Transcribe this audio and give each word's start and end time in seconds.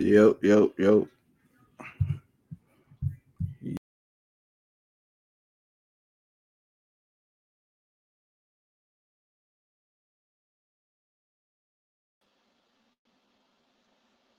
Yep, 0.00 0.38
yep, 0.42 0.70
yep. 0.78 1.04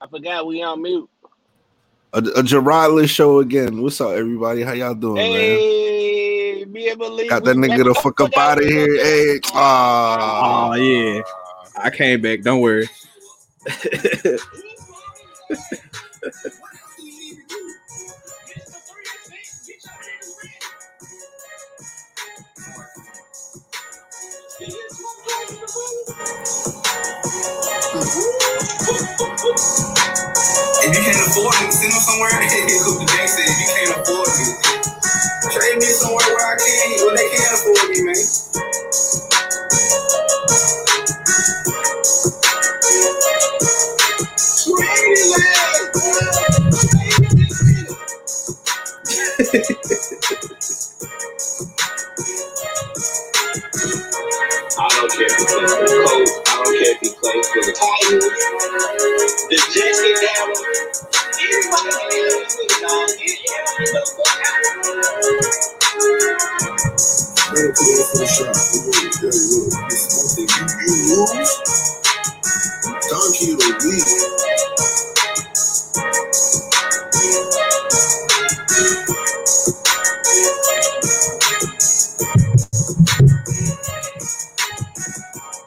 I 0.00 0.06
forgot 0.08 0.46
we 0.48 0.62
on 0.64 0.82
mute. 0.82 1.08
A, 2.12 2.18
a 2.18 2.42
Gerardless 2.42 3.08
show 3.08 3.38
again. 3.38 3.80
What's 3.82 4.00
up, 4.00 4.10
everybody? 4.10 4.62
How 4.62 4.72
y'all 4.72 4.94
doing, 4.94 5.14
man? 5.14 5.24
Hey, 5.32 6.64
be 6.64 6.88
able 6.88 7.04
to 7.06 7.10
believe 7.12 7.30
Got 7.30 7.44
that 7.44 7.56
nigga 7.56 7.84
the 7.84 7.94
fuck 7.94 8.20
up 8.20 8.36
out 8.36 8.58
of 8.58 8.64
here. 8.64 8.96
Hey, 8.96 9.40
ah, 9.54 10.70
Oh 10.70 10.74
yeah, 10.74 11.22
I 11.76 11.90
came 11.90 12.20
back. 12.20 12.42
Don't 12.42 12.60
worry. 12.60 12.88
If 15.50 15.58
you 30.96 31.02
can't 31.04 31.26
afford 31.28 31.54
it, 31.62 31.72
send 31.72 31.92
them 31.92 32.02
somewhere. 32.02 32.30
The 33.00 33.06
bank 33.06 33.28
said 33.28 33.46
if 33.46 33.58
you 33.60 33.68
can't 33.74 34.00
afford 34.02 34.28
it, 34.28 34.56
trade 35.52 35.76
me 35.78 35.86
somewhere 35.86 36.26
where 36.34 36.46
I 36.46 36.56
can't, 36.58 37.02
where 37.06 37.16
they 37.16 37.28
can't 37.30 37.54
afford 37.54 37.90
me, 37.90 38.02
man. 38.04 38.51
I 54.78 54.88
don't 54.90 55.12
care 55.12 55.26
if 55.26 55.36
he 55.38 55.44
plays 55.46 55.72
for 55.72 55.86
the 55.86 56.04
Colts. 56.04 56.32
I 56.48 56.56
don't 56.56 56.74
care 56.78 56.92
if 56.92 57.00
he 57.00 57.10
plays 57.20 57.48
for 57.48 57.62
the 57.62 57.74
Titans. 57.80 58.26
The 59.50 59.58
Jets 59.74 60.00
get 60.02 60.18
down. 60.22 60.48
Anybody 61.40 61.90
else, 62.24 62.56
Better 67.52 67.72
put 67.72 67.88
that 67.96 68.06
for 68.12 68.18
the 68.18 68.28
shot. 68.28 68.56
You, 70.80 70.94
lose, 71.10 71.52
Donkey 73.10 73.54
will 73.56 73.76
leave. 73.90 74.71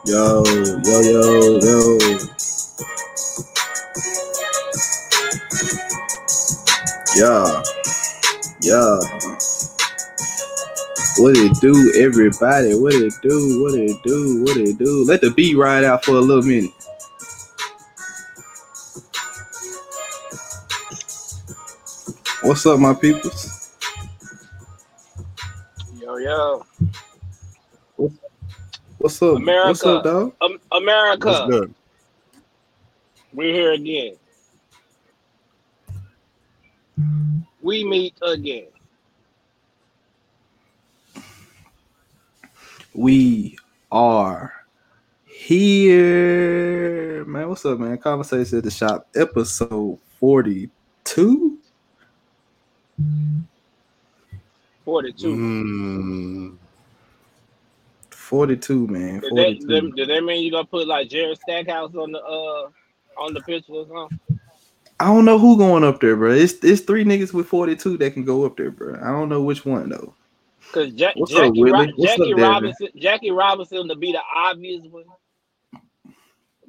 Yo, 0.06 0.44
yo, 0.84 1.00
yo, 1.02 1.58
yo. 1.60 1.98
Yeah, 7.16 7.62
yeah. 8.62 9.00
What 11.18 11.36
it 11.36 11.56
do, 11.60 11.92
everybody? 11.96 12.74
What 12.74 12.94
it 12.94 13.14
do? 13.22 13.62
What 13.62 13.74
it 13.74 14.02
do? 14.04 14.44
What 14.44 14.56
it 14.58 14.78
do? 14.78 15.04
Let 15.06 15.22
the 15.22 15.30
beat 15.30 15.56
ride 15.56 15.84
out 15.84 16.04
for 16.04 16.12
a 16.12 16.20
little 16.20 16.42
minute. 16.42 16.72
What's 22.46 22.64
up, 22.64 22.78
my 22.78 22.94
peoples? 22.94 23.72
Yo, 26.00 26.16
yo. 26.16 26.64
What's 28.98 29.20
up? 29.20 29.38
America. 29.38 29.66
What's 29.66 29.84
up, 29.84 30.04
dog? 30.04 30.32
Um, 30.40 30.60
America, 30.70 31.26
What's 31.26 31.50
good? 31.50 31.74
we're 33.32 33.52
here 33.52 33.72
again. 33.72 34.14
We 37.62 37.82
meet 37.82 38.14
again. 38.22 38.68
We 42.94 43.58
are 43.90 44.54
here, 45.24 47.24
man. 47.24 47.48
What's 47.48 47.66
up, 47.66 47.80
man? 47.80 47.98
Conversation 47.98 48.58
at 48.58 48.64
the 48.64 48.70
shop, 48.70 49.08
episode 49.16 49.98
forty-two. 50.20 51.58
42. 54.84 55.28
Mm, 55.28 56.56
Forty-two, 58.10 58.86
man. 58.88 59.22
Did, 59.22 59.36
that, 59.36 59.66
did, 59.68 59.96
did 59.96 60.10
that 60.10 60.24
mean 60.24 60.44
you 60.44 60.50
gonna 60.50 60.66
put 60.66 60.88
like 60.88 61.08
Jerry 61.10 61.36
Stackhouse 61.36 61.94
on 61.94 62.12
the 62.12 62.20
uh 62.20 62.68
on 63.16 63.34
the 63.34 63.40
picture 63.42 63.72
or 63.72 63.86
something? 63.86 64.10
I 65.00 65.06
don't 65.06 65.24
know 65.26 65.38
who 65.38 65.58
going 65.58 65.84
up 65.84 66.00
there, 66.00 66.16
bro. 66.16 66.32
It's 66.32 66.54
it's 66.64 66.82
three 66.82 67.04
niggas 67.04 67.32
with 67.32 67.48
forty-two 67.48 67.98
that 67.98 68.12
can 68.14 68.24
go 68.24 68.44
up 68.46 68.56
there, 68.56 68.70
bro. 68.70 68.94
I 69.02 69.08
don't 69.08 69.28
know 69.28 69.42
which 69.42 69.64
one 69.66 69.90
though. 69.90 70.14
Because 70.72 70.94
ja- 70.94 71.14
What's 71.14 71.34
Jackie, 71.34 71.62
Whitley? 71.62 71.72
Ro- 71.72 71.92
What's 71.96 72.18
up, 72.18 72.28
Jackie 72.28 72.34
Devin? 72.34 72.74
Robinson, 72.74 72.88
Jackie 72.96 73.30
Robinson 73.32 73.88
to 73.88 73.96
be 73.96 74.12
the 74.12 74.22
obvious 74.36 74.84
one. 74.90 75.04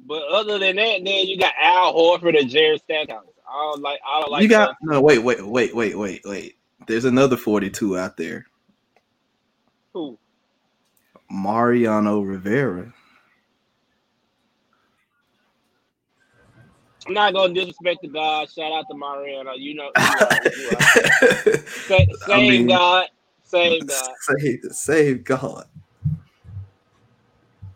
But 0.06 0.22
other 0.28 0.58
than 0.58 0.76
that, 0.76 1.04
then 1.04 1.26
you 1.26 1.38
got 1.38 1.54
Al 1.60 1.94
Horford 1.94 2.38
and 2.38 2.50
Jerry 2.50 2.78
Stackhouse. 2.78 3.26
I 3.48 3.70
don't 3.72 3.82
like. 3.82 4.00
I 4.06 4.20
don't 4.20 4.30
like. 4.30 4.42
you 4.42 4.48
got 4.48 4.76
no. 4.82 5.00
Wait, 5.00 5.18
wait, 5.18 5.44
wait, 5.46 5.74
wait, 5.74 5.96
wait, 5.98 6.22
wait. 6.24 6.56
There's 6.86 7.04
another 7.04 7.36
forty-two 7.36 7.98
out 7.98 8.16
there. 8.16 8.46
who? 9.92 10.18
Mariano 11.30 12.20
Rivera. 12.20 12.92
I'm 17.06 17.14
not 17.14 17.32
gonna 17.32 17.54
disrespect 17.54 18.00
the 18.02 18.08
God. 18.08 18.50
Shout 18.50 18.72
out 18.72 18.84
to 18.90 18.96
Mariano. 18.96 19.52
You 19.54 19.74
know, 19.74 19.90
you 19.96 20.02
know, 20.20 20.28
you 20.56 20.70
know. 20.72 20.78
Sa- 21.86 21.94
I 21.94 22.06
same 22.26 22.48
mean- 22.48 22.66
God, 22.68 23.06
same 23.44 23.80
God. 23.86 24.10
save, 24.20 24.58
save 24.70 25.24
God. 25.24 25.64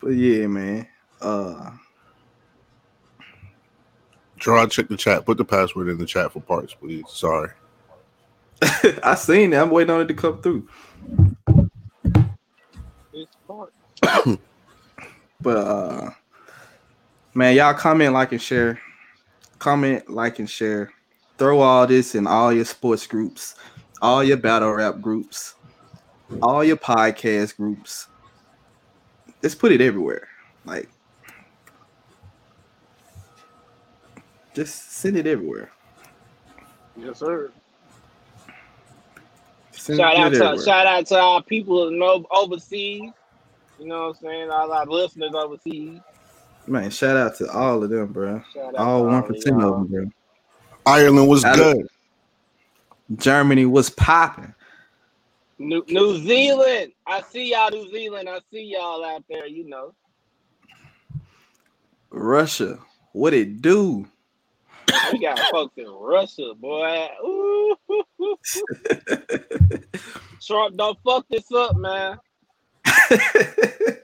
But 0.00 0.10
yeah, 0.10 0.46
man. 0.48 0.86
Uh, 1.20 1.70
Gerard, 4.42 4.72
check 4.72 4.88
the 4.88 4.96
chat. 4.96 5.24
Put 5.24 5.38
the 5.38 5.44
password 5.44 5.88
in 5.88 5.98
the 5.98 6.04
chat 6.04 6.32
for 6.32 6.40
parts, 6.40 6.74
please. 6.74 7.04
Sorry. 7.08 7.50
I 9.04 9.14
seen 9.14 9.52
it. 9.52 9.56
I'm 9.56 9.70
waiting 9.70 9.94
on 9.94 10.00
it 10.00 10.08
to 10.08 10.14
come 10.14 10.42
through. 10.42 10.68
It's 13.12 13.36
part. 13.46 13.72
But 15.40 15.56
uh, 15.56 16.10
man, 17.34 17.56
y'all 17.56 17.74
comment, 17.74 18.12
like, 18.12 18.30
and 18.30 18.40
share. 18.40 18.80
Comment, 19.58 20.08
like, 20.08 20.38
and 20.38 20.48
share. 20.48 20.92
Throw 21.36 21.58
all 21.58 21.84
this 21.84 22.14
in 22.14 22.28
all 22.28 22.52
your 22.52 22.64
sports 22.64 23.08
groups, 23.08 23.56
all 24.00 24.22
your 24.22 24.36
battle 24.36 24.72
rap 24.72 25.00
groups, 25.00 25.56
all 26.40 26.62
your 26.62 26.76
podcast 26.76 27.56
groups. 27.56 28.06
Just 29.42 29.58
put 29.58 29.72
it 29.72 29.80
everywhere. 29.80 30.28
Like, 30.64 30.88
just 34.54 34.92
send 34.92 35.16
it 35.16 35.26
everywhere. 35.26 35.70
Yes, 36.96 37.18
sir. 37.18 37.50
Send 39.72 39.98
Shout 39.98 40.16
out 40.16 40.30
to 40.32 40.36
everywhere. 40.36 40.64
shout 40.64 40.86
out 40.86 41.06
to 41.06 41.18
our 41.18 41.42
people 41.42 41.88
in 41.88 42.00
o- 42.02 42.26
overseas. 42.30 43.10
You 43.78 43.86
know 43.88 44.08
what 44.08 44.16
I'm 44.18 44.22
saying? 44.22 44.50
All 44.50 44.70
our 44.72 44.86
listeners 44.86 45.32
overseas. 45.34 46.00
Man, 46.66 46.90
shout 46.90 47.16
out 47.16 47.34
to 47.36 47.50
all 47.50 47.82
of 47.82 47.90
them, 47.90 48.12
bro. 48.12 48.42
Shout 48.54 48.74
All 48.76 49.04
one 49.06 49.14
of 49.14 49.26
percent 49.26 49.58
y'all. 49.58 49.78
them, 49.78 49.86
bro. 49.86 50.10
Ireland 50.86 51.28
was 51.28 51.44
Out 51.44 51.56
good. 51.56 51.88
Germany 53.16 53.66
was 53.66 53.90
popping. 53.90 54.54
New, 55.58 55.84
New 55.88 56.18
Zealand. 56.18 56.92
I 57.06 57.22
see 57.22 57.50
y'all, 57.52 57.70
New 57.70 57.88
Zealand. 57.90 58.28
I 58.28 58.38
see 58.52 58.64
y'all 58.64 59.04
out 59.04 59.24
there. 59.28 59.46
You 59.46 59.68
know. 59.68 59.94
Russia, 62.10 62.78
what 63.12 63.32
it 63.32 63.62
do? 63.62 64.06
We 65.12 65.18
got 65.20 65.38
in 65.76 65.86
Russia, 65.88 66.54
boy. 66.54 67.08
Ooh. 67.24 67.76
Trump, 70.46 70.76
don't 70.76 70.98
fuck 71.04 71.26
this 71.28 71.50
up, 71.52 71.76
man. 71.76 72.18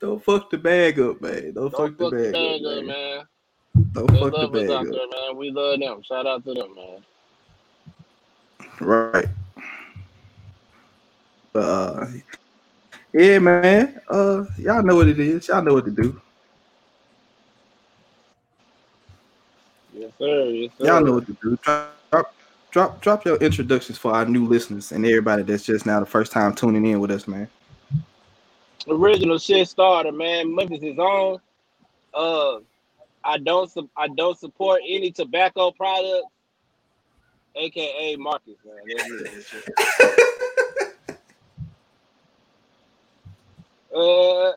Don't 0.00 0.24
fuck 0.24 0.50
the 0.50 0.58
bag 0.58 1.00
up, 1.00 1.20
man. 1.20 1.52
Don't, 1.54 1.72
Don't 1.72 1.72
fuck 1.72 1.96
the 1.98 2.10
bag, 2.10 2.32
bag 2.32 2.64
up, 2.64 2.84
man. 2.84 2.86
man. 2.86 3.24
Don't 3.92 4.10
fuck 4.10 4.32
the 4.32 4.48
bag 4.48 4.70
up. 4.70 4.84
there, 4.84 4.92
man. 4.92 5.36
We 5.36 5.50
love 5.50 5.80
them. 5.80 6.02
Shout 6.02 6.26
out 6.26 6.44
to 6.44 6.54
them, 6.54 6.74
man. 6.74 7.04
Right. 8.80 9.28
But 11.52 11.60
uh 11.60 12.06
Yeah, 13.12 13.38
man. 13.40 14.00
Uh, 14.08 14.44
y'all 14.58 14.82
know 14.82 14.96
what 14.96 15.08
it 15.08 15.20
is. 15.20 15.48
Y'all 15.48 15.62
know 15.62 15.74
what 15.74 15.84
to 15.84 15.90
do. 15.90 16.20
Yes, 19.94 20.10
sir. 20.18 20.44
Yes, 20.44 20.72
sir. 20.78 20.86
Y'all 20.86 21.04
know 21.04 21.12
what 21.12 21.26
to 21.26 21.36
do. 21.42 21.58
Drop, 21.62 22.34
drop, 22.70 23.00
drop, 23.02 23.24
your 23.26 23.36
introductions 23.36 23.98
for 23.98 24.12
our 24.12 24.24
new 24.24 24.46
listeners 24.46 24.92
and 24.92 25.04
everybody 25.04 25.42
that's 25.42 25.64
just 25.64 25.84
now 25.84 26.00
the 26.00 26.06
first 26.06 26.32
time 26.32 26.54
tuning 26.54 26.86
in 26.86 27.00
with 27.00 27.10
us, 27.10 27.28
man. 27.28 27.48
original 28.88 29.38
shit 29.38 29.68
starter, 29.68 30.12
man. 30.12 30.54
Memphis 30.54 30.82
is 30.82 30.98
on. 30.98 31.38
Uh, 32.14 32.60
I 33.24 33.38
don't 33.38 33.70
su- 33.70 33.90
I 33.96 34.08
don't 34.08 34.38
support 34.38 34.80
any 34.88 35.10
tobacco 35.10 35.70
products, 35.70 36.28
aka 37.56 38.16
Marcus, 38.16 38.56
man. 38.64 38.76
That's 38.96 39.52
it. 39.52 40.22
Uh, 43.94 44.52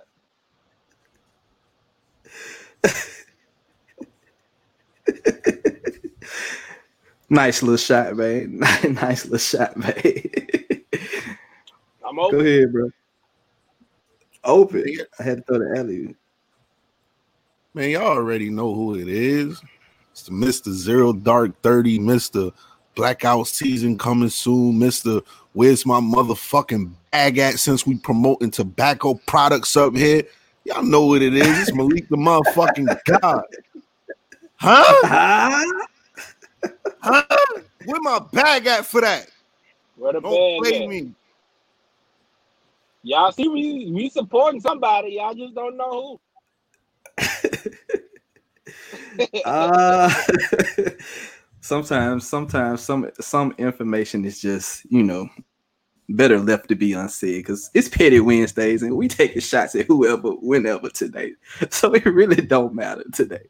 Nice 7.30 7.64
little 7.64 7.78
shot, 7.78 8.16
man. 8.16 8.60
nice 8.60 9.26
little 9.26 9.40
shot, 9.40 9.76
man. 9.76 9.96
I'm 12.08 12.16
Go 12.18 12.28
open. 12.28 12.42
ahead, 12.42 12.72
bro. 12.72 12.90
Open. 14.44 14.86
I 15.20 15.24
had 15.24 15.38
to 15.38 15.44
throw 15.44 15.60
the 15.60 15.80
alley. 15.80 16.16
Man, 17.74 17.90
y'all 17.90 18.04
already 18.04 18.52
know 18.52 18.74
who 18.74 18.96
it 18.96 19.08
is. 19.08 19.62
It's 20.12 20.24
the 20.24 20.32
Mr. 20.32 20.72
Zero 20.72 21.14
Dark 21.14 21.60
30, 21.62 22.00
Mr. 22.00 22.54
Blackout 22.94 23.48
season 23.48 23.98
coming 23.98 24.30
soon, 24.30 24.80
Mr. 24.80 25.24
Where's 25.54 25.86
my 25.86 26.00
motherfucking 26.00 26.92
bag 27.16 27.38
at 27.38 27.60
since 27.60 27.88
we 27.88 27.98
promoting 27.98 28.52
tobacco 28.52 29.14
products 29.26 29.78
up 29.78 29.96
here? 29.96 30.24
Y'all 30.66 30.84
know 30.84 31.06
what 31.06 31.22
it 31.22 31.34
is. 31.34 31.70
It's 31.70 31.74
Malik 31.74 32.10
the 32.10 32.18
motherfucking 32.18 33.00
God. 33.22 33.44
Huh? 34.58 35.66
Huh? 37.00 37.24
Where 37.86 38.02
my 38.02 38.18
bag 38.34 38.66
at 38.66 38.84
for 38.84 39.00
that? 39.02 39.28
Where 39.96 40.14
the 40.14 40.22
Don't 40.22 40.34
bag 40.34 40.58
play 40.58 40.84
at? 40.84 40.90
me. 40.90 41.12
Y'all 43.04 43.32
see 43.32 43.48
we 43.48 43.92
we 43.92 44.10
supporting 44.10 44.60
somebody. 44.60 45.10
Y'all 45.12 45.36
just 45.36 45.54
don't 45.54 45.78
know 45.78 46.20
who. 47.20 47.24
Uh, 49.46 50.12
sometimes, 51.62 52.28
sometimes 52.28 52.82
some 52.82 53.10
some 53.22 53.54
information 53.60 54.26
is 54.26 54.42
just 54.42 54.84
you 54.92 55.04
know 55.04 55.30
better 56.10 56.40
left 56.40 56.70
to 56.70 56.76
be 56.76 56.94
unsaid 56.94 57.38
because 57.44 57.70
it's 57.74 57.90
petty 57.90 58.20
Wednesdays 58.20 58.84
and 58.84 58.96
we 58.96 59.08
taking 59.08 59.42
shots 59.42 59.74
at 59.76 59.86
whoever, 59.88 60.30
whenever 60.32 60.90
today. 60.90 61.34
So 61.72 61.94
it 61.94 62.06
really 62.06 62.38
don't 62.46 62.74
matter 62.76 63.04
today. 63.14 63.48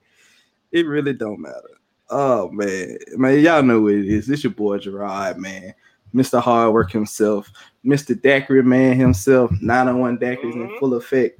It 0.72 0.86
really 0.88 1.14
don't 1.14 1.40
matter. 1.42 1.70
Oh 2.10 2.50
man, 2.52 2.98
man, 3.18 3.40
y'all 3.40 3.64
know 3.64 3.82
what 3.82 3.94
it 3.94 4.06
is. 4.08 4.28
This 4.28 4.44
your 4.44 4.54
boy 4.54 4.78
Gerard, 4.78 5.38
man. 5.38 5.74
Mr. 6.14 6.40
Hard 6.42 6.72
Work 6.74 6.92
himself, 6.92 7.52
Mr. 7.86 8.20
Daiquiri 8.20 8.64
man 8.64 8.96
himself, 8.96 9.52
901 9.62 10.18
Daiquiris 10.18 10.54
in 10.54 10.68
Mhm. 10.70 10.80
full 10.80 10.94
effect. 10.94 11.40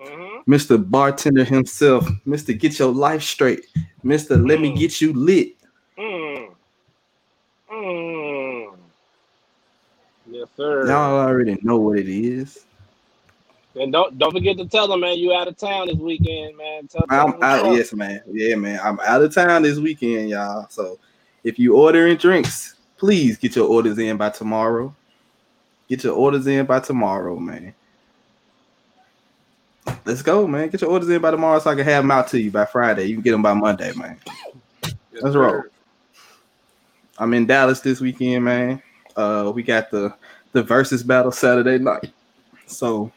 Mhm. 0.00 0.44
Mr. 0.48 0.90
Bartender 0.90 1.44
himself, 1.44 2.08
Mr. 2.26 2.58
Get 2.58 2.78
Your 2.78 2.92
Life 2.92 3.22
Straight, 3.22 3.66
Mr. 4.04 4.30
Let 4.48 4.60
Me 4.60 4.72
Mm. 4.72 4.78
Get 4.78 5.00
You 5.00 5.12
Lit. 5.12 5.54
Mm. 5.96 6.48
Mm. 7.72 8.76
Yes, 10.30 10.48
sir. 10.60 10.86
Y'all 10.86 11.18
already 11.18 11.58
know 11.62 11.78
what 11.78 11.98
it 11.98 12.08
is. 12.08 12.66
And 13.76 13.92
don't 13.92 14.18
don't 14.18 14.32
forget 14.32 14.58
to 14.58 14.66
tell 14.66 14.88
them, 14.88 15.00
man, 15.00 15.16
you 15.16 15.32
out 15.32 15.48
of 15.48 15.56
town 15.56 15.86
this 15.86 15.96
weekend, 15.96 16.56
man. 16.56 16.88
Tell 16.88 17.06
I'm 17.08 17.32
them 17.32 17.42
out, 17.42 17.72
yes, 17.72 17.92
man. 17.92 18.20
Yeah, 18.30 18.56
man. 18.56 18.80
I'm 18.82 18.98
out 19.00 19.22
of 19.22 19.32
town 19.32 19.62
this 19.62 19.78
weekend, 19.78 20.28
y'all. 20.28 20.66
So 20.70 20.98
if 21.44 21.58
you 21.58 21.76
ordering 21.76 22.16
drinks, 22.16 22.74
please 22.98 23.38
get 23.38 23.56
your 23.56 23.68
orders 23.68 23.98
in 23.98 24.16
by 24.16 24.30
tomorrow. 24.30 24.94
Get 25.88 26.04
your 26.04 26.14
orders 26.14 26.46
in 26.46 26.66
by 26.66 26.80
tomorrow, 26.80 27.36
man. 27.36 27.74
Let's 30.04 30.22
go, 30.22 30.46
man. 30.46 30.68
Get 30.68 30.80
your 30.80 30.90
orders 30.90 31.08
in 31.08 31.22
by 31.22 31.30
tomorrow 31.30 31.58
so 31.60 31.70
I 31.70 31.74
can 31.74 31.84
have 31.84 32.02
them 32.02 32.10
out 32.10 32.28
to 32.28 32.40
you 32.40 32.50
by 32.50 32.64
Friday. 32.64 33.06
You 33.06 33.14
can 33.14 33.22
get 33.22 33.32
them 33.32 33.42
by 33.42 33.54
Monday, 33.54 33.92
man. 33.94 34.18
Let's 35.12 35.36
roll. 35.36 35.62
I'm 37.18 37.34
in 37.34 37.46
Dallas 37.46 37.80
this 37.80 38.00
weekend, 38.00 38.44
man. 38.44 38.82
Uh, 39.16 39.52
we 39.54 39.62
got 39.62 39.90
the 39.90 40.14
the 40.52 40.62
versus 40.62 41.02
battle 41.02 41.32
Saturday 41.32 41.78
night. 41.78 42.12
So 42.66 43.12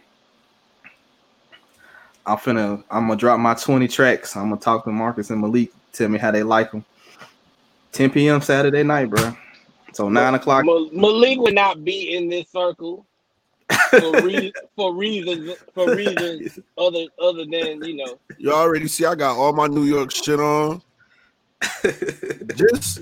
I'm 2.25 2.38
finna 2.38 2.83
I'm 2.89 3.07
gonna 3.07 3.15
drop 3.15 3.39
my 3.39 3.53
20 3.53 3.88
tracks. 3.88 4.35
I'm 4.35 4.50
gonna 4.50 4.62
talk 4.62 4.85
to 4.85 4.91
Marcus 4.91 5.30
and 5.30 5.41
Malik, 5.41 5.71
tell 5.91 6.09
me 6.09 6.19
how 6.19 6.31
they 6.31 6.44
like 6.44 6.71
them. 6.71 6.85
10 7.91 8.09
p.m. 8.09 8.41
Saturday 8.41 8.83
night, 8.83 9.09
bro. 9.09 9.35
So 9.94 10.09
nine 10.09 10.33
o'clock. 10.33 10.65
Malik 10.65 11.39
would 11.39 11.53
not 11.53 11.83
be 11.83 12.15
in 12.15 12.30
this 12.30 12.50
circle 12.50 13.06
for, 13.89 14.12
re- 14.24 14.53
for 14.75 14.94
reasons 14.94 15.56
for 15.74 15.94
reasons 15.95 16.59
other 16.77 17.06
other 17.21 17.45
than 17.45 17.83
you 17.83 17.95
know. 17.95 18.19
You 18.38 18.51
already 18.51 18.88
see 18.88 19.06
I 19.06 19.15
got 19.15 19.38
all 19.38 19.53
my 19.53 19.68
New 19.68 19.83
York 19.83 20.12
shit 20.12 20.39
on. 20.39 20.81
Just 22.56 23.01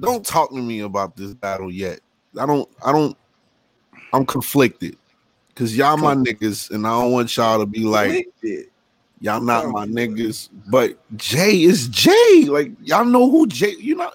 don't 0.00 0.24
talk 0.24 0.50
to 0.50 0.56
me 0.56 0.80
about 0.80 1.16
this 1.16 1.34
battle 1.34 1.70
yet. 1.70 2.00
I 2.38 2.46
don't 2.46 2.68
I 2.84 2.92
don't 2.92 3.16
I'm 4.12 4.26
conflicted. 4.26 4.96
Cause 5.54 5.76
y'all 5.76 5.98
my 5.98 6.14
niggas, 6.14 6.70
and 6.70 6.86
I 6.86 6.90
don't 6.90 7.12
want 7.12 7.36
y'all 7.36 7.58
to 7.58 7.66
be 7.66 7.80
like 7.80 8.26
y'all 9.20 9.40
not 9.40 9.68
my 9.68 9.86
niggas. 9.86 10.48
But 10.70 10.96
Jay 11.16 11.62
is 11.62 11.88
Jay. 11.88 12.46
Like 12.48 12.72
y'all 12.82 13.04
know 13.04 13.30
who 13.30 13.46
Jay. 13.46 13.74
You 13.78 13.96
know, 13.96 14.10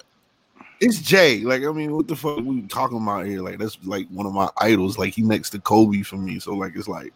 it's 0.80 1.00
Jay. 1.00 1.40
Like 1.40 1.62
I 1.62 1.70
mean, 1.70 1.94
what 1.94 2.08
the 2.08 2.16
fuck 2.16 2.38
we 2.38 2.62
talking 2.62 3.00
about 3.00 3.26
here? 3.26 3.42
Like 3.42 3.58
that's 3.58 3.78
like 3.84 4.08
one 4.08 4.26
of 4.26 4.32
my 4.32 4.48
idols. 4.58 4.98
Like 4.98 5.14
he 5.14 5.22
next 5.22 5.50
to 5.50 5.60
Kobe 5.60 6.02
for 6.02 6.16
me. 6.16 6.40
So 6.40 6.52
like 6.54 6.74
it's 6.74 6.88
like, 6.88 7.12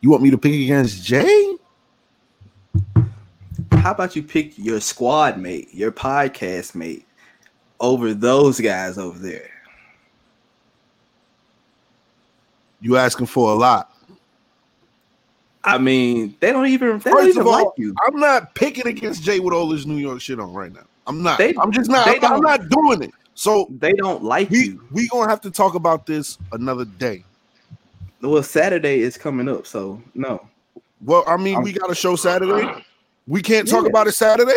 you 0.00 0.10
want 0.10 0.22
me 0.22 0.30
to 0.30 0.38
pick 0.38 0.54
against 0.54 1.04
Jay? 1.04 1.54
How 3.72 3.92
about 3.92 4.16
you 4.16 4.22
pick 4.22 4.58
your 4.58 4.80
squad 4.80 5.38
mate, 5.38 5.68
your 5.72 5.92
podcast 5.92 6.74
mate, 6.74 7.06
over 7.78 8.14
those 8.14 8.60
guys 8.60 8.98
over 8.98 9.18
there? 9.18 9.59
You 12.80 12.96
asking 12.96 13.26
for 13.26 13.52
a 13.52 13.54
lot. 13.54 13.94
I 15.62 15.76
mean, 15.76 16.34
they 16.40 16.52
don't 16.52 16.66
even 16.66 16.98
they 17.00 17.10
don't 17.10 17.18
First 17.18 17.28
even 17.30 17.40
of 17.42 17.46
all, 17.46 17.64
like 17.66 17.66
you. 17.76 17.94
I'm 18.06 18.18
not 18.18 18.54
picking 18.54 18.86
against 18.86 19.22
Jay 19.22 19.40
with 19.40 19.52
all 19.52 19.68
this 19.68 19.84
New 19.84 19.98
York 19.98 20.20
shit 20.22 20.40
on 20.40 20.52
right 20.54 20.72
now. 20.72 20.84
I'm 21.06 21.22
not. 21.22 21.38
They- 21.38 21.54
I'm 21.58 21.70
just 21.72 21.90
not. 21.90 22.08
I'm, 22.08 22.40
not- 22.40 22.60
I'm 22.60 22.68
don't- 22.68 22.70
doing 22.70 23.02
it. 23.02 23.14
So 23.34 23.66
They 23.78 23.92
don't 23.92 24.22
like 24.22 24.50
we 24.50 24.58
you. 24.70 24.84
we 24.90 25.08
gonna 25.08 25.30
have 25.30 25.40
to 25.42 25.50
talk 25.50 25.74
about 25.74 26.04
this 26.06 26.36
another 26.52 26.84
day. 26.84 27.24
Well, 28.20 28.42
Saturday 28.42 29.00
is 29.00 29.16
coming 29.16 29.48
up, 29.48 29.66
so 29.66 30.02
no. 30.14 30.46
Well, 31.02 31.24
I 31.26 31.36
mean, 31.38 31.62
we 31.62 31.72
got 31.72 31.90
a 31.90 31.94
show 31.94 32.16
Saturday. 32.16 32.84
We 33.26 33.40
can't 33.40 33.66
talk 33.66 33.84
Yeah. 33.84 33.88
about 33.90 34.06
it 34.08 34.12
Saturday. 34.12 34.52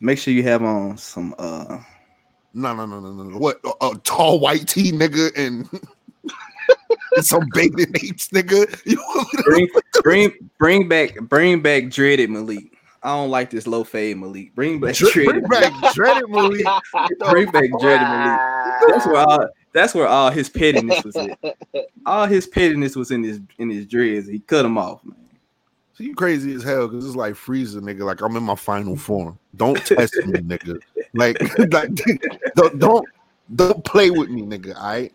Make 0.00 0.18
sure 0.18 0.32
you 0.32 0.42
have 0.44 0.62
on 0.62 0.96
some 0.96 1.34
uh 1.38 1.78
No, 2.58 2.74
no, 2.74 2.86
no, 2.86 2.98
no, 3.00 3.12
no. 3.12 3.22
no. 3.22 3.38
What? 3.38 3.60
A, 3.64 3.86
a 3.86 3.98
tall 4.04 4.40
white 4.40 4.66
tee 4.66 4.90
nigga 4.92 5.30
and, 5.36 5.68
and 7.16 7.24
some 7.24 7.44
bathing 7.54 7.94
apes 8.02 8.28
nigga. 8.30 8.80
You 8.84 8.96
want 8.96 9.32
me 9.32 9.38
to- 9.38 9.42
bring 9.44 9.68
bring 10.02 10.50
bring 10.58 10.88
back 10.88 11.14
bring 11.22 11.62
back 11.62 11.88
dreaded 11.90 12.30
Malik. 12.30 12.72
I 13.04 13.10
don't 13.14 13.30
like 13.30 13.50
this 13.50 13.68
low 13.68 13.84
fade 13.84 14.18
Malik. 14.18 14.54
Bring 14.56 14.80
back 14.80 14.96
Dre- 14.96 15.10
dreaded. 15.12 15.44
bring 15.44 15.60
back 15.60 15.94
dreaded 15.94 16.28
Malik. 16.28 16.66
Bring 17.30 17.50
back 17.52 17.70
dreaded 17.80 18.02
Malik. 18.08 18.40
That's 18.88 19.06
where 19.06 19.16
all 19.16 19.48
that's 19.72 19.94
where 19.94 20.08
all 20.08 20.30
his 20.30 20.48
pettiness 20.48 21.04
was 21.04 21.14
at. 21.14 21.38
All 22.06 22.26
his 22.26 22.48
pettiness 22.48 22.96
was 22.96 23.12
in 23.12 23.22
his 23.22 23.40
in 23.58 23.70
his 23.70 23.86
dreads. 23.86 24.26
He 24.26 24.40
cut 24.40 24.62
them 24.62 24.76
off, 24.78 25.04
man. 25.04 25.14
So 25.98 26.04
you 26.04 26.14
crazy 26.14 26.54
as 26.54 26.62
hell 26.62 26.86
because 26.86 27.04
it's 27.04 27.16
like 27.16 27.34
freezing, 27.34 27.80
nigga. 27.80 28.02
Like 28.04 28.20
I'm 28.20 28.36
in 28.36 28.44
my 28.44 28.54
final 28.54 28.96
form. 28.96 29.36
Don't 29.56 29.84
test 29.84 30.14
me, 30.26 30.32
nigga. 30.40 30.80
Like, 31.12 31.40
like 31.72 31.92
don't, 32.54 32.78
don't 32.78 33.08
don't 33.56 33.84
play 33.84 34.10
with 34.10 34.28
me, 34.30 34.42
nigga. 34.42 34.76
All 34.76 34.82
right. 34.86 35.12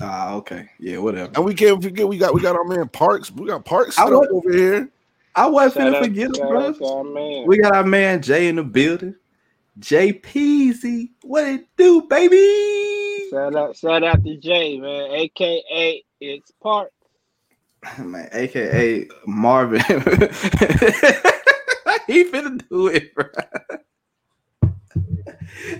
Ah, 0.00 0.32
okay. 0.36 0.70
Yeah, 0.78 0.98
whatever. 0.98 1.30
And 1.34 1.44
we 1.44 1.52
can't 1.52 1.82
forget 1.82 2.08
we 2.08 2.16
got 2.16 2.32
we 2.32 2.40
got 2.40 2.56
our 2.56 2.64
man 2.64 2.88
Parks. 2.88 3.30
We 3.30 3.46
got 3.46 3.62
Parks 3.66 3.98
I 3.98 4.04
set 4.04 4.14
up 4.14 4.24
over 4.30 4.50
here. 4.50 4.88
I 5.34 5.46
wasn't 5.48 5.74
Shout 5.74 5.92
finna 5.92 5.96
out- 5.96 6.04
forget 6.04 6.26
him, 6.28 6.48
bro. 6.48 6.66
out 6.68 6.78
to 6.78 6.84
our 6.86 7.04
man. 7.04 7.46
We 7.46 7.58
got 7.58 7.74
our 7.74 7.84
man 7.84 8.22
Jay 8.22 8.48
in 8.48 8.56
the 8.56 8.64
building. 8.64 9.14
Jay 9.80 10.14
Peasy. 10.14 11.10
What 11.24 11.44
it 11.44 11.66
do, 11.76 12.00
baby? 12.08 13.28
Shout 13.28 13.54
out, 13.54 13.76
shout 13.76 14.02
out 14.02 14.24
to 14.24 14.36
Jay, 14.38 14.78
man, 14.78 15.10
aka 15.10 16.02
it's 16.20 16.52
Park. 16.62 16.90
Man, 17.98 18.28
aka 18.32 19.08
Marvin. 19.26 19.80
he 22.06 22.24
finna 22.30 22.62
do 22.68 22.86
it, 22.88 23.14
bro. 23.14 23.24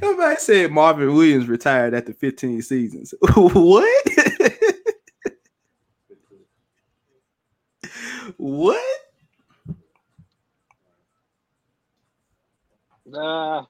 Nobody 0.00 0.36
said 0.36 0.70
Marvin 0.72 1.14
Williams 1.14 1.48
retired 1.48 1.94
after 1.94 2.12
15 2.12 2.62
seasons. 2.62 3.14
what? 3.34 4.08
what? 8.36 8.82
Nah, 13.06 13.66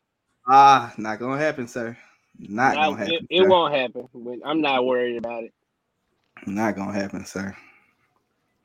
Ah, 0.46 0.92
not 0.98 1.18
gonna 1.18 1.38
happen, 1.38 1.68
sir. 1.68 1.96
Not 2.38 2.74
nah, 2.74 2.90
gonna 2.90 2.98
happen. 2.98 3.26
it, 3.30 3.42
it 3.42 3.48
won't 3.48 3.74
happen. 3.74 4.08
But 4.14 4.38
I'm 4.44 4.60
not 4.60 4.84
worried 4.84 5.16
about 5.16 5.44
it. 5.44 5.52
Not 6.46 6.74
gonna 6.76 6.92
happen, 6.92 7.24
sir. 7.24 7.56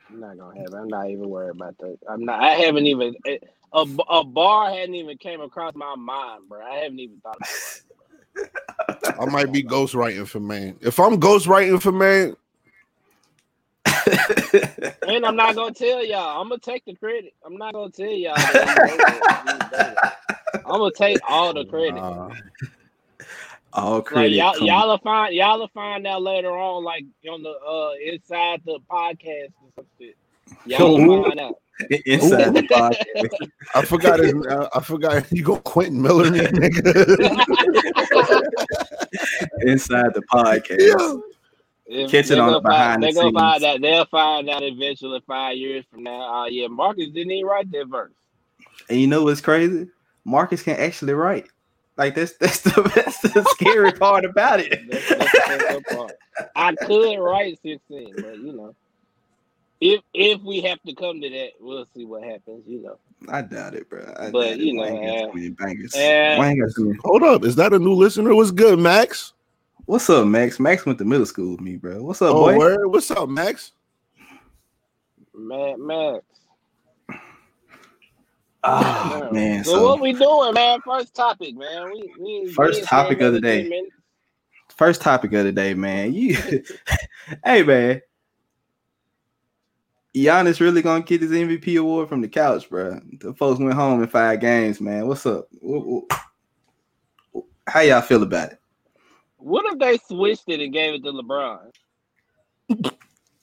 I'm 0.09 0.19
not 0.19 0.37
gonna 0.37 0.59
happen. 0.59 0.75
I'm 0.75 0.87
not 0.87 1.09
even 1.09 1.29
worried 1.29 1.51
about 1.51 1.77
that. 1.79 1.97
I'm 2.09 2.25
not. 2.25 2.41
I 2.41 2.53
haven't 2.53 2.87
even 2.87 3.15
a, 3.25 3.39
a, 3.73 3.85
a 4.09 4.23
bar 4.23 4.69
hadn't 4.71 4.95
even 4.95 5.17
came 5.17 5.41
across 5.41 5.75
my 5.75 5.95
mind, 5.95 6.47
bro. 6.47 6.65
I 6.65 6.77
haven't 6.77 6.99
even 6.99 7.19
thought 7.21 7.37
about 7.37 7.49
it. 7.51 7.73
I 9.19 9.25
might 9.25 9.51
be 9.51 9.63
ghostwriting 9.63 10.27
for 10.27 10.39
man. 10.39 10.77
If 10.81 10.99
I'm 10.99 11.19
ghostwriting 11.19 11.81
for 11.81 11.91
man, 11.91 12.35
And 15.07 15.25
I'm 15.25 15.35
not 15.35 15.55
gonna 15.55 15.73
tell 15.73 16.05
y'all. 16.05 16.41
I'm 16.41 16.49
gonna 16.49 16.59
take 16.59 16.85
the 16.85 16.95
credit. 16.95 17.33
I'm 17.45 17.57
not 17.57 17.73
gonna 17.73 17.91
tell 17.91 18.07
y'all. 18.07 18.35
I'm 20.65 20.79
gonna 20.79 20.91
take 20.95 21.19
all 21.27 21.53
the 21.53 21.65
credit. 21.65 22.03
Uh, 22.03 22.29
all 23.73 24.05
Like 24.11 24.31
y'all, 24.31 24.57
y'all 24.59 24.87
will 24.89 24.97
find 24.99 25.35
y'all 25.35 25.59
will 25.59 25.67
find 25.69 26.07
out 26.07 26.21
later 26.21 26.51
on, 26.51 26.83
like 26.83 27.05
on 27.29 27.43
the 27.43 27.49
uh 27.49 27.91
inside 28.03 28.61
the 28.65 28.79
podcast 28.89 29.51
or 29.61 29.69
some 29.75 29.85
shit. 29.99 30.15
Y'all 30.65 30.97
will 30.97 31.23
find 31.23 31.39
out. 31.39 31.59
inside 32.05 32.53
the 32.53 32.63
podcast. 32.63 33.49
I 33.75 33.81
forgot 33.85 34.19
his. 34.19 34.33
I 34.73 34.79
forgot 34.81 35.31
you 35.31 35.43
go 35.43 35.57
Quentin 35.57 36.01
Miller, 36.01 36.27
in 36.27 36.33
nigga. 36.33 36.95
inside 39.61 40.13
the 40.13 40.21
podcast. 40.31 40.79
Yeah. 40.79 41.17
If 41.89 42.11
Catch 42.11 42.31
it 42.31 42.39
on 42.39 42.51
the 42.51 42.59
behind 42.59 43.01
find, 43.01 43.03
the 43.03 43.07
they 43.07 43.13
gonna 43.13 43.31
find 43.31 43.61
scenes. 43.61 43.75
out. 43.75 43.81
They'll 43.81 44.05
find 44.05 44.49
out 44.49 44.63
eventually, 44.63 45.21
five 45.25 45.55
years 45.55 45.85
from 45.89 46.03
now. 46.03 46.43
Uh, 46.43 46.45
yeah, 46.47 46.67
Marcus 46.67 47.09
didn't 47.09 47.31
even 47.31 47.47
write 47.47 47.71
that 47.71 47.87
verse. 47.87 48.11
And 48.89 48.99
you 48.99 49.07
know 49.07 49.23
what's 49.23 49.39
crazy? 49.39 49.87
Marcus 50.25 50.63
can 50.63 50.77
actually 50.77 51.13
write. 51.13 51.47
Like 51.97 52.15
that's 52.15 52.33
that's 52.33 52.61
the 52.61 52.81
that's 52.95 53.19
the 53.21 53.43
scary 53.51 53.91
part 53.91 54.23
about 54.25 54.59
it. 54.59 54.87
That's, 54.89 55.09
that's 55.09 55.75
the 55.75 55.83
part. 55.95 56.11
I 56.55 56.75
could 56.75 57.17
write 57.19 57.57
16, 57.63 58.13
but 58.17 58.37
you 58.37 58.53
know, 58.53 58.75
if 59.81 60.01
if 60.13 60.41
we 60.41 60.61
have 60.61 60.79
to 60.83 60.93
come 60.93 61.19
to 61.21 61.29
that, 61.29 61.49
we'll 61.59 61.87
see 61.95 62.05
what 62.05 62.23
happens. 62.23 62.63
You 62.67 62.83
know, 62.83 62.99
I 63.29 63.41
doubt 63.41 63.73
it, 63.73 63.89
bro. 63.89 64.13
I 64.19 64.29
But, 64.29 64.59
you 64.59 64.73
know, 64.73 64.83
Wayne 64.83 65.25
got 65.25 65.29
uh, 65.35 65.49
bangers. 65.65 65.95
uh, 65.95 66.37
Wayne 66.39 66.59
got 66.59 66.75
too 66.75 66.85
many- 66.85 66.99
Hold 67.03 67.23
up, 67.23 67.43
is 67.43 67.55
that 67.55 67.73
a 67.73 67.79
new 67.79 67.93
listener? 67.93 68.35
What's 68.35 68.51
good, 68.51 68.77
Max? 68.77 69.33
What's 69.85 70.09
up, 70.09 70.27
Max? 70.27 70.59
Max 70.59 70.85
went 70.85 70.99
to 70.99 71.05
middle 71.05 71.25
school 71.25 71.51
with 71.51 71.61
me, 71.61 71.77
bro. 71.77 72.03
What's 72.03 72.21
up, 72.21 72.35
Oh, 72.35 72.45
boy? 72.45 72.57
word? 72.57 72.87
What's 72.87 73.09
up, 73.09 73.29
Max? 73.29 73.71
Mad 75.33 75.79
Max. 75.79 76.23
Oh 78.69 79.29
man, 79.31 79.63
So, 79.63 79.75
so 79.75 79.87
what 79.87 80.01
we 80.01 80.11
doing, 80.11 80.53
man? 80.53 80.81
First 80.81 81.15
topic, 81.15 81.55
man. 81.55 81.89
We, 81.91 82.11
we 82.19 82.51
First 82.53 82.81
we 82.81 82.85
topic 82.87 83.21
of 83.21 83.31
the 83.31 83.39
day. 83.39 83.63
minutes. 83.63 83.93
first 84.75 84.99
topic 85.01 85.31
of 85.33 85.45
the 85.45 85.53
day, 85.53 85.73
man. 85.73 86.13
You, 86.13 86.35
hey, 87.45 87.63
man. 87.63 88.01
Giannis 90.13 90.59
really 90.59 90.81
gonna 90.81 91.01
get 91.03 91.21
his 91.21 91.31
MVP 91.31 91.79
award 91.79 92.09
from 92.09 92.19
the 92.21 92.27
couch, 92.27 92.69
bro. 92.69 92.99
The 93.19 93.33
folks 93.35 93.57
went 93.59 93.73
home 93.73 94.01
in 94.01 94.09
five 94.09 94.41
games, 94.41 94.81
man. 94.81 95.07
What's 95.07 95.25
up? 95.25 95.47
How 97.67 97.79
y'all 97.81 98.01
feel 98.01 98.23
about 98.23 98.51
it? 98.53 98.59
What 99.37 99.65
if 99.71 99.79
they 99.79 99.97
switched 99.99 100.49
it 100.49 100.59
and 100.59 100.73
gave 100.73 100.95
it 100.95 101.03
to 101.03 101.11
LeBron? 101.13 101.71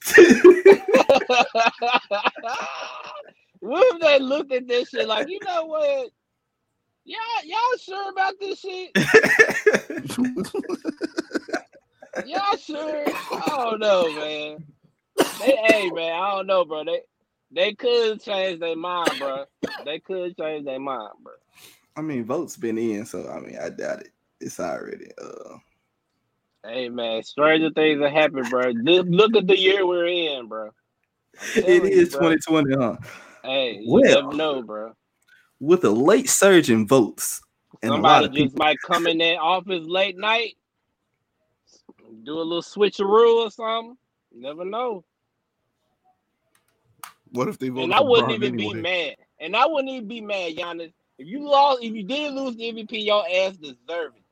what 3.65 3.95
if 3.95 4.01
they 4.01 4.19
looked 4.19 4.53
at 4.53 4.69
this 4.69 4.91
shit 4.91 5.09
like, 5.09 5.29
you 5.29 5.39
know 5.45 5.65
what? 5.65 6.11
Y'all, 7.05 7.45
y'all 7.45 7.79
sure 7.79 8.11
about 8.11 8.35
this 8.41 8.61
shit? 8.61 8.91
Y'all 12.27 12.57
sure? 12.57 13.05
I 13.09 13.43
don't 13.47 13.81
know, 13.81 14.13
man. 14.15 14.65
They, 15.41 15.57
hey, 15.57 15.91
man, 15.91 16.13
I 16.13 16.31
don't 16.31 16.47
know, 16.47 16.65
bro. 16.65 16.85
They, 16.85 17.01
they 17.51 17.75
could 17.75 18.23
change 18.23 18.61
their 18.61 18.77
mind, 18.77 19.19
bro. 19.19 19.45
They 19.85 19.99
could 19.99 20.37
change 20.37 20.65
their 20.65 20.81
mind, 20.81 21.11
bro. 21.23 21.33
I 21.97 22.03
mean, 22.03 22.25
votes 22.25 22.57
been 22.57 22.79
in, 22.79 23.05
so 23.05 23.29
I 23.29 23.41
mean, 23.41 23.59
I 23.59 23.71
doubt 23.71 24.01
it. 24.01 24.13
It's 24.41 24.61
already. 24.61 25.11
Uh, 25.21 25.59
Hey, 26.67 26.89
man, 26.89 27.23
stranger 27.23 27.69
things 27.71 28.01
have 28.01 28.11
happened, 28.11 28.49
bro. 28.49 28.71
Look, 28.71 29.37
at 29.37 29.47
the 29.47 29.59
year 29.59 29.87
we're 29.87 30.07
in, 30.07 30.49
bro. 30.49 30.71
It 31.57 31.67
telling 31.67 31.93
you, 31.93 31.99
is 31.99 32.11
bro. 32.11 32.35
2020, 32.35 32.77
huh? 32.77 32.97
Hey, 33.45 33.79
you 33.83 33.93
Well, 33.93 34.23
never 34.23 34.37
know, 34.37 34.63
bro. 34.63 34.93
With 35.61 35.85
a 35.85 35.91
late 35.91 36.29
surge 36.31 36.71
in 36.71 36.87
votes, 36.87 37.43
and 37.83 37.93
a 37.93 37.97
lot 37.97 38.23
Somebody 38.23 38.27
of 38.27 38.33
just 38.33 38.55
people. 38.55 38.65
might 38.65 38.79
come 38.81 39.07
in 39.07 39.19
that 39.19 39.37
office 39.37 39.85
late 39.87 40.17
night, 40.17 40.57
do 42.25 42.39
a 42.39 42.41
little 42.41 42.63
switcheroo 42.63 43.45
or 43.45 43.51
something. 43.51 43.97
You 44.33 44.41
never 44.41 44.65
know. 44.65 45.05
What 47.33 47.49
if 47.49 47.59
they 47.59 47.69
vote? 47.69 47.83
And 47.85 47.95
I 47.95 48.01
wouldn't 48.01 48.31
LeBron 48.31 48.35
even 48.35 48.57
be 48.57 48.75
mad. 48.75 49.17
And 49.41 49.55
I 49.57 49.67
wouldn't 49.67 49.91
even 49.93 50.09
be 50.09 50.21
mad, 50.21 50.57
Giannis. 50.57 50.93
If 51.19 51.27
you 51.29 51.47
lost, 51.47 51.83
if 51.83 51.93
you 51.95 52.03
did 52.03 52.33
lose 52.33 52.57
the 52.57 52.73
MVP, 52.73 53.05
your 53.05 53.25
ass 53.29 53.57
deserve 53.57 54.13
it. 54.17 54.24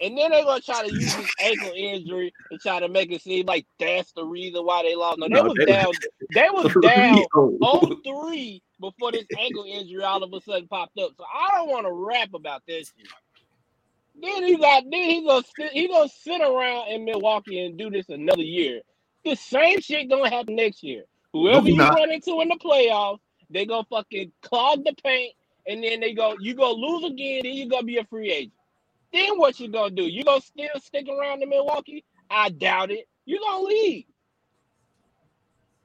And 0.00 0.18
then 0.18 0.30
they're 0.32 0.44
gonna 0.44 0.60
try 0.60 0.86
to 0.86 0.92
use 0.92 1.14
this 1.14 1.30
ankle 1.40 1.72
injury 1.76 2.32
and 2.50 2.60
try 2.60 2.80
to 2.80 2.88
make 2.88 3.12
it 3.12 3.22
seem 3.22 3.46
like 3.46 3.64
that's 3.78 4.12
the 4.12 4.24
reason 4.24 4.64
why 4.64 4.82
they 4.82 4.94
lost. 4.96 5.18
No, 5.18 5.28
they 5.28 5.34
No, 5.34 5.44
was 5.44 5.54
they- 5.56 5.64
down. 5.66 5.86
They 6.34 6.48
was 6.50 6.76
down 6.82 7.24
Oh, 7.62 7.80
0-3 8.04 8.60
before 8.80 9.12
this 9.12 9.24
ankle 9.38 9.64
injury 9.68 10.02
all 10.02 10.22
of 10.22 10.32
a 10.32 10.40
sudden 10.40 10.66
popped 10.68 10.98
up. 10.98 11.10
So 11.16 11.24
I 11.32 11.56
don't 11.56 11.70
want 11.70 11.86
to 11.86 11.92
rap 11.92 12.30
about 12.34 12.62
this 12.66 12.92
shit. 12.98 13.08
Then 14.20 14.44
he 14.44 14.56
got 14.56 14.84
then 14.90 15.10
he 15.10 15.24
gonna 15.26 15.44
sit 15.56 15.72
he 15.72 15.88
gonna 15.88 16.08
sit 16.08 16.40
around 16.40 16.88
in 16.88 17.04
Milwaukee 17.04 17.64
and 17.64 17.76
do 17.78 17.90
this 17.90 18.08
another 18.08 18.42
year. 18.42 18.80
The 19.24 19.34
same 19.36 19.80
shit 19.80 20.08
gonna 20.10 20.30
happen 20.30 20.56
next 20.56 20.82
year. 20.82 21.04
Whoever 21.32 21.68
you 21.68 21.76
not. 21.76 21.94
run 21.98 22.12
into 22.12 22.40
in 22.40 22.48
the 22.48 22.58
playoffs, 22.62 23.18
they 23.50 23.64
gonna 23.66 23.86
fucking 23.90 24.30
clog 24.42 24.84
the 24.84 24.94
paint, 25.02 25.34
and 25.66 25.82
then 25.82 26.00
they 26.00 26.12
go 26.14 26.36
you 26.40 26.54
go 26.54 26.72
lose 26.72 27.04
again, 27.10 27.40
then 27.44 27.54
you 27.54 27.68
gonna 27.68 27.82
be 27.84 27.98
a 27.98 28.04
free 28.04 28.30
agent. 28.30 28.52
Then 29.14 29.38
what 29.38 29.60
you 29.60 29.68
gonna 29.68 29.94
do? 29.94 30.02
You 30.02 30.24
gonna 30.24 30.40
still 30.40 30.68
stick 30.82 31.06
around 31.08 31.40
in 31.40 31.48
Milwaukee? 31.48 32.04
I 32.28 32.48
doubt 32.48 32.90
it. 32.90 33.06
You 33.26 33.38
gonna 33.40 33.62
leave. 33.64 34.04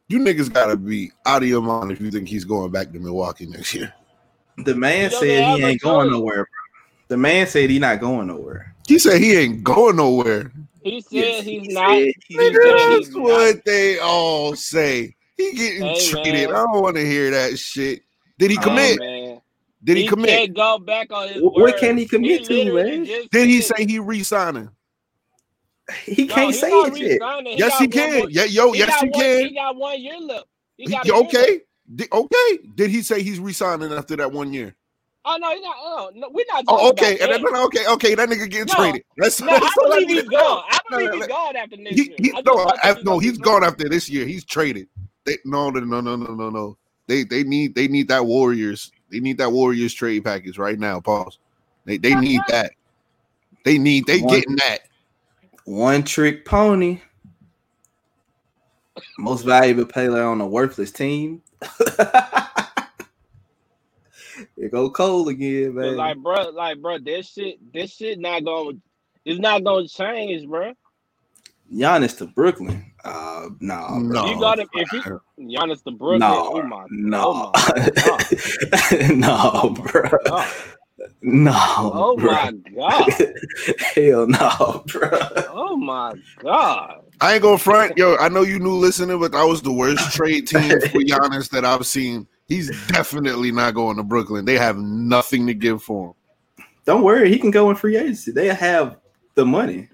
You 0.08 0.18
niggas 0.20 0.52
gotta 0.52 0.76
be 0.76 1.12
out 1.28 1.44
of 1.44 1.48
your 1.48 1.62
mind 1.62 1.92
if 1.92 2.02
you 2.02 2.10
think 2.10 2.28
he's 2.28 2.44
going 2.44 2.72
back 2.72 2.92
to 2.92 3.00
Milwaukee 3.00 3.46
next 3.46 3.76
year. 3.76 3.94
the 4.66 4.74
man 4.74 5.12
You 5.12 5.18
said 5.18 5.44
he 5.44 5.64
ain't 5.64 5.80
going 5.82 6.08
choice. 6.10 6.18
nowhere. 6.18 6.36
Bro. 6.38 6.46
The 7.10 7.18
man 7.18 7.46
said 7.46 7.70
he 7.70 7.78
not 7.78 8.00
going 8.00 8.28
nowhere. 8.28 8.74
He 8.88 8.98
said 8.98 9.22
he 9.22 9.38
ain't 9.38 9.64
going 9.64 9.98
nowhere. 9.98 10.52
He 10.82 11.00
said 11.02 11.12
Yes, 11.12 11.44
he's 11.44 11.68
he 11.68 11.74
not. 11.74 11.90
said 11.92 11.98
He 11.98 12.16
he- 12.28 12.38
said 12.38 12.54
Nigga, 12.56 12.88
he's 12.88 13.06
that's 13.06 13.16
not. 13.16 13.24
what 13.24 13.66
they 13.66 14.00
all 14.00 14.56
say. 14.56 15.16
He 15.38 15.52
getting 15.54 15.84
Hey, 15.84 16.10
traded. 16.10 16.48
man. 16.50 16.56
I 16.56 16.64
don't 16.64 16.82
want 16.82 16.96
to 16.96 17.06
hear 17.06 17.30
that 17.30 17.60
shit. 17.60 18.02
Did 18.40 18.50
he 18.52 18.58
Oh, 18.58 18.62
commit? 18.62 19.00
man. 19.00 19.19
Did 19.84 19.98
he, 19.98 20.08
commit? 20.08 20.30
can't 20.30 20.54
go 20.56 20.78
back 20.80 21.12
on 21.12 21.30
his 21.30 21.42
what 21.42 21.56
word. 21.56 21.78
can 21.80 21.98
he 21.98 22.06
commit 22.06 22.46
to, 22.46 22.74
man? 22.74 23.04
Did 23.32 23.48
he 23.50 23.62
say 23.62 23.86
he 23.86 24.00
re-signing? 24.00 24.70
He 26.06 26.26
No, 26.26 26.36
can't 26.36 26.54
he 26.54 26.54
say 26.54 26.70
it 26.70 26.98
yet. 26.98 27.22
re-signing. 27.22 27.58
Yes, 27.58 27.78
he 27.80 27.88
can. 27.88 28.20
more- 28.20 28.30
Yeah, 28.30 28.44
yo, 28.46 28.72
he 28.74 28.80
yes, 28.80 29.00
he 29.02 29.08
one- 29.10 29.22
can. 29.22 29.46
He 29.48 29.56
got 29.56 29.76
one 29.76 30.02
year 30.02 30.20
left. 30.20 30.46
He 30.78 30.86
He- 30.86 30.90
got 30.92 31.06
a 31.06 31.08
year 31.08 31.16
left. 31.24 31.36
okay. 31.36 31.62
Di- 31.96 32.08
okay. 32.12 32.60
Did 32.76 32.92
he 32.92 33.02
say 33.02 33.24
he's 33.24 33.40
re-signing 33.40 33.92
after 33.94 34.16
that 34.18 34.32
one 34.32 34.54
year? 34.54 34.76
Oh 35.26 35.38
no, 35.40 35.50
he's 35.52 35.62
not. 35.64 35.76
Oh, 35.80 36.12
no, 36.16 36.30
we're 36.32 36.46
not. 36.52 36.64
Oh, 36.68 36.90
okay. 36.92 37.16
About 37.18 37.36
And 37.36 37.46
that. 37.46 37.52
then, 37.52 37.62
okay, 37.66 37.88
okay. 37.88 38.16
That 38.16 38.30
nigga 38.30 38.50
getting 38.50 38.68
No. 38.68 38.74
traded. 38.76 39.04
That's, 39.18 39.42
No, 39.42 39.50
I 39.52 39.60
that's 39.60 39.78
all 39.78 39.90
believe 39.90 40.08
need 40.08 40.14
he's 40.16 40.24
to 40.24 40.30
gone. 40.30 40.64
I 40.70 40.80
No, 40.92 40.98
believe 40.98 41.10
no, 41.12 41.18
he's 41.18 41.28
no. 41.28 41.36
gone 41.36 41.56
after 41.58 41.78
next 41.78 41.96
He, 41.96 42.04
year. 42.04 42.16
he, 42.20 42.32
no, 42.46 42.54
I, 42.84 42.94
he's 42.94 43.04
no, 43.04 43.12
gonna 43.12 43.22
he's 43.24 43.32
be 43.34 43.38
gone 43.44 43.62
gone. 43.62 43.64
after 43.70 43.90
this 43.90 44.10
year. 44.10 44.26
He's 44.26 44.46
traded. 44.46 44.88
They 45.26 45.38
no, 45.46 45.70
no, 45.72 45.80
no, 45.82 46.02
no, 46.02 46.16
no, 46.16 46.34
no, 46.36 46.50
no. 46.50 46.78
They 47.08 47.24
they 47.24 47.44
need 47.44 47.76
they 47.76 47.88
need 47.88 48.08
that 48.10 48.26
Warriors. 48.26 48.92
They 49.12 49.20
need 49.20 49.38
that 49.40 49.52
Warriors 49.52 49.94
trade 49.94 50.24
package 50.24 50.58
right 50.58 50.78
now. 50.80 51.00
Pause. 51.00 51.40
They 51.86 51.98
they 51.98 52.16
need 52.16 52.42
that. 52.50 52.72
They 53.66 53.78
need 53.78 54.06
they 54.06 54.20
One- 54.22 54.34
getting 54.36 54.56
that. 54.58 54.80
One 55.66 56.04
trick 56.04 56.46
pony. 56.46 57.02
Most 59.18 59.44
valuable 59.46 59.86
player 59.86 60.24
on 60.24 60.42
a 60.42 60.48
worthless 60.48 60.92
team. 60.92 61.42
it 64.58 64.72
go 64.72 64.90
cold 64.90 65.30
again, 65.30 65.74
But 65.74 65.82
man. 65.82 65.96
like, 65.98 66.18
bro, 66.18 66.50
like, 66.50 66.82
bro, 66.82 66.98
this 67.00 67.30
shit, 67.30 67.60
this 67.74 67.94
shit 67.96 68.20
not 68.20 68.44
going. 68.44 68.82
It's 69.26 69.40
not 69.40 69.64
going 69.64 69.88
to 69.88 69.94
change, 69.94 70.48
bro. 70.48 70.74
Giannis 71.74 72.18
to 72.18 72.26
Brooklyn. 72.28 72.89
Uh, 73.04 73.50
nah, 73.60 73.88
bro. 73.88 74.00
No. 74.00 74.26
You 74.28 74.40
got 74.40 74.56
to 74.56 74.68
if 74.74 74.92
you 74.92 75.22
Giannis 75.40 75.84
to 75.86 75.92
Brooklyn. 75.92 76.20
No, 76.20 76.52
oh 76.54 76.64
my, 76.64 76.86
no, 76.90 77.24
oh 77.26 77.52
my 77.54 77.90
God. 78.06 79.16
no, 79.16 79.76
bro. 79.82 80.10
God. 80.26 80.54
No. 81.22 81.52
Oh 81.56 82.18
bro. 82.18 82.32
my 82.32 82.52
god. 82.76 83.10
Hell 83.96 84.28
no, 84.28 84.84
bro. 84.88 85.10
Oh 85.50 85.78
my 85.78 86.14
god. 86.40 87.04
I 87.22 87.34
ain't 87.34 87.42
gonna 87.42 87.58
front, 87.58 87.98
yo. 87.98 88.16
I 88.18 88.30
know 88.30 88.42
you 88.42 88.60
new 88.60 88.76
listening, 88.76 89.20
but 89.20 89.32
that 89.32 89.44
was 89.44 89.62
the 89.62 89.72
worst 89.72 90.12
trade 90.14 90.48
team 90.48 90.70
for 90.82 91.00
Giannis 91.00 91.50
that 91.52 91.66
I've 91.66 91.86
seen. 91.86 92.28
He's 92.48 92.70
definitely 92.88 93.52
not 93.52 93.76
going 93.76 93.98
to 93.98 94.04
Brooklyn. 94.04 94.46
They 94.46 94.58
have 94.58 94.78
nothing 94.78 95.46
to 95.48 95.54
give 95.54 95.84
for 95.84 96.10
him. 96.10 96.66
Don't 96.86 97.04
worry, 97.04 97.30
he 97.30 97.38
can 97.38 97.52
go 97.52 97.70
in 97.70 97.76
free 97.76 97.96
agency. 97.96 98.32
They 98.32 98.48
have 98.48 98.98
the 99.36 99.46
money. 99.46 99.88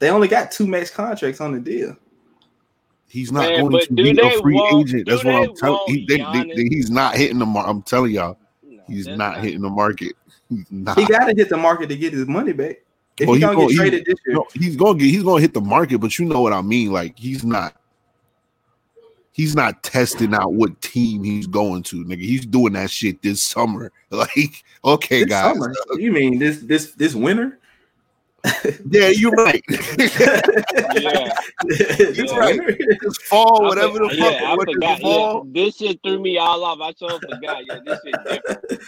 They 0.00 0.10
only 0.10 0.28
got 0.28 0.52
two 0.52 0.66
max 0.66 0.90
contracts 0.90 1.40
on 1.40 1.52
the 1.52 1.60
deal. 1.60 1.96
He's 3.14 3.30
not 3.30 3.42
Man, 3.48 3.68
going 3.68 3.86
to 3.86 3.92
be 3.94 4.10
a 4.20 4.40
free 4.40 4.60
agent. 4.74 5.06
That's 5.08 5.22
what 5.22 5.34
I'm 5.36 5.54
telling. 5.54 5.74
want 5.78 5.90
He, 5.90 6.04
they, 6.06 6.16
they, 6.16 6.52
they- 6.56 6.68
he's 6.74 6.90
not 6.90 7.14
hitting 7.14 7.38
the 7.38 7.46
market. 7.46 7.70
I'm 7.70 7.82
telling 7.82 8.10
y'all, 8.10 8.36
No, 8.68 8.82
he's 8.88 9.04
that's 9.04 9.16
not 9.16 9.38
hitting 9.38 9.62
the 9.62 9.70
market. 9.70 10.14
He's 10.50 10.66
not. 10.68 10.98
He 10.98 11.06
got 11.06 11.26
to 11.26 11.34
hit 11.36 11.48
the 11.48 11.56
market 11.56 11.88
to 11.90 11.96
get 11.96 12.12
his 12.12 12.26
money 12.26 12.52
back. 12.52 12.78
If 13.16 13.28
Well, 13.28 13.34
he 13.36 13.40
he 13.40 13.46
gonna 13.46 13.54
gonna- 13.54 13.66
get 13.68 13.70
he- 13.70 13.76
traded 13.76 14.04
this 14.04 14.16
year, 14.26 14.34
No, 14.34 14.46
he's 14.54 14.74
gonna 14.74 14.98
get. 14.98 15.04
He's 15.06 15.22
gonna 15.22 15.40
hit 15.40 15.54
the 15.54 15.60
market, 15.60 15.98
but 16.00 16.18
you 16.18 16.24
know 16.24 16.40
what 16.40 16.52
I 16.52 16.60
mean. 16.60 16.90
Like 16.90 17.16
he's 17.16 17.44
not. 17.44 17.76
He's 19.30 19.54
not 19.54 19.82
testing 19.84 20.34
out 20.34 20.52
what 20.52 20.80
team 20.80 21.22
he's 21.22 21.46
going 21.46 21.82
to, 21.84 22.04
nigga. 22.04 22.20
He's 22.20 22.46
doing 22.46 22.72
that 22.74 22.90
shit 22.90 23.22
this 23.22 23.44
summer. 23.44 23.92
Like, 24.10 24.62
okay, 24.84 25.20
this 25.20 25.28
guys. 25.30 25.54
summer. 25.54 25.72
You 25.98 26.10
mean 26.12 26.38
this 26.40 26.58
this 26.58 26.92
this 26.92 27.14
winter? 27.14 27.58
Yeah, 28.90 29.08
you're 29.08 29.30
right. 29.46 29.64
Yeah. 29.68 29.80
this 31.64 32.16
You're 32.18 32.36
right. 32.38 32.58
winter? 32.58 32.76
This 33.00 33.16
fall, 33.28 33.64
I 33.64 33.68
whatever 33.68 33.98
for- 33.98 34.08
the 34.08 34.08
fuck. 34.20 34.32
yeah, 34.40 34.54
what 34.54 34.66
the 34.66 34.72
forgot. 34.74 35.00
Yeah, 35.02 35.40
this 35.64 35.76
shit 35.76 36.00
threw 36.04 36.20
me 36.20 36.36
all 36.38 36.62
off. 36.64 36.78
I 36.80 36.92
sure 36.98 37.18
forgot. 37.20 37.62
Yeah, 37.66 37.80
this 37.84 38.00
shit 38.04 38.14
different. 38.24 38.82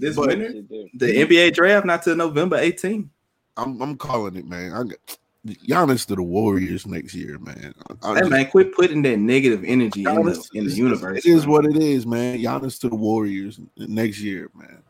this 0.00 0.16
But- 0.16 0.28
winter? 0.28 0.52
Different. 0.52 0.98
The 0.98 1.06
NBA 1.16 1.54
draft 1.54 1.86
not 1.86 2.02
till 2.02 2.16
November 2.16 2.58
18th. 2.58 3.08
I'm, 3.56 3.80
I'm 3.82 3.96
calling 3.96 4.36
it, 4.36 4.46
man. 4.46 4.72
I 4.72 4.82
got 4.84 4.98
Giannis 5.46 6.06
to 6.08 6.14
the 6.16 6.22
Warriors 6.22 6.86
next 6.86 7.14
year, 7.14 7.38
man. 7.38 7.74
I, 8.02 8.10
I 8.10 8.14
Hey 8.14 8.20
just- 8.20 8.30
man, 8.30 8.46
quit 8.50 8.74
putting 8.74 9.02
that 9.02 9.18
negative 9.18 9.64
energy 9.64 10.00
in 10.00 10.04
the 10.04 10.10
Giannis 10.10 10.48
in 10.54 10.64
the 10.64 10.70
is- 10.70 10.78
universe. 10.78 11.18
It 11.24 11.26
is 11.30 11.42
man. 11.46 11.50
what 11.52 11.64
it 11.66 11.76
is, 11.76 12.06
man. 12.06 12.38
Giannis 12.38 12.78
to 12.80 12.88
the 12.90 12.96
Warriors 12.96 13.58
next 13.76 14.20
year, 14.20 14.50
man. 14.54 14.82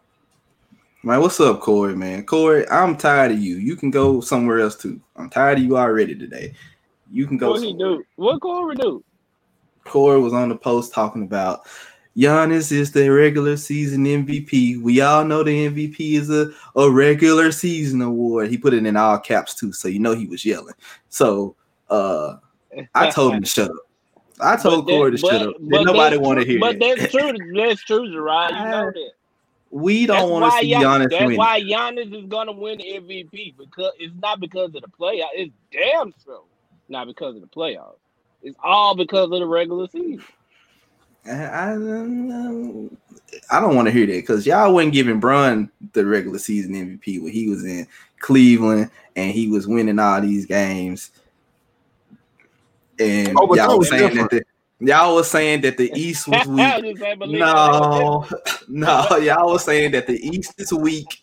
Man, 1.02 1.20
what's 1.20 1.40
up, 1.40 1.60
Corey? 1.60 1.96
Man, 1.96 2.24
Corey, 2.26 2.68
I'm 2.68 2.96
tired 2.96 3.32
of 3.32 3.38
you. 3.40 3.56
You 3.56 3.74
can 3.74 3.90
go 3.90 4.20
somewhere 4.20 4.60
else 4.60 4.76
too. 4.76 5.00
I'm 5.16 5.30
tired 5.30 5.58
of 5.58 5.64
you 5.64 5.78
already 5.78 6.14
today. 6.14 6.52
You 7.10 7.26
can 7.26 7.38
go. 7.38 7.50
What 7.52 7.62
he 7.62 7.70
somewhere. 7.70 7.96
do? 7.98 8.04
What 8.16 8.40
Corey 8.40 8.76
do? 8.76 9.02
Corey 9.84 10.20
was 10.20 10.34
on 10.34 10.50
the 10.50 10.56
post 10.56 10.92
talking 10.92 11.22
about 11.22 11.66
Giannis 12.16 12.70
is 12.70 12.92
the 12.92 13.08
regular 13.08 13.56
season 13.56 14.04
MVP. 14.04 14.80
We 14.82 15.00
all 15.00 15.24
know 15.24 15.42
the 15.42 15.68
MVP 15.68 16.12
is 16.18 16.28
a, 16.28 16.50
a 16.76 16.90
regular 16.90 17.50
season 17.50 18.02
award. 18.02 18.50
He 18.50 18.58
put 18.58 18.74
it 18.74 18.84
in 18.84 18.96
all 18.96 19.18
caps 19.18 19.54
too, 19.54 19.72
so 19.72 19.88
you 19.88 20.00
know 20.00 20.14
he 20.14 20.26
was 20.26 20.44
yelling. 20.44 20.74
So 21.08 21.56
uh 21.88 22.36
I 22.94 23.10
told 23.12 23.34
him 23.34 23.42
to 23.42 23.48
shut 23.48 23.70
up. 23.70 23.76
I 24.38 24.56
told 24.56 24.86
But 24.86 24.92
Corey 24.92 25.10
to 25.12 25.16
that- 25.16 25.26
shut 25.30 25.42
up. 25.48 25.54
but 25.60 25.82
nobody 25.84 26.18
want 26.18 26.40
to 26.40 26.46
hear 26.46 26.60
But 26.60 26.78
that. 26.78 26.98
that's 26.98 27.12
true. 27.14 27.32
That's 27.54 27.82
true, 27.84 28.12
Gerard. 28.12 28.50
You 28.52 28.64
know 28.64 28.90
that. 28.92 29.10
We 29.70 30.06
don't 30.06 30.30
want 30.30 30.44
to 30.44 30.48
why 30.48 30.60
see 30.62 30.70
Gian- 30.70 30.82
Giannis 30.82 31.10
That's 31.10 31.26
win. 31.26 31.36
why 31.36 31.60
Giannis 31.62 32.14
is 32.18 32.26
gonna 32.26 32.52
win 32.52 32.78
the 32.78 32.84
MVP 32.84 33.56
because 33.56 33.92
it's 33.98 34.14
not 34.20 34.40
because 34.40 34.74
of 34.74 34.82
the 34.82 34.88
playoff. 34.98 35.28
It's 35.34 35.52
damn 35.72 36.12
true. 36.24 36.42
Not 36.88 37.06
because 37.06 37.36
of 37.36 37.40
the 37.40 37.46
playoffs. 37.46 37.96
It's 38.42 38.56
all 38.62 38.96
because 38.96 39.24
of 39.24 39.30
the 39.38 39.46
regular 39.46 39.86
season. 39.88 40.24
I, 41.26 41.32
I, 41.32 41.72
I 43.50 43.60
don't 43.60 43.76
want 43.76 43.86
to 43.86 43.92
hear 43.92 44.06
that 44.06 44.12
because 44.12 44.46
y'all 44.46 44.72
wasn't 44.72 44.94
giving 44.94 45.20
Brun 45.20 45.70
the 45.92 46.04
regular 46.06 46.38
season 46.38 46.72
MVP 46.72 47.22
when 47.22 47.32
he 47.32 47.48
was 47.48 47.64
in 47.64 47.86
Cleveland 48.18 48.90
and 49.14 49.30
he 49.30 49.48
was 49.48 49.68
winning 49.68 49.98
all 49.98 50.20
these 50.20 50.46
games. 50.46 51.10
And 52.98 53.36
Oh, 53.38 53.54
y'all 53.54 53.78
was 53.78 53.78
was 53.78 53.88
saying 53.90 54.08
different. 54.08 54.30
that 54.30 54.44
the, 54.44 54.49
y'all 54.80 55.14
was 55.14 55.30
saying 55.30 55.60
that 55.62 55.76
the 55.76 55.90
East 55.94 56.26
was 56.28 56.46
weak. 56.46 56.84
just 56.96 57.02
ain't 57.02 57.18
believe 57.18 57.36
it. 57.36 57.38
no, 57.40 58.26
no, 58.68 59.16
y'all 59.16 59.52
was 59.52 59.64
saying 59.64 59.92
that 59.92 60.06
the 60.06 60.18
East 60.26 60.54
is 60.58 60.72
weak. 60.72 61.22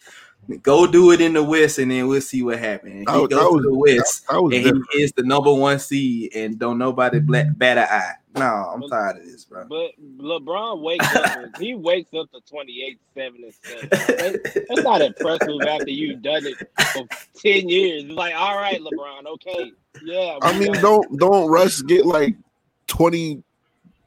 Go 0.61 0.87
do 0.87 1.11
it 1.11 1.19
in 1.19 1.33
the 1.33 1.43
West, 1.43 1.77
and 1.77 1.91
then 1.91 2.07
we'll 2.07 2.21
see 2.21 2.41
what 2.41 2.57
happens. 2.57 2.93
And 2.93 3.07
That 3.07 3.15
he 3.15 3.19
was- 3.19 3.27
goes 3.27 3.51
that 3.51 3.57
to 3.57 3.63
the 3.63 3.75
West, 3.77 4.27
That 4.29 4.41
was 4.41 4.53
and 4.55 4.63
different. 4.63 4.85
he 4.93 5.01
is 5.03 5.11
the 5.11 5.23
number 5.23 5.53
one 5.53 5.77
seed, 5.77 6.31
and 6.35 6.57
don't 6.57 6.77
nobody 6.77 7.19
black 7.19 7.47
bat 7.57 7.77
an 7.77 7.83
eye. 7.89 8.13
No, 8.37 8.45
I'm 8.73 8.79
But- 8.79 8.89
tired 8.89 9.17
of 9.17 9.25
this, 9.25 9.43
bro. 9.43 9.65
But 9.67 9.91
LeBron 10.19 10.81
wakes 10.81 11.15
up. 11.17 11.57
he 11.59 11.75
wakes 11.75 12.13
up 12.13 12.31
to 12.31 12.39
28, 12.49 12.97
7, 13.13 13.43
and 13.43 13.53
7. 13.89 14.39
That's 14.69 14.83
not 14.83 15.01
impressive 15.01 15.59
after 15.67 15.89
you've 15.89 16.21
done 16.21 16.45
it 16.45 16.55
for 16.93 17.05
10 17.41 17.67
years. 17.67 18.03
It's 18.05 18.13
like, 18.13 18.33
all 18.33 18.55
right, 18.55 18.79
LeBron, 18.79 19.25
okay. 19.25 19.73
Yeah. 20.05 20.37
I 20.43 20.57
mean, 20.57 20.71
don't 20.73 21.17
don't 21.19 21.49
Russ 21.49 21.81
get 21.81 22.05
like 22.05 22.35
twenty 22.87 23.43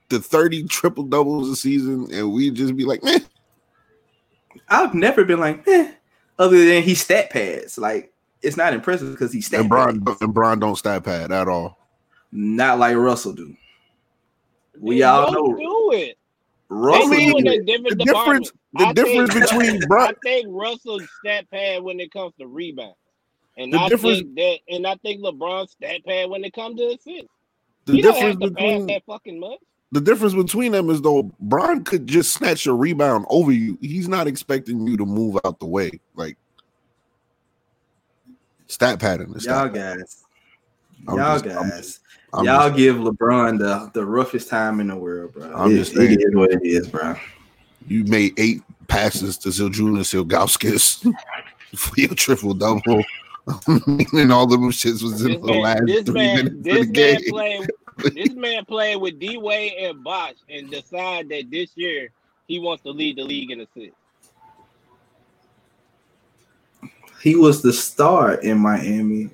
to 0.08 0.18
thirty 0.18 0.64
triple 0.64 1.04
doubles 1.04 1.48
a 1.48 1.56
season, 1.56 2.08
and 2.12 2.32
we 2.32 2.50
just 2.50 2.76
be 2.76 2.84
like, 2.84 3.02
man, 3.04 3.20
I've 4.68 4.94
never 4.94 5.24
been 5.24 5.40
like, 5.40 5.66
eh, 5.68 5.92
other 6.38 6.64
than 6.64 6.82
he 6.82 6.94
stat 6.94 7.30
pads. 7.30 7.78
Like 7.78 8.12
it's 8.42 8.56
not 8.56 8.74
impressive 8.74 9.10
because 9.10 9.32
he 9.32 9.40
stat 9.40 9.60
and 9.60 9.70
pads. 9.70 9.98
Bron 9.98 10.16
and 10.20 10.34
Bron 10.34 10.58
don't 10.58 10.76
stat 10.76 11.04
pad 11.04 11.30
at 11.32 11.48
all. 11.48 11.78
Not 12.32 12.78
like 12.78 12.96
Russell 12.96 13.32
do. 13.32 13.54
We 14.78 14.96
They 14.96 15.02
all 15.02 15.32
don't 15.32 15.58
know 15.58 15.90
do 15.90 15.92
it. 15.98 16.16
Russell 16.68 17.08
do 17.10 17.16
it 17.16 17.36
in 17.38 17.46
it. 17.48 17.66
different 17.66 17.98
The 17.98 18.04
difference, 18.04 18.52
the 18.74 18.84
I 18.86 18.92
difference 18.92 19.32
think- 19.34 19.50
between 19.50 19.92
I 19.92 20.12
think 20.22 20.46
Russell's 20.48 21.02
stat 21.20 21.50
pad 21.50 21.82
when 21.82 21.98
it 22.00 22.12
comes 22.12 22.32
to 22.38 22.46
rebound. 22.46 22.94
And 23.58 23.72
The 23.72 23.78
I 23.78 23.88
difference- 23.88 24.20
think 24.20 24.34
that 24.36 24.58
and 24.68 24.86
I 24.86 24.94
think 24.96 25.20
LeBron's 25.22 25.72
stat 25.72 26.04
pad 26.06 26.30
when 26.30 26.44
it 26.44 26.52
comes 26.52 26.76
to 26.78 26.86
assists. 26.86 27.28
The 27.86 27.92
he 27.94 28.02
don't 28.02 28.14
difference 28.14 28.42
have 28.42 28.50
to 28.50 28.54
pass 28.54 28.64
between 28.64 28.86
that 28.88 29.02
fucking 29.06 29.40
much. 29.40 29.58
the 29.92 30.00
difference 30.00 30.34
between 30.34 30.72
them 30.72 30.90
is 30.90 31.00
though 31.00 31.30
Bron 31.40 31.82
could 31.84 32.06
just 32.06 32.32
snatch 32.34 32.66
a 32.66 32.72
rebound 32.72 33.26
over 33.28 33.50
you. 33.52 33.78
He's 33.80 34.08
not 34.08 34.26
expecting 34.26 34.86
you 34.86 34.96
to 34.96 35.06
move 35.06 35.38
out 35.44 35.58
the 35.60 35.66
way. 35.66 35.90
Like 36.14 36.36
stat 38.66 38.98
pattern. 39.00 39.32
is 39.34 39.44
Y'all 39.44 39.68
stat 39.68 39.74
pattern. 39.74 39.98
guys. 40.00 40.24
I'm 41.08 41.16
Y'all 41.16 41.40
just- 41.40 41.56
I'm 41.56 41.68
guys. 41.70 42.00
I'm 42.32 42.44
y'all 42.44 42.68
just- 42.68 42.76
give 42.76 42.96
LeBron 42.96 43.58
the, 43.58 43.90
the 43.94 44.04
roughest 44.06 44.48
time 44.48 44.80
in 44.80 44.88
the 44.88 44.96
world, 44.96 45.32
bro. 45.32 45.52
I'm 45.54 45.72
It- 45.72 45.78
just 45.78 45.92
it 45.92 45.96
saying. 45.96 46.20
is 46.20 46.34
what 46.34 46.52
it 46.52 46.60
is, 46.62 46.86
bro. 46.88 47.16
you 47.88 48.04
made 48.04 48.38
eight 48.38 48.62
passes 48.86 49.38
to 49.38 49.48
Zydrunas 49.48 50.12
Ilgauskas 50.14 51.12
for 51.76 52.00
your 52.00 52.14
triple 52.14 52.54
double. 52.54 53.02
and 53.66 54.33
all 54.33 54.44
of 54.44 54.50
them 54.50 54.70
shits 54.70 55.03
was 55.03 55.24
in 55.24 55.33
This 55.33 55.40
the 55.40 55.46
man, 55.46 55.62
last 55.62 55.87
this 55.87 56.05
three 56.05 56.14
man, 56.14 56.37
minutes 56.37 56.57
of 56.57 56.62
this 56.64 56.74
the 56.87 56.92
man 56.92 56.92
game. 56.92 57.31
played. 57.31 57.70
This 58.14 58.35
man 58.35 58.64
played 58.64 58.96
with 58.96 59.18
D 59.18 59.37
Wade 59.37 59.72
and 59.79 60.03
Bosh 60.03 60.35
and 60.48 60.70
decide 60.70 61.29
that 61.31 61.50
this 61.50 61.70
year 61.74 62.11
he 62.48 62.59
wants 62.59 62.83
to 62.85 62.90
lead 62.90 63.16
the 63.16 63.24
league 63.24 63.50
in 63.50 63.61
assists. 63.61 63.96
He 67.22 67.37
was 67.37 67.61
the 67.62 67.72
star 67.72 68.35
in 68.35 68.59
Miami. 68.59 69.31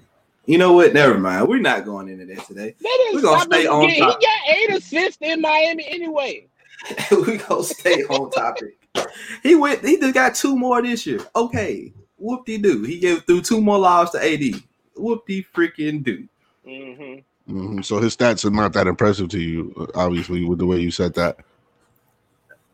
You 0.46 0.58
know 0.58 0.72
what? 0.72 0.92
Never 0.94 1.18
mind. 1.18 1.48
We're 1.48 1.60
not 1.60 1.84
going 1.84 2.08
into 2.08 2.26
that 2.26 2.46
today. 2.46 2.74
That 2.80 3.10
We're 3.14 3.22
gonna 3.22 3.40
stop 3.40 3.52
stay 3.52 3.64
him 3.66 3.72
on 3.72 3.86
getting- 3.86 4.02
top. 4.02 4.20
He 4.20 4.26
got 4.26 4.56
eight 4.56 4.70
assists 4.76 5.18
in 5.20 5.40
Miami 5.40 5.86
anyway. 5.88 6.46
we 7.26 7.36
gonna 7.38 7.62
stay 7.64 8.02
on 8.04 8.30
topic. 8.30 8.76
He 9.42 9.54
went. 9.54 9.84
He 9.84 9.98
just 9.98 10.14
got 10.14 10.34
two 10.34 10.56
more 10.56 10.82
this 10.82 11.06
year. 11.06 11.20
Okay, 11.34 11.92
whoop 12.18 12.44
de 12.46 12.58
do. 12.58 12.82
He 12.82 12.98
gave 12.98 13.24
through 13.24 13.42
two 13.42 13.60
more 13.60 13.78
lives 13.78 14.10
to 14.12 14.18
AD. 14.22 14.62
Whoop 14.96 15.26
de 15.26 15.44
freaking 15.54 16.02
do. 16.02 16.28
hmm 16.64 17.20
Mhm, 17.48 17.84
So 17.84 17.98
his 18.00 18.16
stats 18.16 18.44
are 18.44 18.50
not 18.50 18.72
that 18.72 18.88
impressive 18.88 19.28
to 19.28 19.38
you, 19.40 19.72
uh, 19.78 19.86
obviously, 19.94 20.44
with 20.44 20.58
the 20.58 20.66
way 20.66 20.80
you 20.80 20.90
said 20.90 21.14
that. 21.14 21.38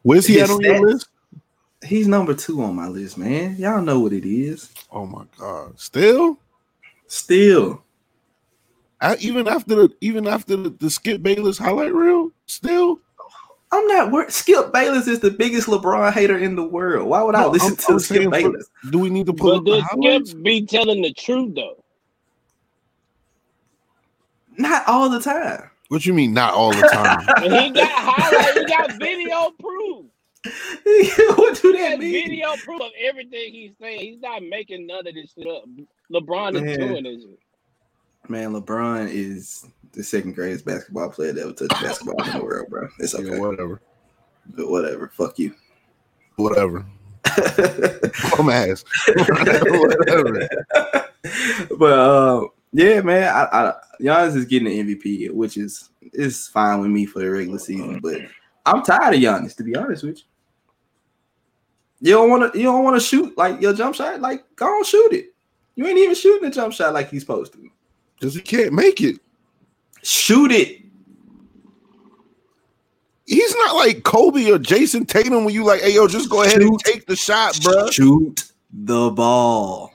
Where's 0.02 0.26
he 0.26 0.34
His 0.34 0.44
at 0.44 0.50
on 0.50 0.62
your 0.62 0.86
list? 0.86 1.08
He's 1.84 2.08
number 2.08 2.32
two 2.34 2.62
on 2.62 2.74
my 2.76 2.88
list, 2.88 3.18
man. 3.18 3.56
Y'all 3.56 3.82
know 3.82 4.00
what 4.00 4.12
it 4.12 4.24
is. 4.24 4.70
Oh 4.90 5.04
my 5.04 5.24
god! 5.36 5.78
Still, 5.78 6.38
Still, 7.06 7.82
I, 9.00 9.16
even 9.16 9.46
after 9.48 9.74
the 9.74 9.92
even 10.00 10.26
after 10.26 10.56
the, 10.56 10.70
the 10.70 10.88
Skip 10.88 11.22
Bayless 11.22 11.58
highlight 11.58 11.92
reel, 11.92 12.30
still. 12.46 13.00
I'm 13.72 13.86
not 13.88 14.10
worried. 14.12 14.30
Skip 14.30 14.70
Bayless 14.72 15.08
is 15.08 15.20
the 15.20 15.30
biggest 15.30 15.66
LeBron 15.66 16.12
hater 16.12 16.36
in 16.38 16.54
the 16.56 16.62
world. 16.64 17.08
Why 17.08 17.22
would 17.22 17.34
I 17.34 17.42
No, 17.42 17.48
listen 17.50 17.68
I'm- 17.68 17.76
to 17.76 17.92
I'm 17.94 17.98
Skip 17.98 18.16
saying 18.16 18.30
for- 18.30 18.36
Bayless? 18.36 18.68
Do 18.90 18.98
we 18.98 19.08
need 19.10 19.26
to 19.26 19.32
pull 19.32 19.60
But 19.62 19.80
up 19.80 19.90
the 19.98 20.18
does? 20.18 20.30
Skip 20.30 20.42
be 20.42 20.66
telling 20.66 21.00
the 21.02 21.12
truth 21.14 21.54
though? 21.54 21.82
Not 24.58 24.86
all 24.86 25.08
the 25.08 25.20
time. 25.20 25.70
What 25.88 26.04
you 26.06 26.14
mean? 26.14 26.32
Not 26.32 26.54
all 26.54 26.72
the 26.72 26.82
time. 26.88 27.20
He 27.42 27.70
got 27.70 27.90
highlight, 27.90 28.58
he 28.58 28.64
got 28.66 28.92
video 28.98 29.50
proof. 29.58 30.06
what 31.36 31.62
do 31.62 31.72
that 31.72 31.98
mean? 31.98 32.12
video 32.12 32.54
proof 32.64 32.80
of 32.80 32.90
everything 33.00 33.52
he's 33.52 33.72
saying. 33.80 34.00
He's 34.00 34.20
not 34.20 34.42
making 34.42 34.86
none 34.86 35.06
of 35.06 35.14
this 35.14 35.32
shit 35.32 35.46
up. 35.46 35.64
LeBron 36.12 36.54
is 36.56 36.76
doing 36.78 37.04
this. 37.04 37.24
Man, 38.28 38.52
LeBron 38.52 39.08
is 39.10 39.66
the 39.92 40.02
second 40.02 40.34
greatest 40.34 40.64
basketball 40.64 41.10
player 41.10 41.32
that 41.32 41.42
ever 41.42 41.52
touched 41.52 41.82
basketball 41.82 42.22
in 42.24 42.38
the 42.38 42.44
world, 42.44 42.68
bro. 42.68 42.88
It's 42.98 43.14
okay. 43.14 43.30
Yeah, 43.30 43.38
whatever, 43.38 43.80
But 44.54 44.70
whatever. 44.70 45.08
Fuck 45.08 45.38
you. 45.38 45.54
whatever. 46.36 46.86
Bum 48.36 48.50
ass. 48.50 48.84
Whatever. 49.16 50.48
but 51.78 51.92
uh, 51.98 52.46
yeah, 52.72 53.00
man, 53.00 53.32
I, 53.32 53.44
I 53.52 53.74
Giannis 54.00 54.36
is 54.36 54.44
getting 54.44 54.68
the 54.68 54.96
MVP, 54.96 55.30
which 55.30 55.56
is 55.56 55.90
is 56.12 56.48
fine 56.48 56.80
with 56.80 56.90
me 56.90 57.06
for 57.06 57.20
the 57.20 57.30
regular 57.30 57.58
season. 57.60 58.00
But 58.02 58.22
I'm 58.66 58.82
tired 58.82 59.14
of 59.14 59.20
Giannis, 59.20 59.56
to 59.56 59.62
be 59.62 59.76
honest 59.76 60.02
with 60.02 60.18
you. 60.18 60.24
You 62.00 62.14
don't 62.14 62.28
want 62.28 62.52
to. 62.52 62.58
You 62.58 62.64
don't 62.64 62.82
want 62.84 63.00
to 63.00 63.06
shoot 63.06 63.38
like 63.38 63.62
your 63.62 63.72
jump 63.72 63.94
shot. 63.94 64.20
Like, 64.20 64.44
go 64.56 64.66
on, 64.66 64.84
shoot 64.84 65.12
it. 65.12 65.26
You 65.76 65.86
ain't 65.86 65.98
even 65.98 66.16
shooting 66.16 66.48
the 66.48 66.54
jump 66.54 66.74
shot 66.74 66.92
like 66.92 67.08
he's 67.08 67.22
supposed 67.22 67.52
to. 67.52 67.70
Because 68.18 68.34
he 68.34 68.40
can't 68.40 68.72
make 68.72 69.00
it. 69.00 69.20
Shoot 70.02 70.52
it. 70.52 70.78
He's 73.24 73.54
not 73.56 73.76
like 73.76 74.02
Kobe 74.02 74.50
or 74.50 74.58
Jayson 74.58 75.06
Tatum 75.06 75.44
when 75.44 75.54
you 75.54 75.64
like, 75.64 75.80
hey 75.80 75.94
yo, 75.94 76.06
just 76.08 76.28
go 76.28 76.42
ahead 76.42 76.60
and 76.60 76.78
take 76.80 77.06
the 77.06 77.16
shot, 77.16 77.58
bro. 77.62 77.88
Shoot 77.90 78.50
the 78.72 79.10
ball. 79.10 79.92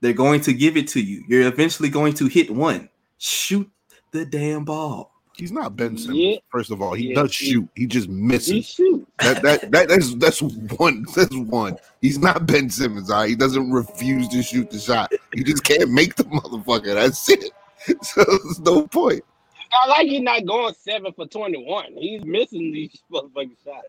They're 0.00 0.12
going 0.12 0.40
to 0.42 0.52
give 0.52 0.76
it 0.76 0.88
to 0.88 1.00
you. 1.00 1.24
You're 1.28 1.46
eventually 1.46 1.88
going 1.88 2.14
to 2.14 2.26
hit 2.26 2.50
one. 2.50 2.88
Shoot 3.18 3.70
the 4.10 4.26
damn 4.26 4.64
ball. 4.64 5.12
He's 5.34 5.52
not 5.52 5.76
Ben 5.76 5.96
Simmons. 5.98 6.18
Yeah. 6.18 6.36
First 6.50 6.70
of 6.70 6.80
all, 6.82 6.94
he 6.94 7.08
Yeah, 7.10 7.22
does 7.22 7.36
he- 7.36 7.52
shoot. 7.52 7.68
He 7.74 7.86
just 7.86 8.08
He 8.08 8.12
misses. 8.12 8.66
shoot. 8.66 9.06
That 9.18 9.42
that 9.42 9.70
that 9.70 9.88
that's 9.88 10.14
that's 10.16 10.42
one. 10.42 11.06
That's 11.14 11.34
one. 11.36 11.76
He's 12.02 12.18
not 12.18 12.46
Ben 12.46 12.68
Simmons. 12.70 13.10
All 13.10 13.20
right? 13.20 13.28
He 13.30 13.36
doesn't 13.36 13.70
refuse 13.70 14.28
to 14.28 14.42
shoot 14.42 14.70
the 14.70 14.78
shot. 14.78 15.12
He 15.34 15.44
just 15.44 15.62
can't 15.64 15.90
make 15.90 16.16
the 16.16 16.24
motherfucker. 16.24 16.94
That's 16.94 17.28
it. 17.30 17.44
So 18.02 18.24
there's 18.24 18.60
no 18.60 18.86
point. 18.86 19.24
I 19.72 19.88
like 19.88 20.06
he's 20.06 20.22
not 20.22 20.46
going 20.46 20.74
seven 20.74 21.12
for 21.12 21.26
twenty 21.26 21.64
one. 21.64 21.92
He's 21.96 22.24
missing 22.24 22.72
these 22.72 22.98
motherfucking 23.12 23.56
shots. 23.64 23.88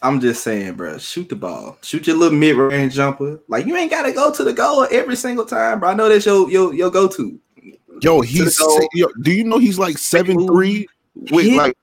I'm 0.00 0.20
just 0.20 0.44
saying, 0.44 0.74
bro. 0.74 0.98
Shoot 0.98 1.28
the 1.28 1.36
ball. 1.36 1.76
Shoot 1.82 2.06
your 2.06 2.16
little 2.16 2.38
mid 2.38 2.56
range 2.56 2.94
jumper. 2.94 3.40
Like 3.48 3.66
you 3.66 3.76
ain't 3.76 3.90
gotta 3.90 4.12
go 4.12 4.32
to 4.32 4.44
the 4.44 4.52
goal 4.52 4.86
every 4.90 5.16
single 5.16 5.44
time, 5.44 5.80
bro. 5.80 5.90
I 5.90 5.94
know 5.94 6.08
that's 6.08 6.26
your 6.26 6.50
your 6.50 6.72
your 6.74 6.90
go 6.90 7.08
to. 7.08 7.38
Yo, 8.00 8.20
he's 8.20 8.58
go. 8.58 8.80
yo, 8.94 9.08
do 9.22 9.32
you 9.32 9.44
know 9.44 9.58
he's 9.58 9.78
like 9.78 9.98
seven 9.98 10.46
three? 10.46 10.86
With 11.14 11.46
hit, 11.46 11.56
like 11.56 11.76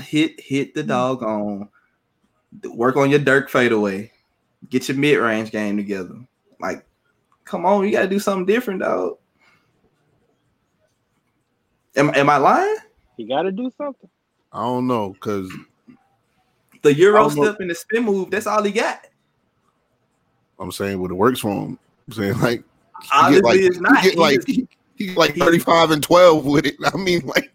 hit 0.00 0.40
hit 0.40 0.74
the 0.74 0.82
dog 0.82 1.22
on. 1.22 1.68
Work 2.64 2.96
on 2.96 3.10
your 3.10 3.18
Dirk 3.18 3.50
fadeaway. 3.50 4.10
Get 4.68 4.88
your 4.88 4.96
mid 4.96 5.18
range 5.18 5.50
game 5.50 5.76
together. 5.76 6.14
Like, 6.60 6.86
come 7.52 7.66
on, 7.66 7.84
you 7.84 7.92
gotta 7.92 8.08
do 8.08 8.18
something 8.18 8.46
different, 8.46 8.80
dog. 8.80 9.18
Am, 11.94 12.10
am 12.14 12.30
I 12.30 12.38
lying? 12.38 12.76
You 13.18 13.28
got 13.28 13.42
to 13.42 13.52
do 13.52 13.70
something. 13.76 14.08
I 14.50 14.62
don't 14.62 14.86
know 14.86 15.10
because 15.10 15.52
The 16.80 16.94
Euro 16.94 17.26
I 17.26 17.28
step 17.28 17.60
and 17.60 17.68
the 17.68 17.74
spin 17.74 18.04
move, 18.04 18.30
that's 18.30 18.46
all 18.46 18.62
he 18.62 18.72
got. 18.72 19.06
I'm 20.58 20.72
saying 20.72 20.98
what 20.98 21.10
it 21.10 21.14
works 21.14 21.40
for 21.40 21.50
him. 21.50 21.78
I'm 22.08 22.14
saying 22.14 22.40
like 22.40 22.64
he 23.02 23.34
get 23.34 23.44
like 23.44 23.60
it's 23.60 23.80
not. 23.80 24.00
he 24.00 24.10
get 24.10 24.18
like 24.18 24.46
he, 24.46 24.66
he 24.96 25.14
like 25.14 25.36
35 25.36 25.90
and 25.90 26.02
12 26.02 26.46
with 26.46 26.64
it. 26.64 26.76
I 26.82 26.96
mean, 26.96 27.20
like 27.26 27.52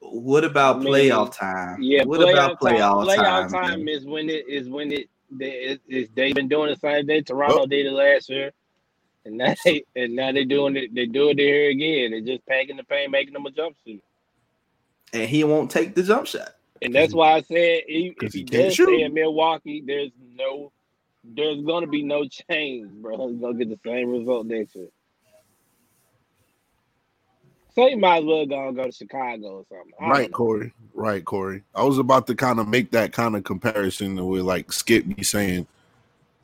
what 0.00 0.42
about 0.42 0.80
playoff 0.80 1.36
time? 1.36 1.80
Yeah, 1.80 2.02
What 2.04 2.18
playoff 2.20 2.32
about 2.32 2.60
playoff 2.60 3.06
time? 3.06 3.16
time? 3.16 3.48
Playoff 3.48 3.50
time 3.52 3.84
man? 3.84 3.94
is 3.94 4.04
when 4.04 4.28
it 4.28 4.48
is 4.48 4.68
when 4.68 4.90
it 4.90 5.08
they 5.30 5.50
it, 5.50 5.80
it's, 5.88 6.10
they've 6.14 6.34
been 6.34 6.48
doing 6.48 6.70
the 6.70 6.76
same 6.76 7.06
thing. 7.06 7.24
Toronto 7.24 7.66
did 7.66 7.86
it 7.86 7.92
last 7.92 8.28
year, 8.28 8.52
and 9.26 9.36
now 9.36 9.54
they 9.64 9.84
and 9.94 10.16
now 10.16 10.32
they 10.32 10.44
doing 10.44 10.76
it. 10.76 10.94
They 10.94 11.04
do 11.06 11.28
it 11.30 11.38
here 11.38 11.68
again. 11.70 12.12
They're 12.12 12.36
just 12.36 12.46
packing 12.46 12.76
the 12.78 12.84
paint, 12.84 13.10
making 13.10 13.34
them 13.34 13.44
a 13.46 13.50
jumpsuit. 13.50 14.00
and 15.12 15.28
he 15.28 15.44
won't 15.44 15.70
take 15.70 15.94
the 15.94 16.02
jump 16.02 16.26
shot. 16.26 16.54
And 16.82 16.94
that's 16.94 17.12
why 17.14 17.32
I 17.32 17.40
said 17.42 17.82
he, 17.86 18.14
'Cause 18.18 18.28
if 18.28 18.32
he 18.34 18.38
he 18.40 18.44
does 18.44 18.74
shoot. 18.74 18.86
stay 18.88 19.02
in 19.02 19.12
Milwaukee, 19.14 19.82
there's 19.84 20.10
no, 20.34 20.72
there's 21.24 21.62
gonna 21.64 21.86
be 21.86 22.02
no 22.02 22.26
change, 22.28 22.90
bro. 23.02 23.28
He's 23.28 23.40
gonna 23.40 23.54
get 23.58 23.68
the 23.70 23.78
same 23.84 24.10
result 24.10 24.46
next 24.46 24.74
year. 24.76 24.88
So 27.74 27.86
you 27.88 27.98
might 27.98 28.18
as 28.20 28.24
well 28.24 28.46
go 28.46 28.68
and 28.68 28.76
go 28.76 28.84
to 28.84 28.92
Chicago 28.92 29.46
or 29.58 29.64
something. 29.68 29.92
Right, 30.00 30.30
know. 30.30 30.36
Corey. 30.36 30.72
Right, 30.94 31.22
Corey. 31.24 31.62
I 31.74 31.84
was 31.84 31.98
about 31.98 32.26
to 32.28 32.34
kind 32.34 32.58
of 32.58 32.68
make 32.68 32.90
that 32.92 33.12
kind 33.12 33.36
of 33.36 33.44
comparison 33.44 34.24
with 34.26 34.42
like 34.42 34.72
Skip 34.72 35.04
me 35.06 35.22
saying, 35.22 35.66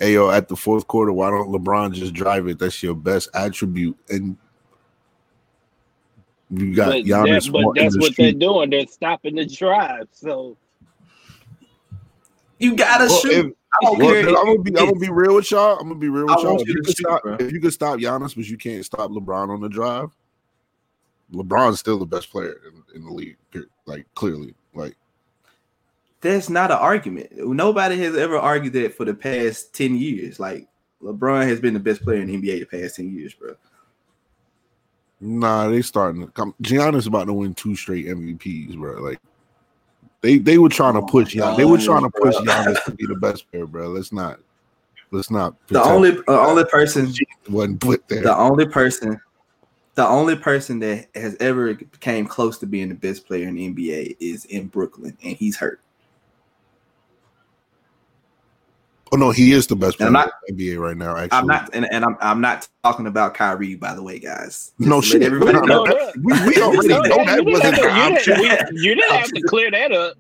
Hey 0.03 0.15
yo, 0.15 0.31
at 0.31 0.49
the 0.49 0.57
fourth 0.57 0.89
quarter, 0.89 1.13
why 1.13 1.31
don't 1.31 1.53
LeBron 1.53 1.93
just 1.93 2.13
drive 2.13 2.49
it? 2.49 2.59
That's 2.59 2.83
your 2.83 2.97
best 2.97 3.29
attribute. 3.35 3.97
And 4.09 4.37
you 6.51 6.75
got 6.75 6.87
But, 6.89 7.05
Giannis 7.05 7.45
that, 7.45 7.53
but 7.53 7.81
that's 7.81 7.95
the 7.95 8.01
what 8.01 8.17
they're 8.17 8.33
doing. 8.33 8.71
They're 8.71 8.89
stopping 8.89 9.37
the 9.37 9.47
drive. 9.47 10.09
So 10.11 10.57
You 12.59 12.75
gotta 12.75 13.05
Well, 13.05 13.21
shoot. 13.21 13.47
if- 13.47 13.53
I 13.81 13.85
don't 13.87 13.99
Well, 14.01 14.09
care. 14.09 14.29
I'm 14.29 14.35
gonna 14.35 14.59
be 14.59 14.77
I'm 14.77 14.87
gonna 14.87 14.99
be 14.99 15.09
real 15.09 15.37
with 15.37 15.49
y'all. 15.53 15.79
I'm 15.79 15.87
gonna 15.87 16.01
be 16.01 16.09
real 16.09 16.29
I 16.29 16.35
with 16.35 16.45
y'all. 16.45 16.61
If 16.61 16.67
you 16.67 16.75
you, 16.75 16.83
could 16.83 16.97
shoot, 16.97 17.07
stop, 17.07 17.23
bro. 17.23 17.37
if 17.39 17.53
you 17.53 17.61
could 17.61 17.73
stop 17.73 17.99
Giannis, 18.01 18.35
but 18.35 18.49
you 18.49 18.57
can't 18.59 18.85
stop 18.85 19.09
LeBron 19.09 19.51
on 19.51 19.61
the 19.61 19.69
drive, 19.69 20.11
LeBron's 21.33 21.79
still 21.79 22.01
the 22.01 22.07
best 22.07 22.29
player 22.33 22.57
in, 22.67 22.97
in 22.97 23.05
the 23.05 23.13
league. 23.13 23.37
Like 23.87 24.05
clearly, 24.17 24.55
like 24.75 24.97
That's 26.23 26.49
not 26.49 26.71
an 26.71 26.79
argument. 26.79 27.33
Nobody 27.37 27.99
has 27.99 28.17
ever 28.17 28.39
argued 28.39 28.73
that 28.75 28.95
for 28.95 29.05
the 29.05 29.13
past 29.13 29.75
10 29.75 29.97
years. 29.97 30.41
Like 30.41 30.69
LeBron 31.03 31.47
has 31.49 31.61
been 31.61 31.75
the 31.75 31.81
best 31.81 32.03
player 32.03 32.23
in 32.23 32.29
the 32.29 32.37
NBA 32.37 32.61
the 32.61 32.81
past 32.81 32.97
10 32.97 33.13
years, 33.13 33.35
bro. 33.35 33.55
nah, 35.21 35.69
they 35.69 35.83
starting 35.83 36.25
to 36.25 36.33
come. 36.33 36.55
Giannis 36.63 37.09
about 37.09 37.27
to 37.27 37.33
win 37.33 37.55
two 37.55 37.75
straight 37.75 38.07
MVPs, 38.07 38.77
bro. 38.77 39.03
Like 39.03 39.21
they 40.21 40.39
they 40.39 40.59
were 40.59 40.69
trying 40.69 40.95
to 40.95 41.01
Oh 41.01 41.07
push 41.07 41.35
my 41.35 41.43
Giannis. 41.43 41.57
They 41.57 41.65
were 41.65 41.79
trying 41.79 42.05
to 42.05 42.11
gosh, 42.11 42.35
push. 42.35 42.49
Giannis 42.49 42.85
to 42.85 42.91
be 42.93 43.07
the 43.07 43.17
best 43.17 43.51
player, 43.51 43.67
bro. 43.67 43.89
Let's 43.89 44.13
not. 44.13 44.39
Let's 45.11 45.31
not. 45.31 45.55
The 45.67 45.83
only 45.83 46.13
the 46.13 46.25
uh, 46.29 46.47
only 46.47 46.65
person 46.65 47.13
wasn't 47.49 47.81
put 47.81 48.07
there. 48.09 48.23
the 48.23 48.37
only 48.37 48.67
person 48.67 49.21
the 49.95 50.07
only 50.07 50.37
person 50.37 50.79
that 50.79 51.09
has 51.15 51.37
ever 51.41 51.75
came 52.01 52.27
close 52.27 52.59
to 52.59 52.67
being 52.67 52.89
the 52.89 52.95
best 52.95 53.27
player 53.27 53.49
in 53.49 53.57
the 53.57 53.69
NBA 53.69 54.17
is 54.21 54.45
in 54.47 54.69
Brooklyn 54.69 55.17
and 55.23 55.37
he's 55.37 55.57
hurt. 55.57 55.81
Oh 59.13 59.17
no, 59.17 59.31
he 59.31 59.53
is 59.53 59.67
the 59.67 59.77
best 59.77 59.97
player 59.99 60.09
And 60.09 60.17
I'm 60.17 60.29
in 60.49 60.57
the 60.57 60.71
NBA 60.71 60.79
right 60.81 60.97
now. 60.97 61.17
Actually, 61.17 61.39
I'm 61.39 61.47
not 61.47 61.71
and, 61.75 61.87
and 61.93 62.05
I'm 62.05 62.17
I'm 62.21 62.41
not 62.41 62.69
talking 62.83 63.07
about 63.07 63.35
Kyrie 63.35 63.75
by 63.77 63.95
the 63.95 64.03
way, 64.03 64.19
guys. 64.19 64.73
Just 64.79 64.81
No 64.81 65.01
shit. 65.01 65.23
Everybody 65.23 65.53
No, 65.53 65.61
know. 65.61 65.85
no, 65.85 65.95
that. 65.95 66.17
we, 66.17 66.33
we 66.47 66.63
already 66.63 66.89
know 66.89 67.03
You 67.05 67.09
that 67.25 67.27
didn't 67.27 67.53
wasn't 67.53 67.75
have 67.77 68.15
the 68.15 68.21
to- 68.21 68.31
you 68.43 68.49
didn't- 68.49 68.75
we- 68.75 68.81
You 68.81 68.95
didn't 68.95 69.13
have 69.17 69.29
to 69.31 69.43
clear 69.43 69.71
that 69.71 69.93
up. 69.93 70.15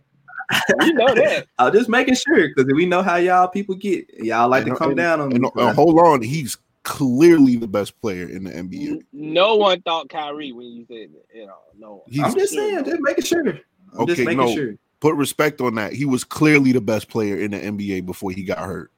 You 0.83 0.92
know 0.92 1.14
that. 1.14 1.46
I'm 1.59 1.72
just 1.72 1.88
making 1.88 2.14
sure 2.16 2.48
because 2.48 2.70
we 2.74 2.85
know 2.85 3.02
how 3.02 3.16
y'all 3.16 3.48
people 3.48 3.74
get. 3.74 4.07
Y'all 4.18 4.48
like 4.50 4.64
to 4.66 4.74
come 4.74 4.90
and- 4.90 4.96
down 4.98 5.20
on 5.20 5.31
me. 5.31 5.37
And, 5.37 5.46
uh, 5.57 5.72
hold 5.72 5.98
on, 5.98 6.20
he's 6.20 6.59
clearly 6.83 7.57
the 7.57 7.66
best 7.68 7.98
player 8.02 8.28
in 8.28 8.44
the 8.44 8.50
NBA. 8.50 9.02
No 9.12 9.57
one 9.57 9.81
thought 9.83 10.09
Kyrie 10.11 10.52
when 10.52 10.66
you 10.66 10.85
said 10.88 11.09
that. 11.14 11.24
You 11.38 11.46
know, 11.46 11.59
no 11.78 11.90
one. 11.92 12.00
He's 12.09 12.22
I'm 12.22 12.35
just 12.35 12.52
sure, 12.52 12.62
saying, 12.62 12.74
no. 12.74 12.83
just 12.83 13.00
making 13.00 13.24
sure. 13.24 13.59
I'm 13.98 14.07
just 14.07 14.20
making 14.20 14.37
no. 14.38 14.55
sure. 14.55 14.74
Put 15.03 15.17
respect 15.17 15.61
on 15.61 15.75
that. 15.75 15.93
He 15.93 16.05
was 16.05 16.23
clearly 16.23 16.71
the 16.71 16.81
best 16.81 17.09
player 17.09 17.37
in 17.37 17.51
the 17.51 17.59
NBA 17.59 18.07
before 18.07 18.31
he 18.31 18.45
got 18.45 18.59
hurt. 18.59 18.91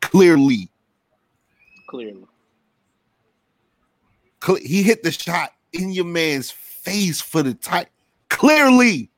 Clearly, 0.00 0.70
clearly. 1.86 2.24
Cle- 4.40 4.56
he 4.56 4.82
hit 4.82 5.02
the 5.02 5.12
shot 5.12 5.52
in 5.74 5.92
your 5.92 6.06
man's 6.06 6.50
face 6.50 7.20
for 7.20 7.42
the 7.42 7.52
tight. 7.54 7.88
Clearly, 8.30 9.10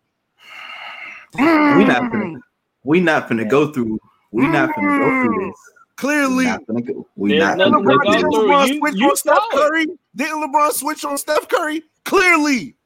We 1.37 1.85
not 1.85 2.03
finna, 2.13 2.41
we 2.83 3.01
not 3.01 3.29
finna 3.29 3.49
go 3.49 3.73
through. 3.73 3.99
We 4.33 4.47
not 4.49 4.71
finna 4.71 4.99
go 4.99 5.23
through 5.25 5.47
this. 5.47 5.57
We 5.57 5.95
clearly. 5.97 6.45
not 6.47 6.67
finna 6.67 6.87
go. 6.87 7.07
We 7.15 7.39
not 7.39 7.59
nothing 7.59 7.75
finna 7.75 7.79
to 7.79 7.85
go 7.85 7.97
go 7.97 8.03
through 8.03 8.13
Didn't 8.13 8.31
this. 8.31 8.35
through. 8.35 8.49
LeBron 8.49 8.69
You- 8.69 8.79
switch 8.81 8.95
you 8.97 9.09
on 9.09 9.17
Steph 9.17 9.39
it. 9.39 9.53
Curry? 9.57 9.87
Didn't 10.17 10.43
LeBron 10.53 10.73
switch 10.73 11.05
on 11.05 11.17
Steph 11.19 11.49
Curry? 11.49 11.83
Clearly. 12.05 12.77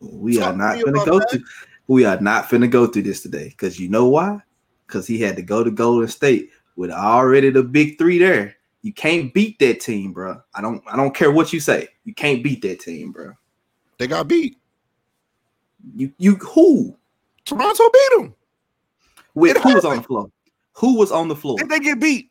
We 0.00 0.38
are 0.38 0.40
Talk 0.40 0.52
to 0.52 0.58
not 0.58 0.76
me 0.76 0.82
finna 0.82 0.90
about 0.90 1.06
go 1.06 1.18
that. 1.20 1.30
through. 1.30 1.40
We 1.90 2.04
are 2.04 2.20
not 2.20 2.48
finna 2.48 2.70
go 2.70 2.86
through 2.86 3.02
this 3.02 3.20
today. 3.20 3.48
Because 3.48 3.80
you 3.80 3.88
know 3.88 4.06
why? 4.06 4.38
Because 4.86 5.08
he 5.08 5.20
had 5.20 5.34
to 5.34 5.42
go 5.42 5.64
to 5.64 5.72
Golden 5.72 6.06
State 6.06 6.50
with 6.76 6.92
already 6.92 7.50
the 7.50 7.64
big 7.64 7.98
three 7.98 8.16
there. 8.16 8.54
You 8.82 8.92
can't 8.92 9.34
beat 9.34 9.58
that 9.58 9.80
team, 9.80 10.12
bro. 10.12 10.40
I 10.54 10.60
don't. 10.60 10.84
I 10.86 10.94
don't 10.94 11.12
care 11.12 11.32
what 11.32 11.52
you 11.52 11.58
say. 11.58 11.88
You 12.04 12.14
can't 12.14 12.44
beat 12.44 12.62
that 12.62 12.78
team, 12.78 13.10
bro. 13.10 13.32
They 13.98 14.06
got 14.06 14.28
beat. 14.28 14.56
You 15.96 16.12
you 16.16 16.36
who? 16.36 16.96
Toronto 17.44 17.90
beat 17.92 18.18
them. 18.18 18.34
With 19.34 19.56
who 19.56 19.74
was 19.74 19.84
on 19.84 19.96
the 19.96 20.02
floor? 20.04 20.30
Who 20.74 20.96
was 20.96 21.10
on 21.10 21.26
the 21.26 21.34
floor? 21.34 21.58
Did 21.58 21.70
they 21.70 21.80
get 21.80 21.98
beat? 21.98 22.30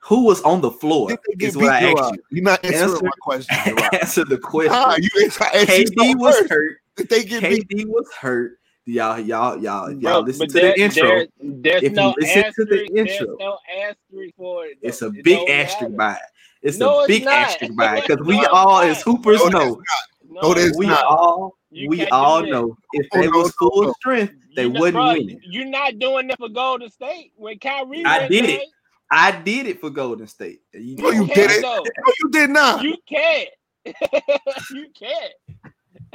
Who 0.00 0.24
was 0.24 0.42
on 0.42 0.60
the 0.60 0.70
floor? 0.70 1.08
Did 1.08 1.20
they 1.26 1.34
get 1.36 1.48
Is 1.48 1.54
beat? 1.54 1.62
what 1.62 1.72
I 1.72 1.92
asked 1.92 2.12
you. 2.12 2.22
You're 2.30 2.44
not 2.44 2.62
answering 2.62 2.90
Answer- 2.90 3.04
my 3.04 3.10
question. 3.22 3.56
Answer 3.94 4.24
the 4.26 4.36
question. 4.36 4.72
Ah, 4.74 4.96
you 4.98 5.08
KD 5.30 6.18
was 6.18 6.46
hurt. 6.50 6.82
Did 6.96 7.08
they 7.08 7.24
get 7.24 7.42
beat? 7.42 7.66
KD 7.70 7.86
was 7.86 8.06
hurt. 8.12 8.57
Y'all, 8.88 9.20
y'all, 9.20 9.62
y'all, 9.62 9.90
y'all 9.92 10.00
Bro, 10.00 10.20
listen 10.20 10.48
to 10.48 10.60
there- 10.60 10.72
the 10.72 10.80
intro. 10.80 11.08
there- 11.08 11.28
there's 11.40 11.82
If 11.82 11.90
you 11.92 11.96
no 11.96 12.14
listen 12.18 12.44
to 12.54 12.64
the 12.64 12.86
intro, 12.96 13.36
no 13.38 13.58
asterisk 13.70 14.34
for 14.34 14.64
it. 14.64 14.78
It's 14.80 15.02
a 15.02 15.10
It 15.10 15.24
big 15.24 15.36
don't 15.36 15.50
asterisk 15.50 15.94
by 15.94 16.12
it. 16.14 16.18
It's 16.62 16.80
No, 16.80 17.04
a 17.04 17.06
big 17.06 17.24
not. 17.24 17.34
asterisk 17.34 17.76
by 17.76 17.98
it 17.98 18.06
because 18.08 18.26
we 18.26 18.36
No, 18.36 18.40
it's 18.40 18.48
all 18.54 18.78
not. 18.78 18.84
as 18.88 19.02
hoopers 19.02 19.44
No, 19.44 19.48
know. 19.50 19.76
is 19.76 19.86
No, 20.30 20.52
it 20.52 20.58
is 20.58 20.76
We 20.78 20.86
not. 20.86 21.04
all 21.04 21.58
You 21.70 21.88
we 21.90 22.06
all 22.08 22.42
know 22.46 22.78
if 22.94 23.06
Oh, 23.12 23.20
they 23.20 23.28
no, 23.28 23.38
was 23.38 23.52
full 23.56 23.82
no. 23.84 23.92
strength, 23.92 24.32
they 24.56 24.62
You 24.62 24.72
know, 24.72 24.80
wouldn't 24.80 25.04
bruh, 25.04 25.18
win 25.18 25.30
it. 25.36 25.38
You're 25.44 25.66
not 25.66 25.98
doing 25.98 26.28
that 26.28 26.38
for 26.38 26.48
Golden 26.48 26.88
State. 26.88 27.32
When 27.36 27.58
Kyrie, 27.58 28.04
I 28.06 28.26
did 28.26 28.46
there, 28.46 28.60
it. 28.60 28.68
I 29.10 29.32
did 29.32 29.66
it 29.66 29.80
for 29.82 29.90
Golden 29.90 30.26
State. 30.26 30.62
You 30.72 30.96
No, 30.96 31.10
you 31.10 31.26
know, 31.26 31.34
didn't. 31.34 31.60
though. 31.60 31.84
No, 31.84 32.12
you 32.20 32.30
did 32.30 32.48
not. 32.50 32.82
You 32.82 32.96
can't. 33.06 33.50
you 34.72 34.86
can't. 34.98 35.34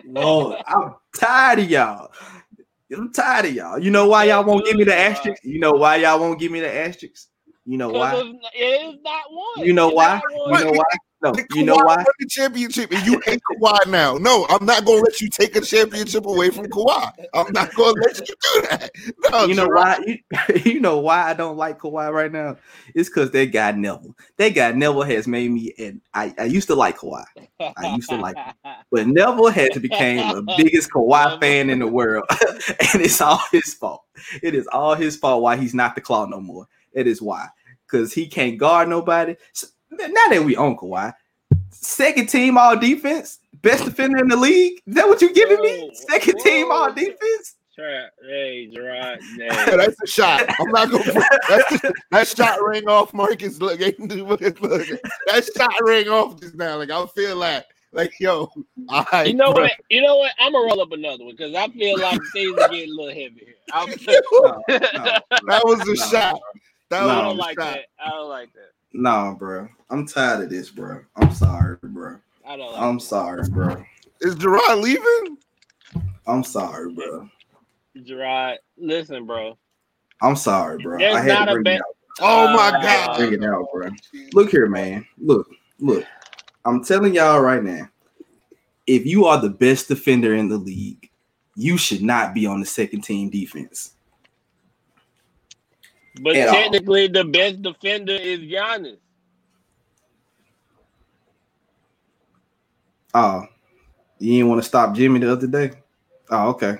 Lord, 0.05 0.62
I'm 0.67 0.95
tired 1.15 1.59
of 1.59 1.69
y'all. 1.69 2.12
I'm 2.93 3.12
tired 3.12 3.45
of 3.45 3.53
y'all. 3.53 3.79
You 3.79 3.91
know 3.91 4.08
why 4.08 4.25
y'all 4.25 4.43
won't 4.43 4.65
give 4.65 4.75
me 4.75 4.84
the 4.84 4.95
asterisk? 4.95 5.43
You 5.43 5.60
know 5.60 5.71
why 5.71 5.97
y'all 5.97 6.19
won't 6.19 6.39
give 6.39 6.51
me 6.51 6.60
the 6.60 6.73
asterisk? 6.73 7.27
You 7.65 7.77
know 7.77 7.89
why? 7.89 8.15
It's- 8.15 8.95
not 9.03 9.23
one. 9.29 9.65
You 9.65 9.73
know 9.73 9.89
why? 9.89 10.21
You 10.32 10.60
know 10.60 10.71
why? 10.71 10.84
No, 11.23 11.33
you 11.53 11.63
know 11.63 11.75
why? 11.75 11.95
won 11.95 12.05
the 12.19 12.27
championship, 12.27 12.91
and 12.91 13.05
you 13.05 13.21
hate 13.25 13.39
Kawhi 13.49 13.88
now. 13.88 14.17
No, 14.17 14.45
I'm 14.49 14.65
not 14.65 14.83
gonna 14.83 15.01
let 15.01 15.21
you 15.21 15.29
take 15.29 15.55
a 15.55 15.62
championship 15.62 16.25
away 16.25 16.49
from 16.49 16.65
Kawhi. 16.65 17.12
I'm 17.33 17.53
not 17.53 17.73
gonna 17.75 17.93
let 18.01 18.19
you 18.19 18.36
do 18.53 18.62
that. 18.69 18.91
No, 19.31 19.45
You 19.45 19.55
know 19.55 19.67
why? 19.67 19.99
You, 20.05 20.17
you 20.73 20.79
know 20.81 20.99
why 20.99 21.29
I 21.29 21.33
don't 21.33 21.55
like 21.55 21.79
Kawhi 21.79 22.12
right 22.12 22.31
now? 22.31 22.57
It's 22.93 23.07
because 23.07 23.31
they 23.31 23.47
got 23.47 23.77
Neville. 23.77 24.17
They 24.36 24.51
got 24.51 24.75
Neville 24.75 25.03
has 25.03 25.25
made 25.25 25.49
me, 25.49 25.73
and 25.79 26.01
I, 26.13 26.36
I 26.38 26.43
used 26.43 26.67
to 26.67 26.75
like 26.75 26.97
Kawhi, 26.97 27.23
I 27.77 27.95
used 27.95 28.09
to 28.09 28.17
like 28.17 28.36
but 28.91 29.07
Neville 29.07 29.47
has 29.47 29.77
became 29.79 30.36
the 30.36 30.41
biggest 30.57 30.91
Kawhi 30.91 31.39
fan 31.39 31.69
in 31.69 31.79
the 31.79 31.88
world, 31.88 32.25
and 32.31 33.01
it's 33.01 33.21
all 33.21 33.41
his 33.49 33.73
fault. 33.73 34.03
It 34.41 34.55
is 34.55 34.67
all 34.67 34.95
his 34.95 35.15
fault 35.15 35.41
why 35.41 35.55
he's 35.55 35.73
not 35.73 35.95
the 35.95 36.01
claw 36.01 36.25
no 36.25 36.41
more. 36.41 36.67
It 36.91 37.07
is 37.07 37.21
why 37.21 37.47
because 37.93 38.12
he 38.12 38.27
can't 38.27 38.57
guard 38.57 38.89
nobody. 38.89 39.36
So, 39.53 39.67
now 39.97 40.27
that 40.29 40.43
we 40.43 40.56
own 40.56 40.77
Kawhi, 40.77 41.13
second 41.71 42.29
team 42.29 42.58
all 42.58 42.77
defense, 42.77 43.39
best 43.62 43.86
defender 43.86 44.19
in 44.19 44.27
the 44.27 44.36
league. 44.38 44.79
Is 44.86 44.95
that 44.95 45.08
what 45.08 45.21
you 45.21 45.34
giving 45.34 45.62
me? 45.62 45.82
Whoa, 45.82 45.89
Second 45.93 46.39
team 46.39 46.71
all 46.71 46.91
defense. 46.93 47.56
Sure. 47.75 48.06
Hey, 48.21 48.67
Gerard. 48.71 49.19
Hey. 49.38 49.75
that's 49.77 49.99
a 50.03 50.08
shot. 50.08 50.45
I'm 50.60 50.69
not 50.69 50.91
gonna. 50.91 51.12
That's, 51.49 51.82
that 52.12 52.27
shot 52.27 52.60
rang 52.63 52.88
off. 52.88 53.13
Marcus, 53.15 53.60
look, 53.60 53.79
look, 53.79 54.39
look, 54.39 54.51
that 54.62 55.49
shot 55.58 55.73
rang 55.82 56.08
off 56.08 56.39
just 56.39 56.53
now. 56.56 56.77
Like 56.77 56.91
I 56.91 57.03
feel 57.08 57.36
like, 57.36 57.65
like 57.91 58.13
yo, 58.19 58.51
all 58.89 59.06
right, 59.12 59.25
You 59.27 59.34
know 59.34 59.53
bro. 59.53 59.63
what? 59.63 59.71
You 59.89 60.03
know 60.03 60.17
what? 60.17 60.34
I'm 60.39 60.51
gonna 60.51 60.67
roll 60.67 60.82
up 60.82 60.91
another 60.91 61.25
one 61.25 61.36
because 61.36 61.56
I 61.56 61.67
feel 61.69 61.99
like 61.99 62.19
things 62.32 62.56
are 62.60 62.69
getting 62.69 62.91
a 62.91 62.93
little 62.93 63.08
heavy 63.08 63.41
here. 63.43 63.56
I'm, 63.73 63.89
No, 63.89 64.62
no. 64.69 65.19
that 65.47 65.62
was 65.65 65.82
a 65.82 65.86
No. 65.88 65.93
shot. 66.12 66.39
That 66.91 67.01
No. 67.01 67.10
I 67.10 67.15
was 67.15 67.23
don't 67.23 67.36
a 67.38 67.39
like 67.41 67.60
shot. 67.60 67.73
that. 67.73 67.86
I 68.06 68.10
don't 68.12 68.29
like 68.29 68.53
that. 68.53 68.69
Nah, 68.93 69.34
bro. 69.34 69.67
I'm 69.89 70.06
tired 70.08 70.43
of 70.43 70.49
this, 70.49 70.69
bro. 70.69 71.01
I'm 71.15 71.34
sorry, 71.34 71.77
bro. 71.82 72.17
I 72.47 72.58
don't. 72.58 72.71
Like 72.71 72.82
I'm 72.82 72.95
that. 72.97 73.01
sorry, 73.03 73.43
bro. 73.49 73.84
Is 74.21 74.36
Gerard 74.36 74.79
leaving? 74.79 75.38
I'm 76.27 76.43
sorry, 76.43 76.91
bro. 76.93 77.29
Gerard, 78.03 78.60
listen, 78.77 79.25
bro. 79.25 79.58
I'm 80.21 80.36
sorry, 80.36 80.77
bro. 80.82 80.97
There's 80.99 81.15
I 81.15 81.21
had 81.21 81.39
not 81.39 81.45
to 81.45 81.51
a 81.51 81.53
bring 81.56 81.63
bet- 81.63 81.75
it 81.75 81.82
out. 81.82 81.95
Oh 82.21 82.53
my 82.53 82.67
Uh, 82.69 82.82
god! 82.82 83.17
Bring 83.17 83.34
it 83.34 83.43
out, 83.43 83.65
bro. 83.73 83.89
Look 84.34 84.51
here, 84.51 84.67
man. 84.67 85.06
Look, 85.17 85.47
look. 85.79 86.06
I'm 86.65 86.84
telling 86.84 87.13
y'all 87.15 87.41
right 87.41 87.63
now. 87.63 87.89
If 88.86 89.06
you 89.06 89.25
are 89.25 89.41
the 89.41 89.49
best 89.49 89.88
defender 89.88 90.36
in 90.36 90.47
the 90.49 90.58
league, 90.58 91.10
you 91.56 91.77
should 91.77 92.03
not 92.03 92.34
be 92.34 92.45
on 92.45 92.60
the 92.60 92.65
second 92.65 93.01
team 93.01 93.29
defense. 93.29 93.95
But 96.21 96.36
At 96.36 96.49
all. 96.49 96.56
technically, 96.56 97.08
the 97.08 97.23
best 97.23 97.62
defender 97.62 98.13
is 98.13 98.39
Giannis. 98.39 98.97
Oh, 103.15 103.45
you 104.19 104.34
didn't 104.38 104.49
want 104.49 104.62
to 104.62 104.67
stop 104.67 104.95
Jimmy 104.95 105.19
the 105.19 105.32
other 105.32 105.47
day? 105.47 105.71
Oh, 106.30 106.49
okay. 106.49 106.78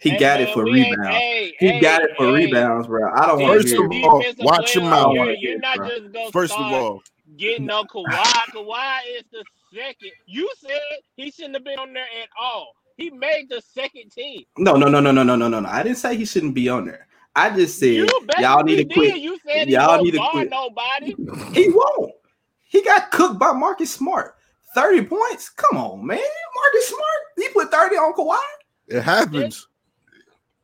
He 0.00 0.10
Hey, 0.10 0.18
got 0.18 0.38
man, 0.40 0.48
it 0.48 0.54
for 0.54 0.64
we 0.64 0.72
rebounds. 0.72 1.06
hey, 1.06 1.54
He 1.58 1.66
hey, 1.68 1.80
got 1.80 2.02
it 2.02 2.10
for 2.16 2.26
hey. 2.26 2.46
rebounds, 2.46 2.86
bro. 2.86 3.10
I 3.14 3.26
don't 3.26 3.38
First 3.38 3.42
want 3.42 3.62
First 3.62 3.68
to 3.68 3.84
of 3.84 3.90
hear 3.90 4.00
it. 4.00 4.38
all, 4.38 4.44
watch 4.44 4.74
player 4.74 4.74
your 4.74 4.90
mouth. 4.90 5.14
year, 5.14 5.24
Right 5.26 5.38
You're 5.40 5.58
not 5.60 5.76
bro. 5.76 5.88
just 5.88 6.12
gonna 6.12 6.30
First 6.32 6.52
of 6.54 6.60
all, 6.60 7.02
getting 7.38 7.70
on 7.70 7.86
Kawhi. 7.86 8.22
Kawhi 8.54 8.98
is 9.16 9.24
the 9.32 9.44
second. 9.74 10.12
You 10.26 10.50
said 10.58 10.80
he 11.16 11.30
shouldn't 11.30 11.54
have 11.54 11.64
been 11.64 11.78
on 11.78 11.92
there 11.92 12.04
at 12.22 12.28
all. 12.38 12.74
He 12.96 13.10
made 13.10 13.48
the 13.48 13.62
second 13.74 14.12
team. 14.12 14.44
No, 14.58 14.76
no, 14.76 14.88
no, 14.88 15.00
no, 15.00 15.10
no, 15.10 15.22
no, 15.24 15.34
no, 15.36 15.48
no, 15.48 15.60
no. 15.60 15.68
I 15.68 15.82
didn't 15.82 15.98
say 15.98 16.16
he 16.16 16.24
shouldn't 16.24 16.54
be 16.54 16.68
on 16.68 16.84
there. 16.84 17.06
I 17.36 17.50
just 17.54 17.78
said 17.78 17.88
You 17.88 18.08
y'all 18.40 18.62
need 18.62 18.76
to 18.76 18.84
quit. 18.94 19.16
You 19.18 19.38
said 19.46 19.68
Y'all 19.68 19.82
he 19.82 19.86
won't 19.88 20.04
need 20.04 20.10
to 20.12 20.28
quit. 20.30 20.50
nobody. 20.50 21.14
He 21.52 21.68
won't. 21.70 22.12
He 22.62 22.82
got 22.82 23.10
cooked 23.10 23.38
by 23.38 23.52
Marcus 23.52 23.90
Smart. 23.92 24.34
30 24.74 25.02
points? 25.06 25.48
Come 25.50 25.78
on, 25.78 26.04
man. 26.06 26.18
Marcus 26.18 26.88
Smart. 26.88 27.04
He 27.36 27.48
put 27.50 27.70
30 27.70 27.96
on 27.96 28.12
Kawhi. 28.14 28.38
it 28.88 29.02
happens. 29.02 29.68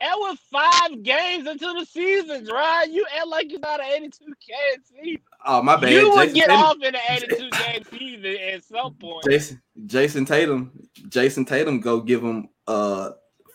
That 0.00 0.14
was 0.16 0.38
five 0.50 1.02
games 1.02 1.46
into 1.46 1.66
the 1.78 1.84
season, 1.84 2.46
right? 2.46 2.88
You 2.90 3.04
act 3.14 3.26
like 3.28 3.46
it's 3.52 3.60
not 3.60 3.80
an 3.80 3.86
82 3.96 4.24
game 4.24 4.82
season. 5.04 5.22
Oh, 5.44 5.62
my 5.62 5.76
bad. 5.76 5.92
You 5.92 6.10
would 6.10 6.30
Jayson 6.30 6.34
get 6.34 6.48
Tatum, 6.48 6.62
off 6.64 6.76
in 6.82 6.94
an 6.94 7.00
82 7.10 7.50
game 7.50 7.84
season 7.90 8.36
at 8.54 8.64
some 8.64 8.94
point. 8.94 9.24
Jayson, 9.26 9.60
Jayson 9.86 10.26
Tatum. 10.26 10.72
Jayson 11.08 11.46
Tatum 11.46 11.80
go 11.80 12.00
give 12.00 12.22
him 12.24 12.48
uh 12.66 13.10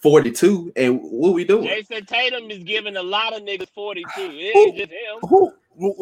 42. 0.06 0.72
And 0.76 1.00
what 1.02 1.34
we 1.34 1.44
doing? 1.44 1.68
Jayson 1.68 2.06
Tatum 2.06 2.52
is 2.52 2.63
giving 2.63 2.96
a 2.96 3.02
lot 3.02 3.36
of 3.36 3.41
niggas 3.41 3.70
42. 3.74 4.06
It 4.18 4.56
ain't 4.56 4.78
just 4.78 4.91
him. 4.91 5.20
Who? 5.28 5.52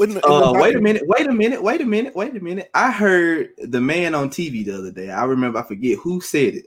In 0.04 0.12
in 0.12 0.22
Uh, 0.26 0.52
wait 0.56 0.76
a 0.76 0.82
minute, 0.82 1.04
wait 1.06 1.26
a 1.26 1.32
minute, 1.32 1.64
wait 1.64 1.80
a 1.80 1.86
minute, 1.86 2.14
wait 2.14 2.36
a 2.36 2.40
minute. 2.42 2.70
I 2.74 2.92
heard 2.92 3.52
the 3.58 3.80
man 3.80 4.14
on 4.14 4.30
TV 4.30 4.66
the 4.66 4.78
other 4.78 4.92
day. 4.92 5.10
I 5.10 5.24
remember, 5.24 5.60
I 5.60 5.64
forget 5.64 5.98
who 6.00 6.20
said 6.20 6.54
it 6.54 6.66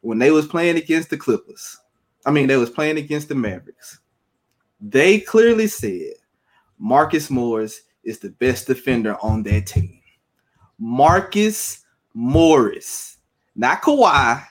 when 0.00 0.18
they 0.18 0.30
was 0.30 0.46
playing 0.46 0.78
against 0.78 1.10
the 1.10 1.18
Clippers. 1.18 1.78
I 2.24 2.30
mean, 2.30 2.46
they 2.46 2.56
was 2.56 2.70
playing 2.70 2.96
against 2.96 3.28
the 3.28 3.34
Mavericks. 3.34 4.00
They 4.80 5.20
clearly 5.20 5.66
said 5.66 6.14
Marcus 6.78 7.28
Morris 7.28 7.82
is 8.02 8.18
the 8.18 8.30
best 8.30 8.66
defender 8.66 9.18
on 9.20 9.42
that 9.42 9.66
team. 9.66 10.00
Marcus 10.78 11.84
Morris, 12.14 13.18
not 13.54 13.82
Kawhi, 13.82 14.42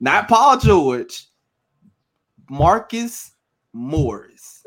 not 0.00 0.26
Paul 0.26 0.58
George. 0.58 1.29
Marcus 2.50 3.32
Morris. 3.72 4.64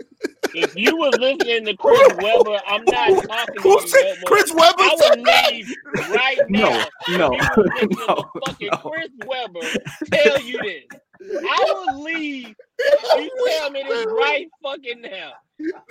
If 0.56 0.76
you 0.76 0.96
was 0.96 1.14
listening 1.20 1.66
to 1.66 1.76
Chris 1.76 2.08
Webber, 2.22 2.60
I'm 2.68 2.86
not 2.86 3.24
talking 3.26 3.56
to 3.62 3.70
you 3.70 3.88
said. 3.88 4.18
Chris 4.26 4.54
Webber 4.54 4.76
I 4.80 4.96
would 4.98 5.20
leave 5.20 5.68
right 6.16 6.38
No, 6.50 6.70
now. 6.70 6.86
no, 7.18 7.34
If 7.34 7.42
you 7.42 7.58
was 7.58 7.58
listening 7.58 7.90
no, 8.08 8.16
to 8.16 8.40
fucking 8.46 8.70
no. 8.72 8.78
Chris 8.78 9.10
Webber 9.26 9.68
tell 10.14 10.42
you 10.42 10.60
this. 10.62 10.84
I 11.50 11.74
would 11.88 11.96
leave 12.04 12.48
you 13.18 13.32
tell 13.58 13.70
me 13.72 13.84
this 13.88 14.06
right 14.06 14.48
fucking 14.64 15.02
now. 15.02 15.34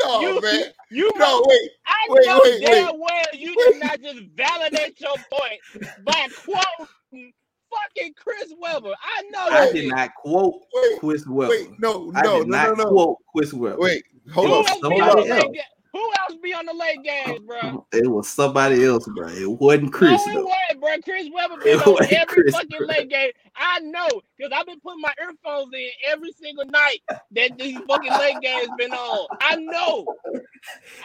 No, 0.04 0.20
You- 0.20 0.40
man. 0.40 0.62
You 0.90 1.10
No, 1.16 1.44
wait. 1.46 1.70
I 1.86 2.06
wait, 2.08 2.26
know 2.26 2.40
wait, 2.44 2.60
damn 2.64 2.98
well 2.98 3.24
you 3.34 3.54
did 3.54 3.82
not 3.82 4.00
just 4.00 4.20
validate 4.34 5.00
your 5.00 5.14
point 5.30 5.88
by 6.04 6.28
quoting 6.44 7.32
fucking 7.72 8.14
Chris 8.16 8.52
Webber. 8.60 8.92
I 9.02 9.22
know 9.30 9.46
I 9.50 9.72
did 9.72 9.88
not 9.88 10.14
quote 10.14 10.54
Wait, 10.74 11.00
Chris 11.00 11.26
Webber. 11.26 11.50
wait. 11.50 11.70
No, 11.78 12.12
I 12.14 12.22
no, 12.22 12.38
did 12.40 12.48
no, 12.48 12.56
not 12.56 12.78
no, 12.78 12.84
no. 12.84 12.90
quote 12.90 13.16
Chris 13.34 13.52
Webber. 13.52 13.78
Wait, 13.78 14.04
hold 14.32 14.48
Who 14.48 14.54
on. 14.54 14.66
else, 14.66 14.80
be 14.80 14.84
on 14.84 14.90
the 14.92 14.98
somebody 14.98 15.30
late 15.30 15.30
else. 15.44 15.52
ga- 15.54 15.62
who 15.92 16.10
else 16.20 16.38
be 16.42 16.54
on 16.54 16.64
the 16.64 16.72
late 16.72 17.02
games, 17.02 17.40
bro? 17.40 17.86
It 17.92 18.10
was 18.10 18.26
somebody 18.26 18.82
else, 18.82 19.06
bro. 19.14 19.28
It 19.28 19.44
wasn't 19.50 19.92
Chris. 19.92 20.26
no, 20.26 20.32
it 20.40 20.44
wasn't, 20.44 20.80
bro. 20.80 20.88
Chris 21.04 21.28
Webber 21.34 21.60
It 21.60 21.64
been 21.64 21.80
on 21.80 21.92
wasn't 21.92 22.12
every 22.14 22.42
Chris, 22.44 22.54
fucking 22.54 22.78
bro. 22.78 22.86
late 22.86 23.10
game. 23.10 23.30
I 23.56 23.80
know, 23.80 24.08
because 24.38 24.52
I've 24.56 24.64
been 24.64 24.80
putting 24.80 25.02
my 25.02 25.12
earphones 25.20 25.68
in 25.74 25.88
every 26.08 26.32
single 26.32 26.64
night 26.64 27.00
that 27.32 27.58
these 27.58 27.76
fucking 27.86 28.10
late 28.12 28.40
games 28.40 28.68
been 28.78 28.92
on. 28.92 29.26
I 29.42 29.56
know. 29.56 30.06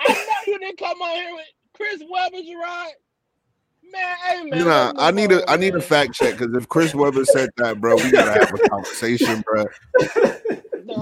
I 0.08 0.14
know 0.14 0.54
you 0.54 0.60
didn't 0.60 0.78
come 0.80 1.02
on 1.02 1.16
here 1.16 1.36
with 1.36 1.46
Chris 1.74 2.02
Webber, 2.10 2.38
Gerard. 2.46 2.92
Man, 3.92 4.18
hey 4.24 4.44
man. 4.50 4.66
Nah, 4.66 4.86
let's 4.88 5.00
I 5.00 5.12
move 5.12 5.16
need 5.16 5.32
a 5.32 5.38
on, 5.38 5.44
I 5.48 5.58
need 5.58 5.76
a 5.76 5.82
fact 5.82 6.14
check 6.14 6.38
because 6.38 6.54
if 6.56 6.68
Chris 6.68 6.94
Webber 6.94 7.26
said 7.26 7.50
that, 7.58 7.80
bro, 7.80 7.98
we 7.98 8.12
gotta 8.12 8.32
have 8.32 8.54
a 8.54 8.60
conversation, 8.70 9.42
bro. 9.46 9.66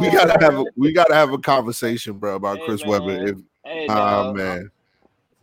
We 0.02 0.10
gotta 0.10 0.36
have 0.42 0.58
a 0.58 0.66
we 0.76 0.92
gotta 0.92 1.14
have 1.14 1.32
a 1.32 1.38
conversation, 1.38 2.18
bro, 2.18 2.36
about 2.36 2.58
Hey, 2.58 2.66
Chris 2.66 2.82
man. 2.82 2.90
Webber. 2.90 3.28
If 3.28 3.38
Hey, 3.64 3.88
dog. 3.88 4.36
man, 4.36 4.70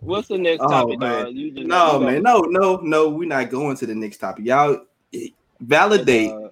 What's 0.01 0.29
the 0.29 0.37
next 0.39 0.63
Oh, 0.63 0.69
topic, 0.69 0.99
man. 0.99 1.25
dog? 1.25 1.35
No, 1.67 2.01
you 2.01 2.07
man. 2.07 2.23
No, 2.23 2.41
no, 2.41 2.77
no. 2.77 3.09
We're 3.09 3.29
not 3.29 3.51
going 3.51 3.77
to 3.77 3.87
the 3.87 3.95
next 3.95 4.19
topic. 4.19 4.45
Y'all 4.45 4.85
validate, 5.61 6.31
Uh, 6.31 6.49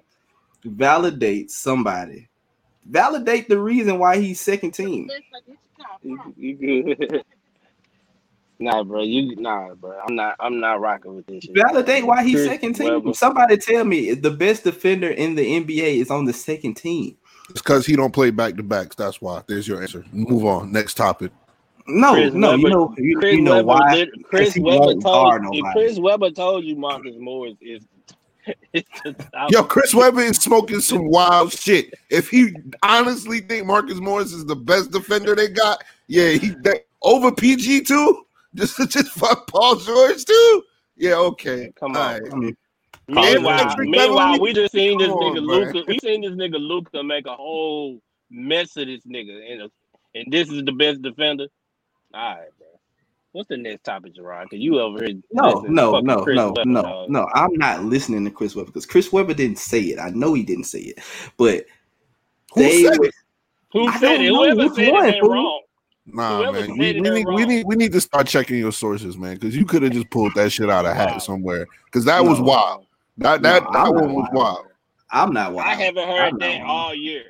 validate 0.65 1.51
somebody. 1.51 2.29
Validate 2.89 3.49
the 3.49 3.59
reason 3.59 3.99
why 3.99 4.19
he's 4.19 4.41
second 4.41 4.71
team. 4.71 5.11
you, 6.03 6.35
you 6.37 6.85
good. 6.87 7.25
nah, 8.61 8.83
bro. 8.85 9.03
You 9.03 9.37
nah, 9.37 9.75
bro. 9.75 9.99
I'm 10.07 10.15
not. 10.15 10.37
I'm 10.41 10.61
not 10.61 10.81
rocking 10.81 11.17
with 11.17 11.27
this 11.27 11.45
shit. 11.45 11.55
Validate 11.55 12.07
why 12.07 12.25
he's 12.25 12.45
second 12.45 12.75
team. 12.75 12.93
Webber. 12.95 13.15
Somebody 13.15 13.57
tell 13.57 13.85
me 13.85 14.15
the 14.15 14.31
best 14.31 14.65
defender 14.65 15.09
in 15.09 15.35
the 15.35 15.65
NBA 15.65 16.01
is 16.01 16.11
on 16.11 16.25
the 16.25 16.33
second 16.33 16.75
team. 16.75 17.17
it's 17.49 17.63
because 17.63 17.87
he 17.87 17.97
don't 17.97 18.13
play 18.13 18.31
back 18.31 18.57
to 18.57 18.63
backs. 18.63 18.97
That's 18.97 19.21
why. 19.21 19.43
There's 19.47 19.67
your 19.67 19.83
answer. 19.83 20.05
Move 20.13 20.45
on. 20.45 20.73
Next 20.73 20.95
topic. 20.95 21.33
No, 21.87 22.15
Chris 22.15 22.35
no, 22.35 22.55
you 22.55 22.69
know, 22.69 22.95
you, 22.99 23.19
Chris 23.19 23.35
you 23.35 23.43
know 23.43 23.57
Webber, 23.57 23.67
why? 23.67 23.95
lit- 23.95 24.11
Chris 24.25 24.55
he 24.55 24.61
Webber 24.61 24.95
told 24.95 25.03
guard 25.03 25.43
if. 25.51 25.65
Chris 25.73 25.99
Webber 25.99 26.31
told 26.31 26.65
you 26.65 26.77
Marcus 26.77 27.17
Morris 27.19 27.57
is 27.61 27.83
It's 28.73 28.89
Yo, 29.51 29.63
Chris 29.65 29.95
Webber 29.95 30.21
is 30.21 30.37
smoking 30.37 30.81
some 30.81 31.07
wild 31.09 31.53
shit. 31.53 31.95
If 32.11 32.29
he 32.29 32.55
honestly 32.83 33.41
think 33.41 33.67
Marcus 33.67 33.99
Morris 33.99 34.33
is 34.33 34.47
the 34.47 34.57
best 34.57 34.91
defender 34.91 35.35
they 35.35 35.49
got, 35.49 35.83
yeah, 36.07 36.31
he 36.31 36.51
that, 36.63 36.87
over 37.03 37.33
PG 37.33 37.83
too. 37.83 38.27
Just 38.57 38.79
just 38.91 39.13
fuck 39.13 39.47
Paul 39.49 39.77
George 39.77 40.25
too. 40.25 40.65
Yeah, 40.97 41.15
okay. 41.17 41.73
Come 41.79 41.97
All 41.97 42.03
on. 42.03 42.21
right. 42.21 42.23
I 42.33 42.37
mean, 42.37 42.57
meanwhile, 43.09 43.79
meanwhile, 43.83 44.41
we 44.41 44.55
just 44.55 44.75
seen 44.75 44.99
this 44.99 45.09
Come 45.09 45.13
on, 45.13 45.37
nigga 45.37 45.43
man. 45.47 45.75
Luka. 45.75 45.85
We 45.89 46.01
seen 46.01 46.23
this 46.23 46.33
nigga 46.33 46.59
Luka 46.61 47.03
make 47.05 47.27
a 47.27 47.37
whole 47.37 48.01
mess 48.31 48.77
of 48.77 48.87
this 48.89 49.03
nigga, 49.07 49.53
and 49.53 49.71
and 50.15 50.33
this 50.33 50.51
is 50.51 50.65
the 50.65 50.73
best 50.73 51.03
defender. 51.03 51.49
All 52.15 52.37
right, 52.37 52.49
bro. 52.59 52.69
What's 53.33 53.49
the 53.49 53.59
next 53.59 53.85
topic, 53.85 54.15
Gerard? 54.17 54.51
Cause 54.51 54.61
you 54.61 54.81
over 54.81 55.05
here. 55.05 55.21
no, 55.33 55.67
no, 55.69 55.99
no, 56.01 56.27
Chris 56.27 56.47
no, 56.47 56.57
Webber, 56.57 56.65
no, 56.65 56.83
dog. 56.83 57.09
no. 57.09 57.29
I'm 57.35 57.55
not 57.55 57.85
listening 57.85 58.25
to 58.27 58.31
Chris 58.33 58.57
Webber 58.57 58.69
because 58.69 58.87
Chris 58.87 59.13
Webber 59.13 59.35
didn't 59.35 59.59
say 59.59 59.81
it. 59.83 60.01
I 60.01 60.11
know 60.11 60.35
he 60.35 60.43
didn't 60.45 60.65
say 60.65 60.81
it, 60.81 61.01
but 61.39 61.67
Who 62.55 62.71
they 62.71 62.71
said 62.71 62.99
were- 62.99 63.07
it? 63.07 63.15
Who 63.73 63.91
I 63.91 63.93
said 63.93 64.21
it? 64.23 64.31
Whoever 64.31 64.69
which 64.69 64.71
said 64.71 64.95
it 64.95 65.05
one, 65.05 65.07
ain't 65.07 65.27
wrong. 65.27 65.60
Nah, 66.13 66.39
Whoever 66.39 66.67
man. 66.69 66.79
We, 66.79 66.79
we 66.79 66.87
ain't 66.87 67.01
need 67.01 67.27
we 67.27 67.45
need 67.47 67.67
we 67.67 67.77
need 67.77 67.93
to 67.93 68.01
start 68.01 68.27
checking 68.27 68.59
your 68.59 68.73
sources, 68.73 69.17
man, 69.17 69.35
because 69.35 69.57
you 69.57 69.65
could 69.65 69.83
have 69.83 69.93
just 69.93 70.11
pulled 70.11 70.35
that 70.35 70.51
shit 70.51 70.71
out 70.71 70.87
of 70.87 70.95
hat 70.97 71.13
Wow. 71.13 71.19
somewhere. 71.19 71.67
Because 71.87 72.05
that 72.05 72.25
was 72.25 72.41
wild. 72.41 72.87
That 73.19 73.43
that, 73.43 73.63
I'm 73.69 73.73
that 73.73 73.95
one 73.95 74.15
was 74.15 74.29
wild. 74.33 74.35
wild. 74.35 74.67
I'm 75.13 75.33
not 75.33 75.53
wild. 75.53 75.69
I 75.69 75.75
haven't 75.75 76.09
I'm 76.09 76.09
heard 76.09 76.41
that 76.41 76.63
all 76.63 76.95
year. 76.95 77.25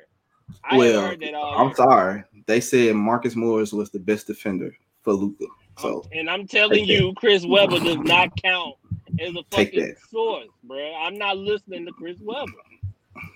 I 0.63 0.77
Well, 0.77 1.01
heard 1.01 1.19
that 1.21 1.33
all 1.33 1.57
I'm 1.57 1.67
year. 1.67 1.75
sorry. 1.75 2.23
They 2.45 2.61
said 2.61 2.95
Marcus 2.95 3.35
Morris 3.35 3.73
was 3.73 3.91
the 3.91 3.99
best 3.99 4.27
defender 4.27 4.75
for 5.01 5.13
Luka. 5.13 5.45
So 5.77 6.05
and 6.11 6.29
I'm 6.29 6.47
telling 6.47 6.79
Take 6.79 6.87
that. 6.87 6.93
you, 6.93 7.13
Chris 7.15 7.45
Webber 7.45 7.79
does 7.79 7.97
not 8.03 8.35
count 8.41 8.75
as 9.19 9.35
a 9.35 9.43
fucking 9.49 9.95
source, 10.09 10.47
bro. 10.63 10.93
I'm 10.95 11.17
not 11.17 11.37
listening 11.37 11.85
to 11.85 11.91
Chris 11.93 12.17
Webber. 12.21 12.51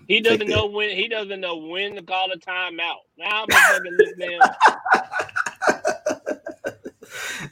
He 0.07 0.21
doesn't 0.21 0.47
know 0.47 0.67
when 0.67 0.91
he 0.91 1.07
doesn't 1.07 1.39
know 1.39 1.57
when 1.57 1.95
to 1.95 2.03
call 2.03 2.31
a 2.31 2.37
timeout. 2.37 3.01
Now 3.17 3.43
I'm 3.43 3.47
fucking 3.49 3.97
listening. 3.97 4.39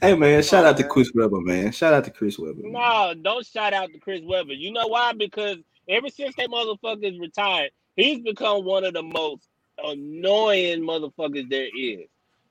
hey 0.00 0.14
man, 0.14 0.42
shout 0.42 0.64
out 0.64 0.76
to. 0.76 0.84
Chris 0.84 1.10
Webber, 1.14 1.40
man. 1.40 1.72
Shout 1.72 1.94
out 1.94 2.04
to 2.04 2.10
Chris 2.10 2.38
Webber. 2.38 2.62
man. 2.62 2.72
No, 2.72 3.14
don't 3.20 3.46
shout 3.46 3.72
out 3.72 3.92
to 3.92 3.98
Chris 3.98 4.20
Webber. 4.24 4.52
You 4.52 4.72
know 4.72 4.86
why? 4.86 5.12
Because 5.12 5.56
ever 5.88 6.08
since 6.08 6.34
that 6.36 6.48
motherfucker's 6.48 7.18
retired, 7.18 7.70
he's 7.96 8.20
become 8.20 8.64
one 8.64 8.84
of 8.84 8.94
the 8.94 9.02
most 9.02 9.48
annoying 9.82 10.82
motherfuckers 10.82 11.48
there 11.50 11.68
is. 11.76 12.06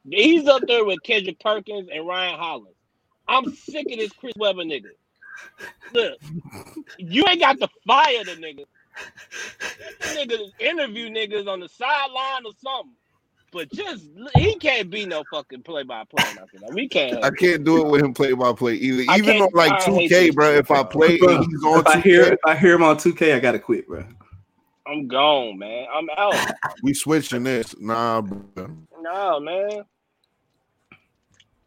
He's 0.10 0.48
up 0.48 0.64
there 0.68 0.84
with 0.84 1.02
Kendrick 1.04 1.40
Perkins 1.40 1.88
and 1.94 2.06
Ryan 2.06 2.38
Hollins. 2.38 2.76
I'm 3.28 3.56
sick 3.56 3.88
of 3.90 3.98
this 3.98 4.12
Chris 4.12 4.34
Webber 4.38 4.64
nigga. 4.64 4.90
Look, 5.94 6.20
you 6.98 7.24
ain't 7.30 7.40
got 7.40 7.60
to 7.60 7.70
fire 7.88 8.24
the 8.26 8.32
nigga. 8.32 8.66
That 10.00 10.28
nigga 10.30 10.52
interview 10.60 11.10
niggas 11.10 11.48
on 11.48 11.60
the 11.60 11.70
sideline 11.70 12.46
or 12.46 12.52
something. 12.64 12.94
But 13.52 13.72
just 13.72 14.06
he 14.36 14.56
can't 14.56 14.90
be 14.90 15.06
no 15.06 15.24
fucking 15.32 15.62
play 15.62 15.84
by 15.84 16.04
play 16.06 16.26
nothing. 16.34 16.74
We 16.74 16.90
can't. 16.90 17.24
I 17.24 17.30
can't 17.30 17.64
do 17.64 17.86
it 17.86 17.88
with 17.88 18.02
him 18.02 18.14
play 18.14 18.34
by 18.34 18.52
play 18.52 18.74
either. 18.74 19.04
I 19.08 19.18
Even 19.18 19.42
on 19.42 19.50
like 19.54 19.74
2K, 19.74 20.34
bro. 20.34 20.56
If 20.56 20.72
I 20.72 20.84
play 20.84 21.20
and 21.20 21.46
he's 21.46 21.64
on 21.64 21.82
If 21.82 21.88
I 21.88 22.00
hear 22.00 22.26
2K, 22.26 22.32
if 22.32 22.40
I 22.46 22.56
hear 22.56 22.74
him 22.74 22.84
on 22.84 22.98
2K, 22.98 23.36
I 23.36 23.40
gotta 23.40 23.60
quit, 23.60 23.88
bro. 23.88 24.04
I'm 24.88 25.08
gone, 25.08 25.60
man. 25.60 25.86
I'm 25.94 26.10
out. 26.18 26.36
we 26.82 26.96
switching 26.96 27.44
this. 27.44 27.76
Nah, 27.80 28.22
bro. 28.22 28.76
No, 29.00 29.40
man. 29.40 29.84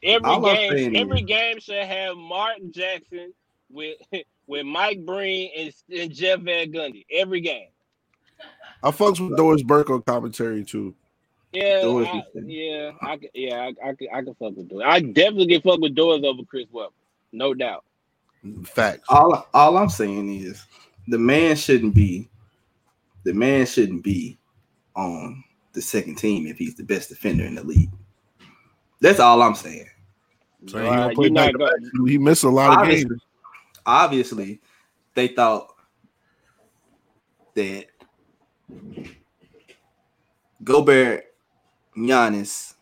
Every 0.03 0.29
All 0.29 0.45
I'm 0.45 0.57
saying 0.57 0.93
game, 0.93 1.03
every 1.03 1.23
game 1.23 1.61
should 1.61 1.85
have 1.85 2.17
Mark 2.17 2.57
Jackson 2.71 3.33
with 3.70 3.96
with 4.46 4.64
Mike 4.66 5.05
Breen 5.05 5.50
and, 5.57 5.72
and 6.00 6.12
Jeff 6.12 6.40
Van 6.40 6.72
Gundy. 6.72 7.05
Every 7.11 7.40
game. 7.40 7.68
I 8.83 8.90
fucks 8.90 9.18
with 9.20 9.37
Doris 9.37 9.62
Burke 9.62 9.90
on 9.90 10.02
commentary 10.02 10.64
too. 10.64 10.94
Yeah, 11.52 11.81
Doors 11.83 12.07
I, 12.12 12.22
yeah, 12.44 12.90
I, 13.00 13.16
c- 13.18 13.31
yeah, 13.35 13.57
I, 13.83 13.88
I, 13.88 13.94
can- 13.94 14.09
I 14.12 14.22
can 14.22 14.35
fuck 14.35 14.57
with 14.57 14.68
Doors. 14.68 14.83
I 14.87 15.00
definitely 15.00 15.46
can 15.48 15.62
fuck 15.62 15.81
with 15.81 15.94
Doors 15.94 16.22
over 16.24 16.42
Chris 16.44 16.66
Webber, 16.70 16.90
no 17.33 17.55
doubt. 17.55 17.85
Facts. 18.64 19.05
All 19.09 19.48
all 19.55 19.76
I'm 19.79 19.88
saying 19.88 20.29
is 20.42 20.64
the 21.09 21.18
man 21.18 21.57
shouldn't 21.57 21.94
be 21.94 22.29
the 23.24 23.33
man 23.33 23.64
shouldn't 23.66 24.05
be 24.05 24.38
on 24.94 25.42
the 25.72 25.81
second 25.83 26.16
team 26.16 26.46
if 26.46 26.59
he's 26.59 26.74
the 26.74 26.85
best 26.85 27.09
defender 27.09 27.44
in 27.44 27.55
the 27.55 27.64
league. 27.64 27.90
That's 29.00 29.18
all 29.20 29.40
I'm 29.42 29.55
saying. 29.55 29.88
So 30.66 30.79
he, 30.79 30.85
Right, 30.88 30.96
gonna 30.96 31.14
play 31.14 31.29
back- 31.31 31.55
gonna- 31.55 31.72
he 32.11 32.18
missed 32.18 32.44
a 32.44 32.48
lot 32.50 32.72
of 32.72 32.79
Obviously, 32.81 33.09
games. 33.11 33.22
Obviously, 33.87 34.61
they 35.14 35.29
thought 35.29 35.68
that 37.55 37.87
Gobert, 40.62 41.25
Giannis, 41.96 42.75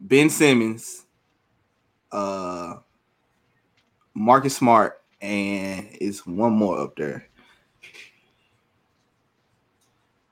Ben 0.00 0.30
Simmons, 0.30 1.04
uh, 2.12 2.76
Marcus 4.14 4.56
Smart, 4.56 5.02
and 5.20 5.88
is 6.00 6.26
one 6.26 6.52
more 6.52 6.80
up 6.80 6.96
there. 6.96 7.28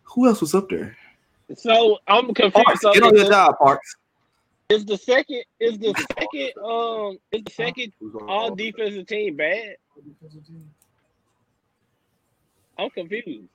Who 0.04 0.26
else 0.26 0.40
was 0.40 0.54
up 0.54 0.68
there? 0.68 0.96
So 1.56 1.98
I'm 2.06 2.32
confused. 2.34 2.64
Parks, 2.64 2.80
So 2.82 2.92
get 2.92 3.02
on 3.02 3.14
your 3.14 3.24
the, 3.24 3.30
job, 3.30 3.58
Parks. 3.58 3.96
is 4.68 4.84
the 4.84 4.96
second 4.96 5.42
is 5.60 5.78
the 5.78 5.94
second 6.16 6.50
um 6.62 7.18
is 7.32 7.42
the 7.44 7.52
second 7.52 7.92
all 8.28 8.54
defensive 8.54 9.06
team 9.06 9.36
bad? 9.36 9.76
I'm 12.78 12.90
confused. 12.90 13.48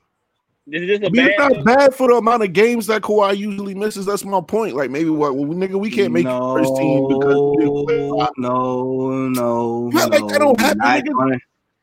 Is 0.69 0.85
this 0.87 0.99
a 1.01 1.05
I 1.05 1.09
mean, 1.09 1.15
bad? 1.15 1.29
it's 1.29 1.39
not 1.39 1.51
thing? 1.53 1.63
bad 1.63 1.95
for 1.95 2.07
the 2.09 2.15
amount 2.15 2.43
of 2.43 2.51
games 2.51 2.87
that 2.87 3.01
Kawhi 3.01 3.37
usually 3.37 3.73
misses. 3.73 4.05
That's 4.05 4.25
my 4.25 4.41
point. 4.41 4.75
Like 4.75 4.91
maybe 4.91 5.09
what 5.09 5.35
well, 5.35 5.47
nigga, 5.47 5.79
we 5.79 5.89
can't 5.89 6.11
make 6.11 6.25
no, 6.25 6.55
first 6.55 6.75
team 6.75 7.07
because 7.07 7.35
we 7.35 7.57
didn't 7.57 7.85
play 7.85 8.07
a 8.07 8.13
lot. 8.13 8.33
no, 8.37 9.29
no, 9.29 9.87
Not 9.89 10.11
like 10.11 10.27
that 10.27 10.39
don't 10.39 10.59
happen, 10.59 10.79
not 10.79 11.05
gonna, 11.05 11.37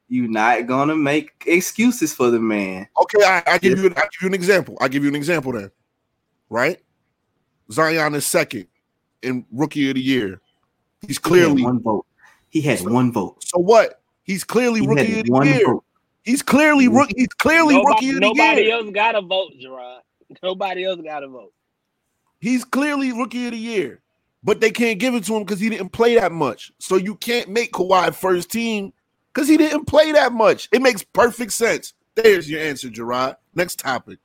you're 0.08 0.28
not 0.28 0.66
gonna 0.66 0.96
make 0.96 1.30
excuses 1.46 2.12
for 2.12 2.30
the 2.30 2.38
man. 2.38 2.86
Okay, 3.00 3.24
I, 3.24 3.42
I 3.46 3.58
give 3.58 3.78
you 3.78 3.86
I 3.96 4.02
give 4.02 4.20
you 4.20 4.28
an 4.28 4.34
example. 4.34 4.76
I 4.82 4.88
give 4.88 5.02
you 5.02 5.08
an 5.08 5.16
example 5.16 5.52
then. 5.52 5.70
Right? 6.50 6.78
Zion 7.72 8.14
is 8.14 8.26
second 8.26 8.66
in 9.22 9.46
rookie 9.50 9.88
of 9.88 9.94
the 9.94 10.02
year. 10.02 10.42
He's 11.06 11.18
clearly 11.18 11.62
had 11.62 11.70
one 11.70 11.82
vote. 11.82 12.06
He 12.50 12.60
had 12.60 12.82
one 12.82 13.12
vote. 13.12 13.42
so 13.42 13.58
what? 13.58 14.02
He's 14.24 14.42
clearly 14.44 14.80
He 14.80 14.86
rookie 14.86 15.20
of 15.20 15.26
the 15.26 15.46
year. 15.46 15.66
vote. 15.66 15.84
He's 16.22 16.42
clearly 16.42 16.88
rookie. 16.88 17.14
He's 17.16 17.28
clearly 17.28 17.74
nobody, 17.74 17.88
rookie 17.94 18.08
of 18.08 18.14
the 18.14 18.20
nobody 18.20 18.40
year. 18.62 18.70
Nobody 18.70 18.70
else 18.72 18.90
got 18.94 19.14
a 19.14 19.20
vote, 19.20 19.52
Gerard. 19.60 20.02
Nobody 20.42 20.84
else 20.84 21.00
got 21.02 21.22
a 21.22 21.28
vote. 21.28 21.52
He's 22.40 22.64
clearly 22.64 23.12
rookie 23.12 23.46
of 23.46 23.52
the 23.52 23.58
year, 23.58 24.00
but 24.42 24.60
they 24.60 24.70
can't 24.70 24.98
give 24.98 25.14
it 25.14 25.24
to 25.24 25.36
him 25.36 25.44
because 25.44 25.60
he 25.60 25.68
didn't 25.70 25.90
play 25.90 26.14
that 26.16 26.32
much. 26.32 26.72
So 26.78 26.96
you 26.96 27.14
can't 27.16 27.48
make 27.50 27.72
Kawhi 27.72 28.14
first 28.14 28.50
team 28.50 28.92
because 29.32 29.48
he 29.48 29.56
didn't 29.56 29.84
play 29.84 30.12
that 30.12 30.32
much. 30.32 30.68
It 30.72 30.82
makes 30.82 31.02
perfect 31.02 31.52
sense. 31.52 31.92
There's 32.14 32.50
your 32.50 32.60
answer, 32.60 32.88
Gerard. 32.88 33.36
Next 33.54 33.78
topic. 33.78 34.18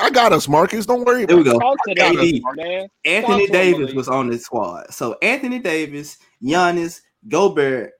I 0.00 0.10
got 0.10 0.32
us, 0.32 0.48
Marcus. 0.48 0.84
Don't 0.84 1.04
worry 1.04 1.24
There 1.24 1.36
we 1.36 1.42
about 1.42 1.52
go. 1.52 1.58
Talk 1.58 1.78
to 1.88 1.94
got 1.94 2.16
AD. 2.16 2.90
Anthony 3.04 3.46
Talk 3.46 3.52
Davis 3.52 3.94
was 3.94 4.08
on 4.08 4.28
this 4.28 4.44
squad. 4.44 4.92
So 4.92 5.16
Anthony 5.22 5.58
Davis, 5.58 6.18
Giannis, 6.42 7.00
Gobert, 7.28 7.92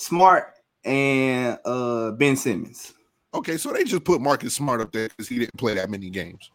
Smart, 0.00 0.54
and 0.84 1.58
uh 1.66 2.12
Ben 2.12 2.34
Simmons. 2.36 2.94
Okay, 3.34 3.56
so 3.58 3.70
they 3.72 3.84
just 3.84 4.02
put 4.04 4.20
Marcus 4.20 4.54
Smart 4.54 4.80
up 4.80 4.90
there 4.92 5.08
because 5.08 5.28
he 5.28 5.38
didn't 5.38 5.56
play 5.58 5.74
that 5.74 5.90
many 5.90 6.08
games. 6.10 6.50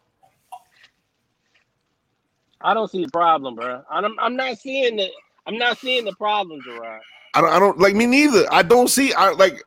I 2.60 2.74
don't 2.74 2.90
see 2.90 3.04
the 3.04 3.10
problem, 3.10 3.54
bro. 3.54 3.82
I'm, 3.90 4.18
I'm 4.18 4.34
not 4.36 4.58
seeing 4.58 4.96
the 4.96 5.08
I'm 5.46 5.58
not 5.58 5.78
seeing 5.78 6.04
the 6.04 6.14
problem, 6.16 6.60
Gerard. 6.64 7.00
I 7.34 7.40
don't, 7.40 7.50
I 7.52 7.58
don't 7.58 7.78
like 7.78 7.94
me 7.94 8.06
neither. 8.06 8.52
I 8.52 8.62
don't 8.62 8.88
see 8.88 9.12
I 9.12 9.30
like 9.30 9.62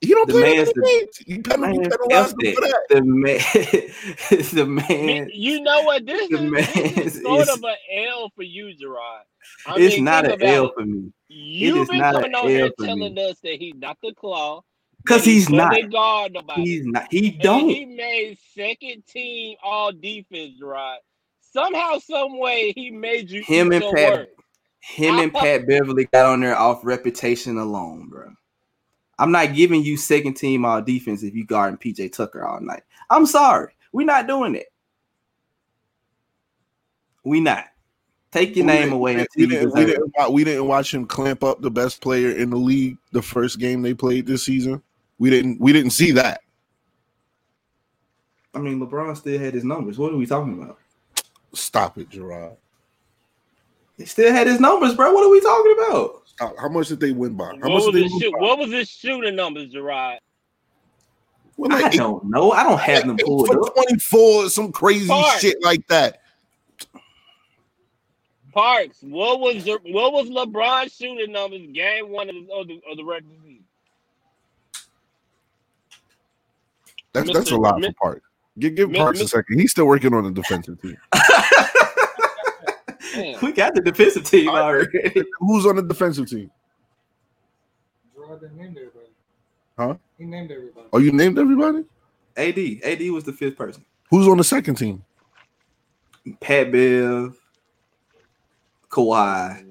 he 0.00 0.08
don't 0.08 0.26
The 0.26 0.32
play 0.32 0.56
man's 0.56 0.68
that 0.68 0.74
the- 0.74 0.80
many 0.80 1.00
games. 1.00 1.18
You 1.26 1.42
penal- 1.42 1.72
you 1.74 1.80
Man, 1.82 1.90
penalized 1.90 2.34
F 2.40 2.44
him 2.44 2.54
for 2.56 2.60
that. 2.62 2.80
that. 2.88 2.94
The 2.96 3.02
man, 3.04 4.42
the 4.52 4.66
man. 4.66 5.30
you 5.32 5.60
know 5.62 5.82
what? 5.82 6.04
This 6.04 6.28
the 6.28 6.34
is, 6.34 6.50
this 6.50 6.74
man 6.76 7.06
is 7.06 7.22
sort 7.22 7.42
is- 7.42 7.48
of 7.56 7.62
an 7.62 7.76
L 8.08 8.30
for 8.34 8.42
you, 8.42 8.74
Gerard. 8.74 9.22
I 9.66 9.78
it's 9.78 9.96
mean, 9.96 10.04
not 10.04 10.26
an 10.26 10.42
L 10.42 10.72
for 10.74 10.84
me 10.84 11.12
You've 11.34 11.88
been 11.88 11.98
not 11.98 12.14
coming 12.14 12.34
on 12.34 12.48
here 12.48 12.70
telling 12.78 13.14
me. 13.14 13.24
us 13.30 13.38
that 13.40 13.56
he's 13.58 13.74
not 13.76 13.96
the 14.02 14.12
claw. 14.14 14.62
because 14.98 15.24
that 15.24 15.30
he 15.30 15.34
he's 15.34 15.48
not. 15.48 15.74
guard 15.90 16.32
nobody. 16.32 16.62
He's 16.62 16.86
not. 16.86 17.06
He 17.10 17.30
don't. 17.30 17.68
he 17.68 17.84
made 17.86 18.38
second 18.54 19.06
team 19.06 19.56
all 19.62 19.92
defense, 19.92 20.60
right? 20.62 20.98
Somehow, 21.40 21.98
some 21.98 22.38
way, 22.38 22.72
he 22.74 22.90
made 22.90 23.30
you 23.30 23.42
Him 23.42 23.72
and 23.72 23.82
Pat- 23.82 24.12
words. 24.12 24.30
Him 24.80 25.18
and 25.18 25.32
Pat 25.32 25.66
Beverley 25.66 26.06
got 26.06 26.26
on 26.26 26.40
there 26.40 26.56
off 26.56 26.84
reputation 26.84 27.56
alone, 27.58 28.08
bro. 28.08 28.32
I'm 29.18 29.30
not 29.30 29.54
giving 29.54 29.84
you 29.84 29.96
second 29.96 30.34
team 30.34 30.64
all 30.64 30.82
defense 30.82 31.22
if 31.22 31.34
you 31.34 31.46
guarding 31.46 31.78
PJ 31.78 32.12
Tucker 32.12 32.44
all 32.44 32.60
night. 32.60 32.82
I'm 33.08 33.26
sorry. 33.26 33.74
We're 33.92 34.06
not 34.06 34.26
doing 34.26 34.54
it. 34.56 34.66
We 37.22 37.40
not. 37.40 37.66
Take 38.32 38.56
your 38.56 38.64
We 38.66 38.72
name 38.72 38.92
away 38.92 39.14
We 39.16 39.20
until 39.22 39.48
didn't, 39.48 39.74
we, 39.74 39.84
didn't, 39.84 40.12
wa- 40.16 40.28
we 40.30 40.42
didn't 40.42 40.66
watch 40.66 40.92
him 40.94 41.04
clamp 41.06 41.44
up 41.44 41.60
the 41.60 41.70
best 41.70 42.00
player 42.00 42.30
in 42.32 42.48
the 42.50 42.56
league 42.56 42.96
the 43.12 43.20
first 43.22 43.58
game 43.58 43.82
they 43.82 43.92
played 43.94 44.26
this 44.26 44.44
season. 44.46 44.82
We 45.18 45.28
didn't 45.30 45.60
we 45.60 45.72
didn't 45.72 45.90
see 45.90 46.12
that. 46.12 46.40
I 48.54 48.58
mean, 48.58 48.80
LeBron 48.80 49.16
still 49.16 49.38
had 49.38 49.54
his 49.54 49.64
numbers. 49.64 49.98
What 49.98 50.12
are 50.12 50.16
we 50.16 50.26
talking 50.26 50.60
about? 50.62 50.78
Stop 51.54 51.98
it, 51.98 52.08
Gerard. 52.10 52.56
He 53.98 54.06
still 54.06 54.32
had 54.32 54.46
his 54.46 54.60
numbers, 54.60 54.94
bro. 54.94 55.12
What 55.12 55.24
are 55.24 55.30
we 55.30 55.40
talking 55.40 55.76
about? 55.86 56.22
Stop. 56.26 56.54
How 56.58 56.68
much 56.68 56.88
did 56.88 57.00
they 57.00 57.12
win 57.12 57.34
by? 57.34 57.44
How 57.46 57.52
What 57.52 57.62
much 57.64 57.72
was, 57.72 57.84
did 57.86 57.94
they 57.94 58.02
his 58.04 58.12
win 58.12 58.20
shoot, 58.20 58.32
by? 58.32 58.38
what 58.40 58.58
was 58.58 58.72
his 58.72 58.88
shooting 58.90 59.36
numbers, 59.36 59.70
Gerard? 59.70 60.18
Well, 61.58 61.70
I 61.72 61.80
like 61.82 61.94
eight- 61.94 61.98
don't 61.98 62.24
know. 62.24 62.52
I 62.52 62.62
don't 62.64 62.80
have 62.80 63.06
them 63.06 63.18
pulled 63.18 63.46
for 63.48 63.66
up. 63.66 63.74
24, 63.74 64.48
some 64.48 64.72
crazy 64.72 65.06
Park. 65.08 65.38
shit 65.40 65.62
like 65.62 65.86
that. 65.88 66.21
Parks, 68.52 68.98
what 69.02 69.40
was 69.40 69.66
your, 69.66 69.78
what 69.84 70.12
was 70.12 70.28
LeBron's 70.28 70.94
shooting 70.94 71.32
numbers 71.32 71.66
game 71.72 72.10
one 72.10 72.28
of 72.28 72.34
the, 72.34 72.52
of 72.52 72.68
the, 72.68 72.80
of 72.90 72.96
the 72.96 73.04
regular 73.04 73.36
season? 73.42 73.64
That's 77.12 77.32
that's 77.32 77.50
a 77.50 77.56
lot 77.56 77.78
Mi- 77.78 77.88
for 77.88 77.92
Park. 77.94 78.22
Give 78.58 78.74
give 78.74 78.90
Mi- 78.90 78.98
Parks 78.98 79.20
a 79.20 79.28
second. 79.28 79.58
He's 79.58 79.70
still 79.70 79.86
working 79.86 80.14
on 80.14 80.24
the 80.24 80.30
defensive 80.30 80.80
team. 80.80 80.96
We 83.42 83.52
got 83.52 83.74
the 83.74 83.82
defensive 83.82 84.24
team 84.24 84.48
already. 84.48 85.22
Who's 85.38 85.66
on 85.66 85.76
the 85.76 85.82
defensive 85.82 86.30
team? 86.30 86.50
Gerard 88.14 88.40
didn't 88.40 88.60
everybody. 88.60 89.06
Huh? 89.78 89.94
He 90.18 90.24
named 90.24 90.50
everybody. 90.50 90.86
Oh, 90.92 90.98
you 90.98 91.12
named 91.12 91.38
everybody? 91.38 91.84
AD. 92.36 92.58
AD 92.84 93.10
was 93.10 93.24
the 93.24 93.32
fifth 93.32 93.56
person. 93.56 93.84
Who's 94.10 94.26
on 94.28 94.38
the 94.38 94.44
second 94.44 94.76
team? 94.76 95.04
Pat 96.40 96.72
Bev, 96.72 97.36
Kawhi, 98.92 99.64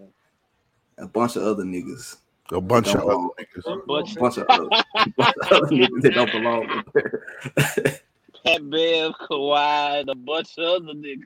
a 0.97 1.07
bunch 1.07 1.35
of 1.35 1.43
other 1.43 1.63
niggas. 1.63 2.17
A 2.51 2.59
bunch 2.59 2.93
of 2.93 3.01
other 3.01 3.29
niggas. 3.39 3.65
A 3.65 3.85
bunch 3.85 4.37
of 4.37 4.45
other, 4.49 4.67
bunch 5.15 5.35
of 5.37 5.51
other 5.51 5.67
niggas 5.67 6.01
that 6.01 6.13
don't 6.15 6.31
belong 6.31 6.69
up 6.69 6.93
there. 6.93 7.25
Pat 8.43 8.69
Bev, 8.69 9.13
Kawhi, 9.29 10.01
and 10.01 10.09
a 10.09 10.15
bunch 10.15 10.57
of 10.57 10.83
other 10.83 10.93
niggas. 10.93 11.23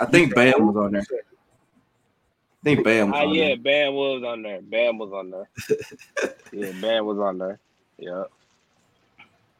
I 0.00 0.06
think 0.06 0.34
Bam 0.34 0.66
was 0.66 0.76
on 0.76 0.92
there. 0.92 1.02
I 1.02 2.64
think 2.64 2.84
Bam 2.84 3.10
was 3.10 3.20
Ah, 3.20 3.26
on 3.26 3.34
yeah, 3.34 3.48
there. 3.48 3.56
Bam 3.58 3.94
was 3.94 4.22
on 4.24 4.42
there. 4.42 4.62
Bam 4.62 4.98
was 4.98 5.12
on 5.12 5.30
there. 5.30 5.48
yeah, 6.52 6.72
Bam 6.80 7.06
was 7.06 7.18
on 7.18 7.38
there. 7.38 7.58
Yeah. 7.98 8.24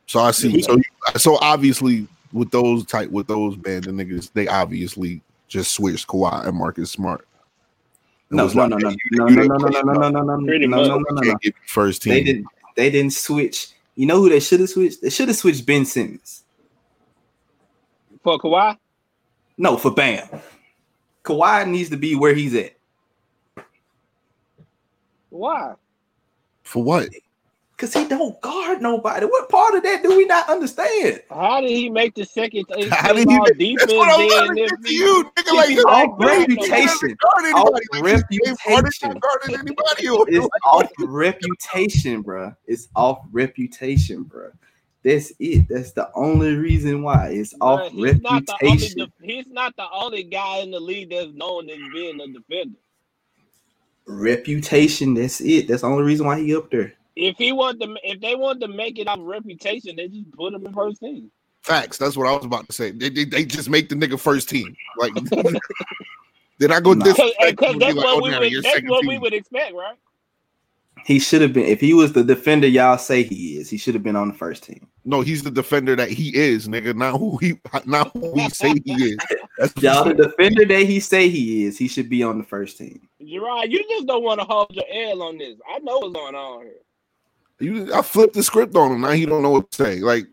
So 0.07 0.20
I 0.20 0.30
see. 0.30 0.62
So 0.62 0.78
so 1.16 1.37
obviously 1.41 2.07
with 2.33 2.51
those 2.53 2.87
type 2.87 3.11
with 3.11 3.26
those 3.26 3.57
band 3.57 3.89
of 3.89 3.95
niggas, 3.95 4.33
they 4.33 4.47
obviously 4.47 5.20
just 5.49 5.72
switched 5.72 6.07
Kawhi 6.07 6.47
and 6.47 6.57
Marcus 6.57 6.93
Smart. 6.93 7.26
It 8.33 8.37
No, 8.37 8.45
was 8.45 8.55
no, 8.55 8.62
like, 8.62 8.70
no, 8.70 8.76
no, 8.78 8.89
hey, 8.89 8.97
no, 9.12 9.28
you 9.28 9.37
no, 9.37 9.43
didn't 9.43 9.49
no, 9.49 9.57
no, 9.57 9.68
play 9.68 9.83
no, 9.83 9.93
no, 9.93 9.93
enough. 9.93 10.12
no, 10.12 10.22
no, 10.22 10.37
no, 10.37 10.47
Pretty 10.47 10.66
no, 10.66 10.76
much. 10.78 10.89
no, 10.89 10.95
no, 10.99 11.01
no, 11.11 11.20
Can't 11.20 11.26
no. 11.26 11.39
give 11.43 11.55
you 11.55 11.62
first 11.66 12.03
team. 12.03 12.14
They 12.14 12.22
didn't. 12.24 12.47
They 12.76 12.91
didn't 12.91 13.12
switch. 13.12 13.68
You 13.95 14.07
know 14.07 14.16
who 14.16 14.30
they 14.30 14.41
should 14.41 14.61
have 14.61 14.70
switched? 14.70 15.03
They 15.03 15.11
should 15.11 15.28
have 15.28 15.37
switched 15.37 15.66
Ben 15.66 15.85
Simmons. 15.85 16.45
For 18.24 18.39
Kawhi? 18.39 18.78
No, 19.59 19.76
for 19.76 19.91
Bam. 19.91 20.26
Kawhi 21.24 21.68
needs 21.68 21.91
to 21.91 21.97
be 21.99 22.14
where 22.14 22.35
he's 22.35 22.55
at. 22.55 22.72
Why? 25.28 25.74
For 26.62 26.83
what? 26.83 27.09
Cause 27.83 27.95
he 27.95 28.07
don't 28.07 28.41
guard 28.41 28.80
nobody. 28.80 29.26
What 29.26 29.49
part 29.49 29.74
of 29.74 29.83
that 29.83 30.05
do 30.05 30.16
we 30.16 30.24
not 30.24 30.49
understand? 30.49 31.20
How 31.28 31.61
did 31.61 31.70
he 31.70 31.91
make 31.91 32.14
the 32.14 32.24
second 32.24 32.64
How 32.93 33.12
did 33.12 33.28
he 33.28 33.37
make- 33.41 33.59
defense 33.59 33.80
That's 33.80 33.93
what 33.95 34.20
I'm 34.20 34.28
then 34.28 34.55
to 34.57 34.62
if 34.62 34.70
get 34.70 34.83
to 34.83 34.89
he- 34.89 34.95
you, 34.99 35.30
nigga. 35.37 35.53
Like, 35.57 35.87
off 35.87 36.20
reputation. 36.20 37.16
Off. 37.24 37.72
Like, 37.72 37.83
you 37.91 37.97
ain't 37.97 38.01
guarded- 38.01 38.03
reputation. 38.05 39.18
not 39.24 39.59
anybody. 39.59 40.07
It's 40.37 40.49
off 40.64 40.91
reputation, 41.03 42.22
bro. 42.22 42.55
It's 42.68 42.87
off 42.95 43.18
reputation, 43.33 44.22
bro. 44.22 44.53
That's 45.03 45.33
it. 45.41 45.66
That's 45.68 45.91
the 45.91 46.09
only 46.14 46.55
reason 46.55 47.03
why. 47.03 47.30
It's 47.30 47.53
Bruh, 47.55 47.87
off 47.87 47.91
he's 47.91 48.20
not 48.22 48.47
the 48.47 48.55
only 48.62 48.76
reputation. 48.76 49.12
he's 49.22 49.47
not 49.49 49.74
the 49.74 49.87
only 49.93 50.22
guy 50.22 50.59
in 50.59 50.70
the 50.70 50.78
league 50.78 51.11
that's 51.11 51.33
known 51.35 51.68
as 51.68 51.78
being 51.93 52.20
a 52.20 52.28
defender. 52.28 52.78
reputation. 54.07 55.14
That's 55.14 55.41
it. 55.41 55.66
That's 55.66 55.80
the 55.83 55.89
only 55.89 56.05
reason 56.05 56.26
why 56.26 56.39
he 56.41 56.55
up 56.55 56.70
there. 56.70 56.93
If 57.15 57.37
he 57.37 57.53
wanted 57.53 57.81
to, 57.83 57.97
if 58.03 58.21
they 58.21 58.35
wanted 58.35 58.61
to 58.61 58.69
make 58.69 58.99
it 58.99 59.09
off 59.09 59.19
reputation, 59.23 59.97
they 59.97 60.09
just 60.09 60.31
put 60.33 60.55
him 60.55 60.65
in 60.67 60.73
first 60.73 61.01
team. 61.01 61.31
Facts. 61.63 61.99
That's 61.99 62.17
what 62.17 62.27
I 62.27 62.33
was 62.33 62.45
about 62.45 62.67
to 62.67 62.73
say. 62.73 62.91
They, 62.91 63.09
they, 63.09 63.25
they 63.25 63.45
just 63.45 63.71
make 63.71 63.89
the 63.89 63.95
nigga 63.95 64.19
first 64.19 64.49
team. 64.49 64.75
Like, 64.99 65.15
did 66.59 66.73
I 66.73 66.81
go 66.81 66.95
Nah. 66.95 67.05
this? 67.05 67.21
Because 67.41 67.79
that's 67.79 67.95
what 67.95 68.23
we 68.23 68.31
would 68.37 68.65
that's 68.65 68.83
what 68.85 69.07
we 69.07 69.19
would 69.19 69.33
expect, 69.33 69.75
right? 69.75 69.97
He 71.05 71.19
should 71.19 71.43
have 71.43 71.53
been. 71.53 71.65
If 71.65 71.81
he 71.81 71.95
was 71.95 72.13
the 72.13 72.23
defender 72.23 72.67
y'all 72.67 72.99
say 72.99 73.23
he 73.23 73.57
is, 73.59 73.69
he 73.69 73.77
should 73.77 73.95
have 73.95 74.03
been 74.03 74.17
on 74.17 74.29
the 74.29 74.35
first 74.35 74.63
team. 74.63 74.87
No, 75.05 75.21
he's 75.21 75.43
the 75.43 75.51
defender 75.51 75.97
that 75.97 76.11
he 76.11 76.35
is, 76.37 76.69
nigga. 76.69 76.95
Not 76.95 77.19
who 77.19 77.37
he, 77.39 77.61
not 77.87 78.13
who 78.13 78.31
we 78.33 78.49
say 78.51 78.75
he 78.85 78.93
is. 79.11 79.19
That's 79.59 79.77
Y'all, 79.83 80.05
the 80.05 80.15
defender 80.15 80.65
that 80.65 80.83
he 80.85 81.01
say 81.01 81.29
he 81.29 81.65
is, 81.65 81.77
he 81.77 81.89
should 81.89 82.09
be 82.09 82.23
on 82.23 82.39
the 82.39 82.45
first 82.45 82.79
team. 82.79 83.09
Gerard, 83.25 83.73
you 83.73 83.85
just 83.89 84.07
don't 84.07 84.23
want 84.23 84.41
to 84.41 84.47
hold 84.47 84.71
your 84.75 84.85
L 84.93 85.23
on 85.23 85.39
this. 85.39 85.57
I 85.69 85.79
know 85.81 85.99
what's 85.99 86.15
going 86.15 86.35
on 86.35 86.63
here. 86.63 86.75
You, 87.63 87.95
I 87.95 88.03
flipped 88.03 88.35
the 88.35 88.43
script 88.43 88.75
on 88.77 88.93
him. 88.93 89.01
Now 89.03 89.11
he 89.13 89.25
don't 89.25 89.43
know 89.43 89.51
what 89.51 89.71
to 89.71 89.85
say. 89.85 90.01
Like, 90.01 90.27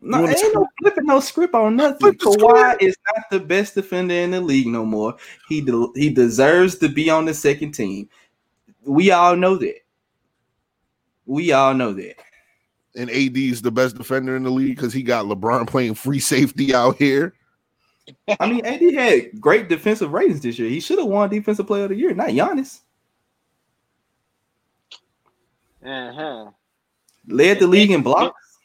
No, 0.00 0.18
You 0.18 0.22
wanna 0.24 0.36
ain't 0.36 0.54
no 0.54 0.66
flipping 0.80 1.04
no 1.04 1.20
script 1.20 1.54
on 1.54 1.76
nothing. 1.76 1.98
Flip 1.98 2.18
the 2.18 2.24
Kawhi 2.24 2.76
is 2.80 2.96
not 3.14 3.24
the 3.30 3.40
best 3.40 3.74
defender 3.74 4.14
in 4.14 4.30
the 4.30 4.40
league 4.40 4.66
no 4.66 4.84
more. 4.84 5.16
He 5.48 5.60
de- 5.60 5.92
he 5.94 6.10
deserves 6.10 6.76
to 6.78 6.88
be 6.88 7.10
on 7.10 7.26
the 7.26 7.34
second 7.34 7.72
team. 7.72 8.08
We 8.84 9.10
all 9.10 9.36
know 9.36 9.56
that. 9.56 9.80
We 11.26 11.52
all 11.52 11.74
know 11.74 11.92
that. 11.92 12.16
and 12.96 13.10
AD 13.10 13.36
is 13.36 13.62
the 13.62 13.70
best 13.70 13.96
defender 13.96 14.34
in 14.36 14.42
the 14.42 14.50
league 14.50 14.76
because 14.76 14.92
he 14.92 15.02
got 15.02 15.26
LeBron 15.26 15.66
playing 15.68 15.94
free 15.94 16.18
safety 16.20 16.74
out 16.74 16.96
here. 16.96 17.34
I 18.40 18.50
mean, 18.50 18.64
AD 18.66 18.82
had 18.94 19.40
great 19.40 19.68
defensive 19.68 20.12
ratings 20.12 20.40
this 20.40 20.58
year. 20.58 20.68
He 20.68 20.80
should 20.80 20.98
have 20.98 21.06
won 21.06 21.30
Defensive 21.30 21.66
Player 21.66 21.84
of 21.84 21.90
the 21.90 21.96
Year, 21.96 22.14
not 22.14 22.28
Giannis. 22.28 22.80
Uh-huh. 25.84 26.50
Led 27.26 27.58
the 27.60 27.66
league 27.66 27.90
in 27.90 28.02
blocks. 28.02 28.58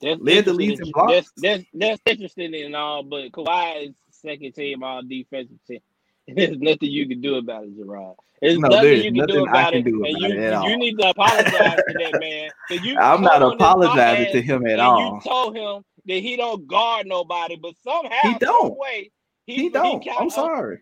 That's 0.00 0.20
Led 0.20 0.44
the 0.44 0.52
league 0.52 0.80
in 0.80 0.90
blocks. 0.90 1.12
That's, 1.12 1.30
that's 1.36 1.64
that's 1.74 2.02
interesting 2.06 2.54
and 2.54 2.76
all, 2.76 3.02
but 3.02 3.32
Kawhi 3.32 3.88
is 3.88 3.94
second 4.10 4.54
team 4.54 4.82
all 4.82 5.02
defensive 5.02 5.58
team. 5.66 5.80
There's 6.28 6.58
nothing 6.58 6.90
you 6.90 7.06
can 7.08 7.20
do 7.20 7.36
about 7.36 7.64
it, 7.64 7.76
Gerard. 7.76 8.16
There's 8.40 8.58
No, 8.58 8.68
nothing 8.68 8.82
there's 8.84 9.04
you 9.04 9.12
can 9.12 9.26
do 9.26 9.34
nothing 9.44 9.48
I 9.48 9.50
about 9.60 9.72
can 9.72 9.80
it, 9.80 9.84
do 9.84 10.04
and 10.04 10.16
about 10.16 10.20
you 10.30 10.40
it 10.66 10.70
you 10.70 10.76
need 10.76 10.98
to 10.98 11.08
apologize 11.10 11.76
to 11.88 11.94
that 11.98 12.20
man. 12.20 12.50
you 12.70 12.96
I'm 13.00 13.22
not 13.22 13.38
told 13.38 13.52
him 13.52 13.58
this 13.58 13.66
apologizing 13.66 14.32
to 14.32 14.42
him 14.42 14.66
at 14.66 14.80
all. 14.80 15.00
You 15.14 15.20
told 15.30 15.56
him 15.56 15.84
that 16.06 16.14
he 16.22 16.36
don't 16.36 16.66
guard 16.66 17.06
nobody, 17.06 17.56
but 17.56 17.74
somehow, 17.82 18.10
He 18.22 18.34
don't. 18.38 18.68
some 18.70 18.78
way, 18.78 19.10
he, 19.46 19.54
He 19.54 19.68
don't. 19.70 20.02
count 20.04 20.18
I'm 20.20 20.30
sorry. 20.30 20.78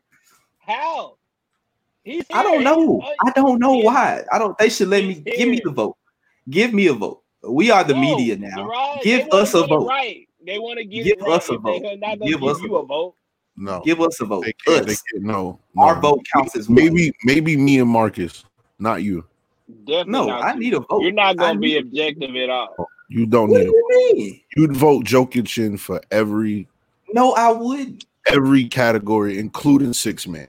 How? 0.58 1.16
He's 2.04 2.24
uh, 2.30 2.34
I 2.38 2.42
don't 2.42 2.64
know. 2.64 3.00
I 3.24 3.30
don't 3.30 3.60
know 3.60 3.74
he's- 3.74 3.84
why. 3.86 4.24
I 4.32 4.38
don't. 4.38 4.56
They 4.58 4.68
should 4.68 4.88
let 4.88 5.04
me 5.04 5.22
he's 5.24 5.36
give 5.36 5.48
me 5.48 5.60
the 5.62 5.70
vote. 5.70 5.96
Give 6.50 6.72
me 6.72 6.86
a 6.88 6.92
vote. 6.92 7.22
We 7.48 7.70
are 7.70 7.84
the 7.84 7.94
No, 7.94 8.00
media 8.00 8.36
now. 8.36 8.56
Gerard, 8.56 9.00
Give 9.02 9.28
us 9.32 9.54
a 9.54 9.66
vote. 9.66 9.86
Right. 9.86 10.28
They 10.44 10.58
want 10.58 10.78
to 10.78 10.84
get 10.84 11.04
Give 11.04 11.18
it 11.18 11.22
right. 11.22 11.32
us 11.32 11.48
a 11.50 11.58
vote. 11.58 11.84
are 11.84 11.96
not 11.96 12.18
gonna 12.18 12.30
Give 12.30 12.40
give, 12.40 12.48
us 12.48 12.58
a 12.58 12.62
you 12.62 12.76
a 12.76 12.84
vote. 12.86 13.14
No, 13.56 13.80
Give 13.84 14.00
us 14.00 14.20
a 14.20 14.24
vote. 14.24 14.44
they 14.44 14.52
can't. 14.66 14.86
They 14.86 14.92
Us. 14.92 15.02
No, 15.14 15.58
no. 15.74 15.82
Our 15.82 16.00
vote 16.00 16.20
counts 16.32 16.56
as 16.56 16.68
one. 16.68 16.76
Maybe, 16.76 17.12
maybe 17.24 17.56
me 17.56 17.78
and 17.80 17.88
Marcus, 17.90 18.44
not 18.78 19.02
you. 19.02 19.24
Definitely 19.86 20.12
No, 20.12 20.26
not 20.26 20.42
I 20.42 20.54
you. 20.54 20.60
need 20.60 20.74
a 20.74 20.80
vote. 20.80 21.02
You're 21.02 21.12
not 21.12 21.36
gonna 21.36 21.58
be 21.58 21.76
objective 21.78 22.34
at 22.34 22.50
all. 22.50 22.74
Oh, 22.78 22.86
you 23.08 23.26
don't 23.26 23.50
What 23.50 23.58
need. 23.58 23.64
do 23.66 23.70
you 23.70 24.12
mean? 24.16 24.40
you'd 24.56 24.76
vote 24.76 25.04
Jokic 25.04 25.58
in 25.64 25.76
for 25.76 26.00
every 26.10 26.66
No, 27.12 27.32
I 27.32 27.52
wouldn't. 27.52 28.06
every 28.26 28.64
category, 28.68 29.38
including 29.38 29.92
six 29.92 30.26
man, 30.26 30.48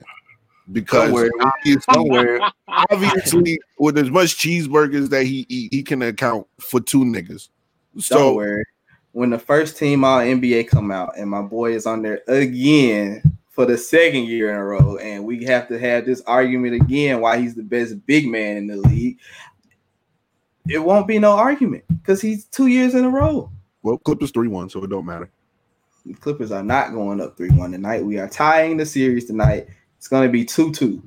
because 0.72 1.10
Don't 1.10 1.12
worry. 1.12 1.30
obviously, 1.40 1.82
Don't 1.92 2.52
obviously, 2.90 3.58
with 3.78 3.98
as 3.98 4.10
much 4.10 4.36
cheeseburgers 4.36 5.10
that 5.10 5.24
he 5.24 5.46
eat, 5.48 5.72
he 5.72 5.82
can 5.82 6.02
account 6.02 6.46
for 6.58 6.80
two 6.80 7.04
niggas. 7.04 7.48
So 7.98 8.34
worry. 8.34 8.64
When 9.12 9.30
the 9.30 9.38
first 9.38 9.76
team 9.76 10.04
all 10.04 10.20
NBA 10.20 10.68
come 10.68 10.90
out 10.90 11.16
and 11.16 11.30
my 11.30 11.42
boy 11.42 11.74
is 11.74 11.86
on 11.86 12.02
there 12.02 12.22
again 12.26 13.22
for 13.50 13.64
the 13.64 13.78
second 13.78 14.24
year 14.24 14.50
in 14.50 14.56
a 14.56 14.64
row, 14.64 14.96
and 14.96 15.24
we 15.24 15.44
have 15.44 15.68
to 15.68 15.78
have 15.78 16.04
this 16.04 16.20
argument 16.22 16.74
again 16.74 17.20
why 17.20 17.38
he's 17.38 17.54
the 17.54 17.62
best 17.62 18.04
big 18.06 18.26
man 18.26 18.56
in 18.56 18.66
the 18.66 18.76
league, 18.76 19.18
it 20.68 20.78
won't 20.78 21.06
be 21.06 21.18
no 21.20 21.32
argument 21.32 21.84
because 21.88 22.20
he's 22.20 22.46
two 22.46 22.66
years 22.66 22.94
in 22.94 23.04
a 23.04 23.10
row. 23.10 23.50
well, 23.82 23.98
Clippers 23.98 24.32
three 24.32 24.48
one, 24.48 24.68
so 24.68 24.82
it 24.82 24.90
don't 24.90 25.06
matter. 25.06 25.30
The 26.06 26.14
Clippers 26.14 26.52
are 26.52 26.62
not 26.62 26.92
going 26.92 27.18
up 27.20 27.34
3 27.36 27.50
1 27.50 27.72
tonight. 27.72 28.04
We 28.04 28.18
are 28.18 28.28
tying 28.28 28.76
the 28.76 28.84
series 28.84 29.24
tonight. 29.24 29.68
It's 30.04 30.08
going 30.10 30.28
to 30.28 30.30
be 30.30 30.44
2 30.44 30.70
2. 30.70 31.02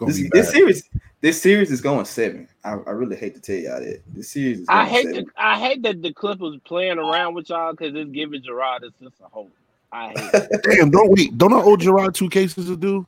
This, 0.00 0.28
this 0.32 0.50
series 0.50 0.90
this 1.20 1.40
series 1.40 1.70
is 1.70 1.80
going 1.80 2.04
seven. 2.04 2.48
I, 2.64 2.70
I 2.72 2.90
really 2.90 3.14
hate 3.14 3.36
to 3.36 3.40
tell 3.40 3.54
y'all 3.54 3.78
that. 3.78 4.02
This 4.12 4.30
series 4.30 4.58
is 4.58 4.66
going 4.66 4.76
I 4.80 4.86
hate 4.86 5.04
seven. 5.04 5.24
that. 5.26 5.32
I 5.36 5.56
hate 5.56 5.82
that 5.84 6.02
the 6.02 6.12
Clippers 6.12 6.56
playing 6.64 6.98
around 6.98 7.34
with 7.34 7.48
y'all 7.48 7.70
because 7.70 7.94
it's 7.94 8.10
giving 8.10 8.42
Gerard 8.42 8.82
a 8.82 8.90
sense 9.00 9.14
of 9.22 9.30
hope. 9.30 9.52
I 9.92 10.08
hate. 10.08 10.48
Damn, 10.64 10.90
don't 10.90 11.08
wait. 11.08 11.38
Don't 11.38 11.52
I 11.52 11.62
owe 11.62 11.76
Gerard 11.76 12.16
two 12.16 12.28
cases 12.28 12.66
to 12.66 12.76
do? 12.76 13.06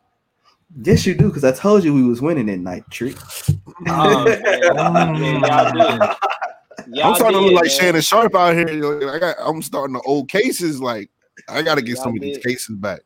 Yes, 0.80 1.04
you 1.04 1.14
do, 1.14 1.26
because 1.26 1.42
I 1.42 1.50
told 1.50 1.82
you 1.82 1.92
we 1.92 2.04
was 2.04 2.22
winning 2.22 2.46
that 2.46 2.58
night, 2.58 2.84
trick. 2.90 3.16
Oh, 3.88 4.24
man. 4.26 4.42
Yeah, 4.44 5.62
y'all 5.64 5.72
did. 5.72 6.00
Mm. 6.00 6.16
Y'all 6.92 7.08
I'm 7.08 7.14
starting 7.16 7.40
to 7.40 7.44
look 7.44 7.54
like 7.54 7.64
man. 7.64 7.70
Shannon 7.70 8.00
Sharp 8.00 8.36
out 8.36 8.54
here. 8.54 9.10
I 9.10 9.18
got. 9.18 9.36
I'm 9.40 9.60
starting 9.60 9.96
to 9.96 10.02
old 10.02 10.28
cases. 10.28 10.80
Like 10.80 11.10
I 11.48 11.62
got 11.62 11.74
to 11.74 11.82
get 11.82 11.96
Y'all 11.96 12.04
some 12.04 12.14
of 12.14 12.20
these 12.20 12.38
cases 12.38 12.76
back. 12.76 13.00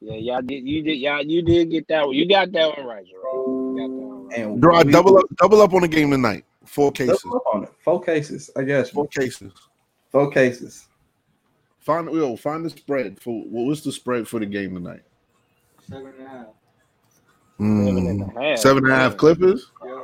Yeah, 0.00 0.16
y'all 0.16 0.42
did. 0.42 0.66
You 0.66 0.82
did. 0.82 0.98
Y'all, 0.98 1.22
you 1.22 1.42
did 1.42 1.70
get 1.70 1.88
that 1.88 2.06
one. 2.06 2.14
You 2.14 2.28
got 2.28 2.52
that 2.52 2.76
one 2.76 2.86
right, 2.86 3.04
Jerome. 3.06 3.76
You 3.76 3.82
got 3.82 3.88
that 3.88 4.06
one 4.06 4.26
right. 4.28 4.38
And 4.38 4.60
Draw 4.60 4.82
we- 4.82 4.92
double 4.92 5.18
up, 5.18 5.24
double 5.36 5.60
up 5.62 5.72
on 5.74 5.82
the 5.82 5.88
game 5.88 6.10
tonight. 6.10 6.44
Four 6.64 6.92
cases. 6.92 7.20
double 7.22 7.36
up 7.36 7.42
on 7.54 7.64
it. 7.64 7.70
Four 7.82 8.02
cases. 8.02 8.50
I 8.56 8.62
guess. 8.62 8.90
Four 8.90 9.08
cases. 9.08 9.52
Four 10.10 10.30
cases. 10.30 10.86
Find 11.80 12.08
we 12.10 12.18
will 12.18 12.36
find 12.36 12.64
the 12.64 12.70
spread 12.70 13.20
for 13.20 13.42
what 13.44 13.66
was 13.66 13.82
the 13.84 13.92
spread 13.92 14.26
for 14.26 14.40
the 14.40 14.46
game 14.46 14.74
tonight? 14.74 15.02
Seven 15.88 16.12
and 16.18 16.26
a 16.26 16.28
half. 16.28 16.46
Mm, 17.60 17.86
seven 17.86 18.06
and 18.08 18.22
a 18.22 18.40
half. 18.40 18.58
Seven 18.58 18.84
and 18.84 18.92
a 18.92 18.96
half 18.96 19.16
Clippers. 19.16 19.70
Yeah. 19.84 20.02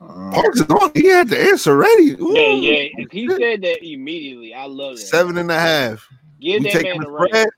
Uh, 0.00 0.30
Parks 0.32 0.60
is 0.60 0.66
on. 0.70 0.90
He 0.94 1.06
had 1.08 1.28
the 1.28 1.38
answer 1.38 1.76
ready. 1.76 2.12
Ooh. 2.20 2.32
Yeah, 2.34 2.52
yeah. 2.54 2.88
If 2.96 3.12
he 3.12 3.28
said 3.28 3.60
that 3.60 3.84
immediately, 3.86 4.54
I 4.54 4.64
love 4.64 4.94
it. 4.94 4.98
Seven 5.00 5.36
and 5.36 5.50
a 5.50 5.60
half. 5.60 6.08
Give 6.40 6.62
we 6.62 6.70
that 6.70 6.72
taking 6.72 6.90
man 6.92 7.00
the 7.02 7.08
a 7.08 7.12
raise. 7.12 7.28
spread. 7.28 7.48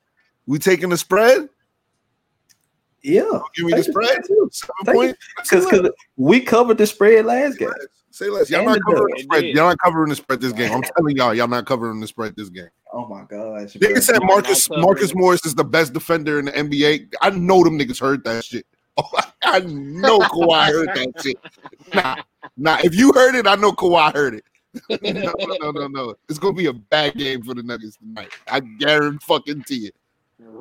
We 0.46 0.58
taking 0.58 0.88
the 0.88 0.96
spread. 0.96 1.48
Yeah. 3.02 3.40
Give 3.54 3.66
me 3.66 3.72
the 3.74 3.82
spread. 3.82 4.08
spread, 4.08 4.24
too. 4.26 4.48
Seven 4.52 4.94
points. 4.94 5.18
Because 5.50 5.90
we 6.16 6.40
covered 6.40 6.78
the 6.78 6.86
spread 6.86 7.24
last 7.24 7.58
game. 7.58 7.70
Say 8.10 8.28
less. 8.28 8.50
Y'all 8.50 8.60
And 8.60 8.68
not 8.68 8.78
covering 8.86 9.14
the 9.16 9.22
spread. 9.22 9.44
Y'all 9.44 9.68
not 9.68 9.78
covering 9.78 10.08
the 10.10 10.16
spread 10.16 10.40
this 10.40 10.52
game. 10.52 10.72
I'm 10.72 10.82
telling 10.82 11.16
y'all, 11.16 11.34
y'all 11.34 11.48
not 11.48 11.64
covering 11.64 11.98
the 11.98 12.06
spread 12.06 12.36
this 12.36 12.50
game. 12.50 12.68
Oh 12.92 13.06
my 13.08 13.22
gosh. 13.22 13.72
Niggas 13.72 13.92
bro. 13.92 14.00
said 14.00 14.22
Marcus 14.22 14.68
Marcus 14.70 15.10
it. 15.10 15.16
Morris 15.16 15.46
is 15.46 15.54
the 15.54 15.64
best 15.64 15.94
defender 15.94 16.38
in 16.38 16.44
the 16.44 16.52
NBA. 16.52 17.14
I 17.22 17.30
know 17.30 17.64
them 17.64 17.78
niggas 17.78 18.00
heard 18.00 18.24
that 18.24 18.44
shit. 18.44 18.66
Oh, 18.98 19.08
I 19.42 19.60
know 19.60 20.18
Kawhi 20.18 20.66
heard 20.66 20.88
that 20.88 21.22
shit. 21.22 21.38
Nah, 21.94 22.16
nah. 22.58 22.76
If 22.84 22.94
you 22.94 23.10
heard 23.14 23.34
it, 23.34 23.46
I 23.46 23.54
know 23.54 23.72
Kawhi 23.72 24.12
heard 24.12 24.34
it. 24.34 24.44
no, 25.02 25.32
no, 25.38 25.56
no, 25.62 25.70
no, 25.70 25.86
no. 25.86 26.14
It's 26.28 26.38
gonna 26.38 26.52
be 26.52 26.66
a 26.66 26.74
bad 26.74 27.14
game 27.14 27.42
for 27.42 27.54
the 27.54 27.62
Nuggets 27.62 27.96
tonight. 27.96 28.28
I 28.48 28.60
guarantee 28.60 29.24
fucking 29.26 29.64
it. 29.68 29.94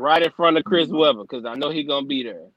Right 0.01 0.23
in 0.23 0.31
front 0.31 0.57
of 0.57 0.63
Chris 0.63 0.89
Webber, 0.89 1.21
because 1.21 1.45
I 1.45 1.53
know 1.53 1.69
he's 1.69 1.87
gonna 1.87 2.07
be 2.07 2.23
there. 2.23 2.47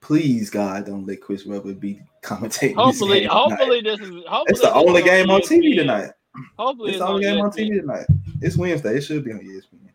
Please, 0.00 0.50
God, 0.50 0.86
don't 0.86 1.06
let 1.06 1.20
Chris 1.20 1.46
Webber 1.46 1.74
be 1.74 2.02
commentating. 2.22 2.74
Hopefully, 2.74 3.20
this 3.20 3.28
game 3.28 3.48
tonight. 3.48 3.50
hopefully 3.50 3.80
this 3.82 4.00
is 4.00 4.24
hopefully 4.26 4.44
it's 4.48 4.60
the 4.60 4.66
this 4.66 4.74
only 4.74 5.02
game 5.02 5.30
on 5.30 5.40
TV 5.42 5.76
tonight. 5.76 6.10
Hopefully 6.58 6.88
It's 6.90 6.96
it's, 6.96 7.04
the 7.04 7.08
only 7.08 7.22
game 7.22 7.40
on 7.40 7.50
TV 7.52 7.80
tonight. 7.80 8.06
It's 8.40 8.56
Wednesday. 8.56 8.96
It 8.96 9.02
should 9.02 9.24
be 9.24 9.32
on 9.32 9.38
ESPN. 9.38 9.90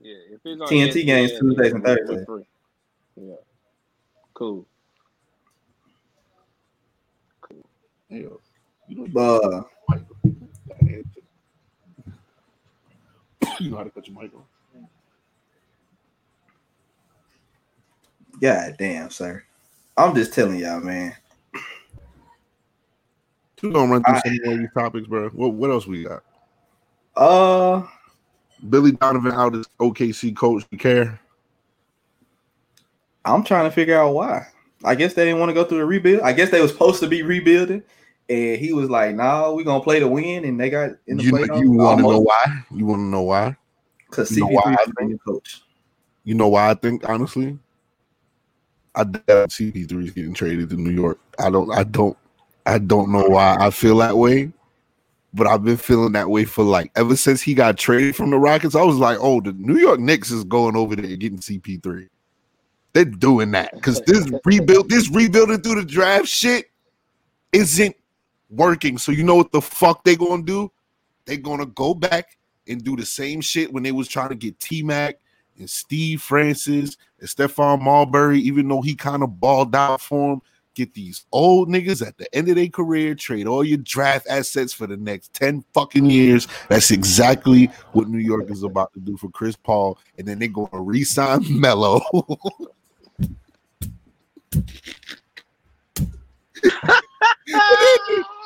Yeah, 0.00 0.14
if 0.30 0.40
it's 0.44 0.60
on 0.60 0.68
TNT 0.68 1.04
games 1.04 1.32
ESPN, 1.32 1.40
Tuesdays 1.40 1.72
and 1.72 1.82
we're 1.82 1.96
Thursdays. 1.96 2.26
free. 2.26 2.44
Yeah, 3.16 3.34
cool. 4.34 4.66
But 9.12 9.66
You 13.58 13.70
know 13.70 13.76
how 13.78 13.84
to 13.84 13.90
cut 13.90 14.08
your 14.08 14.22
mic 14.22 14.34
off. 14.34 14.42
God 18.40 18.76
damn, 18.78 19.10
sir. 19.10 19.42
I'm 19.96 20.14
just 20.14 20.32
telling 20.32 20.58
y'all, 20.58 20.80
man. 20.80 21.14
We're 23.62 23.70
gonna 23.72 23.92
run 23.92 24.04
through 24.04 24.14
I- 24.14 24.20
some 24.20 24.38
more 24.44 24.54
of 24.54 24.58
these 24.60 24.72
topics, 24.72 25.06
bro. 25.06 25.28
What 25.30 25.52
what 25.52 25.70
else 25.70 25.86
we 25.86 26.04
got? 26.04 26.22
Uh, 27.14 27.82
Billy 28.70 28.92
Donovan 28.92 29.32
out 29.32 29.54
as 29.54 29.66
OKC 29.78 30.34
coach. 30.34 30.64
You 30.70 30.78
care? 30.78 31.20
I'm 33.24 33.44
trying 33.44 33.64
to 33.68 33.70
figure 33.70 33.98
out 34.00 34.14
why. 34.14 34.46
I 34.82 34.94
guess 34.94 35.12
they 35.12 35.26
didn't 35.26 35.40
want 35.40 35.50
to 35.50 35.54
go 35.54 35.64
through 35.64 35.80
a 35.80 35.84
rebuild. 35.84 36.22
I 36.22 36.32
guess 36.32 36.50
they 36.50 36.62
was 36.62 36.70
supposed 36.70 37.00
to 37.00 37.06
be 37.06 37.22
rebuilding, 37.22 37.82
and 38.30 38.58
he 38.58 38.72
was 38.72 38.88
like, 38.88 39.14
"No, 39.14 39.54
we're 39.54 39.64
gonna 39.64 39.84
play 39.84 40.00
to 40.00 40.08
win," 40.08 40.46
and 40.46 40.58
they 40.58 40.70
got 40.70 40.92
in 41.06 41.18
the 41.18 41.24
You, 41.24 41.32
playoffs. 41.32 41.60
you 41.60 41.70
want 41.72 42.00
to 42.00 42.06
know 42.08 42.20
why? 42.20 42.64
You 42.74 42.86
want 42.86 43.00
to 43.00 43.04
know 43.04 43.22
why? 43.22 43.56
Because 44.08 44.34
you 44.34 44.46
why 44.46 44.62
CP3 44.62 44.78
I 44.78 44.82
is 44.82 44.92
the 44.96 45.04
new 45.04 45.18
coach. 45.18 45.62
You 46.24 46.34
know 46.34 46.48
why 46.48 46.70
I 46.70 46.74
think 46.74 47.06
honestly, 47.06 47.58
I 48.94 49.04
doubt 49.04 49.50
CP3 49.50 50.04
is 50.04 50.10
getting 50.10 50.34
traded 50.34 50.70
to 50.70 50.76
New 50.76 50.90
York. 50.90 51.18
I 51.38 51.50
don't. 51.50 51.70
I 51.72 51.84
don't. 51.84 52.16
I 52.66 52.78
don't 52.78 53.10
know 53.10 53.28
why 53.28 53.56
I 53.58 53.70
feel 53.70 53.96
that 53.98 54.16
way, 54.16 54.52
but 55.32 55.46
I've 55.46 55.64
been 55.64 55.76
feeling 55.76 56.12
that 56.12 56.28
way 56.28 56.44
for 56.44 56.64
like 56.64 56.90
ever 56.96 57.16
since 57.16 57.40
he 57.40 57.54
got 57.54 57.78
traded 57.78 58.16
from 58.16 58.30
the 58.30 58.38
Rockets. 58.38 58.74
I 58.74 58.82
was 58.82 58.96
like, 58.96 59.18
oh, 59.20 59.40
the 59.40 59.52
New 59.52 59.78
York 59.78 60.00
Knicks 60.00 60.30
is 60.30 60.44
going 60.44 60.76
over 60.76 60.96
there 60.96 61.16
getting 61.16 61.38
CP3. 61.38 62.08
They're 62.92 63.04
doing 63.04 63.52
that 63.52 63.72
because 63.74 64.00
this 64.02 64.30
rebuild, 64.44 64.90
this 64.90 65.08
rebuilding 65.10 65.62
through 65.62 65.80
the 65.80 65.86
draft 65.86 66.26
shit 66.26 66.70
isn't 67.52 67.96
working. 68.50 68.98
So 68.98 69.12
you 69.12 69.22
know 69.22 69.36
what 69.36 69.52
the 69.52 69.62
fuck 69.62 70.02
they 70.04 70.16
gonna 70.16 70.42
do? 70.42 70.70
They're 71.24 71.36
gonna 71.36 71.66
go 71.66 71.94
back 71.94 72.36
and 72.66 72.82
do 72.82 72.96
the 72.96 73.06
same 73.06 73.40
shit 73.40 73.72
when 73.72 73.82
they 73.82 73.92
was 73.92 74.08
trying 74.08 74.30
to 74.30 74.34
get 74.34 74.58
T 74.58 74.82
Mac 74.82 75.18
and 75.60 75.70
Steve 75.70 76.20
Francis 76.22 76.96
and 77.20 77.28
Stephon 77.28 77.80
Marbury, 77.80 78.40
even 78.40 78.66
though 78.68 78.80
he 78.80 78.94
kind 78.94 79.22
of 79.22 79.38
balled 79.40 79.74
out 79.76 80.00
for 80.00 80.34
him. 80.34 80.42
Get 80.74 80.94
these 80.94 81.26
old 81.32 81.68
niggas 81.68 82.06
at 82.06 82.16
the 82.16 82.32
end 82.34 82.48
of 82.48 82.54
their 82.54 82.68
career, 82.68 83.14
trade 83.14 83.48
all 83.48 83.64
your 83.64 83.78
draft 83.78 84.26
assets 84.30 84.72
for 84.72 84.86
the 84.86 84.96
next 84.96 85.32
10 85.34 85.64
fucking 85.74 86.06
years. 86.06 86.46
That's 86.68 86.92
exactly 86.92 87.66
what 87.92 88.08
New 88.08 88.18
York 88.20 88.50
is 88.50 88.62
about 88.62 88.92
to 88.94 89.00
do 89.00 89.16
for 89.16 89.28
Chris 89.30 89.56
Paul. 89.56 89.98
And 90.16 90.28
then 90.28 90.38
they're 90.38 90.48
going 90.48 90.70
to 90.70 90.80
re 90.80 91.02
sign 91.02 91.44
Melo. 91.60 92.00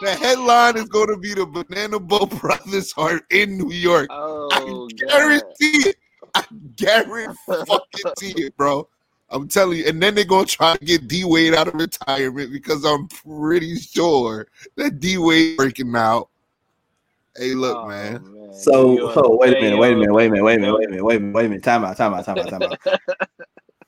the 0.00 0.16
headline 0.18 0.76
is 0.76 0.88
going 0.88 1.08
to 1.08 1.16
be 1.18 1.34
the 1.34 1.46
Banana 1.46 1.98
Boat 1.98 2.30
Brothers 2.40 2.94
are 2.96 3.20
in 3.30 3.58
New 3.58 3.70
York. 3.70 4.08
Oh, 4.10 4.48
I 4.52 4.60
God. 4.60 5.08
guarantee 5.08 5.90
it. 5.90 5.96
I 6.34 6.44
guarantee 6.76 7.34
it, 8.44 8.56
bro. 8.56 8.88
I'm 9.30 9.48
telling 9.48 9.78
you. 9.78 9.86
And 9.86 10.02
then 10.02 10.14
they're 10.14 10.24
gonna 10.24 10.46
try 10.46 10.76
to 10.76 10.84
get 10.84 11.08
D 11.08 11.24
Wade 11.24 11.54
out 11.54 11.68
of 11.68 11.74
retirement 11.74 12.52
because 12.52 12.84
I'm 12.84 13.08
pretty 13.08 13.76
sure 13.76 14.46
that 14.76 15.00
D 15.00 15.18
Wade 15.18 15.56
breaking 15.56 15.94
out. 15.96 16.28
Hey, 17.36 17.54
look, 17.54 17.76
Oh, 17.76 17.88
man. 17.88 18.52
So, 18.54 18.92
New 18.92 18.98
York. 19.00 19.14
so 19.14 19.36
wait 19.36 19.56
a 19.56 19.60
minute, 19.60 19.76
wait 19.76 19.92
a 19.92 19.96
minute, 19.96 20.12
wait 20.12 20.26
a 20.26 20.30
minute, 20.30 20.44
wait 20.44 20.56
a 20.56 20.60
minute, 20.60 20.74
wait 20.74 20.86
a 20.86 20.90
minute, 20.90 21.04
wait 21.04 21.16
a 21.16 21.20
minute, 21.20 21.34
wait 21.34 21.46
a 21.46 21.48
minute. 21.48 21.64
Time 21.64 21.84
out, 21.84 21.96
time 21.96 22.14
out, 22.14 22.24
time 22.24 22.38
out, 22.38 22.48
time 22.48 22.62
out. 22.62 22.78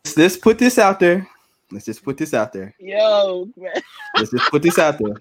let's, 0.04 0.16
let's 0.16 0.36
put 0.36 0.58
this 0.58 0.78
out 0.78 0.98
there. 0.98 1.28
Let's 1.70 1.84
just 1.84 2.02
put 2.02 2.16
this 2.16 2.34
out 2.34 2.52
there. 2.52 2.74
Yo, 2.80 3.48
man. 3.56 3.72
Let's 4.16 4.30
just 4.32 4.50
put 4.50 4.62
this 4.62 4.78
out 4.78 4.98
there. 4.98 5.14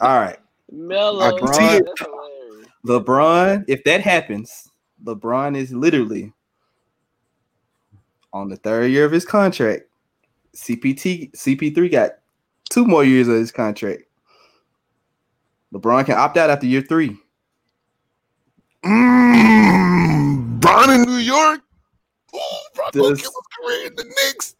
All 0.00 0.18
right. 0.18 0.38
Melo. 0.72 1.20
I 1.20 1.38
can 1.38 1.52
see 1.52 1.64
it. 1.76 1.84
That's 1.84 2.00
hilarious. 2.00 2.68
LeBron, 2.86 3.64
if 3.68 3.84
that 3.84 4.00
happens, 4.00 4.69
LeBron 5.04 5.56
is 5.56 5.72
literally 5.72 6.32
on 8.32 8.48
the 8.48 8.56
third 8.56 8.90
year 8.90 9.04
of 9.04 9.12
his 9.12 9.24
contract. 9.24 9.82
CPT 10.54 11.30
CP3 11.32 11.90
got 11.90 12.10
two 12.68 12.84
more 12.84 13.04
years 13.04 13.28
of 13.28 13.36
his 13.36 13.52
contract. 13.52 14.02
LeBron 15.72 16.04
can 16.06 16.18
opt 16.18 16.36
out 16.36 16.50
after 16.50 16.66
year 16.66 16.82
three. 16.82 17.16
Mm, 18.84 20.58
Bron 20.60 20.90
in 20.90 21.02
New 21.02 21.18
York. 21.18 21.60
Ooh, 22.34 22.38
Bron 22.74 22.90
Does- 22.92 23.20
his 23.20 23.30
career 23.62 23.86
in 23.86 23.94
the 23.96 24.04
Knicks. 24.04 24.56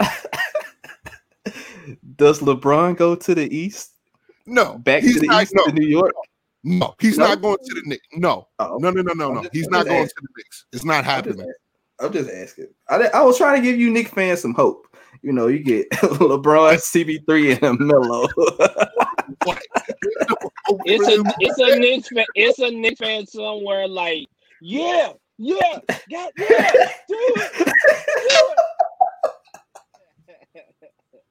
Does 2.16 2.40
LeBron 2.40 2.96
go 2.96 3.14
to 3.14 3.34
the 3.34 3.54
East? 3.54 3.92
No, 4.46 4.78
Back 4.78 5.02
to 5.02 5.20
the 5.20 5.26
not, 5.26 5.42
East 5.42 5.54
no, 5.54 5.66
to 5.66 5.72
New 5.72 5.86
York? 5.86 6.12
No, 6.64 6.94
he's 7.00 7.16
No? 7.18 7.28
not 7.28 7.40
going 7.42 7.58
to 7.64 7.74
the 7.74 7.82
Knicks. 7.86 8.06
No, 8.14 8.48
Oh, 8.58 8.78
no, 8.80 8.90
no, 8.90 9.02
no, 9.02 9.12
no, 9.14 9.32
no. 9.32 9.42
just- 9.42 9.54
He's 9.54 9.66
I'm 9.66 9.72
not 9.72 9.86
going 9.86 9.98
asking. 10.02 10.08
to 10.08 10.22
the 10.22 10.28
Knicks. 10.36 10.66
It's 10.72 10.84
not 10.84 10.96
I'm 10.96 11.04
just, 11.04 11.38
happening. 11.38 11.52
I'm 12.00 12.12
just 12.12 12.30
asking. 12.30 12.68
I, 12.88 12.96
I 13.14 13.22
was 13.22 13.38
trying 13.38 13.60
to 13.62 13.66
give 13.68 13.78
you 13.78 13.90
Knick 13.90 14.08
fans 14.08 14.40
some 14.42 14.54
hope. 14.54 14.86
You 15.22 15.32
know, 15.32 15.46
you 15.48 15.58
get 15.60 15.90
LeBron, 15.92 16.74
CP3, 16.76 17.62
and 17.62 17.78
Melo. 17.80 18.28
It's 20.84 21.06
a 21.08 21.22
it's 21.40 21.58
a 21.58 21.78
Knicks 21.78 22.08
fan, 22.08 22.24
it's 22.34 22.58
a 22.58 22.70
Knicks 22.70 23.00
fan 23.00 23.26
somewhere 23.26 23.88
like 23.88 24.26
yeah 24.60 25.12
yeah 25.38 25.78
got 26.10 26.32
yeah 26.36 26.90
do 27.08 27.16
it 27.36 27.66
do 28.28 28.54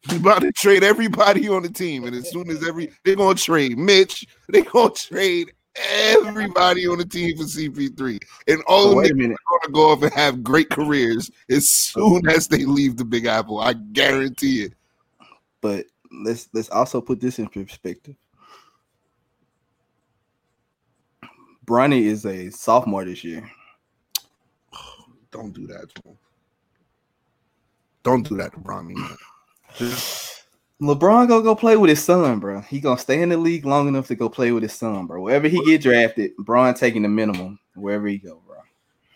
He's 0.09 0.19
about 0.19 0.41
to 0.41 0.51
trade 0.51 0.83
everybody 0.83 1.49
on 1.49 1.63
the 1.63 1.69
team, 1.69 2.05
and 2.05 2.15
as 2.15 2.29
soon 2.31 2.49
as 2.49 2.65
every 2.65 2.91
they're 3.03 3.15
gonna 3.15 3.35
trade 3.35 3.77
Mitch, 3.77 4.25
they're 4.47 4.63
gonna 4.63 4.93
trade 4.93 5.51
everybody 5.89 6.87
on 6.87 6.97
the 6.97 7.05
team 7.05 7.35
for 7.37 7.43
CP3, 7.43 8.19
and 8.47 8.61
all 8.67 8.91
So 8.91 8.99
of 8.99 9.07
them 9.07 9.31
are 9.31 9.59
gonna 9.61 9.73
go 9.73 9.91
off 9.91 10.03
and 10.03 10.13
have 10.13 10.43
great 10.43 10.69
careers 10.69 11.29
as 11.49 11.69
soon 11.69 12.27
as 12.29 12.47
they 12.47 12.63
leave 12.63 12.95
the 12.95 13.03
Big 13.03 13.25
Apple. 13.25 13.59
I 13.59 13.73
guarantee 13.73 14.63
it. 14.63 14.73
But 15.61 15.85
let's 16.23 16.47
let's 16.53 16.69
also 16.69 17.01
put 17.01 17.19
this 17.19 17.39
in 17.39 17.47
perspective. 17.47 18.15
Bronny 21.65 22.03
is 22.03 22.25
a 22.25 22.49
sophomore 22.49 23.03
this 23.03 23.25
year. 23.25 23.49
Don't 25.31 25.53
do 25.53 25.67
that 25.67 25.93
to 25.95 26.09
him. 26.09 26.17
Don't 28.03 28.27
do 28.27 28.37
that 28.37 28.53
to 28.53 28.59
Bronny. 28.59 28.95
Man. 29.79 29.89
Just 29.89 30.43
LeBron 30.81 31.27
gonna 31.27 31.41
go 31.43 31.55
play 31.55 31.75
with 31.75 31.89
his 31.89 32.03
son, 32.03 32.39
bro. 32.39 32.61
He 32.61 32.79
gonna 32.79 32.99
stay 32.99 33.21
in 33.21 33.29
the 33.29 33.37
league 33.37 33.65
long 33.65 33.87
enough 33.87 34.07
to 34.07 34.15
go 34.15 34.29
play 34.29 34.51
with 34.51 34.63
his 34.63 34.73
son, 34.73 35.07
bro. 35.07 35.21
Wherever 35.21 35.47
he 35.47 35.63
get 35.65 35.81
drafted, 35.81 36.35
Bron 36.37 36.73
taking 36.75 37.01
the 37.01 37.09
minimum 37.09 37.59
wherever 37.75 38.07
he 38.07 38.17
go, 38.19 38.41
bro. 38.45 38.57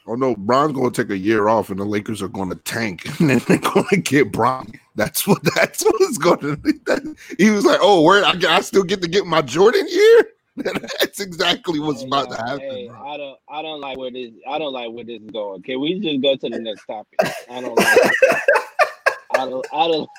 Oh 0.08 0.16
no, 0.16 0.36
Bron's 0.36 0.74
gonna 0.74 0.90
take 0.90 1.12
a 1.12 1.18
year 1.18 1.50
off, 1.50 1.70
and 1.70 1.80
the 1.80 1.86
Lakers 1.86 2.22
are 2.24 2.28
gonna 2.28 2.56
tank, 2.56 3.06
and 3.20 3.30
then 3.30 3.42
they're 3.48 3.60
gonna 3.60 3.98
get 3.98 4.32
Bron. 4.32 4.72
That's 4.96 5.28
what 5.28 5.42
that's 5.56 5.84
what's 5.84 6.18
gonna. 6.18 6.58
That, 6.86 7.16
he 7.38 7.52
was 7.52 7.64
like, 7.64 7.80
"Oh, 7.82 8.02
where 8.02 8.26
I, 8.26 8.34
I 8.50 8.62
still 8.62 8.84
get 8.84 9.02
to 9.04 9.08
get 9.08 9.28
my 9.28 9.44
Jordan 9.44 9.88
year." 9.88 10.24
that's 10.58 11.20
exactly 11.22 11.80
what's 11.80 12.02
Hey, 12.02 12.08
about 12.08 12.30
to 12.32 12.36
happen. 12.38 12.60
hey, 12.60 12.88
bro. 12.90 13.08
I 13.08 13.18
don't, 13.18 13.40
I 13.50 13.62
don't 13.62 13.80
like 13.80 13.98
where 13.98 14.12
this, 14.12 14.32
I 14.50 14.58
don't 14.60 14.74
like 14.74 14.92
where 14.92 15.06
this 15.06 15.22
is 15.22 15.30
going. 15.32 15.62
Can 15.62 15.80
we 15.80 16.00
just 16.00 16.22
go 16.22 16.36
to 16.36 16.50
the 16.50 16.60
next 16.60 16.86
topic? 16.86 17.20
I 17.50 17.62
don't 17.62 17.76
like. 17.78 18.12
I 19.42 19.50
don't, 19.50 19.68
I 19.74 19.88
don't, 19.88 20.10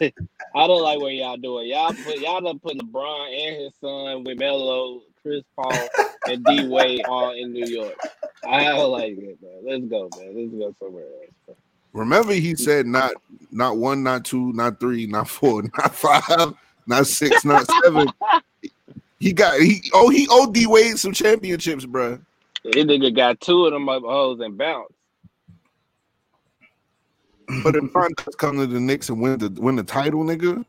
I 0.55 0.67
don't 0.67 0.83
like 0.83 0.99
what 0.99 1.15
y'all 1.15 1.37
doing. 1.37 1.69
Y'all 1.69 1.95
put, 1.95 2.19
y'all 2.19 2.41
done 2.41 2.59
put 2.59 2.77
LeBron 2.77 3.27
and 3.27 3.63
his 3.63 3.73
son 3.81 4.25
with 4.25 4.39
Melo, 4.39 5.03
Chris 5.23 5.45
Paul, 5.57 5.89
and 6.27 6.45
D 6.45 6.67
Wade 6.67 7.05
all 7.07 7.33
in 7.33 7.53
New 7.53 7.67
York. 7.67 7.95
I 8.45 8.65
don't 8.65 8.91
like 8.91 9.13
it, 9.13 9.39
man. 9.41 9.61
Let's 9.65 9.85
go, 9.85 10.09
man. 10.19 10.35
Let's 10.35 10.53
go 10.53 10.75
somewhere 10.85 11.05
else. 11.05 11.57
Remember, 11.93 12.33
he 12.33 12.57
said 12.57 12.87
not 12.87 13.13
not 13.51 13.77
one, 13.77 14.03
not 14.03 14.25
two, 14.25 14.53
not 14.55 14.81
three, 14.81 15.07
not 15.07 15.29
four, 15.29 15.63
not 15.79 15.95
five, 15.95 16.55
not 16.87 17.07
six, 17.07 17.45
not 17.45 17.67
seven. 17.85 18.09
He 19.21 19.33
got 19.33 19.61
he 19.61 19.89
oh 19.95 20.09
he 20.09 20.27
owed 20.31 20.53
D 20.53 20.67
Wade 20.67 20.99
some 20.99 21.13
championships, 21.13 21.85
bro. 21.85 22.19
This 22.65 22.75
nigga 22.75 23.15
got 23.15 23.41
two 23.41 23.67
of 23.67 23.73
them 23.73 23.89
up 23.89 24.03
hoes 24.03 24.41
and 24.41 24.59
bounce. 24.59 24.93
But 27.63 27.77
if 27.77 27.93
Bron 27.93 28.11
does 28.17 28.35
come 28.37 28.57
to 28.57 28.67
the 28.67 28.81
Knicks 28.81 29.09
and 29.09 29.21
win 29.21 29.39
the 29.39 29.51
win 29.61 29.77
the 29.77 29.83
title, 29.83 30.25
nigga, 30.25 30.65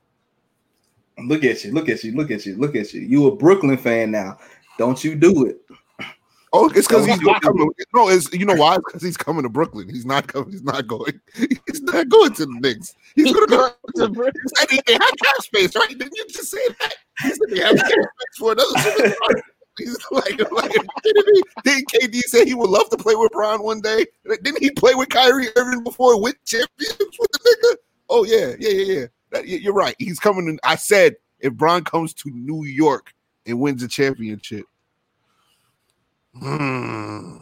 Look 1.20 1.44
at 1.44 1.64
you, 1.64 1.72
look 1.72 1.90
at 1.90 2.04
you, 2.04 2.16
look 2.16 2.32
at 2.32 2.46
you, 2.46 2.56
look 2.56 2.76
at 2.76 2.94
you. 2.94 3.02
You 3.02 3.28
a 3.28 3.36
Brooklyn 3.36 3.78
fan 3.78 4.12
now. 4.12 4.38
Don't 4.78 5.04
you 5.04 5.16
do 5.16 5.46
it. 5.46 5.62
oh, 6.52 6.70
it's 6.70 6.88
because 6.88 7.06
he's 7.06 7.22
not 7.22 7.42
coming. 7.42 7.70
No, 7.94 8.10
it's 8.10 8.34
you 8.34 8.46
know 8.46 8.56
why? 8.56 8.78
Because 8.78 9.04
he's 9.04 9.18
coming 9.18 9.44
to 9.44 9.50
Brooklyn. 9.50 9.88
He's 9.90 10.06
not 10.06 10.28
coming. 10.28 10.52
He's 10.52 10.64
not 10.64 10.88
going. 10.88 11.20
He's 11.68 11.82
not 11.82 12.10
going 12.10 12.34
to 12.34 12.46
the 12.46 12.60
Knicks. 12.60 12.96
He's 13.16 13.32
gonna 13.32 13.48
go. 13.48 13.70
To 13.96 14.10
Brooklyn. 14.10 14.44
He 14.72 14.82
they 14.88 14.94
have 14.94 15.02
cap 15.02 15.36
space, 15.42 15.76
right? 15.76 15.90
Didn't 15.90 16.16
you 16.16 16.26
just 16.30 16.50
say 16.50 16.68
that? 16.80 16.96
He 17.22 17.30
said 17.30 17.40
they 17.50 17.60
have 17.60 17.76
cap 17.76 17.90
space 17.90 18.38
for 18.40 18.54
another 18.54 18.74
superstar. 18.80 19.14
He's 19.36 19.44
like, 20.12 20.52
like 20.52 20.72
kidding 21.04 21.24
me? 21.28 21.42
Didn't 21.64 21.88
KD 21.90 22.22
say 22.22 22.46
he 22.46 22.54
would 22.54 22.70
love 22.70 22.90
to 22.92 22.98
play 22.98 23.16
with 23.16 23.32
Bron 23.32 23.64
one 23.64 23.82
day? 23.82 24.06
Didn't 24.28 24.60
he 24.62 24.70
play 24.72 24.94
with 24.96 25.10
Kyrie 25.10 25.48
Irving 25.56 25.84
before 25.84 26.22
with 26.22 26.36
championships 26.46 27.18
with 27.20 27.32
the 27.32 27.40
nigga? 27.40 27.76
Oh 28.10 28.24
yeah, 28.24 28.54
yeah, 28.60 28.70
yeah, 28.70 28.94
yeah. 29.00 29.06
That- 29.32 29.48
you- 29.48 29.58
you're 29.58 29.74
right. 29.74 29.96
He's 29.98 30.20
coming. 30.20 30.48
In, 30.48 30.60
I 30.64 30.76
said 30.76 31.16
if 31.40 31.54
Bron 31.54 31.84
comes 31.84 32.14
to 32.16 32.30
New 32.30 32.64
York 32.66 33.14
and 33.48 33.60
wins 33.60 33.82
a 33.84 33.88
championship, 33.88 34.66
hmm, 36.40 37.38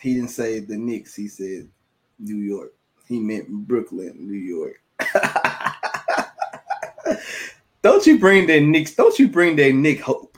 He 0.00 0.14
didn't 0.14 0.28
say 0.30 0.60
the 0.60 0.76
Knicks, 0.76 1.14
he 1.14 1.28
said 1.28 1.68
New 2.18 2.36
York. 2.36 2.72
He 3.06 3.18
meant 3.18 3.48
Brooklyn, 3.48 4.14
New 4.18 4.38
York. 4.38 4.80
don't 7.82 8.06
you 8.06 8.18
bring 8.18 8.46
that 8.46 8.60
Knicks, 8.62 8.94
don't 8.94 9.18
you 9.18 9.28
bring 9.28 9.56
that 9.56 9.74
Knick 9.74 10.00
Hope 10.00 10.37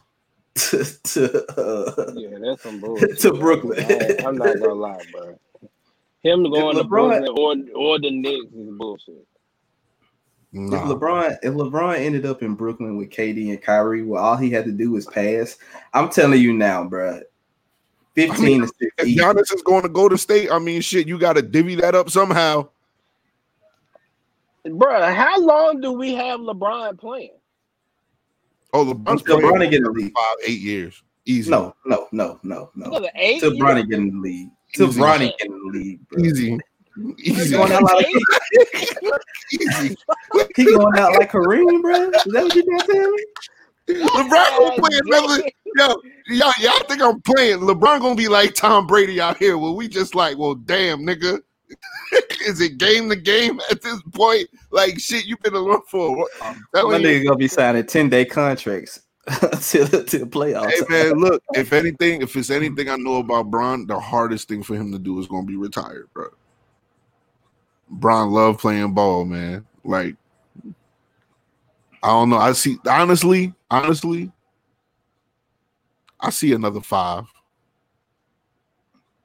to, 0.54 0.84
to 1.04 1.60
uh, 1.60 2.12
Yeah, 2.16 2.38
that's 2.40 2.62
some 2.62 2.80
bullshit. 2.80 3.18
To 3.20 3.32
Brooklyn. 3.32 3.78
I, 3.78 4.28
am 4.28 4.36
not 4.36 4.58
gonna 4.58 4.74
lie, 4.74 5.02
bro. 5.12 5.38
Him 6.22 6.50
going 6.50 6.76
to 6.76 6.84
LeBron- 6.84 6.88
Brooklyn 6.88 7.70
or 7.74 7.92
or 7.92 7.98
the 7.98 8.10
Knicks 8.10 8.52
is 8.52 8.68
bullshit. 8.76 9.26
nah. 10.52 10.76
If 10.76 10.82
LeBron, 10.98 11.38
if 11.42 11.54
LeBron 11.54 11.98
ended 11.98 12.26
up 12.26 12.42
in 12.42 12.54
Brooklyn 12.54 12.96
with 12.98 13.10
KD 13.10 13.50
and 13.50 13.62
Kyrie, 13.62 14.02
well, 14.02 14.22
all 14.22 14.36
he 14.36 14.50
had 14.50 14.64
to 14.66 14.72
do 14.72 14.90
was 14.90 15.06
pass. 15.06 15.56
I'm 15.94 16.10
telling 16.10 16.40
you 16.40 16.52
now, 16.52 16.84
bro. 16.84 17.20
15 18.16 18.62
to 18.62 18.66
6 18.66 18.76
If. 18.98 19.16
Giannis 19.16 19.54
is 19.54 19.62
going 19.62 19.82
to 19.82 19.88
go 19.88 20.08
to 20.08 20.18
state, 20.18 20.50
I 20.50 20.58
mean, 20.58 20.80
shit, 20.80 21.06
you 21.06 21.16
got 21.18 21.34
to 21.34 21.42
divvy 21.42 21.76
that 21.76 21.94
up 21.94 22.10
somehow. 22.10 22.68
Bro, 24.64 25.14
how 25.14 25.40
long 25.40 25.80
do 25.80 25.92
we 25.92 26.12
have 26.14 26.40
LeBron 26.40 26.98
playing? 26.98 27.30
Oh, 28.72 28.84
LeBron's 28.84 29.20
Until 29.22 29.40
playing 29.40 29.54
Bronny 29.54 29.70
get 29.70 29.74
in 29.78 29.82
the 29.84 29.90
league. 29.90 30.12
five, 30.14 30.36
eight 30.46 30.60
years, 30.60 31.02
easy. 31.26 31.50
No, 31.50 31.74
no, 31.86 32.06
no, 32.12 32.38
no, 32.42 32.70
no. 32.74 32.86
Another 32.86 33.10
eight. 33.16 33.40
Till? 33.40 33.52
Bronny 33.52 33.88
get 33.88 33.98
in 33.98 34.10
the 34.14 34.20
league. 34.20 34.48
Till 34.72 34.88
Easy. 34.88 35.00
Bronny 35.00 35.32
get 35.38 35.46
in 35.46 35.52
the 35.52 35.78
league. 35.78 36.08
Bro. 36.08 36.24
easy, 36.24 36.58
He 37.18 37.30
easy, 37.32 37.56
going 37.56 37.72
out 37.72 37.82
like 37.82 38.06
easy. 39.52 39.96
he 40.56 40.64
going 40.64 40.98
out 40.98 41.12
like 41.18 41.30
Kareem, 41.32 41.82
bro. 41.82 42.10
Is 42.10 42.24
that 42.24 42.44
what 42.44 42.54
you 42.54 42.64
gonna 42.64 42.84
tell 42.84 43.10
me? 43.10 43.24
LeBron 43.88 44.58
gonna 44.58 44.76
play 44.76 44.98
another. 45.04 45.42
Yo, 45.76 45.94
y'all, 46.28 46.52
y'all 46.60 46.84
think 46.88 47.02
I'm 47.02 47.20
playing? 47.22 47.58
LeBron 47.60 48.00
gonna 48.00 48.14
be 48.14 48.28
like 48.28 48.54
Tom 48.54 48.86
Brady 48.86 49.20
out 49.20 49.36
here, 49.36 49.58
where 49.58 49.72
we 49.72 49.88
just 49.88 50.14
like, 50.14 50.38
well, 50.38 50.54
damn, 50.54 51.00
nigga. 51.00 51.40
Is 52.46 52.60
it 52.60 52.78
game 52.78 53.08
to 53.10 53.16
game 53.16 53.60
at 53.70 53.82
this 53.82 54.00
point? 54.12 54.48
Like 54.70 54.98
shit, 54.98 55.26
you've 55.26 55.40
been 55.40 55.54
alone 55.54 55.82
for. 55.86 56.26
I'm 56.42 56.64
My 56.72 56.98
nigga 56.98 57.24
gonna 57.24 57.36
be 57.36 57.48
signing 57.48 57.86
10 57.86 58.08
day 58.08 58.24
contracts 58.24 59.00
till 59.60 59.86
the, 59.86 60.04
till 60.04 60.20
the 60.20 60.26
playoffs. 60.26 60.70
Hey 60.70 60.80
man, 60.88 61.18
look, 61.18 61.42
if 61.54 61.72
anything, 61.72 62.22
if 62.22 62.34
it's 62.36 62.50
anything 62.50 62.88
I 62.88 62.96
know 62.96 63.16
about 63.16 63.50
Bron, 63.50 63.86
the 63.86 63.98
hardest 63.98 64.48
thing 64.48 64.62
for 64.62 64.74
him 64.74 64.92
to 64.92 64.98
do 64.98 65.18
is 65.20 65.26
gonna 65.26 65.46
be 65.46 65.56
retired, 65.56 66.08
bro. 66.12 66.28
Bron 67.88 68.30
love 68.30 68.58
playing 68.58 68.94
ball, 68.94 69.24
man. 69.24 69.66
Like, 69.84 70.16
I 72.02 72.08
don't 72.08 72.30
know. 72.30 72.38
I 72.38 72.52
see 72.52 72.78
honestly, 72.88 73.52
honestly, 73.70 74.30
I 76.18 76.30
see 76.30 76.52
another 76.52 76.80
five. 76.80 77.24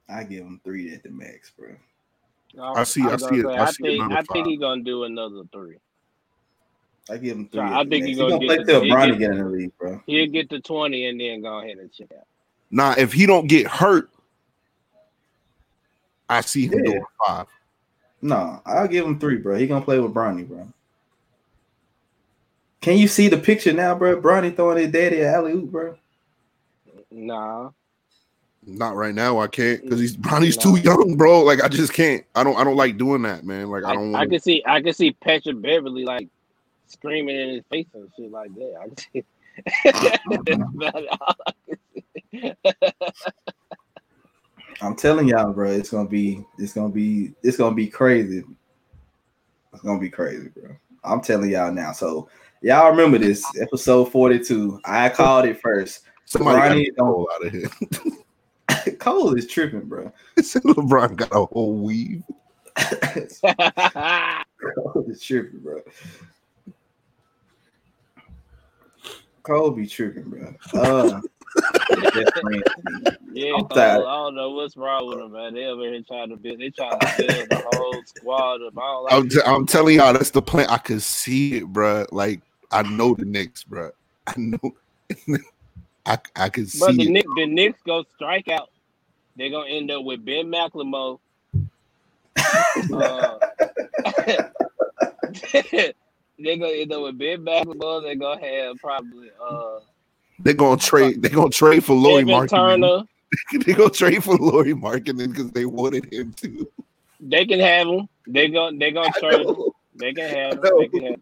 I 0.08 0.24
give 0.24 0.46
him 0.46 0.62
three 0.64 0.94
at 0.94 1.04
the 1.04 1.10
max, 1.10 1.52
bro. 1.58 1.76
I 2.62 2.84
see- 2.84 3.02
I 3.04 3.08
was 3.14 3.28
see 3.28 3.40
it- 3.40 3.46
I 3.46 3.64
I 3.64 3.72
see 3.72 3.84
think 3.84 4.02
another 4.04 4.16
I 4.18 4.22
think 4.34 4.48
he's 4.48 4.60
gonna 4.60 4.84
do 4.84 5.04
another 5.04 5.44
three. 5.52 5.78
I 7.10 7.18
give 7.18 7.38
him 7.38 7.48
three. 7.50 7.60
So 7.60 7.66
I 7.66 7.84
think 7.84 8.06
he's 8.06 8.06
he 8.06 8.10
he 8.14 8.16
gonna 8.18 8.30
gonna 8.32 8.46
play 8.46 8.58
the- 8.58 8.64
till 8.66 8.82
he 8.84 8.90
Bronny 8.92 9.08
get- 9.10 9.20
get 9.20 9.32
in 9.32 9.38
the 9.38 9.46
league, 9.50 9.78
bro. 9.78 10.02
He'll 10.08 10.32
get 10.32 10.50
to 10.50 10.60
twenty 10.62 11.06
and 11.08 11.20
then 11.20 11.42
go 11.42 11.60
ahead 11.60 11.78
and 11.78 11.92
check 11.92 12.12
out. 12.18 12.26
Now, 12.72 12.94
if 12.98 13.14
he 13.14 13.26
don't 13.26 13.48
get 13.48 13.68
hurt, 13.68 14.10
I 16.28 16.42
see 16.42 16.66
him 16.68 16.80
Yeah. 16.80 16.92
doing 16.92 17.04
five. 17.26 17.48
No, 18.22 18.62
I'll 18.66 18.88
give 18.88 19.06
him 19.06 19.20
three, 19.20 19.38
bro. 19.38 19.56
He 19.58 19.68
gonna 19.68 19.86
play 19.86 20.00
with 20.00 20.14
Bronny, 20.14 20.48
bro. 20.48 20.68
Can 22.82 22.98
you 22.98 23.08
see 23.08 23.28
the 23.28 23.38
picture 23.38 23.74
now, 23.74 23.96
bro? 23.96 24.20
Bronny 24.22 24.56
throwing 24.56 24.78
his 24.78 24.92
daddy 24.92 25.22
an 25.22 25.28
alley 25.34 25.54
oop, 25.54 25.72
bro. 25.72 25.98
Nah, 27.12 27.72
Not 28.68 28.96
right 28.96 29.14
now. 29.14 29.40
I 29.40 29.48
can't 29.48 29.84
because 29.84 30.00
he's 30.00 30.18
mm, 30.18 30.22
Bronny's 30.30 30.58
too 30.58 30.78
young, 30.78 31.16
bro. 31.18 31.44
Like 31.44 31.64
I 31.64 31.68
just 31.68 31.94
can't. 31.94 32.24
I 32.34 32.44
don't. 32.44 32.58
I 32.58 32.64
don't 32.64 32.76
like 32.76 32.98
doing 32.98 33.22
that, 33.22 33.46
man. 33.46 33.70
Like 33.70 33.84
I 33.84 33.92
I, 33.92 33.94
don't. 33.94 34.16
I, 34.16 34.26
can 34.26 34.40
see 34.40 34.64
I 34.66 34.82
can 34.82 34.94
see 34.94 35.12
Patrick 35.12 35.62
Beverley 35.62 36.04
like 36.04 36.28
screaming 36.88 37.36
in 37.36 37.50
his 37.50 37.64
face 37.70 37.88
and 37.94 38.10
shit 38.18 38.32
like 38.32 38.54
that. 38.56 38.76
I 38.82 38.88
can 38.88 38.98
see. 38.98 39.24
That's 39.84 40.56
about 40.58 41.08
all 41.22 41.36
I 41.48 41.54
can 42.34 42.56
see. 42.74 42.74
I'm 44.82 44.96
telling 44.96 45.28
y'all, 45.28 45.54
bro. 45.54 45.72
It's 45.72 45.92
gonna 45.92 46.10
be. 46.10 46.44
It's 46.58 46.74
gonna 46.74 46.90
be. 46.90 47.34
It's 47.44 47.58
gonna 47.58 47.76
be 47.76 47.88
crazy. 47.88 48.44
It's 49.74 49.84
gonna 49.84 50.00
be 50.00 50.10
crazy, 50.10 50.50
bro. 50.50 50.76
I'm 51.04 51.22
telling 51.22 51.52
y'all 51.52 51.72
now. 51.72 51.92
So 51.92 52.30
y'all 52.62 52.90
remember 52.90 53.20
this 53.20 53.46
episode 53.62 54.06
42. 54.06 54.82
I 54.86 55.10
called 55.10 55.46
it 55.46 55.62
first. 55.62 56.02
Somebody 56.26 56.58
got 56.58 56.68
Ronnie 56.70 56.88
a 56.88 56.94
Cole 56.94 57.30
out 57.36 57.46
of 57.46 57.52
here. 57.52 57.70
Cole 59.00 59.36
is 59.36 59.48
tripping, 59.48 59.82
bro. 59.82 60.12
LeBron 60.38 61.16
got 61.16 61.32
a 61.32 61.46
whole 61.46 61.76
weave. 61.76 62.24
Cole 64.76 65.06
is 65.08 65.22
tripping, 65.22 65.60
bro. 65.60 65.82
Cole 69.44 69.72
be 69.72 69.86
tripping, 69.86 70.24
bro. 70.24 70.56
Uh, 70.74 71.22
yeah, 73.32 73.54
I'm 73.56 73.68
I 73.72 73.96
don't 73.96 74.36
know 74.36 74.50
what's 74.52 74.76
wrong 74.76 75.08
with 75.08 75.20
them, 75.20 75.32
man. 75.34 75.54
They 75.54 75.66
over 75.66 75.84
here 75.84 76.02
trying 76.02 76.30
to 76.30 76.36
build. 76.36 76.60
They 76.60 76.72
trying 76.72 77.00
to 77.00 77.14
build 77.18 77.50
the 77.50 77.62
whole 77.64 78.04
squad. 78.06 78.62
Up. 78.64 78.74
I 78.78 78.82
don't 78.82 79.04
like 79.04 79.14
I'm, 79.14 79.30
t- 79.30 79.42
I'm 79.46 79.66
telling 79.66 79.96
y'all, 79.98 80.14
that's 80.14 80.32
the 80.32 80.42
plan. 80.42 80.68
I 80.68 80.78
could 80.78 81.02
see 81.02 81.58
it, 81.58 81.68
bro. 81.68 82.06
Like 82.12 82.42
I 82.72 82.82
know 82.84 83.14
the 83.14 83.26
Knicks, 83.26 83.64
bro. 83.64 83.92
I 84.28 84.34
know. 84.38 84.76
I 86.06 86.18
I 86.36 86.50
can 86.50 86.66
see 86.66 86.80
But 86.80 86.98
the 86.98 87.08
it. 87.08 87.12
Knicks, 87.12 87.32
the 87.36 87.46
Knicks 87.46 87.80
go 87.86 88.04
strike 88.16 88.48
out. 88.48 88.70
They're 89.36 89.50
gonna 89.50 89.70
end 89.70 89.92
up 89.92 90.04
with 90.04 90.24
Ben 90.24 90.46
McLemore. 90.46 91.20
uh, 92.38 93.38
they're 96.40 96.58
gonna 96.58 96.74
end 96.74 96.94
up 96.94 97.02
with 97.02 97.18
Ben 97.18 97.44
McLemore. 97.44 98.02
They're 98.02 98.16
gonna 98.16 98.46
have 98.46 98.78
probably 98.78 99.30
uh 99.42 99.80
They're 100.40 100.54
gonna 100.54 100.78
trade. 100.78 101.22
They're 101.22 101.32
gonna 101.32 101.50
trade 101.50 101.84
for 101.84 101.94
Lauri 101.94 102.22
Evan 102.22 102.34
Markkanen. 102.34 102.50
Turner. 102.50 103.04
They're 103.66 103.76
gonna 103.76 103.90
trade 103.90 104.24
for 104.24 104.38
Lauri 104.38 104.74
Markkanen 104.74 105.30
because 105.30 105.52
they 105.52 105.66
wanted 105.66 106.12
him 106.14 106.34
to. 106.34 106.72
They 107.20 107.46
can 107.46 107.60
have 107.60 107.88
him. 107.88 108.08
They 108.28 108.48
go. 108.50 108.72
They 108.72 108.92
gonna 108.92 109.12
trade. 109.20 109.46
him. 109.46 109.56
They 109.96 110.14
can 110.14 110.30
have. 110.30 110.54
Him. 110.54 110.78
They 110.80 110.88
can 110.88 111.02
have. 111.04 111.14
him. 111.14 111.22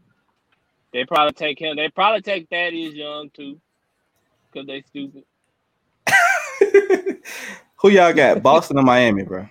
They 0.91 1.05
probably 1.05 1.33
take 1.33 1.59
him. 1.59 1.75
They 1.75 1.89
probably 1.89 2.21
take 2.21 2.47
Thaddeus 2.49 2.93
Young 2.93 3.31
too, 3.31 3.59
because 4.51 4.67
they 4.67 4.83
stupid. 4.83 5.23
Who 7.83 7.89
y'all 7.89 8.13
got? 8.13 8.41
Boston 8.41 8.79
or 8.79 8.83
Miami, 8.83 9.23
bro? 9.23 9.45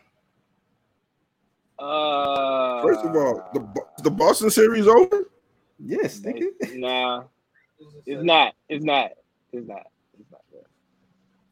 Uh, 1.79 2.81
First 2.83 3.05
of 3.05 3.15
all, 3.15 3.51
the 3.53 3.83
the 4.03 4.11
Boston 4.11 4.51
series 4.51 4.87
over. 4.87 5.25
Yes, 5.79 6.21
nigga. 6.21 6.47
nah, 6.79 7.25
it's 8.07 8.23
not. 8.23 8.55
It's 8.71 8.85
not. 8.85 9.11
It's 9.53 9.69
not. 9.69 9.87
It's 10.19 10.31
not. 10.31 10.41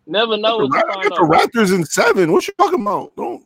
Never 0.07 0.39
know 0.39 0.57
The, 0.59 0.69
what's 0.69 0.95
going 0.95 1.09
get 1.09 1.15
the. 1.53 1.59
Raptors 1.61 1.75
in 1.75 1.85
seven. 1.85 2.33
What 2.33 2.49
you 2.49 2.55
talking 2.57 2.81
about? 2.81 3.15
Don't 3.15 3.45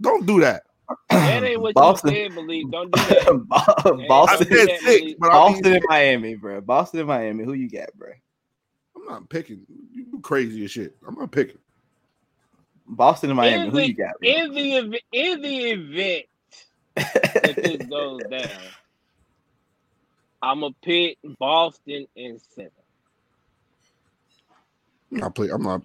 don't 0.00 0.26
do 0.26 0.40
that. 0.40 0.64
That 1.10 1.44
ain't 1.44 1.60
what 1.60 1.74
Boston. 1.74 2.14
you 2.14 2.22
said, 2.24 2.32
Malik. 2.32 2.70
Don't 2.70 2.90
do 2.90 3.00
that. 3.00 3.44
Bo- 3.48 4.02
I 4.02 4.08
Boston, 4.08 4.46
said 4.48 4.68
that, 4.68 4.80
six, 4.80 5.02
Malik. 5.02 5.16
but 5.20 5.30
I 5.30 5.34
mean, 5.34 5.52
Boston 5.52 5.72
and 5.74 5.84
Miami, 5.88 6.34
bro. 6.34 6.60
Boston 6.62 7.00
and 7.00 7.08
Miami. 7.08 7.44
Who 7.44 7.52
you 7.52 7.70
got, 7.70 7.92
bro? 7.94 8.10
I'm 8.96 9.04
not 9.04 9.28
picking. 9.28 9.60
You 9.92 10.18
crazy 10.20 10.64
as 10.64 10.72
shit. 10.72 10.96
I'm 11.06 11.14
not 11.14 11.30
picking. 11.30 11.58
Boston 12.88 13.30
and 13.30 13.36
Miami. 13.36 13.66
In 13.66 13.70
Who 13.70 13.76
the- 13.78 13.88
you 13.88 13.94
got? 13.94 14.18
Bro? 14.20 14.28
In 14.28 14.52
the 14.54 14.74
ev- 14.76 14.94
in 15.12 15.42
the 15.42 15.56
event 15.70 16.26
that 16.96 17.56
this 17.62 17.82
goes 17.90 18.24
down, 18.30 18.48
I'm 20.42 20.60
gonna 20.60 20.74
pick 20.82 21.18
Boston 21.38 22.06
in 22.16 22.38
seven. 22.54 22.70
I'm 25.12 25.18
not 25.18 25.34
play. 25.34 25.48
I'm 25.50 25.62
not. 25.62 25.82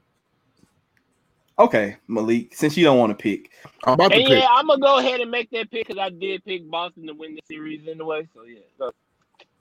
okay, 1.60 1.98
Malik. 2.08 2.56
Since 2.56 2.76
you 2.78 2.84
don't 2.84 2.98
want 3.00 3.18
to 3.18 3.22
pick, 3.22 3.52
I'm 3.86 3.94
about 3.94 4.10
to 4.10 4.16
And 4.18 4.28
pick. 4.28 4.40
yeah, 4.42 4.48
I'm 4.52 4.68
gonna 4.68 4.82
go 4.82 4.98
ahead 5.00 5.20
and 5.22 5.32
make 5.32 5.50
that 5.52 5.72
pick 5.72 5.88
because 5.88 6.02
I 6.02 6.10
did 6.10 6.44
pick 6.46 6.70
Boston 6.70 7.08
to 7.08 7.14
win 7.14 7.36
the 7.36 7.42
series 7.48 7.88
anyway. 7.88 8.28
So 8.34 8.44
yeah, 8.44 8.60
so, 8.78 8.92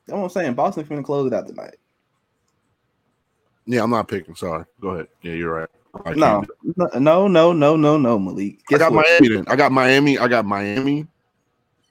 that's 0.07 0.17
what 0.17 0.25
I'm 0.25 0.29
saying. 0.31 0.55
Boston 0.55 0.85
finna 0.85 1.05
close 1.05 1.27
it 1.27 1.35
out 1.35 1.47
tonight. 1.47 1.77
Yeah, 3.67 3.83
I'm 3.83 3.91
not 3.91 4.09
picking. 4.09 4.35
Sorry. 4.35 4.65
Go 4.81 4.89
ahead. 4.91 5.09
Yeah, 5.23 5.35
you're 5.35 5.55
right. 5.55 5.69
I 6.05 6.15
No, 6.15 6.45
no, 6.99 7.29
no, 7.29 7.53
no, 7.53 7.77
no, 7.77 7.97
no, 7.99 8.19
Malik. 8.19 8.61
I 8.61 8.63
Guess 8.69 8.79
got 8.81 8.93
what? 8.93 9.07
Miami. 9.07 9.37
Then 9.37 9.45
I 9.49 9.57
got 9.57 9.73
Miami. 9.73 10.19
I 10.19 10.29
got 10.29 10.45
Miami 10.45 11.07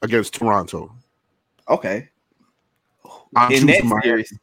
against 0.01 0.33
Toronto. 0.33 0.91
Okay. 1.69 2.09
I'm 3.35 3.51
In 3.51 3.67
that 3.67 3.83
Miami. 3.83 4.01
series, 4.03 4.39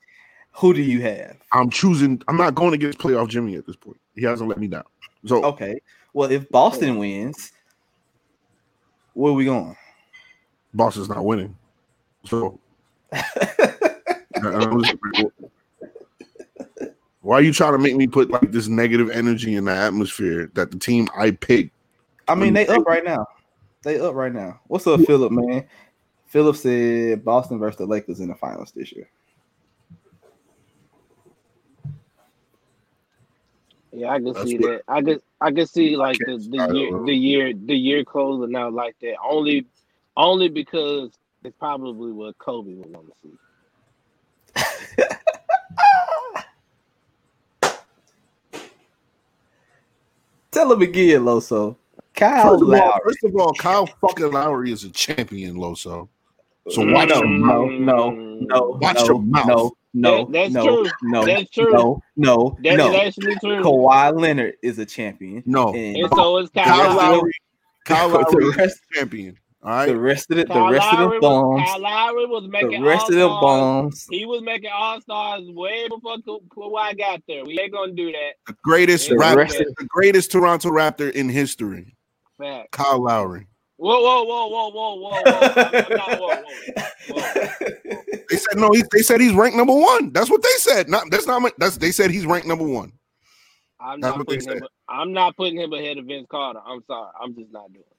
who 0.52 0.74
do 0.74 0.82
you 0.82 1.00
have? 1.02 1.36
I'm 1.52 1.70
choosing. 1.70 2.22
I'm 2.28 2.36
not 2.36 2.54
going 2.54 2.74
against 2.74 2.98
playoff 2.98 3.28
Jimmy 3.28 3.56
at 3.56 3.66
this 3.66 3.76
point. 3.76 3.98
He 4.14 4.22
hasn't 4.24 4.48
let 4.48 4.58
me 4.58 4.68
down. 4.68 4.84
So 5.24 5.44
Okay. 5.44 5.80
Well, 6.12 6.30
if 6.30 6.48
Boston 6.50 6.98
wins, 6.98 7.52
where 9.14 9.32
are 9.32 9.34
we 9.34 9.44
going? 9.44 9.76
Boston's 10.72 11.08
not 11.08 11.24
winning. 11.24 11.56
So 12.24 12.58
why 17.26 17.34
are 17.38 17.42
you 17.42 17.52
trying 17.52 17.72
to 17.72 17.78
make 17.78 17.96
me 17.96 18.06
put 18.06 18.30
like 18.30 18.52
this 18.52 18.68
negative 18.68 19.10
energy 19.10 19.56
in 19.56 19.64
the 19.64 19.72
atmosphere 19.74 20.48
that 20.54 20.70
the 20.70 20.78
team 20.78 21.08
I 21.16 21.32
picked? 21.32 21.74
I 22.28 22.36
mean, 22.36 22.54
they 22.54 22.68
up 22.68 22.86
right 22.86 23.04
now. 23.04 23.26
They 23.82 23.98
up 23.98 24.14
right 24.14 24.32
now. 24.32 24.60
What's 24.68 24.86
up, 24.86 25.00
Philip? 25.00 25.32
Man, 25.32 25.66
Philip 26.26 26.54
said 26.54 27.24
Boston 27.24 27.58
versus 27.58 27.78
the 27.78 27.86
Lakers 27.86 28.20
in 28.20 28.28
the 28.28 28.36
finals 28.36 28.70
this 28.70 28.92
year. 28.92 29.10
yeah, 33.90 34.10
I 34.10 34.18
can 34.18 34.32
That's 34.32 34.48
see 34.48 34.58
what- 34.58 34.68
that. 34.68 34.82
I 34.86 35.02
can 35.02 35.18
I 35.40 35.50
can 35.50 35.66
see 35.66 35.96
like 35.96 36.18
the, 36.18 36.38
the 36.38 36.72
year 36.78 37.02
the 37.04 37.12
year 37.14 37.52
the 37.52 37.74
year 37.76 38.04
closing 38.04 38.54
out 38.54 38.72
like 38.72 38.94
that. 39.00 39.16
Only 39.20 39.66
only 40.16 40.48
because 40.48 41.10
it's 41.42 41.56
probably 41.58 42.12
what 42.12 42.38
Kobe 42.38 42.74
would 42.74 42.92
want 42.92 43.08
to 43.08 43.14
see. 44.54 45.02
Tell 50.50 50.72
him 50.72 50.82
again, 50.82 51.22
Loso. 51.22 51.76
Kyle 52.14 52.58
First 52.58 52.62
of, 52.62 52.70
all, 52.80 52.98
first 53.04 53.24
of 53.24 53.36
all, 53.36 53.52
Kyle 53.54 53.86
fucking 53.86 54.30
Lowry 54.32 54.72
is 54.72 54.84
a 54.84 54.90
champion, 54.90 55.56
Loso. 55.56 56.08
So 56.68 56.82
No, 56.82 56.94
watch 56.94 57.08
no, 57.10 57.16
your 57.16 57.26
mouth. 57.28 57.70
no, 57.70 58.10
no, 58.10 58.36
no, 58.40 58.78
Watch 58.80 58.96
no, 58.96 59.04
your 59.04 59.22
mouth. 59.22 59.46
no, 59.46 59.72
no, 59.94 60.24
That- 60.24 60.32
that's 60.32 60.54
no, 60.54 60.64
true. 60.64 60.90
no, 61.02 61.24
That's 61.26 61.50
true. 61.50 61.70
no, 61.72 62.02
no, 62.16 62.56
That 62.62 62.72
is 62.72 62.78
no. 62.78 62.96
actually 62.96 63.34
true. 63.36 63.62
Kawhi 63.62 64.20
Leonard 64.20 64.54
is 64.62 64.78
a 64.78 64.86
champion. 64.86 65.42
No, 65.46 65.68
And 65.74 65.96
And 65.96 66.08
so 66.14 66.38
is 66.38 66.50
Kyle, 66.50 66.64
Kyle 66.64 66.96
Lowry. 66.96 67.16
Lowry. 67.18 67.32
Kyle 67.84 68.08
Lowry 68.32 68.44
is 68.46 68.56
rest, 68.56 68.80
a 68.92 68.98
champion. 68.98 69.38
All 69.66 69.72
right. 69.72 69.86
the 69.86 69.98
rest 69.98 70.30
of 70.30 70.36
the, 70.36 70.44
the 70.44 70.52
Kyle 70.54 70.70
rest 70.70 70.86
of 70.92 70.98
Lowry 71.00 71.18
the 71.18 71.26
was, 71.26 71.32
bombs, 71.56 71.62
Kyle 71.68 71.80
Lowry 71.80 72.26
was 72.26 72.48
making 72.48 72.82
the 72.82 72.86
rest 72.88 73.08
of 73.10 73.16
the 73.16 73.26
all-stars. 73.28 73.40
bombs. 73.42 74.06
He 74.08 74.24
was 74.24 74.40
making 74.42 74.70
all 74.72 75.00
stars 75.00 75.42
way 75.48 75.88
before 75.88 76.18
Ka- 76.24 76.38
Kawhi 76.56 76.96
got 76.96 77.20
there. 77.26 77.44
We 77.44 77.58
ain't 77.58 77.72
gonna 77.72 77.92
do 77.92 78.12
that. 78.12 78.34
The 78.46 78.54
greatest 78.62 79.08
The 79.08 79.16
Raptor, 79.16 79.36
rest 79.36 79.60
of- 79.60 79.66
the 79.76 79.84
greatest 79.86 80.30
Toronto 80.30 80.70
Raptor 80.70 81.10
in 81.10 81.28
history. 81.28 81.96
Fact. 82.38 82.70
Kyle 82.70 83.02
Lowry. 83.02 83.48
Whoa, 83.78 84.00
whoa, 84.00 84.22
whoa, 84.24 84.46
whoa, 84.46 84.70
whoa, 84.70 84.94
whoa, 84.96 86.42
whoa. 87.08 87.46
They 88.30 88.36
said 88.36 88.56
no. 88.58 88.70
He, 88.72 88.82
they 88.92 89.02
said 89.02 89.20
he's 89.20 89.32
ranked 89.34 89.56
number 89.56 89.74
one. 89.74 90.12
That's 90.12 90.30
what 90.30 90.42
they 90.42 90.48
said. 90.58 90.88
Not 90.88 91.10
that's 91.10 91.26
not. 91.26 91.42
my- 91.42 91.52
That's 91.58 91.76
they 91.76 91.90
said 91.92 92.10
he's 92.10 92.24
ranked 92.24 92.46
number 92.46 92.64
one. 92.66 92.92
I'm 93.80 94.00
That's 94.00 94.16
not 94.16 94.26
putting 94.26 94.48
him. 94.48 94.62
I'm 94.88 95.12
not 95.12 95.36
putting 95.36 95.58
him 95.60 95.72
ahead 95.72 95.98
of 95.98 96.06
Vince 96.06 96.26
Carter. 96.30 96.60
I'm 96.64 96.82
sorry. 96.86 97.10
I'm 97.20 97.34
just 97.34 97.52
not 97.52 97.72
doing. 97.72 97.84
it. 97.84 97.96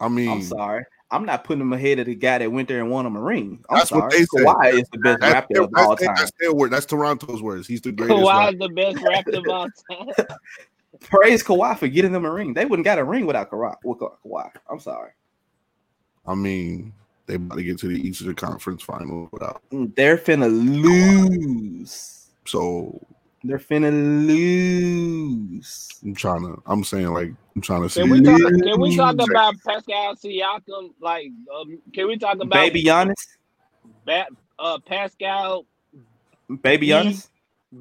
I 0.00 0.08
mean, 0.08 0.30
I'm 0.30 0.42
sorry. 0.42 0.84
I'm 1.12 1.24
not 1.26 1.44
putting 1.44 1.60
him 1.62 1.72
ahead 1.72 1.98
of 1.98 2.06
the 2.06 2.14
guy 2.14 2.38
that 2.38 2.52
went 2.52 2.68
there 2.68 2.80
and 2.80 2.90
won 2.90 3.04
him 3.06 3.16
a 3.16 3.20
ring. 3.20 3.64
I'm 3.68 3.78
That's 3.78 3.90
sorry. 3.90 4.02
what 4.02 4.10
they 4.12 4.18
said. 4.18 4.46
Kawhi 4.46 4.72
is 4.74 4.88
the 4.92 4.98
best 4.98 5.20
That's, 5.20 5.32
rapper 5.34 5.54
their, 5.54 5.62
of 5.64 5.70
all 5.76 5.96
their, 5.96 6.06
time. 6.06 6.16
that's 6.18 6.32
their 6.38 6.54
word. 6.54 6.70
That's 6.70 6.86
Toronto's 6.86 7.42
words. 7.42 7.66
He's 7.66 7.80
the 7.80 7.92
greatest. 7.92 8.18
Kawhi's 8.20 8.54
rapper. 8.54 8.56
the 8.58 8.68
best 8.68 9.04
rapper 9.04 9.36
of 9.36 9.44
all 9.48 9.68
time. 10.26 10.26
Praise 11.00 11.42
Kawhi 11.42 11.78
for 11.78 11.88
getting 11.88 12.12
them 12.12 12.24
a 12.24 12.30
ring. 12.30 12.54
They 12.54 12.64
wouldn't 12.64 12.84
got 12.84 12.98
a 12.98 13.04
ring 13.04 13.26
without 13.26 13.50
Kawhi. 13.50 13.74
with 13.84 13.98
Kawhi. 13.98 14.50
I'm 14.70 14.78
sorry. 14.80 15.10
I 16.26 16.34
mean, 16.34 16.92
they 17.26 17.34
about 17.36 17.56
to 17.56 17.62
get 17.64 17.78
to 17.78 17.88
the 17.88 18.06
Eastern 18.06 18.34
Conference 18.34 18.82
Final 18.82 19.28
without. 19.32 19.62
Mm, 19.72 19.94
they're 19.96 20.18
finna 20.18 20.48
lose. 20.50 22.28
So 22.44 23.00
They're 23.42 23.58
finna 23.58 23.90
lose. 24.26 25.88
I'm 26.02 26.14
trying 26.14 26.42
to. 26.42 26.62
I'm 26.66 26.84
saying 26.84 27.06
like 27.08 27.32
I'm 27.56 27.62
trying 27.62 27.82
to 27.82 27.88
see. 27.88 28.02
Can 28.02 28.10
we 28.10 28.20
talk? 28.20 28.38
Can 28.38 28.80
we 28.80 28.96
talk 28.96 29.14
about 29.14 29.54
Pascal 29.66 30.14
Siakam? 30.14 30.90
Like, 31.00 31.30
um, 31.54 31.78
can 31.94 32.06
we 32.06 32.18
talk 32.18 32.34
about 32.34 32.50
Baby 32.50 32.84
Giannis. 32.84 33.14
Ba- 34.04 34.26
uh, 34.58 34.78
Pascal 34.84 35.64
Baby 36.62 36.88
Mm. 36.88 37.02
Giannis. 37.04 37.28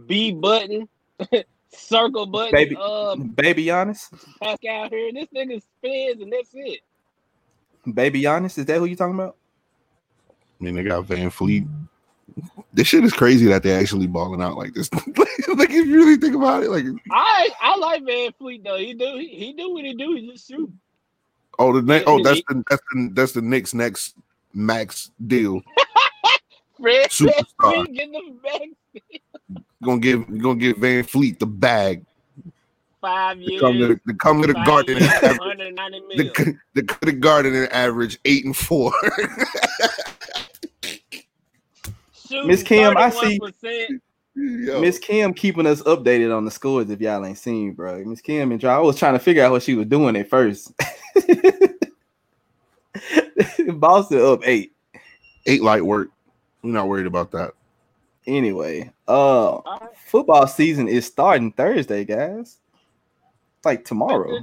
B 0.07 0.31
button, 0.31 0.87
circle 1.69 2.25
button, 2.25 2.51
Baby- 2.51 2.75
um, 2.77 3.27
Baby 3.29 3.65
Giannis. 3.65 4.09
Pascal 4.41 4.89
here. 4.89 5.11
This 5.13 5.27
nigga 5.35 5.61
spins 5.61 6.21
and 6.21 6.31
that's 6.31 6.51
it. 6.53 6.79
Baby 7.93 8.21
Giannis. 8.21 8.57
Is 8.57 8.65
that 8.65 8.77
who 8.77 8.85
you 8.85 8.95
talking 8.95 9.15
about? 9.15 9.35
I 10.59 10.63
mean, 10.63 10.75
they 10.75 10.83
got 10.83 11.05
VanVleet. 11.05 11.67
This 12.73 12.87
shit 12.87 13.03
is 13.03 13.13
crazy 13.13 13.45
that 13.47 13.63
they're 13.63 13.79
actually 13.79 14.07
balling 14.07 14.41
out 14.41 14.57
like 14.57 14.73
this. 14.73 14.91
like, 14.93 15.69
if 15.69 15.87
you 15.87 15.95
really 15.95 16.17
think 16.17 16.35
about 16.35 16.63
it, 16.63 16.69
like, 16.69 16.85
I 17.11 17.49
I 17.61 17.75
like 17.77 18.03
VanVleet 18.03 18.63
though. 18.63 18.77
He 18.77 18.93
do 18.93 19.17
he, 19.17 19.27
he 19.27 19.53
do 19.53 19.73
what 19.73 19.85
he 19.85 19.93
do. 19.93 20.15
He 20.15 20.31
just 20.31 20.47
shoot. 20.47 20.71
oh, 21.57 21.73
the 21.73 21.81
next, 21.81 22.05
oh, 22.07 22.21
that's 22.23 22.41
the 22.47 22.63
that's 22.69 22.81
the 22.93 23.09
that's 23.13 23.31
the 23.33 23.41
Knicks 23.41 23.73
next 23.73 24.15
max 24.53 25.11
deal. 25.27 25.61
Fred 26.79 27.09
Superstar. 27.09 27.93
Get 27.93 28.11
the 28.11 28.35
back 28.41 29.03
Gonna 29.83 29.99
give 29.99 30.41
gonna 30.41 30.59
give 30.59 30.77
VanVleet 30.77 31.39
the 31.39 31.45
bag 31.45 32.05
five 33.01 33.37
to 33.37 33.43
years. 33.43 33.61
come 33.61 33.77
to 33.77 33.87
the, 33.87 33.95
to 34.07 34.13
come 34.15 34.41
to 34.41 34.47
the 34.47 34.53
garden. 34.65 34.97
years, 34.97 35.09
average, 35.11 35.39
190 35.39 36.17
the, 36.17 36.23
the, 36.23 36.81
the, 36.81 36.97
the 37.05 37.11
garden 37.13 37.55
and 37.55 37.71
average 37.71 38.19
eight 38.25 38.45
and 38.45 38.55
four. 38.55 38.91
Shooting 42.29 42.47
Miss 42.47 42.63
Kim, 42.63 42.95
I 42.95 43.09
see- 43.09 43.39
31%. 43.39 43.99
Yo. 44.35 44.79
Miss 44.79 44.99
Kim 44.99 45.33
keeping 45.33 45.65
us 45.65 45.81
updated 45.81 46.35
on 46.35 46.45
the 46.45 46.51
scores 46.51 46.89
if 46.89 47.01
y'all 47.01 47.25
ain't 47.25 47.37
seen, 47.37 47.73
bro. 47.73 48.03
Miss 48.05 48.21
Kim 48.21 48.51
and 48.51 48.61
Joe, 48.61 48.69
I 48.69 48.79
was 48.79 48.95
trying 48.95 49.13
to 49.13 49.19
figure 49.19 49.43
out 49.43 49.51
what 49.51 49.63
she 49.63 49.75
was 49.75 49.87
doing 49.87 50.15
at 50.15 50.29
first. 50.29 50.71
Boston 53.73 54.21
up 54.21 54.41
eight. 54.45 54.73
eight 55.45 55.61
light 55.61 55.83
work. 55.83 56.09
We're 56.61 56.71
not 56.71 56.87
worried 56.87 57.07
about 57.07 57.31
that. 57.31 57.51
Anyway, 58.27 58.91
uh 59.07 59.11
All 59.11 59.63
right. 59.81 59.89
football 60.05 60.47
season 60.47 60.87
is 60.87 61.05
starting 61.05 61.51
Thursday, 61.51 62.05
guys. 62.05 62.57
Like 63.65 63.83
tomorrow. 63.83 64.39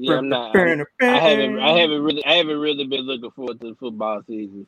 Yeah, 0.00 0.18
I'm 0.18 0.28
not. 0.30 0.52
I'm- 0.56 0.76
I 1.06 1.18
haven't. 1.20 1.58
I 1.60 1.72
haven't 1.80 2.02
really. 2.02 2.24
I 2.26 2.34
haven't 2.34 2.58
really 2.58 2.86
been 2.86 3.02
looking 3.02 3.30
forward 3.32 3.60
to 3.60 3.70
the 3.70 3.76
football 3.76 4.22
season. 4.26 4.66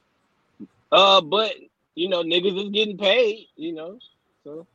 Uh, 0.92 1.20
but 1.22 1.54
you 1.96 2.08
know, 2.08 2.22
niggas 2.22 2.62
is 2.64 2.70
getting 2.70 2.98
paid. 2.98 3.48
You 3.56 3.74
know, 3.74 3.98
so 4.44 4.66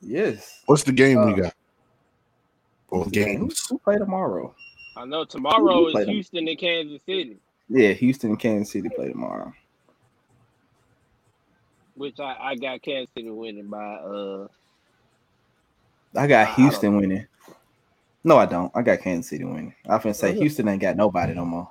Yes. 0.00 0.62
What's 0.66 0.84
the 0.84 0.92
game 0.92 1.22
Uh, 1.22 1.24
we 1.24 1.34
got? 1.34 1.54
Or 2.88 3.06
Who, 3.06 3.10
games? 3.10 3.66
who 3.68 3.78
play 3.80 3.98
tomorrow? 3.98 4.54
I 4.96 5.06
know 5.06 5.24
tomorrow 5.24 5.86
Who 5.86 5.88
played 5.88 5.94
is 5.94 6.04
them? 6.08 6.14
Houston 6.14 6.48
and 6.48 6.58
Kansas 6.58 7.02
City, 7.06 7.38
Yeah, 7.68 7.92
Houston 7.92 8.30
and 8.30 8.40
Kansas 8.40 8.72
City 8.72 8.90
play 8.90 9.08
tomorrow. 9.10 9.52
which 11.94 12.20
I, 12.20 12.36
I 12.40 12.56
got 12.56 12.82
Kansas 12.82 13.12
City 13.14 13.30
winning 13.30 13.68
by 13.68 13.78
uh 13.96 14.48
I 16.16 16.26
I- 16.28 16.28
got 16.28 16.48
I 16.48 16.54
Houston 16.56 16.96
winning. 16.96 17.26
No, 18.22 18.36
I 18.36 18.46
don't. 18.46 18.70
I 18.74 18.82
got 18.82 19.00
Kansas 19.00 19.30
City 19.30 19.44
winning. 19.44 19.74
I 19.88 19.98
finna 19.98 20.14
say 20.14 20.34
Houston 20.38 20.68
ain't 20.68 20.80
got 20.82 20.96
nobody 20.96 21.32
no 21.34 21.44
more. 21.44 21.70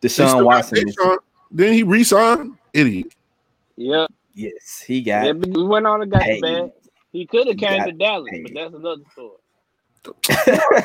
They 0.00 0.08
still 0.08 0.26
Deshaun 0.26 0.32
got 0.38 0.44
Watson. 0.44 0.78
Deshaun. 0.78 1.16
Didn't 1.54 1.74
he 1.74 1.82
resign? 1.82 2.58
Idiot. 2.72 3.14
yeah. 3.76 4.06
yes, 4.34 4.80
he 4.80 4.98
yeah 4.98 5.32
got 5.32 5.46
we 5.48 5.62
went 5.66 5.86
on 5.86 6.02
and 6.02 6.10
got 6.10 6.22
paid. 6.22 6.42
the. 6.42 6.72
He 7.12 7.26
could 7.26 7.46
have 7.46 7.56
came 7.56 7.84
to 7.84 7.92
Dallas, 7.92 8.28
paid. 8.30 8.42
but 8.42 8.52
that's 8.54 8.74
another 8.74 9.02
story. 9.12 9.36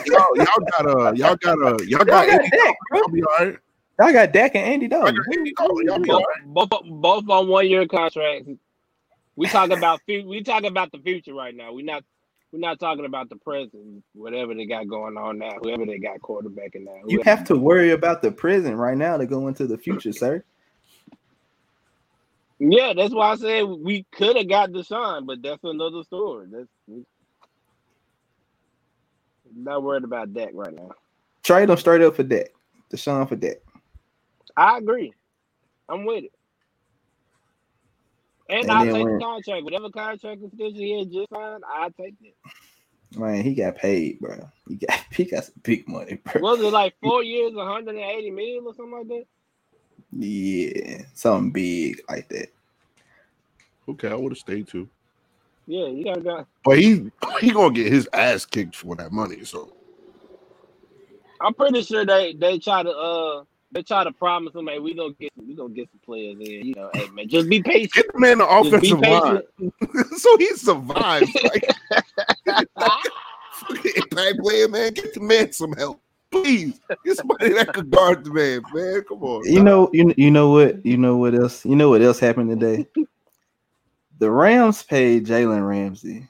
Y'all, 0.06 0.38
y'all 0.38 0.46
got 0.46 0.86
uh, 0.86 1.12
y'all 1.14 1.36
got 1.36 1.60
uh, 1.62 1.78
y'all 1.84 1.84
Y'all 1.86 2.06
got 2.06 2.06
got 2.06 2.30
Andy 2.30 2.50
Dak, 2.52 2.76
bro. 2.90 3.00
Y'all 3.00 3.10
be 3.10 3.24
all 3.24 3.46
right. 3.46 3.58
Y'all 4.00 4.14
got 4.14 4.32
Dak 4.32 4.56
and 4.56 4.64
Andy 4.66 4.86
Y'all 4.86 5.02
Dalton. 5.02 5.16
got 5.16 5.38
Andy 5.38 5.54
Dalton. 5.58 5.86
Y'all 5.86 6.00
be 6.00 6.10
all 6.12 6.22
Both, 6.46 6.70
right. 6.70 6.70
both, 6.70 7.02
both 7.02 7.30
on 7.30 7.48
one 7.50 7.68
year 7.68 7.86
contracts. 7.86 8.48
We 9.36 9.48
talk 9.48 9.72
about 9.72 10.00
we 10.08 10.42
talk 10.44 10.64
about 10.64 10.92
the 10.92 11.00
future 11.00 11.34
right 11.34 11.54
now. 11.56 11.74
We're 11.74 11.86
not 11.86 12.04
we're 12.52 12.60
not 12.60 12.80
talking 12.80 13.06
about 13.06 13.30
the 13.30 13.36
present. 13.36 14.04
Whatever 14.14 14.56
they 14.56 14.66
got 14.66 14.88
going 14.88 15.18
on 15.18 15.38
now, 15.38 15.58
whoever 15.62 15.86
they 15.86 16.00
got 16.00 16.20
quarterbacking 16.20 16.86
now. 16.86 17.02
You 17.08 17.22
have 17.24 17.44
to 17.46 17.56
worry 17.56 17.92
about 17.92 18.22
the 18.22 18.32
present 18.32 18.76
right 18.78 18.98
now 18.98 19.18
to 19.18 19.26
go 19.26 19.48
into 19.48 19.68
the 19.68 19.78
future, 19.78 20.14
sir. 20.14 20.44
Yeah, 22.60 22.94
that's 22.96 23.14
why 23.14 23.32
I 23.32 23.36
said 23.36 23.64
we 23.64 24.06
could 24.12 24.36
have 24.36 24.50
got 24.50 24.72
Deshaun, 24.72 25.26
but 25.26 25.42
that's 25.42 25.64
another 25.64 26.04
story. 26.04 26.48
That's 26.52 26.68
not 29.56 29.84
worried 29.84 30.04
about 30.04 30.34
that 30.34 30.54
right 30.54 30.74
now. 30.74 30.92
Trade 31.44 31.70
them 31.70 31.78
straight 31.78 32.02
up 32.02 32.16
for 32.16 32.24
Dak. 32.24 32.50
Deshaun 32.92 33.30
for 33.30 33.36
Dak. 33.36 33.58
I 34.58 34.78
agree. 34.78 35.14
I'm 35.88 36.06
with 36.06 36.26
it. 36.26 36.34
And, 38.50 38.64
And 38.64 38.72
I'll 38.72 38.86
take 38.86 38.94
when- 39.06 39.20
the 39.20 39.24
contract. 39.24 39.64
Whatever 39.64 39.90
contract 39.90 40.42
extension 40.44 40.76
he 40.82 41.00
had 41.00 41.12
just 41.12 41.30
signed, 41.32 41.64
I'll 41.72 41.92
take 41.92 42.16
it. 42.24 42.36
Man, 43.16 43.44
he 43.44 43.56
got 43.56 43.76
paid, 43.76 44.20
bro. 44.20 44.50
He 44.68 44.76
got 44.76 45.00
he 45.12 45.26
got 45.26 45.46
some 45.46 45.56
big 45.64 45.88
money, 45.88 46.16
bro. 46.24 46.42
Was 46.42 46.60
it 46.62 46.72
like 46.74 46.96
four 47.02 47.24
years, 47.24 47.54
180 47.54 48.32
million 48.32 48.64
or 48.66 48.74
something 48.76 48.94
like 49.00 49.08
that? 49.08 49.26
Yeah, 50.12 51.04
something 51.14 51.52
big 51.52 52.02
like 52.10 52.28
that. 52.30 52.50
Okay, 53.88 54.10
I 54.10 54.16
would 54.16 54.32
have 54.32 54.38
stayed 54.40 54.68
too. 54.68 54.88
Yeah, 55.68 55.88
you 55.88 56.04
gotta 56.04 56.22
go. 56.22 56.46
But 56.66 56.80
he 56.80 57.12
he 57.42 57.52
gonna 57.52 57.74
get 57.74 57.92
his 57.92 58.08
ass 58.14 58.46
kicked 58.46 58.76
for 58.76 58.96
that 58.96 59.12
money. 59.12 59.44
So 59.44 59.74
I'm 61.42 61.54
pretty 61.54 61.82
sure 61.84 62.06
they 62.06 62.34
they 62.34 62.60
try 62.60 62.84
to 62.84 62.92
uh 62.92 63.44
they 63.72 63.84
try 63.84 64.04
to 64.04 64.12
promise 64.12 64.56
him, 64.56 64.68
hey, 64.68 64.80
we 64.80 64.94
gonna 64.94 65.14
get 65.20 65.32
we 65.38 65.56
gonna 65.56 65.74
get 65.74 65.90
some 65.92 66.00
players 66.04 66.38
in. 66.40 66.66
You 66.66 66.76
know, 66.76 66.90
hey 66.94 67.08
man, 67.10 67.28
just 67.30 67.50
be 67.50 67.62
patient. 67.62 67.94
get 67.94 68.14
the 68.14 68.20
man 68.20 68.40
the 68.40 68.46
Just 68.46 68.76
offensive 68.76 69.00
line, 69.00 69.42
so 70.18 70.38
he 70.38 70.56
survives. 70.56 71.36
Like 71.44 71.76
impact 73.96 74.40
player, 74.40 74.68
man, 74.68 74.94
get 74.94 75.14
the 75.14 75.20
man 75.20 75.52
some 75.52 75.74
help, 75.74 76.02
please. 76.32 76.80
Get 77.06 77.18
somebody 77.18 77.50
that 77.54 77.74
could 77.74 77.92
guard 77.92 78.24
the 78.24 78.34
man, 78.34 78.62
man. 78.74 79.04
Come 79.08 79.24
on. 79.24 79.46
You 79.46 79.62
know, 79.62 79.90
you 79.94 80.14
you 80.18 80.32
know 80.32 80.52
what? 80.52 80.86
You 80.86 80.98
know 80.98 81.18
what 81.18 81.36
else? 81.36 81.66
You 81.66 81.76
know 81.76 81.90
what 81.90 82.02
else 82.02 82.20
happened 82.20 82.50
today? 82.50 82.88
the 84.20 84.30
Rams 84.30 84.84
paid 84.84 85.26
Jalen 85.26 85.68
Ramsey. 85.68 86.28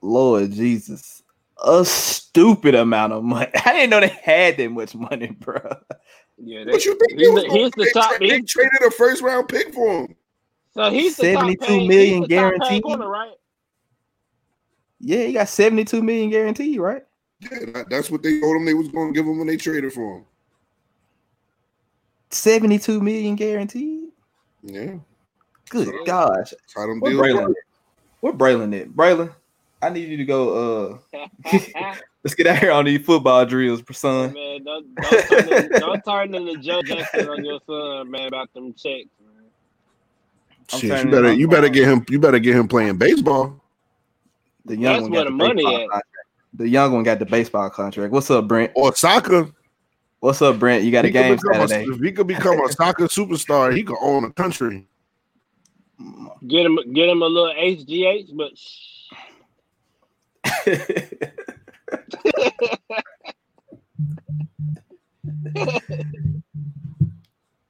Lord 0.00 0.52
Jesus, 0.52 1.22
a 1.64 1.84
stupid 1.84 2.74
amount 2.74 3.12
of 3.12 3.24
money. 3.24 3.50
I 3.64 3.72
didn't 3.72 3.90
know 3.90 4.00
they 4.00 4.08
had 4.08 4.56
that 4.56 4.70
much 4.70 4.94
money, 4.94 5.28
bro. 5.38 5.60
Yeah, 6.38 6.64
they, 6.64 6.70
What 6.72 6.84
you 6.84 6.94
think? 6.96 7.18
he's 7.18 7.34
they 7.34 7.48
the, 7.48 7.52
he's 7.52 7.70
the 7.72 7.90
top. 7.92 8.10
tra- 8.16 8.20
they 8.28 8.40
traded 8.42 8.82
a 8.86 8.90
first 8.92 9.22
round 9.22 9.48
pick 9.48 9.74
for 9.74 10.02
him. 10.02 10.14
so 10.74 10.90
he's 10.90 11.16
the 11.16 11.32
top 11.32 11.46
million 11.46 11.88
he's 11.90 12.10
the 12.12 12.18
top 12.20 12.28
guaranteed. 12.28 12.82
corner, 12.84 13.08
right? 13.08 13.32
Yeah, 15.00 15.24
he 15.24 15.32
got 15.32 15.48
72 15.48 16.02
million 16.02 16.30
guaranteed, 16.30 16.78
right? 16.80 17.02
Yeah, 17.40 17.82
that's 17.88 18.10
what 18.10 18.22
they 18.22 18.40
told 18.40 18.56
him 18.56 18.64
they 18.64 18.74
was 18.74 18.88
going 18.88 19.12
to 19.12 19.16
give 19.18 19.26
him 19.26 19.38
when 19.38 19.46
they 19.46 19.56
traded 19.56 19.92
for 19.92 20.18
him. 20.18 20.24
72 22.30 23.00
million 23.00 23.36
guaranteed. 23.36 24.08
Yeah, 24.62 24.96
Good 25.70 25.86
Yeah. 25.88 25.92
gosh. 26.04 26.50
that's 26.50 26.74
how 26.74 26.86
them 26.86 27.00
Where 27.00 27.12
deals 27.12 27.22
Braylon? 27.26 27.46
work. 27.48 27.56
at? 27.56 27.64
Where 28.20 28.32
Braylon 28.32 28.80
at? 28.80 28.88
Braylon, 28.90 29.32
I 29.80 29.90
need 29.90 30.08
you 30.08 30.16
to 30.16 30.24
go. 30.24 31.00
Uh, 31.12 31.18
let's 32.24 32.34
get 32.34 32.46
out 32.46 32.58
here 32.58 32.72
on 32.72 32.84
these 32.84 33.04
football 33.04 33.44
drills, 33.46 33.82
son. 33.92 34.32
man, 34.32 34.64
don't, 34.64 34.94
don't, 34.94 35.28
turn 35.28 35.52
into, 35.54 35.78
don't 35.78 36.04
turn 36.04 36.34
into 36.34 36.56
Joe 36.58 36.82
Jackson 36.82 37.28
on 37.28 37.44
your 37.44 37.60
son, 37.66 38.10
man, 38.10 38.28
about 38.28 38.52
them 38.54 38.72
checks. 38.74 39.08
Man. 39.20 40.80
Shit, 40.80 41.04
you 41.04 41.10
better 41.10 41.32
you 41.32 41.48
better 41.48 41.68
get 41.68 41.88
him 41.88 42.04
you 42.10 42.18
better 42.18 42.38
get 42.38 42.56
him 42.56 42.68
playing 42.68 42.98
baseball. 42.98 43.62
The 44.66 44.76
young 44.76 44.92
That's 44.92 45.02
one 45.02 45.10
where 45.12 45.24
got 45.24 45.30
the 45.30 45.36
money 45.36 45.54
baseball 45.64 45.74
at. 45.74 45.88
contract. 45.90 46.06
The 46.54 46.68
young 46.68 46.92
one 46.92 47.02
got 47.04 47.18
the 47.18 47.26
baseball 47.26 47.70
contract. 47.70 48.12
What's 48.12 48.30
up, 48.30 48.48
Brent? 48.48 48.72
Or 48.74 48.94
soccer. 48.94 49.50
What's 50.20 50.42
up, 50.42 50.58
Brent? 50.58 50.84
You 50.84 50.90
got 50.90 51.04
a 51.04 51.08
He 51.08 51.12
could 51.12 51.20
game 51.20 51.36
become 51.36 51.60
a- 51.60 51.92
if 51.92 52.00
he 52.00 52.12
could 52.12 52.26
become 52.26 52.60
a 52.62 52.72
soccer 52.72 53.04
superstar, 53.04 53.74
he 53.74 53.82
could 53.82 53.96
own 54.00 54.24
a 54.24 54.32
country. 54.32 54.86
Get 56.46 56.64
him, 56.64 56.78
get 56.92 57.08
him 57.08 57.22
a 57.22 57.26
little 57.26 57.52
HGH, 57.52 58.36
but 58.36 58.56
shh. 58.56 58.97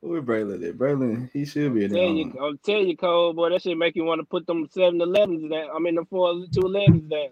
Where 0.01 0.23
Braylon 0.23 0.67
at? 0.69 0.79
Braylon, 0.79 1.31
he 1.33 1.45
should 1.45 1.75
be 1.75 1.85
in 1.85 1.91
Tell 1.91 2.01
you. 2.01 2.33
I'm 2.41 2.59
telling 2.65 2.89
you, 2.89 2.97
Cole, 2.97 3.33
boy, 3.35 3.51
that 3.51 3.63
should 3.63 3.77
make 3.77 3.97
you 3.97 4.05
want 4.05 4.21
to 4.21 4.25
put 4.25 4.47
them 4.47 4.67
7-Elevens 4.69 5.51
down. 5.51 5.69
I 5.75 5.79
mean, 5.79 5.97
the 5.97 6.05
four 6.07 6.45
two 6.53 6.63
elevens 6.63 7.11
down. 7.11 7.29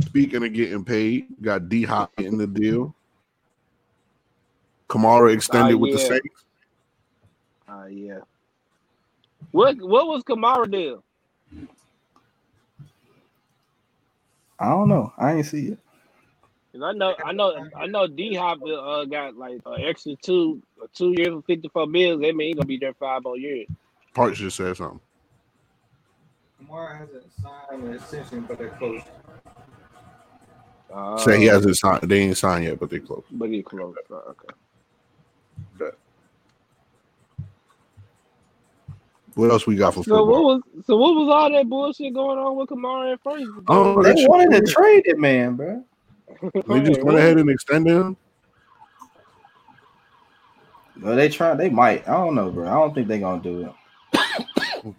Speaking 0.00 0.44
of 0.44 0.52
getting 0.52 0.84
paid, 0.84 1.26
got 1.42 1.68
D 1.68 1.82
Hop 1.82 2.12
in 2.18 2.38
the 2.38 2.46
deal. 2.46 2.94
Kamara 4.88 5.34
extended 5.34 5.74
Oh, 5.74 5.78
with 5.78 5.92
the. 5.92 5.98
Saints. 5.98 6.44
Oh 7.68 7.86
yeah. 7.86 8.20
What 9.50 9.76
what 9.76 10.06
was 10.06 10.22
Kamara 10.24 10.70
deal? 10.70 11.04
I 14.58 14.70
don't 14.70 14.88
know. 14.88 15.12
I 15.18 15.34
ain't 15.34 15.46
see 15.46 15.68
it. 15.68 15.78
'Cause 16.72 16.82
I 16.84 16.92
know 16.92 17.14
I 17.24 17.32
know 17.32 17.66
I 17.76 17.86
know 17.86 18.06
D 18.06 18.34
Hop 18.34 18.58
uh, 18.62 19.04
got 19.06 19.36
like 19.36 19.60
an 19.66 19.80
extra 19.82 20.14
two 20.16 20.62
two 20.94 21.14
years 21.16 21.28
for 21.28 21.42
fifty 21.42 21.68
four 21.68 21.86
bills. 21.86 22.20
That 22.20 22.36
mean 22.36 22.48
he 22.48 22.54
gonna 22.54 22.66
be 22.66 22.76
there 22.78 22.94
five 22.94 23.22
more 23.24 23.38
years. 23.38 23.66
Parks 24.14 24.38
just 24.38 24.56
said 24.56 24.76
something. 24.76 25.00
Kamara 26.62 26.98
hasn't 26.98 27.24
signed 27.40 27.84
an 27.84 27.94
extension, 27.94 28.44
but 28.46 28.58
they're 28.58 28.68
close. 28.70 29.02
Uh, 30.92 31.16
Say 31.18 31.38
he 31.38 31.46
hasn't 31.46 31.76
signed. 31.76 32.02
They 32.02 32.20
ain't 32.20 32.36
signed 32.36 32.64
yet, 32.64 32.78
but 32.80 32.90
they 32.90 32.98
close. 32.98 33.24
but 33.30 33.48
he 33.48 33.62
close. 33.62 33.94
Oh, 34.10 34.14
okay. 34.30 34.54
What 39.38 39.52
else 39.52 39.68
we 39.68 39.76
got 39.76 39.94
for 39.94 40.02
So 40.02 40.24
what 40.24 40.42
was 40.42 40.62
so 40.84 40.96
what 40.96 41.14
was 41.14 41.28
all 41.32 41.52
that 41.52 41.68
bullshit 41.68 42.12
going 42.12 42.40
on 42.40 42.56
with 42.56 42.70
Kamara 42.70 43.12
at 43.12 43.22
first? 43.22 43.46
Oh, 43.68 44.02
They 44.02 44.08
that 44.08 44.18
shit 44.18 44.28
wanted 44.28 44.66
to 44.66 44.72
trade 44.72 45.02
it, 45.06 45.16
man, 45.16 45.54
bro. 45.54 45.84
They 46.66 46.80
just 46.80 47.04
went 47.04 47.18
ahead 47.18 47.38
and 47.38 47.48
extended 47.48 47.92
him. 47.92 48.16
Well, 51.00 51.14
they 51.14 51.28
try. 51.28 51.54
They 51.54 51.70
might. 51.70 52.08
I 52.08 52.14
don't 52.14 52.34
know, 52.34 52.50
bro. 52.50 52.66
I 52.66 52.74
don't 52.74 52.92
think 52.92 53.06
they're 53.06 53.20
gonna 53.20 53.40
do 53.40 53.72
it. 54.14 54.94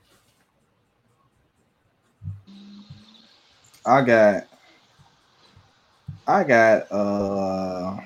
I 3.86 4.02
got. 4.02 4.44
I 6.26 6.44
got. 6.46 6.90
uh 6.94 7.98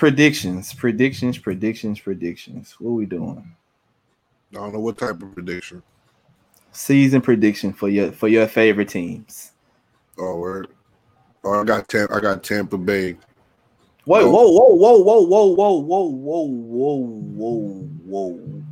Predictions, 0.00 0.72
predictions, 0.72 1.36
predictions, 1.36 2.00
predictions. 2.00 2.74
What 2.80 2.92
we 2.92 3.04
doing? 3.04 3.54
I 4.50 4.54
don't 4.54 4.72
know 4.72 4.80
what 4.80 4.96
type 4.96 5.20
of 5.20 5.34
prediction. 5.34 5.82
Season 6.72 7.20
prediction 7.20 7.74
for 7.74 7.90
your 7.90 8.10
for 8.10 8.26
your 8.26 8.46
favorite 8.46 8.88
teams. 8.88 9.52
Oh, 10.18 10.38
word. 10.38 10.68
Oh, 11.44 11.60
I 11.60 11.64
got 11.64 11.86
Tampa. 11.86 12.14
I 12.14 12.20
got 12.20 12.42
Tampa 12.42 12.78
Bay. 12.78 13.18
Wait, 14.06 14.22
Oh. 14.22 14.30
whoa, 14.30 14.48
whoa, 14.48 14.74
whoa, 14.74 15.02
whoa, 15.02 15.24
whoa, 15.26 15.46
whoa, 15.48 15.74
whoa, 15.74 16.04
whoa, 16.08 16.46
whoa, 16.46 16.96
whoa, 17.36 18.30
whoa. 18.38 18.62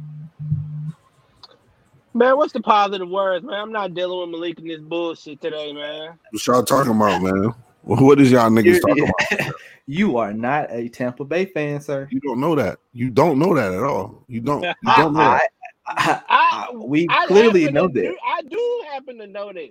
Man, 2.14 2.38
what's 2.38 2.54
the 2.54 2.62
positive 2.62 3.10
words, 3.10 3.44
man? 3.44 3.60
I'm 3.60 3.72
not 3.72 3.92
dealing 3.92 4.18
with 4.18 4.30
Malik 4.30 4.60
and 4.60 4.70
this 4.70 4.80
bullshit 4.80 5.42
today, 5.42 5.74
man. 5.74 6.18
What 6.30 6.46
y'all 6.46 6.62
talking 6.62 6.92
about, 6.92 7.20
man? 7.20 7.52
What 7.88 8.20
is 8.20 8.30
y'all 8.30 8.50
niggas 8.50 8.64
You- 8.64 8.80
talking 8.80 9.04
about? 9.38 9.54
You 9.90 10.18
are 10.18 10.34
not 10.34 10.70
a 10.70 10.86
Tampa 10.90 11.24
Bay 11.24 11.46
fan, 11.46 11.80
sir. 11.80 12.08
You 12.10 12.20
don't 12.20 12.38
know 12.40 12.54
that. 12.54 12.78
You 12.92 13.08
don't 13.08 13.38
know 13.38 13.54
that 13.54 13.72
at 13.72 13.82
all. 13.82 14.22
You 14.28 14.42
don't. 14.42 14.62
You 14.62 14.74
don't 14.98 15.14
know. 15.14 15.20
that. 15.20 15.48
I, 15.86 15.94
I, 15.96 16.22
I, 16.28 16.68
I- 16.68 16.74
we 16.76 17.06
I 17.08 17.24
clearly 17.26 17.72
know 17.72 17.88
that. 17.88 17.94
do- 17.94 18.18
I 18.22 18.42
do 18.42 18.84
happen 18.92 19.16
to 19.16 19.26
know 19.26 19.50
this. 19.50 19.70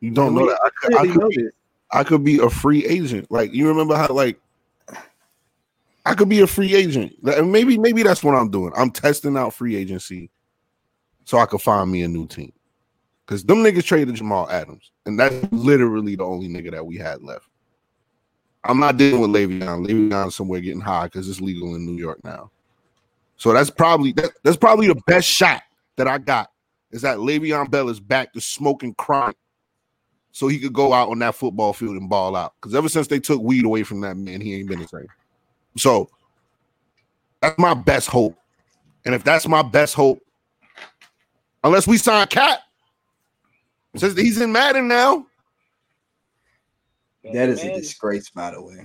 You 0.00 0.12
don't 0.12 0.34
know 0.34 0.46
that. 0.46 0.58
I 0.64 0.68
could, 0.80 0.96
I 0.96 1.06
could 1.06 1.20
know 1.20 1.28
be. 1.28 1.48
I 1.92 2.04
could 2.04 2.24
be 2.24 2.38
a 2.38 2.48
free 2.48 2.86
agent. 2.86 3.30
Like 3.30 3.52
you 3.52 3.68
remember 3.68 3.96
how 3.96 4.08
like 4.14 4.40
I 6.06 6.14
could 6.14 6.30
be 6.30 6.40
a 6.40 6.46
free 6.46 6.74
agent. 6.74 7.12
Like, 7.20 7.44
Maybe 7.44 7.76
maybe 7.76 8.02
that's 8.02 8.24
what 8.24 8.34
I'm 8.34 8.50
doing. 8.50 8.72
I'm 8.78 8.90
testing 8.90 9.36
out 9.36 9.52
free 9.52 9.76
agency 9.76 10.30
so 11.26 11.36
I 11.36 11.44
could 11.44 11.60
find 11.60 11.90
me 11.92 12.00
a 12.02 12.08
new 12.08 12.26
team. 12.26 12.52
Cause 13.28 13.44
them 13.44 13.58
niggas 13.58 13.84
traded 13.84 14.14
Jamal 14.14 14.48
Adams, 14.48 14.90
and 15.04 15.20
that's 15.20 15.36
literally 15.52 16.16
the 16.16 16.24
only 16.24 16.48
nigga 16.48 16.70
that 16.70 16.86
we 16.86 16.96
had 16.96 17.22
left. 17.22 17.46
I'm 18.64 18.80
not 18.80 18.96
dealing 18.96 19.20
with 19.20 19.30
Le'Veon. 19.30 19.86
Le'Veon 19.86 20.32
somewhere 20.32 20.60
getting 20.60 20.80
high 20.80 21.04
because 21.04 21.28
it's 21.28 21.40
legal 21.40 21.74
in 21.74 21.84
New 21.84 21.96
York 21.98 22.24
now. 22.24 22.50
So 23.36 23.52
that's 23.52 23.68
probably 23.68 24.12
that, 24.12 24.30
that's 24.42 24.56
probably 24.56 24.88
the 24.88 25.00
best 25.06 25.28
shot 25.28 25.62
that 25.96 26.08
I 26.08 26.16
got 26.16 26.50
is 26.90 27.02
that 27.02 27.18
Le'Veon 27.18 27.70
Bell 27.70 27.90
is 27.90 28.00
back 28.00 28.32
to 28.32 28.40
smoking 28.40 28.94
chronic 28.94 29.36
so 30.32 30.48
he 30.48 30.58
could 30.58 30.72
go 30.72 30.94
out 30.94 31.10
on 31.10 31.18
that 31.18 31.34
football 31.34 31.74
field 31.74 31.96
and 31.96 32.08
ball 32.08 32.34
out. 32.34 32.54
Because 32.54 32.74
ever 32.74 32.88
since 32.88 33.08
they 33.08 33.20
took 33.20 33.42
weed 33.42 33.66
away 33.66 33.82
from 33.82 34.00
that 34.00 34.16
man, 34.16 34.40
he 34.40 34.54
ain't 34.54 34.68
been 34.68 34.80
the 34.80 34.88
same. 34.88 35.06
So 35.76 36.08
that's 37.42 37.58
my 37.58 37.74
best 37.74 38.08
hope. 38.08 38.38
And 39.04 39.14
if 39.14 39.22
that's 39.22 39.46
my 39.46 39.62
best 39.62 39.94
hope, 39.94 40.20
unless 41.62 41.86
we 41.86 41.98
sign 41.98 42.26
Cat, 42.28 42.60
since 43.98 44.18
he's 44.18 44.40
in 44.40 44.52
Madden 44.52 44.88
now, 44.88 45.26
That 47.32 47.48
is 47.48 47.62
a 47.62 47.74
disgrace, 47.74 48.30
by 48.30 48.52
the 48.52 48.62
way. 48.62 48.84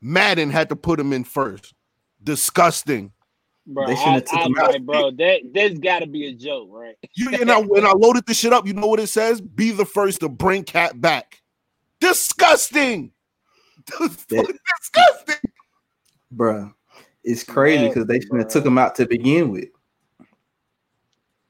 Madden 0.00 0.50
had 0.50 0.68
to 0.68 0.76
put 0.76 1.00
him 1.00 1.12
in 1.12 1.24
first. 1.24 1.74
Disgusting. 2.22 3.12
Bro, 3.66 3.86
They 3.86 3.92
I, 3.92 3.96
shouldn't 3.96 4.14
have 4.14 4.24
took 4.24 4.38
I, 4.38 4.44
him 4.44 4.58
out. 4.58 4.70
like, 4.72 4.82
bro, 4.86 5.10
that 5.12 5.40
that's 5.52 5.78
got 5.78 5.98
to 6.00 6.06
be 6.06 6.26
a 6.26 6.32
joke, 6.32 6.68
right? 6.70 6.94
You 7.14 7.30
and 7.34 7.50
I 7.50 7.58
when 7.60 7.84
I 7.84 7.92
loaded 7.92 8.24
this 8.26 8.38
shit 8.38 8.52
up, 8.52 8.66
you 8.66 8.74
know 8.74 8.86
what 8.86 9.00
it 9.00 9.08
says? 9.08 9.40
Be 9.40 9.72
the 9.72 9.84
first 9.84 10.20
to 10.20 10.28
bring 10.28 10.62
Kap 10.62 10.92
back. 11.00 11.42
Disgusting. 12.00 13.10
Disgusting. 13.98 15.34
Bruh. 16.34 16.72
It's 17.24 17.42
crazy 17.42 17.88
because 17.88 18.06
they 18.06 18.20
shouldn't 18.20 18.42
have 18.42 18.52
took 18.52 18.64
him 18.64 18.78
out 18.78 18.94
to 18.96 19.06
begin 19.06 19.50
with. 19.50 19.68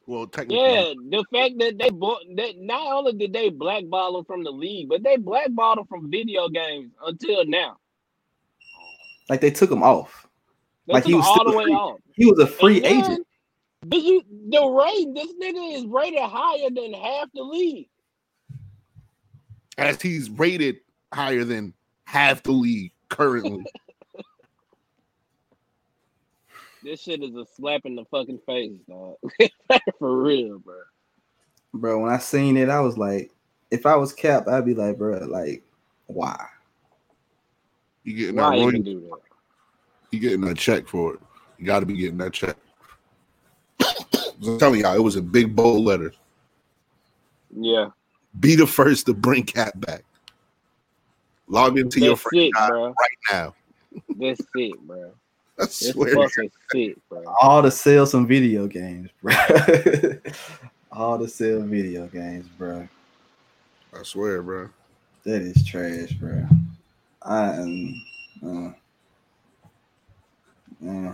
Well, 0.07 0.27
technically, 0.29 0.59
Yeah, 0.59 0.93
the 1.11 1.25
fact 1.33 1.59
that 1.59 1.79
they 1.79 1.91
bought 1.91 2.23
that 2.37 2.55
not 2.59 2.93
only 2.93 3.13
did 3.13 3.33
they 3.33 3.51
blackball 3.51 4.19
him 4.19 4.25
from 4.25 4.45
the 4.45 4.51
league, 4.53 4.89
but 4.89 5.03
they 5.03 5.17
blackballed 5.17 5.79
him 5.79 5.87
from 5.87 6.11
video 6.11 6.49
games 6.49 6.93
until 7.05 7.45
now. 7.47 7.77
Like 9.29 9.41
they 9.41 9.51
took 9.51 9.71
him 9.71 9.83
off. 9.83 10.27
They 10.87 10.95
Like, 10.95 11.03
took 11.03 11.09
he 11.11 11.15
was 11.17 11.27
all 11.27 11.35
still 11.35 11.51
the 11.51 11.57
way 11.57 11.65
free. 11.65 11.73
off. 11.75 11.99
He 12.15 12.27
was 12.27 12.39
a 12.39 12.47
free 12.47 12.81
then, 12.81 13.01
agent. 13.01 13.27
Did 13.89 14.05
you 14.05 14.23
the 14.51 14.65
rate? 14.65 15.09
This 15.15 15.33
nigga 15.43 15.77
is 15.79 15.87
rated 15.87 16.21
higher 16.21 16.71
than 16.71 16.93
half 16.93 17.29
the 17.35 17.43
league. 17.43 17.89
as 19.79 20.01
he's 20.01 20.31
rated 20.31 20.77
higher 21.13 21.45
than 21.45 21.75
half 22.05 22.43
the 22.45 22.53
league 22.53 22.93
currently. 23.09 23.65
This 26.87 27.01
shit 27.03 27.21
is 27.21 27.35
a 27.35 27.45
slap 27.57 27.81
in 27.85 27.97
the 27.97 28.05
fucking 28.05 28.39
face, 28.47 28.71
dog. 28.89 29.17
For 29.99 30.23
real, 30.23 30.61
bro. 30.61 30.77
Bro, 31.75 32.03
when 32.03 32.13
I 32.13 32.19
seen 32.19 32.57
it, 32.57 32.69
I 32.69 32.79
was 32.79 32.97
like, 32.97 33.33
if 33.73 33.87
I 33.87 33.97
was 33.97 34.13
Kap, 34.13 34.47
I'd 34.47 34.65
be 34.65 34.73
like, 34.73 34.97
bro, 34.97 35.19
like, 35.27 35.65
why? 36.07 36.47
You 38.05 38.17
getting 38.17 38.37
Why 38.37 38.51
that 38.51 38.59
you 38.59 38.65
money? 38.67 38.79
do 38.79 39.01
that? 39.01 39.19
You 40.13 40.21
getting 40.21 40.43
that 40.43 40.59
check 40.59 40.87
for 40.87 41.15
it. 41.15 41.21
You 41.59 41.67
got 41.67 41.81
to 41.81 41.87
be 41.87 41.97
getting 41.97 42.19
that 42.19 42.33
check. 42.33 42.57
I'm 43.81 44.57
telling 44.61 44.83
y'all, 44.83 44.95
it 44.95 45.03
was 45.03 45.17
a 45.17 45.23
big 45.23 45.57
bold 45.57 45.85
letter. 45.85 46.13
Yeah, 47.51 47.89
Be 48.39 48.55
the 48.55 48.65
first 48.65 49.07
to 49.07 49.15
bring 49.15 49.43
Kap 49.43 49.73
back. 49.81 50.05
Log 51.49 51.81
into 51.81 51.99
your 51.99 52.11
that's 52.11 52.21
free 52.23 52.47
sick, 52.47 52.55
guy 52.55 52.69
bro. 52.69 52.85
right 52.87 53.19
now. 53.33 53.55
That's 54.21 54.41
sick, 54.57 54.79
bro. 54.83 55.13
I 55.61 55.63
That's 55.65 55.93
swear. 55.93 56.15
fucking 56.15 56.51
sick, 56.71 56.97
bro. 57.09 57.25
All 57.41 57.63
to 57.63 57.71
sell 57.71 58.05
some 58.07 58.27
video 58.27 58.67
games, 58.67 59.11
bro. 59.23 59.33
All 60.93 61.19
to 61.19 61.29
sell 61.29 61.61
video 61.63 62.07
games, 62.09 62.47
bro. 62.59 62.87
I 63.99 64.03
swear, 64.03 64.43
bro. 64.43 64.69
That 65.25 65.43
is 65.43 65.65
trash, 65.65 66.13
bro. 66.13 66.47
I 67.23 67.53
am. 67.55 68.05
Uh, 68.45 68.69
uh, 70.89 71.13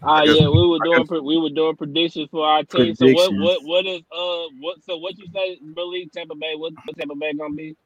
Ah, 0.00 0.24
guess- 0.24 0.36
yeah, 0.38 0.48
we 0.48 0.66
were 0.68 0.78
doing 0.84 1.04
guess- 1.06 1.20
we 1.22 1.38
were 1.38 1.50
doing 1.50 1.74
predictions 1.74 2.28
for 2.30 2.46
our 2.46 2.62
team. 2.64 2.94
So 2.94 3.06
what 3.12 3.34
what 3.34 3.64
what 3.64 3.86
is 3.86 4.00
uh 4.12 4.44
what 4.60 4.82
so 4.84 4.96
what 4.98 5.18
you 5.18 5.26
say, 5.34 5.58
Malik 5.62 6.12
Tampa 6.12 6.34
Bay? 6.36 6.54
What, 6.54 6.72
what 6.84 6.96
Tampa 6.96 7.14
Bay 7.16 7.32
gonna 7.34 7.54
be? 7.54 7.76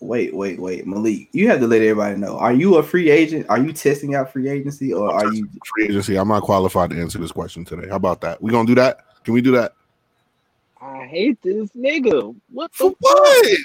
Wait, 0.00 0.34
wait, 0.34 0.58
wait, 0.58 0.86
Malik. 0.86 1.28
You 1.32 1.48
have 1.48 1.60
to 1.60 1.66
let 1.66 1.82
everybody 1.82 2.16
know. 2.16 2.38
Are 2.38 2.52
you 2.52 2.76
a 2.76 2.82
free 2.82 3.10
agent? 3.10 3.46
Are 3.48 3.58
you 3.58 3.72
testing 3.72 4.14
out 4.14 4.32
free 4.32 4.48
agency, 4.48 4.92
or 4.92 5.12
are 5.12 5.32
you? 5.32 5.48
Free 5.64 5.86
agency. 5.86 6.16
I'm 6.16 6.28
not 6.28 6.42
qualified 6.42 6.90
to 6.90 7.00
answer 7.00 7.18
this 7.18 7.32
question 7.32 7.64
today. 7.64 7.88
How 7.88 7.96
about 7.96 8.20
that? 8.22 8.40
We 8.40 8.50
gonna 8.50 8.66
do 8.66 8.74
that? 8.76 9.04
Can 9.24 9.34
we 9.34 9.40
do 9.40 9.52
that? 9.52 9.74
I 10.80 11.06
hate 11.06 11.40
this 11.42 11.70
nigga. 11.70 12.34
What 12.52 12.74
For 12.74 12.90
the 12.90 12.96
what? 13.00 13.58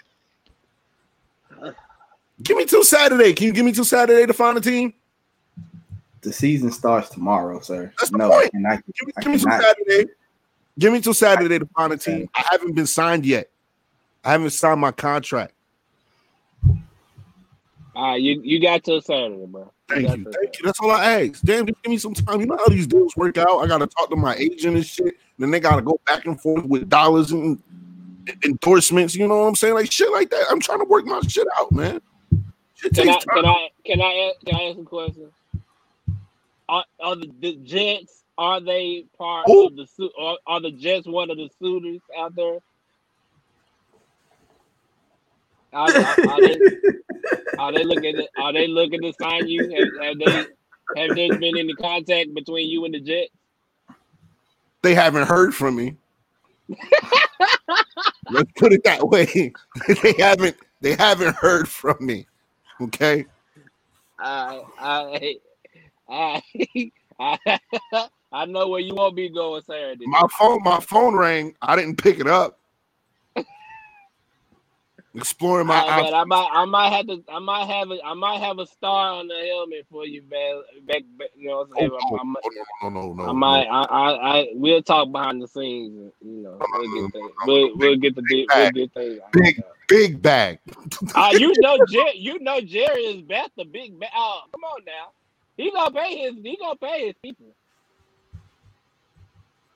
Give 2.42 2.58
me 2.58 2.66
till 2.66 2.84
Saturday. 2.84 3.34
Can 3.34 3.48
you 3.48 3.54
give 3.54 3.66
me 3.66 3.72
till 3.72 3.86
Saturday 3.86 4.26
to 4.26 4.34
find 4.34 4.58
a 4.58 4.62
team? 4.62 4.94
The 6.22 6.34
season 6.34 6.72
starts 6.72 7.10
tomorrow, 7.10 7.60
sir. 7.60 7.94
That's 8.00 8.12
the 8.12 8.18
no, 8.18 8.30
point. 8.30 8.46
I 8.46 8.50
cannot. 8.50 8.84
Give 8.86 9.08
me, 9.08 9.14
I 9.18 9.22
give 9.22 9.32
me 9.32 9.38
till. 9.38 9.52
Saturday. 9.52 10.06
Give 10.80 10.94
me 10.94 11.02
till 11.02 11.14
Saturday 11.14 11.60
to 11.60 11.68
find 11.78 11.94
a 11.94 11.98
team. 11.98 12.28
I 12.34 12.44
haven't 12.50 12.74
been 12.74 12.88
signed 12.88 13.26
yet. 13.26 13.50
I 14.24 14.32
haven't 14.32 14.50
signed 14.50 14.82
my 14.82 14.92
contract. 14.92 15.54
Ah, 17.96 18.16
you 18.16 18.42
you 18.44 18.60
got 18.60 18.84
till 18.84 19.02
Saturday, 19.02 19.46
bro. 19.46 19.72
Thank 19.88 20.08
you. 20.18 20.24
Thank 20.24 20.60
you. 20.60 20.66
That's 20.66 20.80
all 20.80 20.92
I 20.92 21.22
ask. 21.22 21.42
Damn, 21.42 21.68
just 21.68 21.82
give 21.84 21.92
me 21.92 21.98
some 21.98 22.14
time. 22.14 22.40
You 22.40 22.48
know 22.48 22.58
how 22.58 22.68
these 22.68 22.88
deals 22.88 23.16
work 23.16 23.38
out. 23.38 23.60
I 23.60 23.68
gotta 23.68 23.88
talk 23.88 24.10
to 24.10 24.16
my 24.16 24.36
agent 24.36 24.76
and 24.76 24.86
shit. 24.86 25.16
Then 25.38 25.52
they 25.52 25.60
gotta 25.60 25.82
go 25.82 26.00
back 26.06 26.26
and 26.26 26.40
forth 26.40 26.66
with 26.66 26.90
dollars 26.90 27.32
and 27.32 27.62
endorsements. 28.44 29.16
You 29.16 29.28
know 29.28 29.42
what 29.42 29.48
I'm 29.48 29.56
saying? 29.56 29.76
Like 29.76 29.92
shit 29.92 30.12
like 30.12 30.30
that. 30.32 30.46
I'm 30.50 30.60
trying 30.60 30.80
to 30.80 30.86
work 30.86 31.06
my 31.06 31.22
shit 31.22 31.48
out, 31.60 31.72
man. 31.72 32.02
Shit 32.76 32.96
Can 32.96 33.10
I 33.10 33.20
can. 33.34 33.46
I 33.46 33.70
can 33.86 34.02
I 34.02 34.32
ask, 34.32 34.46
can 34.46 34.56
I 34.56 34.64
ask 34.70 34.80
a 34.80 34.84
question? 34.84 35.30
Are, 36.70 36.86
are 37.00 37.16
the, 37.16 37.30
the 37.40 37.56
Jets 37.58 38.24
are 38.38 38.60
they 38.60 39.06
part 39.18 39.46
Who? 39.48 39.68
of 39.68 39.76
the 39.76 39.86
su- 39.86 40.12
are, 40.20 40.38
are 40.48 40.62
the 40.62 40.72
Jets 40.72 41.08
one 41.08 41.30
of 41.30 41.38
the 41.38 41.50
suitors 41.60 42.02
out 42.18 42.36
there? 42.36 42.58
Are, 45.74 45.90
are, 45.90 46.30
are 46.30 46.42
they 46.42 46.60
are 47.60 47.72
they 47.72 47.84
looking 47.84 48.16
to, 48.16 48.28
are 48.38 48.54
they 48.54 48.68
looking 48.68 49.02
to 49.02 49.14
sign 49.20 49.48
you? 49.48 49.64
Have, 49.72 50.08
have 50.08 50.20
they 50.20 50.46
have 50.96 51.16
there 51.16 51.40
been 51.40 51.58
any 51.58 51.74
contact 51.76 52.34
between 52.34 52.70
you 52.70 52.86
and 52.86 52.94
the 52.94 53.00
Jets? 53.00 53.32
They 54.82 54.94
haven't 54.94 55.28
heard 55.28 55.56
from 55.56 55.76
me. 55.76 55.96
Let's 58.30 58.52
put 58.58 58.74
it 58.74 58.84
that 58.84 59.08
way. 59.08 59.26
they 60.04 60.14
haven't. 60.18 60.58
They 60.82 60.96
haven't 60.96 61.36
heard 61.36 61.70
from 61.70 61.96
me. 62.00 62.28
Okay. 62.82 63.26
I 64.20 64.62
I 64.80 65.36
I 66.10 66.42
I, 67.20 67.60
I 68.32 68.46
know 68.46 68.68
where 68.68 68.82
you 68.82 68.96
won't 68.96 69.16
be 69.16 69.30
going 69.30 69.64
Saturday. 69.64 70.06
My 70.06 70.28
phone. 70.38 70.62
My 70.64 70.80
phone 70.80 71.16
rang. 71.16 71.56
I 71.62 71.76
didn't 71.76 71.98
pick 71.98 72.20
it 72.20 72.28
up. 72.28 72.60
Exploring 75.16 75.68
my 75.68 75.76
options. 75.76 76.10
but 76.12 76.14
I 76.16 76.24
might, 76.24 76.50
I 76.54 76.66
might 76.66 76.90
have 76.92 77.08
to, 77.08 77.24
I 77.32 77.40
might 77.40 77.66
have 77.68 77.92
a, 77.92 77.98
I 78.04 78.14
might 78.16 78.40
have 78.40 78.60
a 78.60 78.66
star 78.66 79.14
on 79.14 79.28
the 79.28 79.36
helmet 79.48 79.86
for 79.92 80.06
you, 80.06 80.24
man. 80.30 80.62
Back, 80.88 81.04
back 81.20 81.30
you 81.36 81.50
know, 81.50 81.58
what 81.60 81.68
I'm 81.70 81.74
Oh, 81.76 81.78
saying? 81.78 81.92
oh, 82.12 82.18
I, 82.20 82.24
might- 82.24 82.44
oh, 82.84 82.90
no, 82.90 82.90
no, 82.90 83.14
no, 83.14 83.14
no, 83.14 83.24
I 83.24 83.28
no. 83.28 83.34
might, 83.34 83.66
I, 83.68 83.84
I, 83.84 84.38
I, 84.40 84.48
we'll 84.54 84.82
talk 84.82 85.12
behind 85.12 85.42
the 85.42 85.48
scenes. 85.48 86.12
You 86.22 86.44
know, 86.44 86.58
we'll 86.74 87.10
get 87.10 87.12
things, 87.14 87.32
we'll, 87.46 87.98
get 87.98 88.16
the, 88.16 88.22
big 88.22 88.48
we'll 88.56 88.72
get 88.72 88.94
things. 88.94 89.22
Big- 89.34 89.64
Big 89.90 90.22
bag. 90.22 90.60
Ah, 91.14 91.30
you 91.34 91.56
know, 91.60 91.78
Jerry, 91.80 92.14
you 92.18 92.40
know, 92.40 92.62
Jerry 92.62 93.02
is 93.04 93.22
Beth 93.22 93.52
the 93.58 93.66
big. 93.66 94.00
Ba- 94.00 94.08
oh, 94.16 94.42
come 94.52 94.64
on 94.64 94.84
now, 94.86 95.12
he 95.58 95.72
gonna 95.72 95.92
pay 95.94 96.18
his, 96.18 96.34
he 96.42 96.58
gonna 96.60 96.76
pay 96.78 97.08
his 97.08 97.16
people. 97.22 97.56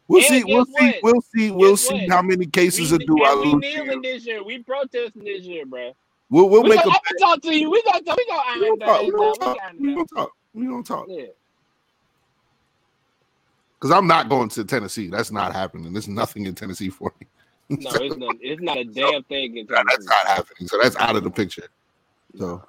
We'll 0.08 0.22
And 0.22 0.28
see. 0.30 0.44
We'll 0.44 0.66
guess 0.66 0.76
see. 0.80 1.00
We'll 1.04 1.22
see. 1.22 1.52
We'll 1.52 1.72
Guess 1.72 1.82
see 1.82 1.94
what? 1.94 2.10
how 2.10 2.22
many 2.22 2.46
cases 2.46 2.92
of 2.92 3.00
we, 3.00 3.06
do 3.06 3.24
I 3.24 3.32
and 3.32 3.40
we 3.42 3.46
lose. 3.54 3.62
kneeling 3.62 4.04
here. 4.04 4.14
this 4.14 4.26
year. 4.26 4.44
We 4.44 4.64
protesting 4.64 5.24
this 5.24 5.42
year, 5.42 5.66
bro. 5.66 5.92
We'll 6.30 6.50
we'll 6.50 6.64
we 6.64 6.70
make 6.70 6.80
a. 6.80 6.84
gonna, 6.84 6.96
I'm 6.96 7.18
gonna 7.20 7.36
talk 7.36 7.42
to 7.44 7.54
you. 7.54 7.70
We 7.70 7.84
gonna 7.84 8.02
talk. 8.02 8.18
We 8.18 8.26
gonna 8.28 8.42
We 8.60 8.66
iron 8.68 8.80
gonna 8.80 8.86
talk. 8.86 9.02
We 9.02 9.08
out. 9.10 9.18
gonna 9.18 9.32
We 9.32 9.38
talk. 9.38 9.58
We 9.80 9.94
gonna 9.94 10.06
talk. 10.06 10.32
We 10.54 10.66
gonna 10.68 10.84
talk. 10.84 11.06
Yeah. 11.10 11.26
Because 13.80 13.92
I'm 13.92 14.08
not 14.08 14.28
going 14.28 14.50
to 14.50 14.64
Tennessee. 14.66 15.08
That's 15.08 15.32
not 15.32 15.54
happening. 15.54 15.94
There's 15.94 16.08
nothing 16.08 16.46
in 16.46 16.56
Tennessee 16.56 16.90
for 16.90 17.14
me. 17.20 17.28
No, 17.70 17.90
it's 17.96 18.16
not. 18.16 18.36
It's 18.40 18.62
not 18.62 18.78
a 18.78 18.84
damn 18.86 19.24
thing 19.24 19.58
in 19.58 19.66
Nah, 19.70 19.84
that's 19.90 20.06
not 20.06 20.26
happening. 20.26 20.70
So 20.70 20.80
that's 20.82 20.96
out 20.96 21.18
of 21.18 21.26
the 21.26 21.30
picture. 21.30 21.68
So 22.38 22.64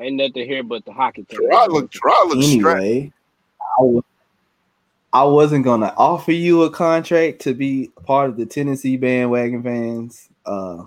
Ain't 0.00 0.16
nothing 0.16 0.46
here 0.48 0.62
but 0.62 0.82
the 0.86 0.92
hockey 0.94 1.24
team. 1.24 1.40
Gerard 1.42 1.70
look 1.70 1.90
Gerard 1.90 2.28
looks 2.28 2.46
stressed. 2.46 2.82
Anyway, 2.82 3.12
I 5.12 5.24
was, 5.24 5.30
I 5.30 5.32
wasn't 5.32 5.64
gonna 5.64 5.94
offer 5.96 6.32
you 6.32 6.62
a 6.62 6.70
contract 6.70 7.40
to 7.42 7.54
be 7.54 7.90
part 8.04 8.30
of 8.30 8.36
the 8.36 8.46
Tennessee 8.46 8.96
bandwagon 8.96 9.62
fans. 9.62 10.28
Uh, 10.46 10.84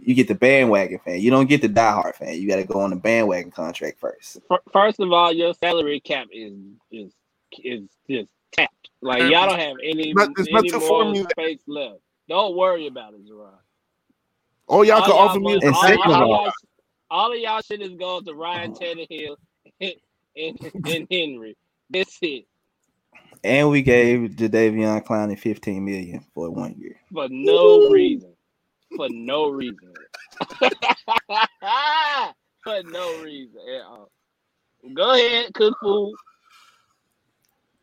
you 0.00 0.14
get 0.14 0.28
the 0.28 0.34
bandwagon 0.34 0.98
fan. 0.98 1.20
You 1.20 1.30
don't 1.30 1.48
get 1.48 1.62
the 1.62 1.68
diehard 1.68 2.14
fan. 2.16 2.40
You 2.40 2.46
got 2.46 2.56
to 2.56 2.64
go 2.64 2.80
on 2.80 2.90
the 2.90 2.96
bandwagon 2.96 3.50
contract 3.50 3.98
first. 3.98 4.38
First 4.70 5.00
of 5.00 5.10
all, 5.12 5.32
your 5.32 5.54
salary 5.54 6.00
cap 6.00 6.26
is 6.30 6.52
is 6.90 7.12
is 7.62 7.88
just 8.08 8.28
tapped. 8.52 8.90
Like 9.00 9.22
y'all 9.22 9.48
don't 9.48 9.58
have 9.58 9.76
any, 9.82 10.12
Not- 10.12 10.30
it's 10.36 10.50
not 10.50 10.58
any 10.60 10.68
to 10.70 10.78
more 10.80 10.88
formulate- 10.88 11.30
space 11.30 11.60
left. 11.66 12.00
Don't 12.28 12.56
worry 12.56 12.86
about 12.86 13.14
it, 13.14 13.26
Gerard. 13.26 13.54
All 14.66 14.84
y'all 14.84 14.96
All 15.00 15.02
can 15.04 15.12
offer 15.12 15.40
me 15.40 15.54
must- 15.54 15.56
is 15.56 15.68
And 15.68 15.74
all, 15.74 15.82
second 15.82 16.00
all 16.00 16.14
of 16.14 16.22
all- 16.22 16.42
y'all, 16.44 16.52
all 17.10 17.32
of 17.32 17.38
y'all 17.38 17.60
shit 17.62 17.80
is 17.82 17.94
going 17.94 18.24
to 18.26 18.34
Ryan 18.34 18.74
Tannehill 18.74 19.36
and, 19.80 20.58
and 20.86 21.06
Henry. 21.10 21.56
That's 21.90 22.18
it. 22.22 22.46
And 23.44 23.70
we 23.70 23.82
gave 23.82 24.30
Jadeveon 24.30 25.04
Clowney 25.04 25.38
15 25.38 25.84
million 25.84 26.24
for 26.34 26.50
one 26.50 26.74
year. 26.78 26.96
For 27.12 27.28
no 27.30 27.90
reason. 27.90 28.32
For 28.96 29.08
no 29.10 29.50
reason. 29.50 29.92
For 32.64 32.82
no 32.84 33.22
reason 33.22 33.60
at 33.76 33.82
all. 33.82 34.10
Go 34.94 35.12
ahead, 35.14 35.52
cook 35.52 35.76
food. 35.82 36.14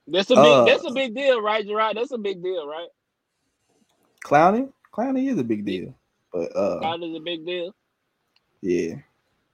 That's 0.08 0.32
a 0.32 0.36
big 0.36 0.44
Uh, 0.44 0.66
that's 0.66 0.84
a 0.84 0.92
big 0.92 1.14
deal, 1.16 1.40
right, 1.42 1.66
Gerard? 1.66 1.98
That's 1.98 2.12
a 2.12 2.18
big 2.18 2.42
deal, 2.42 2.68
right? 2.68 2.88
Clowney, 4.26 4.72
Clowney 4.92 5.30
is 5.30 5.38
a 5.38 5.44
big 5.44 5.64
deal, 5.66 5.94
but 6.34 6.56
uh, 6.56 6.80
Clown 6.80 7.04
is 7.04 7.16
a 7.16 7.20
big 7.20 7.46
deal. 7.46 7.76
yeah, 8.62 8.96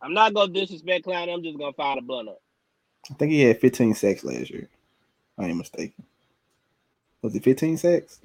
I'm 0.01 0.14
not 0.14 0.34
gonna 0.34 0.53
disrespect 0.53 1.03
Clown, 1.03 1.30
I'm 1.30 1.43
just 1.43 1.58
gonna 1.58 1.74
fire 1.74 1.97
the 1.97 2.01
blunt 2.01 2.30
up. 2.30 2.41
I 3.12 3.14
think 3.16 3.32
he 3.34 3.41
had 3.41 3.60
15 3.60 3.95
sacks 3.95 4.24
last 4.24 4.49
year. 4.49 4.70
I 5.38 5.45
ain't 5.45 5.57
mistaken. 5.57 6.03
Was 7.21 7.35
it 7.35 7.43
15 7.43 7.77
sacks? 7.77 8.19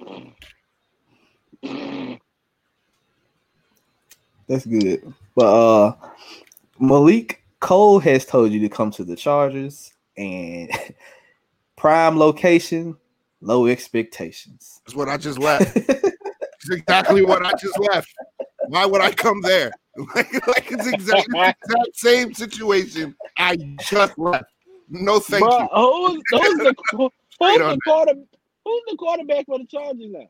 That's 4.47 4.65
good. 4.65 5.13
But 5.35 5.45
uh 5.45 5.95
Malik 6.79 7.43
Cole 7.59 7.99
has 7.99 8.25
told 8.25 8.51
you 8.51 8.59
to 8.61 8.69
come 8.69 8.91
to 8.91 9.03
the 9.03 9.15
Chargers 9.15 9.93
and 10.17 10.69
prime 11.77 12.17
location, 12.17 12.97
low 13.41 13.67
expectations. 13.67 14.81
That's 14.85 14.95
what 14.95 15.09
I 15.09 15.17
just 15.17 15.39
left. 15.39 15.75
It's 15.75 16.69
exactly 16.69 17.23
what 17.23 17.45
I 17.45 17.51
just 17.59 17.77
left. 17.77 18.13
Why 18.67 18.85
would 18.85 19.01
I 19.01 19.11
come 19.11 19.41
there? 19.41 19.71
Like, 20.15 20.47
like 20.47 20.71
it's 20.71 20.87
exactly 20.87 21.33
the 21.33 21.55
exact 21.61 21.95
same 21.95 22.33
situation 22.33 23.15
I 23.37 23.55
just 23.77 24.17
left. 24.17 24.45
No, 24.89 25.19
thank 25.19 25.43
Bruh, 25.43 25.61
you. 25.61 25.67
who's, 25.73 26.21
who's 26.31 26.57
the 26.59 26.75
who's 27.39 27.57
the 27.59 27.79
quarter 27.85 28.13
who's 28.65 28.81
the 28.89 28.95
quarterback 28.97 29.45
for 29.45 29.57
the 29.59 29.65
Chargers 29.65 30.09
now? 30.09 30.27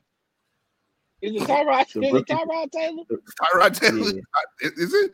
Is 1.22 1.36
it 1.42 1.48
Tyrod? 1.48 1.82
Is 1.88 1.96
it. 1.96 2.28
Tyrod 2.28 2.72
Taylor? 2.72 3.04
Tyrod 3.42 3.80
Taylor. 3.80 4.12
Yeah. 4.62 4.70
Is 4.78 4.94
it? 4.94 5.14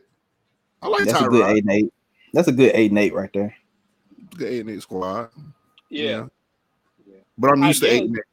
I 0.82 0.88
like 0.88 1.04
That's 1.04 1.20
a 1.20 1.28
good 1.28 1.46
eight 1.56 1.62
and 1.64 1.70
eight. 1.72 1.92
That's 2.32 2.48
a 2.48 2.52
good 2.52 2.72
eight 2.74 2.90
and 2.90 2.98
eight 2.98 3.14
right 3.14 3.30
there. 3.32 3.54
The 4.36 4.46
eight 4.52 4.60
and 4.60 4.70
eight 4.70 4.82
squad. 4.82 5.30
Yeah. 5.88 6.26
Yeah. 7.06 7.16
But 7.38 7.52
I'm 7.52 7.62
I 7.62 7.68
used 7.68 7.82
to 7.82 7.88
eight 7.88 8.00
guess. 8.00 8.06
and 8.08 8.16
eight. 8.16 8.24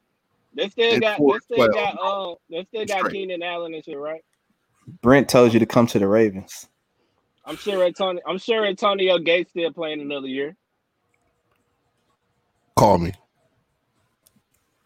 They 0.55 0.69
still 0.69 0.93
And 0.93 1.01
got 1.01 1.19
they 1.19 1.39
still 1.39 1.57
twelve. 1.71 1.73
got 1.73 1.97
uh 2.01 2.35
they 2.49 2.63
still 2.65 2.85
got 2.85 2.97
Straight. 2.99 3.13
Keenan 3.13 3.43
Allen 3.43 3.73
and 3.75 3.83
shit, 3.85 3.97
right? 3.97 4.23
Brent 5.01 5.29
told 5.29 5.53
you 5.53 5.59
to 5.59 5.65
come 5.65 5.85
to 5.87 5.99
the 5.99 6.07
Ravens. 6.07 6.67
I'm 7.45 7.57
sure 7.57 7.83
Antonio 7.83 8.21
I'm 8.27 8.39
sure 8.39 8.65
Antonio 8.65 9.19
Gates 9.19 9.51
still 9.51 9.71
playing 9.71 10.01
another 10.01 10.27
year. 10.27 10.55
Call 12.77 12.97
me. 12.99 13.11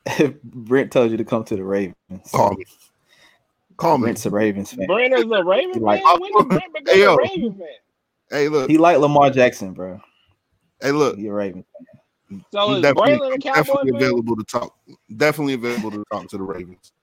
Brent 0.44 0.92
told 0.92 1.12
you 1.12 1.18
to 1.18 1.26
come 1.26 1.44
to 1.46 1.56
the 1.56 1.64
Ravens. 1.64 1.96
Call 2.32 2.54
me. 2.56 2.66
Call 3.78 3.98
me. 3.98 4.04
Brent's 4.04 4.26
a 4.26 4.30
Ravens 4.30 4.72
fan. 4.74 4.88
Brent 4.88 5.14
is 5.14 5.30
a 5.32 5.44
Ravens 5.44 5.76
fan. 5.76 5.84
Like- 5.84 6.20
when 6.20 6.32
did 6.34 6.48
Brent 6.48 6.74
become 6.74 6.96
Hey, 6.96 7.02
yo. 7.02 7.14
a 7.14 7.18
Raven 7.18 7.54
fan? 7.54 7.68
Hey, 8.30 8.48
look. 8.48 8.70
He 8.70 8.78
like 8.78 8.98
Lamar 8.98 9.30
Jackson, 9.30 9.74
bro. 9.74 10.00
Hey, 10.82 10.92
look. 10.92 11.18
He 11.18 11.28
a 11.28 11.34
Raven. 11.34 11.66
So 12.54 12.60
I'm 12.60 12.76
is 12.76 12.82
definitely, 12.82 13.12
Braylon 13.12 13.30
a 13.30 13.34
I'm 13.34 13.40
Cowboy 13.42 13.64
definitely 13.74 13.90
available 13.98 14.36
to 14.38 14.44
talk. 14.46 14.78
Definitely 15.18 15.54
available 15.56 15.92
to 15.92 16.04
talk 16.12 16.30
to 16.30 16.38
the 16.38 16.44
Ravens. 16.44 16.94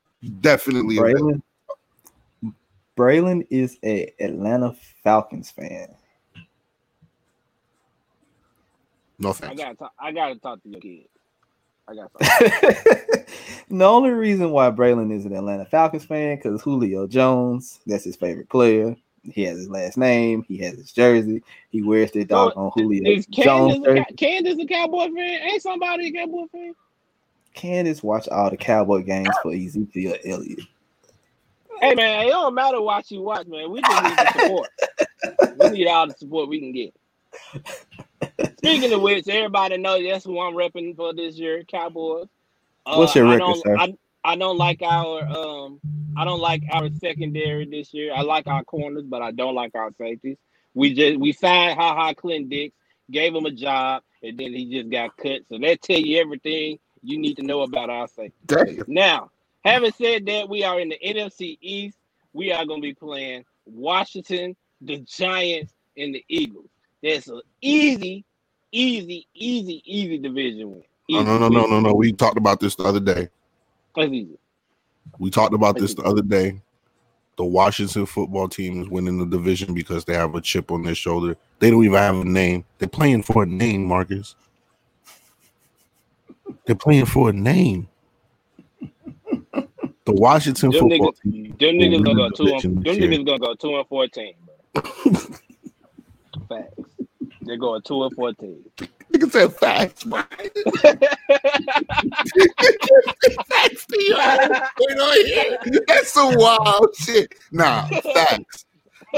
Definitely 0.40 0.96
available. 0.96 1.34
Braylon. 1.34 2.54
Braylon 2.96 3.46
is 3.50 3.76
a 3.84 4.12
Atlanta 4.20 4.74
Falcons 5.04 5.50
fan. 5.50 5.94
No 9.18 9.34
I 9.42 9.54
gotta 9.54 9.74
talk, 9.74 9.92
I 9.98 10.12
gotta 10.12 10.36
talk 10.36 10.62
to 10.62 10.68
your 10.68 10.80
kid. 10.80 11.06
I 11.88 11.94
gotta 11.94 12.08
talk. 12.08 13.26
the 13.68 13.84
only 13.84 14.10
reason 14.10 14.50
why 14.50 14.70
Braylon 14.70 15.12
is 15.12 15.24
an 15.24 15.34
Atlanta 15.34 15.64
Falcons 15.64 16.04
fan 16.04 16.36
because 16.36 16.62
Julio 16.62 17.06
Jones, 17.06 17.80
that's 17.86 18.04
his 18.04 18.16
favorite 18.16 18.48
player. 18.48 18.96
He 19.24 19.42
has 19.44 19.58
his 19.58 19.68
last 19.68 19.98
name. 19.98 20.44
He 20.46 20.58
has 20.58 20.74
his 20.74 20.92
jersey. 20.92 21.42
He 21.70 21.82
wears 21.82 22.12
the 22.12 22.24
dog 22.24 22.52
on 22.56 22.70
Julio 22.74 23.02
Is 23.10 23.26
Jones. 23.26 23.84
Candace 23.84 24.06
a, 24.10 24.14
Candace 24.14 24.58
a 24.58 24.66
Cowboy 24.66 25.06
fan? 25.06 25.18
Ain't 25.18 25.62
somebody 25.62 26.08
a 26.08 26.12
Cowboy 26.12 26.46
fan? 26.52 26.74
Candace 27.54 28.02
watch 28.02 28.28
all 28.28 28.50
the 28.50 28.56
Cowboy 28.56 29.02
games 29.02 29.34
for 29.42 29.52
Ezekiel 29.52 30.14
Elliott. 30.24 30.60
Hey 31.80 31.94
man, 31.94 32.26
it 32.26 32.30
don't 32.30 32.54
matter 32.54 32.80
what 32.80 33.10
you 33.10 33.22
watch, 33.22 33.46
man. 33.46 33.70
We 33.70 33.80
just 33.80 34.02
need 34.02 34.16
the 34.16 34.32
support. 34.32 34.70
we 35.58 35.70
need 35.70 35.86
all 35.88 36.06
the 36.06 36.14
support 36.14 36.48
we 36.48 36.60
can 36.60 36.72
get. 36.72 36.94
Speaking 38.58 38.92
of 38.92 39.02
which, 39.02 39.28
everybody 39.28 39.78
knows 39.78 40.04
that's 40.04 40.24
who 40.24 40.40
I'm 40.40 40.54
repping 40.54 40.96
for 40.96 41.14
this 41.14 41.36
year, 41.36 41.62
Cowboys. 41.64 42.26
Uh, 42.84 42.96
What's 42.96 43.14
your 43.14 43.26
I 43.26 43.34
record, 43.34 43.46
don't, 43.46 43.62
sir? 43.62 43.76
I, 43.78 43.98
I 44.24 44.36
don't 44.36 44.58
like 44.58 44.82
our 44.82 45.26
um 45.28 45.80
I 46.16 46.24
don't 46.24 46.40
like 46.40 46.62
our 46.72 46.88
secondary 47.00 47.66
this 47.66 47.94
year. 47.94 48.12
I 48.14 48.22
like 48.22 48.46
our 48.46 48.64
corners, 48.64 49.04
but 49.04 49.22
I 49.22 49.30
don't 49.30 49.54
like 49.54 49.74
our 49.74 49.90
safeties. 49.98 50.36
We 50.74 50.94
just 50.94 51.18
we 51.18 51.32
signed 51.32 51.78
Ha 51.78 51.94
Ha 51.94 52.14
Clint 52.14 52.50
Dix, 52.50 52.74
gave 53.10 53.34
him 53.34 53.46
a 53.46 53.50
job, 53.50 54.02
and 54.22 54.38
then 54.38 54.52
he 54.52 54.70
just 54.70 54.90
got 54.90 55.16
cut. 55.16 55.42
So 55.48 55.58
that 55.58 55.82
tell 55.82 55.98
you 55.98 56.20
everything 56.20 56.78
you 57.02 57.18
need 57.18 57.36
to 57.36 57.42
know 57.42 57.62
about 57.62 57.90
our 57.90 58.08
safety. 58.08 58.34
Damn. 58.46 58.84
Now, 58.86 59.30
having 59.64 59.92
said 59.92 60.26
that, 60.26 60.48
we 60.48 60.64
are 60.64 60.80
in 60.80 60.88
the 60.88 60.98
NFC 61.04 61.58
East. 61.60 61.96
We 62.32 62.52
are 62.52 62.66
going 62.66 62.80
to 62.82 62.88
be 62.88 62.94
playing 62.94 63.44
Washington, 63.64 64.56
the 64.80 64.98
Giants, 64.98 65.72
and 65.96 66.14
the 66.14 66.24
Eagles. 66.28 66.68
That's 67.02 67.28
an 67.28 67.40
easy, 67.60 68.24
easy, 68.72 69.26
easy, 69.34 69.82
easy 69.84 70.18
division 70.18 70.70
win. 70.70 70.82
No, 71.10 71.20
Easy 71.20 71.24
no, 71.24 71.38
no, 71.38 71.48
no, 71.48 71.60
division. 71.62 71.70
no, 71.70 71.88
no. 71.90 71.94
We 71.94 72.12
talked 72.12 72.36
about 72.38 72.60
this 72.60 72.74
the 72.74 72.84
other 72.84 73.00
day. 73.00 73.28
That's 73.96 74.10
easy. 74.12 74.38
We 75.18 75.30
talked 75.30 75.54
about 75.54 75.76
this 75.78 75.94
the 75.94 76.02
other 76.02 76.22
day. 76.22 76.60
The 77.36 77.44
Washington 77.44 78.04
football 78.04 78.48
team 78.48 78.82
is 78.82 78.88
winning 78.88 79.18
the 79.18 79.24
division 79.24 79.72
because 79.72 80.04
they 80.04 80.14
have 80.14 80.34
a 80.34 80.40
chip 80.40 80.70
on 80.72 80.82
their 80.82 80.94
shoulder. 80.96 81.36
They 81.60 81.70
don't 81.70 81.84
even 81.84 81.96
have 81.96 82.16
a 82.16 82.24
name. 82.24 82.64
They're 82.78 82.88
playing 82.88 83.22
for 83.22 83.44
a 83.44 83.46
name, 83.46 83.84
Marcus. 83.84 84.34
They're 86.66 86.74
playing 86.74 87.06
for 87.06 87.30
a 87.30 87.32
name. 87.32 87.88
The 90.04 90.14
Washington 90.14 90.70
Them 90.70 90.88
football 90.88 91.12
niggas, 91.12 91.20
team. 91.22 91.56
them 91.60 91.74
niggas 91.76 92.02
gonna 92.02 92.14
go 92.14 92.30
two. 92.30 92.46
And, 92.64 92.82
them 92.82 92.96
niggas 92.96 93.26
gonna 93.26 93.38
go 93.38 93.54
two 93.54 93.76
and 93.76 93.86
fourteen. 93.88 94.32
Bro. 94.72 94.82
Facts. 96.48 96.87
They're 97.48 97.56
going 97.56 97.80
two 97.80 98.04
and 98.04 98.14
fourteen. 98.14 98.62
Nigga 99.10 99.32
said 99.32 99.54
facts, 99.54 100.04
man. 100.04 100.22
facts 103.48 103.86
to 103.86 104.02
you. 104.02 104.14
Wait 104.80 104.98
on 104.98 105.24
here. 105.24 105.58
That's 105.86 106.12
some 106.12 106.34
wild 106.36 106.94
shit. 106.94 107.34
Nah, 107.50 107.88
facts. 107.88 108.66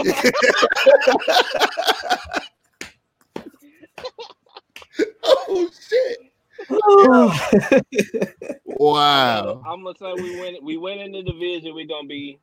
oh 5.24 5.68
shit! 5.88 6.18
Wow. 8.64 9.62
I'm 9.66 9.82
gonna 9.82 9.98
say 9.98 10.12
we 10.22 10.40
win. 10.40 10.56
We 10.62 10.76
win 10.76 11.00
in 11.00 11.10
the 11.10 11.24
division. 11.24 11.74
We're 11.74 11.88
gonna 11.88 12.06
be. 12.06 12.38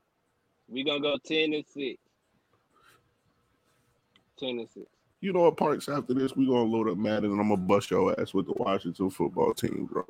we're 0.67 0.83
gonna 0.83 0.99
go 0.99 1.15
ten 1.23 1.53
and 1.53 1.65
six. 1.65 1.97
Ten 4.37 4.59
and 4.59 4.69
six. 4.69 4.96
You 5.19 5.33
know 5.33 5.41
what, 5.41 5.57
Parks? 5.57 5.89
After 5.89 6.13
this, 6.13 6.35
we 6.35 6.45
gonna 6.45 6.63
load 6.63 6.89
up 6.89 6.97
Madden 6.97 7.31
and 7.31 7.39
I'm 7.41 7.49
gonna 7.49 7.57
bust 7.61 7.89
your 7.91 8.19
ass 8.19 8.33
with 8.33 8.45
the 8.45 8.53
Washington 8.55 9.09
football 9.09 9.53
team, 9.53 9.89
bro. 9.91 10.05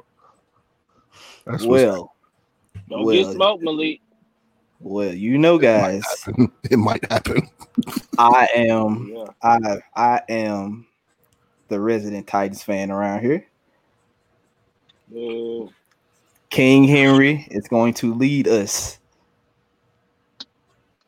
That's 1.46 1.66
well, 1.66 2.14
Don't 2.90 3.06
Well, 3.06 3.16
get 3.16 3.34
smoked, 3.34 3.64
Malik. 3.64 4.02
well, 4.82 5.14
you 5.14 5.38
know, 5.38 5.58
guys, 5.58 6.04
happening. 6.26 6.52
It 6.70 6.78
might 6.78 7.10
happen. 7.10 7.50
I 8.18 8.48
am, 8.56 9.12
Yeah. 9.14 9.26
I, 9.42 9.78
I 9.96 10.22
am 10.30 10.86
the 11.70 11.80
resident 11.80 12.28
Titans 12.28 12.62
fan 12.64 12.92
around 12.92 13.22
here. 13.22 13.46
Boo. 15.08 15.70
King 16.50 16.84
Henry 16.84 17.48
is 17.50 17.68
going 17.68 17.94
to 17.96 18.14
lead 18.14 18.48
us 18.48 19.00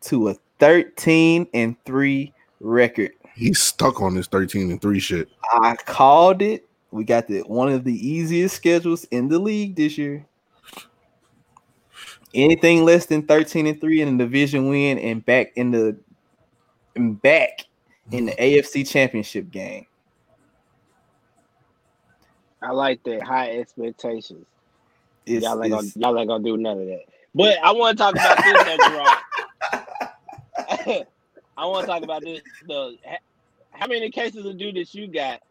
to 0.02 0.30
a 0.30 0.36
13 0.60 1.48
and 1.54 1.76
3 1.86 2.34
record. 2.62 3.12
He's 3.40 3.62
stuck 3.62 4.02
on 4.02 4.16
this 4.16 4.28
13 4.28 4.70
and 4.70 4.82
3 4.82 5.00
shit. 5.00 5.30
I 5.54 5.78
called 5.78 6.42
it 6.42 6.68
We 6.92 7.06
got 7.06 7.28
the 7.28 7.40
one 7.44 7.72
of 7.72 7.86
the 7.86 7.94
easiest 7.94 8.54
schedules 8.54 9.06
in 9.06 9.30
the 9.30 9.40
league 9.40 9.78
this 9.78 9.98
year. 9.98 10.26
Anything 12.34 12.84
less 12.84 13.06
than 13.06 13.22
13 13.22 13.66
and 13.66 13.80
3 13.80 14.02
in 14.02 14.18
the 14.18 14.26
division 14.26 14.68
win 14.68 15.00
and 15.00 15.26
back 15.26 15.54
in 15.56 15.72
the 15.72 15.98
and 16.98 17.22
back 17.22 17.66
in 18.12 18.26
the 18.26 18.34
AFC 18.34 18.86
championship 18.86 19.50
game. 19.50 19.86
I 22.62 22.72
like 22.72 23.02
that 23.04 23.24
high 23.24 23.52
expectations. 23.52 24.46
It's, 25.26 25.46
y'all 25.46 25.64
ain't 25.64 25.72
gonna 25.72 25.88
y'all 25.96 26.20
ain't 26.20 26.28
gonna 26.28 26.44
do 26.44 26.58
none 26.58 26.82
of 26.82 26.88
that. 26.88 27.06
But 27.34 27.58
I 27.64 27.72
want 27.72 27.98
to 27.98 28.04
talk 28.04 28.16
about 28.16 28.38
this, 28.44 28.64
though, 28.66 28.78
Gerard. 30.90 31.06
I 31.60 31.66
want 31.66 31.86
to 31.86 31.92
talk 31.92 32.04
about 32.04 32.22
this. 32.22 32.42
The 32.68 32.98
ha- 33.06 33.18
how 33.80 33.88
many 33.88 34.10
cases 34.12 34.46
of 34.46 34.58
do 34.58 34.72
that 34.74 34.94
you 34.94 35.08
got 35.08 35.42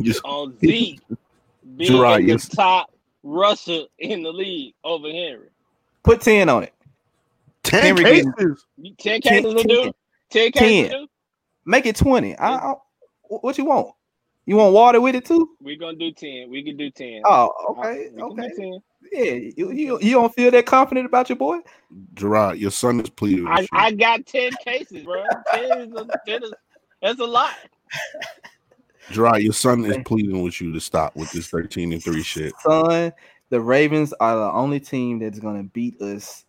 Just 0.00 0.20
on 0.24 0.58
Zeke 0.60 1.00
being 1.76 1.90
Gerard, 1.92 2.22
the 2.22 2.26
yes. 2.28 2.48
top 2.48 2.90
rusher 3.22 3.82
in 3.98 4.22
the 4.22 4.32
league 4.32 4.74
over 4.84 5.08
Henry? 5.08 5.48
put 6.02 6.20
10 6.20 6.48
on 6.48 6.64
it. 6.64 6.74
ten 7.62 7.96
Henry 7.96 8.04
cases. 8.04 8.66
You- 8.76 8.94
Ten 8.98 9.20
Ten- 9.20 9.42
cases 9.44 9.62
to 9.62 9.68
do. 9.68 9.92
Ten 10.30 10.50
cases 10.52 10.90
to 10.90 10.98
do. 10.98 11.06
Make 11.64 11.86
it 11.86 11.94
20. 11.96 12.36
I, 12.38 12.56
I, 12.56 12.74
what 13.28 13.56
you 13.56 13.64
want? 13.64 13.94
You 14.44 14.56
want 14.56 14.74
water 14.74 15.00
with 15.00 15.14
it 15.14 15.24
too? 15.24 15.50
We're 15.60 15.76
gonna 15.78 15.96
do 15.96 16.10
ten. 16.10 16.50
We 16.50 16.64
can 16.64 16.76
do 16.76 16.90
ten. 16.90 17.22
Oh, 17.24 17.52
Uh, 17.64 17.80
okay. 17.80 18.08
we 18.12 18.20
Okay. 18.22 18.48
10. 18.56 18.80
Yeah, 19.12 19.22
you, 19.56 19.70
you, 19.70 19.98
you 20.00 20.10
don't 20.12 20.34
feel 20.34 20.50
that 20.50 20.66
confident 20.66 21.06
about 21.06 21.28
your 21.28 21.36
boy? 21.36 21.58
Gerard, 22.14 22.58
your 22.58 22.72
son 22.72 22.98
is 23.00 23.08
pleading. 23.10 23.46
I. 23.46 23.66
I 23.72 23.92
got 23.92 24.26
ten 24.26 24.50
cases, 24.64 25.04
bro. 25.04 25.22
Ten 25.52 25.92
is, 25.92 26.00
10 26.26 26.42
is 26.42 26.52
that's 27.02 27.20
a 27.20 27.24
lot. 27.24 27.54
Gerard, 29.10 29.42
your 29.42 29.52
son 29.52 29.84
is 29.84 29.98
pleading 30.06 30.42
with 30.42 30.60
you 30.60 30.72
to 30.72 30.80
stop 30.80 31.14
with 31.16 31.30
this 31.32 31.48
13 31.48 31.92
and 31.92 32.02
3 32.02 32.22
shit. 32.22 32.54
Son, 32.60 33.12
the 33.50 33.60
Ravens 33.60 34.14
are 34.14 34.36
the 34.36 34.50
only 34.52 34.80
team 34.80 35.18
that's 35.18 35.38
going 35.38 35.58
to 35.58 35.68
beat 35.70 36.00
us 36.00 36.44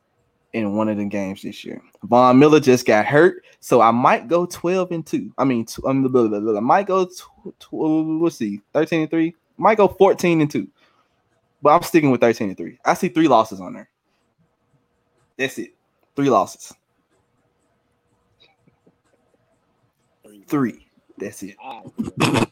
in 0.53 0.75
one 0.75 0.87
of 0.87 0.97
the 0.97 1.05
games 1.05 1.41
this 1.41 1.65
year. 1.65 1.81
Von 2.03 2.37
Miller 2.37 2.59
just 2.59 2.85
got 2.85 3.05
hurt, 3.05 3.43
so 3.59 3.81
I 3.81 3.91
might 3.91 4.27
go 4.27 4.45
12 4.45 4.91
and 4.91 5.05
2. 5.05 5.33
I 5.37 5.43
mean, 5.43 5.65
tw- 5.65 5.83
um, 5.85 6.05
I 6.15 6.59
might 6.59 6.85
go, 6.85 7.05
tw- 7.05 7.59
tw- 7.59 7.73
let's 7.73 8.37
see, 8.37 8.61
13 8.73 9.01
and 9.01 9.09
3. 9.09 9.35
Might 9.57 9.77
go 9.77 9.87
14 9.87 10.41
and 10.41 10.49
2. 10.49 10.67
But 11.61 11.71
I'm 11.71 11.83
sticking 11.83 12.11
with 12.11 12.21
13 12.21 12.49
and 12.49 12.57
3. 12.57 12.77
I 12.85 12.93
see 12.93 13.09
three 13.09 13.27
losses 13.27 13.59
on 13.59 13.73
there. 13.73 13.89
That's 15.37 15.57
it. 15.57 15.73
Three 16.15 16.29
losses. 16.29 16.73
Three. 20.47 20.87
That's 21.17 21.43
it. 21.43 21.55
All 21.61 21.93
right. 22.19 22.47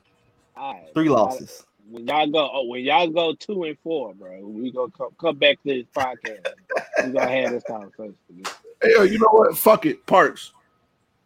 All 0.55 0.73
right. 0.73 0.93
Three 0.93 1.09
losses. 1.09 1.65
When 1.89 2.07
y'all 2.07 2.27
go, 2.27 2.49
oh, 2.53 2.65
when 2.67 2.83
y'all 2.83 3.07
go 3.07 3.33
two 3.33 3.63
and 3.63 3.77
four, 3.79 4.13
bro, 4.13 4.39
we 4.45 4.71
gonna 4.71 4.91
come, 4.91 5.09
come 5.19 5.37
back 5.37 5.61
to 5.63 5.73
this 5.73 5.85
podcast. 5.93 6.45
we 7.05 7.11
gonna 7.11 7.29
have 7.29 7.51
this 7.51 7.63
conversation. 7.63 8.15
Hey, 8.81 8.93
yo, 8.93 9.03
you 9.03 9.19
know 9.19 9.27
what? 9.31 9.57
Fuck 9.57 9.85
it. 9.85 10.05
Parks. 10.05 10.53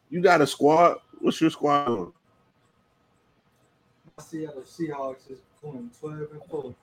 You 0.10 0.22
got 0.22 0.42
a 0.42 0.48
squad. 0.48 0.98
What's 1.20 1.40
your 1.40 1.52
squad? 1.52 1.88
on? 1.88 2.14
I 4.18 4.22
see 4.24 4.46
how 4.46 4.54
the 4.54 4.62
Seahawks 4.62 5.30
is 5.30 5.40
going 5.62 5.92
12 6.00 6.20
and 6.32 6.42
4. 6.50 6.76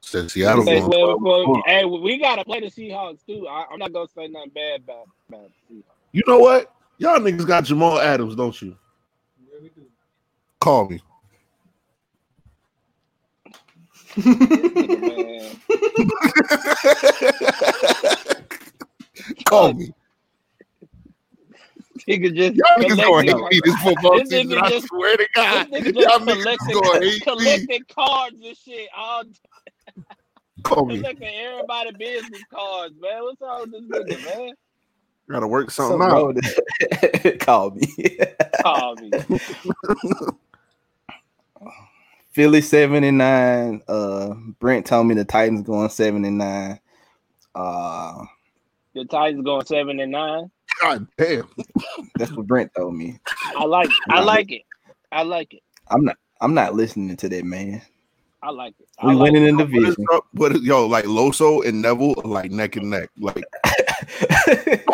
Said 0.00 0.30
Seattle. 0.30 0.64
Say 0.64 0.80
going 0.80 0.90
12 0.90 1.18
12 1.20 1.38
and 1.38 1.46
four. 1.46 1.62
Hey, 1.66 1.84
we 1.84 2.18
gotta 2.18 2.44
play 2.44 2.60
the 2.60 2.66
Seahawks 2.66 3.24
too. 3.26 3.46
I, 3.46 3.66
I'm 3.70 3.78
not 3.78 3.92
gonna 3.92 4.08
say 4.08 4.28
nothing 4.28 4.50
bad 4.50 4.80
about 4.80 5.08
about 5.28 5.50
the 5.68 5.74
Seahawks. 5.74 5.84
You 6.12 6.22
know 6.26 6.38
what? 6.38 6.74
Y'all 7.00 7.18
niggas 7.18 7.46
got 7.46 7.64
Jamal 7.64 7.98
Adams, 7.98 8.36
don't 8.36 8.60
you? 8.60 8.76
Yeah, 9.42 9.58
we 9.62 9.70
do. 9.70 9.86
Call 10.60 10.86
me. 10.90 11.00
Call 19.46 19.72
me. 19.72 19.94
nigga 22.06 22.34
just 22.36 22.54
Y'all 22.56 22.66
niggas 22.76 22.96
gonna 22.98 23.22
hate 23.22 23.34
me 23.50 23.60
this 23.64 23.76
football 23.82 24.18
This 24.18 24.28
season. 24.28 24.58
nigga 24.58 24.62
I 24.62 24.78
swear 24.80 25.16
to 25.16 25.26
God. 25.34 25.68
Y'all 25.72 25.80
just 25.80 25.86
niggas 25.86 25.94
gonna 25.94 26.06
collecting, 27.22 27.80
me. 27.80 27.84
cards 27.94 28.36
and 28.44 28.54
shit. 28.58 28.90
All 28.94 29.22
Call 30.64 30.84
me. 30.84 30.98
collecting 30.98 31.34
everybody 31.34 31.92
business 31.92 32.42
cards, 32.52 32.94
man. 33.00 33.22
What's 33.22 33.40
wrong 33.40 33.62
with 33.62 33.72
this 33.72 33.84
nigga, 33.88 34.22
man? 34.22 34.52
Gotta 35.30 35.46
work 35.46 35.70
something 35.70 36.00
Something 36.00 36.10
out. 36.10 36.16
wrong 36.16 36.34
with 36.34 37.24
it. 37.24 37.38
Call 37.40 37.70
me. 37.70 37.86
Call 38.62 38.96
me. 38.96 39.10
Philly 42.32 42.60
seven 42.60 43.04
and 43.04 43.18
nine. 43.18 43.82
Uh, 43.88 44.34
Brent 44.58 44.86
told 44.86 45.06
me 45.06 45.14
the 45.14 45.24
Titans 45.24 45.62
going 45.62 45.88
seven 45.88 46.24
and 46.24 46.38
nine. 46.38 46.80
Uh, 47.54 48.24
The 48.94 49.04
Titans 49.04 49.44
going 49.44 49.64
seven 49.66 50.00
and 50.00 50.12
nine. 50.12 50.50
God 50.80 51.06
damn. 51.16 51.48
that's 52.16 52.32
what 52.32 52.46
Brent 52.46 52.72
told 52.76 52.94
me. 52.94 53.18
I 53.56 53.64
like. 53.64 53.90
I 54.10 54.20
like 54.22 54.50
it. 54.50 54.62
I 55.12 55.22
like 55.22 55.54
it. 55.54 55.62
I'm 55.88 56.04
not. 56.04 56.16
I'm 56.40 56.54
not 56.54 56.74
listening 56.74 57.16
to 57.16 57.28
that 57.28 57.44
man. 57.44 57.82
I 58.42 58.50
like 58.50 58.74
it. 58.80 58.88
I 58.98 59.08
We 59.08 59.14
like 59.14 59.32
winning 59.32 59.46
in 59.46 59.56
the 59.58 59.64
What 59.64 59.74
is 59.74 59.80
division. 59.96 60.06
up? 60.14 60.24
What 60.32 60.52
is, 60.56 60.62
yo, 60.62 60.86
like 60.86 61.04
Loso 61.04 61.64
and 61.66 61.82
Neville 61.82 62.14
like 62.24 62.50
neck 62.50 62.76
and 62.76 62.88
neck. 62.90 63.10
Like, 63.18 63.44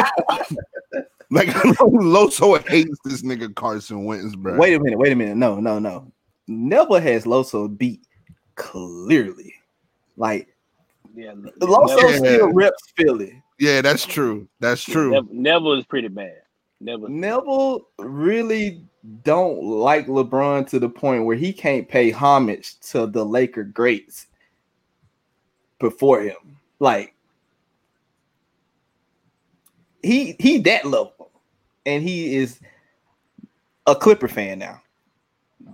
like 1.30 1.48
I 1.48 1.68
know 1.70 1.90
Loso 1.90 2.66
hates 2.68 2.98
this 3.04 3.22
nigga 3.22 3.54
Carson 3.54 4.04
Wentz, 4.04 4.34
bro. 4.36 4.56
wait 4.56 4.74
a 4.74 4.80
minute. 4.80 4.98
Wait 4.98 5.12
a 5.12 5.16
minute. 5.16 5.36
No, 5.36 5.60
no, 5.60 5.78
no. 5.78 6.10
Never 6.48 7.00
has 7.00 7.24
Loso 7.24 7.66
beat 7.76 8.06
clearly. 8.54 9.54
Like 10.16 10.54
Yeah, 11.14 11.32
Loso 11.60 12.10
Yeah. 12.10 12.16
still 12.18 12.52
reps 12.52 12.92
Philly. 12.96 13.42
Yeah, 13.58 13.80
that's 13.80 14.04
true. 14.04 14.46
That's 14.60 14.82
true. 14.84 15.10
Neville, 15.12 15.28
Neville 15.32 15.72
is 15.74 15.84
pretty 15.86 16.08
bad. 16.08 16.42
Neville. 16.80 17.08
Neville 17.08 17.88
really 17.98 18.82
don't 19.22 19.62
like 19.62 20.06
LeBron 20.08 20.68
to 20.68 20.78
the 20.78 20.88
point 20.88 21.24
where 21.24 21.36
he 21.36 21.52
can't 21.52 21.88
pay 21.88 22.10
homage 22.10 22.78
to 22.80 23.06
the 23.06 23.24
Laker 23.24 23.64
greats 23.64 24.26
before 25.78 26.20
him. 26.20 26.58
Like 26.80 27.14
he 30.06 30.36
he 30.38 30.58
that 30.58 30.84
level, 30.84 31.30
and 31.84 32.02
he 32.02 32.34
is 32.36 32.60
a 33.86 33.94
Clipper 33.94 34.28
fan 34.28 34.58
now. 34.58 34.80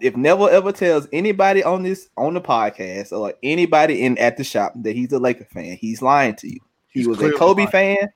If 0.00 0.16
Neville 0.16 0.48
ever 0.48 0.72
tells 0.72 1.06
anybody 1.12 1.62
on 1.62 1.82
this 1.82 2.08
on 2.16 2.34
the 2.34 2.40
podcast 2.40 3.12
or 3.16 3.34
anybody 3.42 4.02
in 4.02 4.16
at 4.18 4.36
the 4.36 4.44
shop 4.44 4.72
that 4.76 4.96
he's 4.96 5.12
a 5.12 5.18
Laker 5.18 5.44
fan, 5.44 5.76
he's 5.76 6.00
lying 6.02 6.34
to 6.36 6.48
you. 6.48 6.58
He 6.88 7.00
He's 7.00 7.08
was 7.08 7.20
a 7.22 7.30
Kobe 7.32 7.62
lying. 7.62 7.70
fan. 7.70 8.08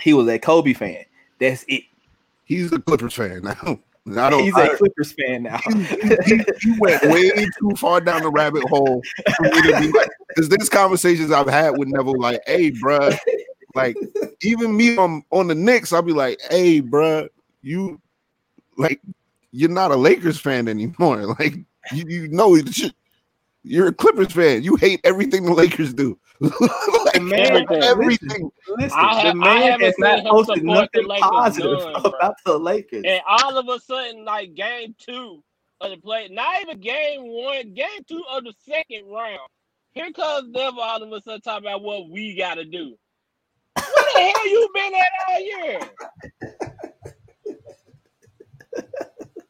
He 0.00 0.12
was 0.14 0.28
a 0.28 0.38
Kobe 0.38 0.72
fan. 0.72 1.04
That's 1.38 1.64
it. 1.68 1.82
He's 2.44 2.72
a 2.72 2.78
Clippers 2.80 3.14
fan 3.14 3.42
now. 3.42 3.78
I 4.20 4.30
don't. 4.30 4.42
He's 4.42 4.54
I- 4.54 4.64
a 4.66 4.76
Clippers 4.76 5.12
fan 5.12 5.44
now. 5.44 5.58
he 6.26 6.74
went 6.78 7.02
way 7.04 7.30
too 7.60 7.70
far 7.76 8.00
down 8.00 8.22
the 8.22 8.30
rabbit 8.30 8.64
hole 8.68 9.00
for 9.36 9.42
me 9.44 9.62
to 9.62 9.80
be 9.80 9.92
like, 9.92 10.08
because 10.28 10.48
there's 10.48 10.68
conversations 10.68 11.30
I've 11.30 11.48
had 11.48 11.78
with 11.78 11.88
Neville, 11.88 12.18
like, 12.18 12.40
hey, 12.46 12.72
bruh, 12.72 13.16
like, 13.74 13.96
even 14.42 14.76
me 14.76 14.96
on 14.96 15.22
on 15.30 15.48
the 15.48 15.54
Knicks, 15.54 15.92
I'll 15.92 16.02
be 16.02 16.12
like, 16.12 16.40
hey, 16.50 16.80
bruh, 16.82 17.28
you 17.62 18.00
like, 18.76 19.00
you're 19.50 19.70
not 19.70 19.90
a 19.90 19.96
Lakers 19.96 20.38
fan 20.38 20.68
anymore. 20.68 21.34
Like, 21.38 21.54
you, 21.92 22.04
you 22.06 22.28
know, 22.28 22.54
you- 22.54 22.90
you're 23.64 23.88
a 23.88 23.92
Clippers 23.92 24.32
fan. 24.32 24.62
You 24.62 24.74
hate 24.76 25.00
everything 25.04 25.44
the 25.44 25.52
Lakers 25.52 25.94
do. 25.94 26.18
like, 26.40 27.22
Man, 27.22 27.64
everything. 27.70 28.50
Listen, 28.66 28.98
I 28.98 29.28
the 29.28 29.34
man 29.36 29.62
haven't 29.62 29.86
has 29.86 29.94
not 29.98 30.18
seen 30.18 30.28
posted 30.28 30.64
nothing 30.64 31.08
positive 31.20 31.78
none, 31.78 31.92
bro. 31.92 32.02
about 32.10 32.34
the 32.44 32.58
Lakers. 32.58 33.04
And 33.06 33.20
all 33.28 33.56
of 33.56 33.68
a 33.68 33.78
sudden, 33.78 34.24
like 34.24 34.54
game 34.54 34.94
two 34.98 35.42
of 35.80 35.90
the 35.92 35.96
play, 35.98 36.28
not 36.28 36.60
even 36.62 36.80
game 36.80 37.22
one, 37.22 37.72
game 37.74 38.02
two 38.08 38.22
of 38.32 38.42
the 38.42 38.52
second 38.68 39.06
round. 39.08 39.38
Here 39.92 40.10
comes 40.10 40.48
Neville 40.50 40.80
all 40.80 41.02
of 41.02 41.12
a 41.12 41.20
sudden 41.22 41.40
talking 41.42 41.68
about 41.68 41.82
what 41.82 42.10
we 42.10 42.34
gotta 42.34 42.64
do. 42.64 42.96
Where 44.14 44.32
the 44.32 44.38
hell 44.38 44.48
you 44.48 44.70
been 44.74 44.94
at 44.94 45.12
all 45.28 45.40
year? 45.40 45.80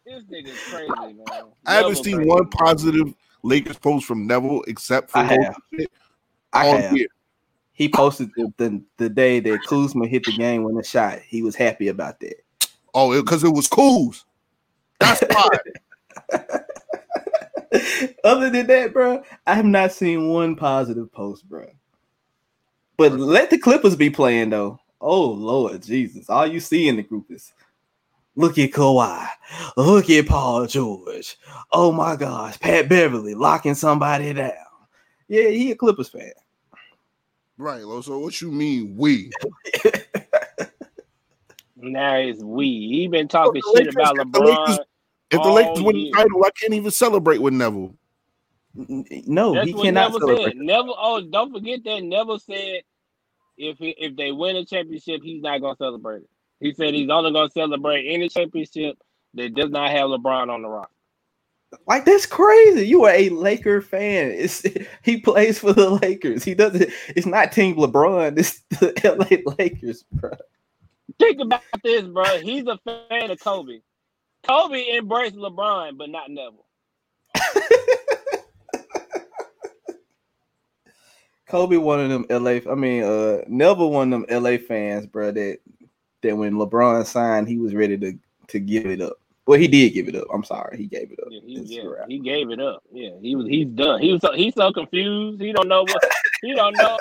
this 0.05 0.25
nigga's 0.25 0.59
crazy, 0.71 0.89
man. 1.15 1.25
I 1.67 1.75
haven't 1.75 1.91
Neville 1.91 2.05
seen 2.05 2.17
crazy. 2.17 2.29
one 2.29 2.49
positive 2.51 3.15
Lakers 3.43 3.79
post 3.79 4.07
from 4.07 4.27
Neville 4.27 4.63
except 4.67 5.11
for 5.11 5.19
I 5.19 5.25
have. 5.25 5.57
shit 5.75 5.91
I 6.53 6.69
all 6.69 6.77
have. 6.77 6.97
year. 6.97 7.09
He 7.73 7.89
posted 7.89 8.31
the, 8.37 8.53
the, 8.59 8.83
the 8.99 9.09
day 9.09 9.41
that 9.41 9.63
Kuzma 9.67 10.07
hit 10.07 10.25
the 10.25 10.33
game 10.33 10.63
winning 10.63 10.83
shot. 10.83 11.21
He 11.21 11.43
was 11.43 11.57
happy 11.57 11.89
about 11.89 12.21
that. 12.21 12.37
Oh, 12.95 13.19
because 13.19 13.43
it, 13.43 13.49
was 13.53 13.67
cools. 13.67 14.27
That's 15.01 15.23
why. 15.31 15.49
Other 18.23 18.51
than 18.51 18.67
that, 18.67 18.93
bro, 18.93 19.23
I 19.47 19.55
have 19.55 19.65
not 19.65 19.93
seen 19.93 20.29
one 20.29 20.55
positive 20.55 21.11
post, 21.13 21.49
bro. 21.49 21.67
But 23.11 23.19
let 23.19 23.51
the 23.51 23.59
Clippers 23.59 23.97
be 23.97 24.11
playing 24.11 24.51
though. 24.51 24.79
Oh 25.01 25.31
Lord 25.31 25.83
Jesus! 25.83 26.31
All 26.31 26.47
you 26.47 26.61
see 26.61 26.89
in 26.89 26.97
the 26.97 27.03
group 27.03 27.27
is 27.31 27.53
Look 28.35 28.59
at 28.59 28.71
Kawhi. 28.71 29.27
Look 29.77 30.09
at 30.09 30.27
Paul 30.27 30.67
George. 30.67 31.37
Oh 31.73 31.93
my 31.93 32.17
gosh, 32.17 32.59
Pat 32.61 32.89
Beverley 32.89 33.35
locking 33.35 33.75
somebody 33.75 34.33
down. 34.33 34.53
Yeah, 35.29 35.49
he 35.49 35.71
a 35.73 35.77
Clippers 35.77 36.09
fan. 36.09 36.33
Right, 37.59 37.83
Lo. 37.85 38.01
So 38.01 38.19
what 38.19 38.41
you 38.41 38.51
mean 38.51 38.97
we? 38.97 39.31
Now 41.77 42.15
it's 42.17 42.41
we. 42.43 42.67
He 42.69 43.09
been 43.09 43.27
talking 43.29 43.61
shit 43.75 43.87
Lakers- 43.87 43.95
about 43.97 44.19
if 44.19 44.33
the 44.33 44.39
LeBron. 44.39 44.47
Lakers- 44.69 44.79
If 45.33 45.43
the 45.43 45.49
all 45.49 45.55
Lakers 45.55 45.83
win 45.83 45.97
the 45.97 46.13
title, 46.13 46.45
I 46.45 46.51
can't 46.51 46.75
even 46.75 46.91
celebrate 46.91 47.39
with 47.43 47.55
Neville. 47.55 47.95
No, 48.75 49.53
That's 49.55 49.67
he 49.67 49.73
cannot 49.75 50.13
Neville 50.13 50.21
celebrate. 50.21 50.45
said. 50.45 50.57
Neville. 50.59 50.95
Oh, 50.97 51.21
don't 51.21 51.53
forget 51.53 51.83
that 51.85 52.05
Neville 52.05 52.39
said 52.39 52.83
if 53.63 53.79
he, 53.79 53.91
if 53.99 54.17
they 54.17 54.33
win 54.33 54.57
a 54.57 54.65
championship, 54.65 55.23
he's 55.23 55.43
not 55.43 55.61
gonna 55.61 55.77
celebrate 55.77 56.23
it. 56.23 56.31
He 56.61 56.75
said 56.75 56.95
he's 56.95 57.11
only 57.11 57.33
gonna 57.33 57.51
celebrate 57.51 58.07
any 58.07 58.29
championship 58.29 58.99
that 59.35 59.55
does 59.55 59.71
not 59.71 59.91
have 59.91 60.09
LeBron 60.09 60.51
on 60.51 60.63
the 60.63 60.69
rock. 60.69 60.91
Like 61.87 62.05
that's 62.05 62.27
crazy. 62.27 62.87
You 62.87 63.05
are 63.05 63.13
a 63.13 63.31
Laker 63.31 63.81
fan. 63.81 64.31
It's 64.33 64.63
he 65.03 65.21
plays 65.21 65.59
for 65.59 65.73
the 65.73 65.91
Lakers. 65.91 66.45
He 66.45 66.55
doesn't. 66.55 66.91
It's 67.09 67.27
not 67.27 67.53
Team 67.53 67.77
LeBron. 67.77 68.39
It's 68.39 68.61
the 68.71 68.93
LA 69.05 69.55
Lakers, 69.59 70.05
bro. 70.13 70.33
Think 71.19 71.41
about 71.41 71.63
this, 71.83 72.03
bro. 72.03 72.25
He's 72.41 72.67
a 72.67 72.79
fan 72.85 73.31
of 73.31 73.41
Kobe. 73.41 73.81
Kobe 74.47 74.97
embraced 74.97 75.37
LeBron, 75.37 75.97
but 75.97 76.11
not 76.11 76.31
Neville. 76.31 76.67
Kobe 81.53 81.77
one 81.77 82.01
of 82.01 82.09
them 82.09 82.25
LA. 82.31 82.61
I 82.67 82.75
mean, 82.75 83.03
uh, 83.03 83.43
Neville 83.47 83.91
one 83.91 84.11
of 84.11 84.27
them 84.27 84.43
LA 84.43 84.57
fans, 84.57 85.07
bro. 85.07 85.31
That 85.33 85.59
that 86.23 86.35
when 86.35 86.55
LeBron 86.55 87.05
signed, 87.05 87.47
he 87.47 87.59
was 87.59 87.75
ready 87.75 87.99
to 87.99 88.19
to 88.49 88.59
give 88.59 88.87
it 88.87 89.03
up. 89.03 89.19
Well, 89.47 89.61
he 89.61 89.69
did 89.69 89.93
give 89.93 90.09
it 90.09 90.17
up. 90.17 90.29
I'm 90.33 90.45
sorry, 90.45 90.79
he 90.79 90.87
gave 90.87 91.13
it 91.13 91.21
up. 91.21 91.29
Yeah, 91.31 91.41
he, 91.45 91.77
yeah, 91.77 92.07
he 92.09 92.21
gave 92.21 92.51
it 92.51 92.59
up. 92.59 92.83
Yeah, 92.91 93.11
he 93.21 93.37
was. 93.37 93.49
He's 93.49 93.67
done. 93.67 94.01
He 94.01 94.13
was. 94.13 94.23
So, 94.23 94.33
he's 94.33 94.55
so 94.55 94.73
confused. 94.73 95.43
He 95.43 95.53
don't 95.53 95.69
know 95.69 95.83
what. 95.83 96.03
He 96.41 96.55
don't 96.55 96.75
know. 96.75 96.99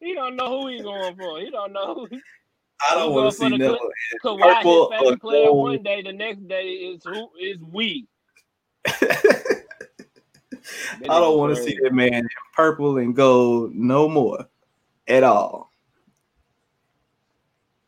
He 0.00 0.14
don't 0.14 0.36
know 0.36 0.48
who 0.48 0.68
he's 0.68 0.82
going 0.82 1.16
for. 1.16 1.40
He 1.40 1.48
don't 1.48 1.72
know. 1.72 1.94
Who, 1.94 2.08
I 2.90 2.94
don't 2.94 3.14
want 3.14 3.30
to 3.30 3.36
see 3.38 3.44
for 3.44 3.50
the 3.50 3.56
Neville. 3.56 3.90
Kawhi, 4.22 4.40
Purple 4.40 4.90
his 4.90 4.98
favorite 4.98 5.14
or 5.14 5.16
player 5.16 5.46
gold. 5.46 5.58
one 5.60 5.82
day, 5.82 6.02
the 6.02 6.12
next 6.12 6.46
day 6.46 6.64
is 6.64 7.02
who 7.04 7.30
is 7.40 7.56
we. 7.72 8.06
I 11.02 11.06
don't 11.06 11.38
want 11.38 11.56
to 11.56 11.62
see 11.62 11.78
that 11.82 11.92
man 11.92 12.12
in 12.14 12.28
purple 12.54 12.98
and 12.98 13.14
gold 13.14 13.74
no 13.74 14.08
more 14.08 14.46
at 15.08 15.22
all. 15.22 15.70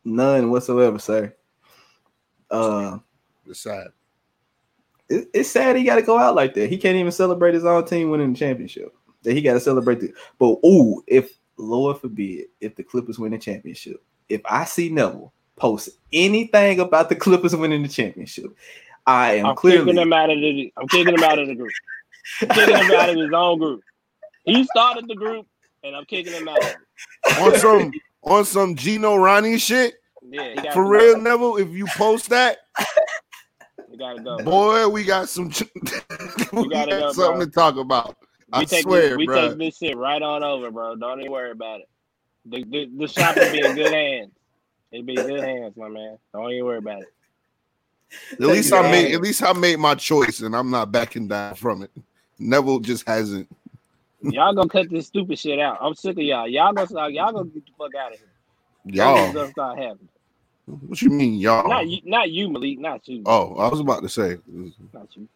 None 0.03 0.51
whatsoever, 0.51 0.99
sir. 0.99 1.33
Uh, 2.51 2.99
It's 3.47 3.61
sad. 3.61 3.87
it- 5.09 5.29
it's 5.33 5.49
sad 5.49 5.75
he 5.75 5.83
got 5.83 5.95
to 5.95 6.01
go 6.01 6.17
out 6.17 6.35
like 6.35 6.53
that. 6.55 6.69
He 6.69 6.77
can't 6.77 6.95
even 6.97 7.11
celebrate 7.11 7.53
his 7.53 7.65
own 7.65 7.85
team 7.85 8.09
winning 8.09 8.33
the 8.33 8.39
championship. 8.39 8.93
That 9.23 9.33
he 9.33 9.41
got 9.41 9.53
to 9.53 9.59
celebrate 9.59 9.99
the. 9.99 10.13
But 10.37 10.59
ooh, 10.65 11.03
if 11.07 11.37
Lord 11.57 11.97
forbid, 11.97 12.45
if 12.61 12.75
the 12.75 12.83
Clippers 12.83 13.17
win 13.17 13.31
the 13.31 13.37
championship, 13.39 14.03
if 14.29 14.41
I 14.45 14.65
see 14.65 14.89
Neville 14.89 15.33
post 15.55 15.89
anything 16.13 16.79
about 16.79 17.09
the 17.09 17.15
Clippers 17.15 17.55
winning 17.55 17.81
the 17.81 17.87
championship, 17.89 18.55
I 19.07 19.35
am 19.35 19.47
I'm 19.47 19.55
clearly 19.55 19.85
kicking 19.85 20.01
him 20.01 20.13
out 20.13 20.29
of 20.29 20.37
the. 20.39 20.73
I'm 20.77 20.87
kicking 20.87 21.13
him 21.13 21.23
out 21.23 21.39
of 21.39 21.47
the 21.47 21.55
group. 21.55 21.71
I'm 22.41 22.47
kicking 22.49 22.75
him 22.75 22.91
out 22.91 23.09
of 23.09 23.15
his 23.17 23.31
own 23.33 23.59
group. 23.59 23.81
He 24.45 24.63
started 24.65 25.07
the 25.07 25.15
group, 25.15 25.45
and 25.83 25.95
I'm 25.95 26.05
kicking 26.05 26.33
him 26.33 26.47
out. 26.47 26.75
On 27.39 27.55
some 27.57 27.91
on 28.23 28.45
some 28.45 28.75
Gino 28.75 29.15
Ronnie 29.15 29.57
shit. 29.57 29.95
Yeah, 30.27 30.49
he 30.49 30.55
got 30.55 30.73
For 30.73 30.85
real, 30.87 31.19
Neville, 31.21 31.57
if 31.57 31.69
you 31.69 31.85
post 31.95 32.29
that, 32.29 32.57
He 33.89 33.97
gotta 33.97 34.21
go. 34.21 34.39
boy, 34.43 34.87
we 34.89 35.03
got 35.03 35.29
some 35.29 35.49
we 36.53 36.67
gotta 36.69 36.91
got 36.91 36.99
go, 36.99 37.11
something 37.13 37.37
bro. 37.37 37.45
to 37.45 37.51
talk 37.51 37.77
about. 37.77 38.17
I 38.51 38.59
we 38.59 38.65
take 38.65 38.83
swear, 38.83 39.09
this, 39.09 39.17
we 39.17 39.25
bro. 39.25 39.49
take 39.49 39.57
this 39.57 39.77
shit 39.77 39.97
right 39.97 40.21
on 40.21 40.43
over, 40.43 40.71
bro. 40.71 40.95
Don't 40.95 41.19
even 41.19 41.31
worry 41.31 41.51
about 41.51 41.81
it. 41.81 41.89
The 42.45 42.63
the, 42.63 42.89
the 42.97 43.07
shop 43.07 43.35
will 43.35 43.51
be 43.51 43.59
in 43.59 43.75
good 43.75 43.91
hands. 43.91 44.31
It 44.91 45.05
be 45.05 45.15
good 45.15 45.43
hands, 45.43 45.75
my 45.75 45.89
man. 45.89 46.17
Don't 46.33 46.51
even 46.51 46.65
worry 46.65 46.77
about 46.77 47.01
it. 47.01 47.13
At 48.33 48.39
least 48.39 48.71
I 48.73 48.89
made 48.91 49.13
at 49.13 49.21
least 49.21 49.43
I 49.43 49.53
made 49.53 49.77
my 49.79 49.95
choice 49.95 50.39
and 50.41 50.55
I'm 50.55 50.69
not 50.71 50.91
backing 50.91 51.27
down 51.27 51.55
from 51.55 51.83
it. 51.83 51.91
Neville 52.39 52.79
just 52.79 53.07
hasn't. 53.07 53.47
Y'all 54.21 54.53
gonna 54.53 54.67
cut 54.69 54.89
this 54.89 55.07
stupid 55.07 55.37
shit 55.37 55.59
out. 55.59 55.77
I'm 55.81 55.93
sick 55.95 56.17
of 56.17 56.23
y'all. 56.23 56.47
Y'all 56.47 56.73
gonna 56.73 56.87
start, 56.87 57.13
y'all 57.13 57.31
gonna 57.31 57.49
get 57.49 57.65
the 57.65 57.71
fuck 57.77 57.95
out 57.95 58.13
of 58.13 58.19
here. 58.19 58.27
Y'all. 58.85 59.29
Stuff 59.31 59.51
start 59.51 59.77
happening. 59.77 60.09
What 60.65 60.99
you 61.01 61.09
mean, 61.11 61.35
y'all? 61.35 61.67
Not 61.69 61.87
you, 61.87 61.99
not 62.05 62.31
you, 62.31 62.49
Malik. 62.49 62.79
Not 62.79 63.07
you. 63.07 63.21
Oh, 63.25 63.55
I 63.55 63.67
was 63.69 63.79
about 63.79 64.01
to 64.01 64.09
say 64.09 64.37
Not 64.93 65.15
you. 65.15 65.27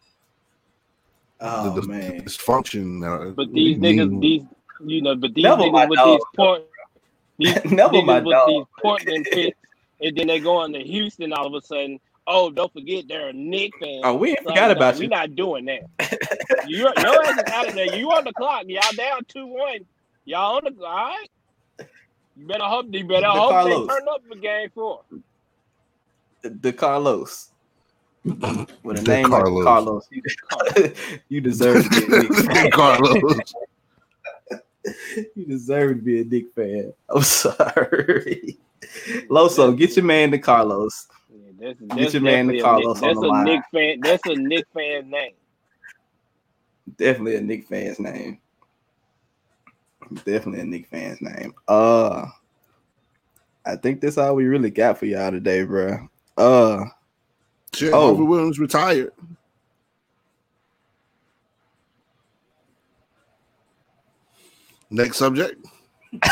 oh 1.40 1.74
the, 1.74 1.80
the 1.80 1.86
man. 1.88 2.20
dysfunction. 2.22 3.04
Uh, 3.04 3.30
But 3.30 3.52
these 3.52 3.78
what 3.78 3.82
do 3.88 3.94
you 3.94 4.06
niggas, 4.06 4.10
mean? 4.10 4.20
these 4.20 4.42
you 4.84 5.02
know, 5.02 5.14
but 5.14 5.34
these 5.34 5.44
Neville 5.44 5.70
niggas 5.72 5.88
with 5.88 5.98
dog. 5.98 6.08
these 6.18 6.24
port, 6.36 6.62
these 7.38 7.64
Neville 7.66 8.02
my 8.02 8.20
niggas 8.20 8.24
with 8.24 8.32
dog. 8.32 8.48
these 8.48 8.64
Portland 8.82 9.26
picks, 9.30 9.58
and 10.00 10.16
then 10.16 10.26
they 10.26 10.40
go 10.40 10.64
into 10.64 10.80
Houston 10.80 11.32
all 11.32 11.46
of 11.46 11.54
a 11.54 11.64
sudden. 11.64 12.00
Oh, 12.32 12.48
don't 12.50 12.72
forget 12.72 13.08
they're 13.08 13.30
a 13.30 13.32
Knick 13.32 13.72
fan. 13.80 14.02
Oh, 14.04 14.14
we 14.14 14.30
ain't 14.30 14.46
Like, 14.46 14.54
forgot 14.54 14.66
no, 14.68 14.76
about 14.76 14.96
We're 14.98 15.08
not 15.08 15.34
doing 15.34 15.64
that. 15.64 15.80
You're 16.68 16.92
your 16.96 17.24
ass 17.24 17.38
is 17.38 17.52
out 17.52 17.68
of 17.68 17.74
there. 17.74 17.96
You 17.96 18.10
on 18.12 18.22
the 18.24 18.32
clock. 18.32 18.64
Y'all 18.68 18.82
down 18.96 19.24
two 19.26 19.46
one. 19.46 19.80
Y'all 20.24 20.56
on 20.56 20.64
the 20.72 20.84
all 20.84 20.94
right. 20.94 21.26
You 22.36 22.46
better 22.46 22.64
hope 22.64 22.86
you 22.90 23.04
better 23.04 23.22
The 23.22 23.30
hope 23.32 23.50
Carlos. 23.50 23.86
they 23.88 23.94
turn 23.94 24.02
up 24.12 24.22
for 24.28 24.36
game 24.36 24.70
four. 24.74 25.00
the 26.42 26.72
Carlos. 26.72 27.48
With 28.24 29.00
a 29.00 29.02
The 29.02 29.02
name 29.08 29.26
Carlos. 29.26 29.64
like 29.64 29.64
Carlos, 29.64 30.08
you, 30.10 30.22
you 31.30 31.40
deserve 31.40 31.84
to 31.84 31.90
be 31.90 32.16
a 32.16 32.22
Knick 32.22 32.46
fan. 32.46 32.70
Carlos. 32.70 33.54
you 35.34 35.44
deserve 35.46 35.96
to 35.96 36.02
be 36.02 36.20
a 36.20 36.24
Knick 36.24 36.46
fan. 36.54 36.92
I'm 37.08 37.22
sorry. 37.22 38.56
Loso, 39.28 39.76
get 39.76 39.96
your 39.96 40.04
man 40.04 40.30
to 40.30 40.38
Carlos. 40.38 41.08
Yeah, 41.60 41.72
that's, 41.80 41.96
that's 42.00 42.14
your 42.14 42.22
man 42.22 42.46
definitely 42.46 42.60
a 42.60 42.62
Carlos 42.62 43.00
Knick, 43.00 43.02
on 43.02 43.08
that's 43.08 43.20
the 43.20 43.26
a 43.26 43.28
line. 43.28 43.44
Knick 43.44 43.62
fan. 43.72 44.00
That's 44.02 44.26
a 44.26 44.34
Knick 44.34 44.66
fan 44.72 45.10
name. 45.10 45.32
Definitely 46.96 47.36
a 47.36 47.40
Knick 47.42 47.66
fan's 47.68 48.00
name. 48.00 48.38
Definitely 50.24 50.60
a 50.60 50.64
Knick 50.64 50.86
fan's 50.88 51.20
name. 51.20 51.52
Uh 51.68 52.26
I 53.66 53.76
think 53.76 54.00
that's 54.00 54.16
all 54.18 54.34
we 54.34 54.44
really 54.44 54.70
got 54.70 54.96
for 54.98 55.04
y'all 55.06 55.30
today, 55.30 55.62
bro. 55.64 56.08
Uh 56.36 56.84
Shit, 57.74 57.92
Oh. 57.92 58.08
Marvin 58.08 58.26
Williams 58.26 58.58
retired. 58.58 59.12
Next 64.90 65.18
subject. 65.18 65.64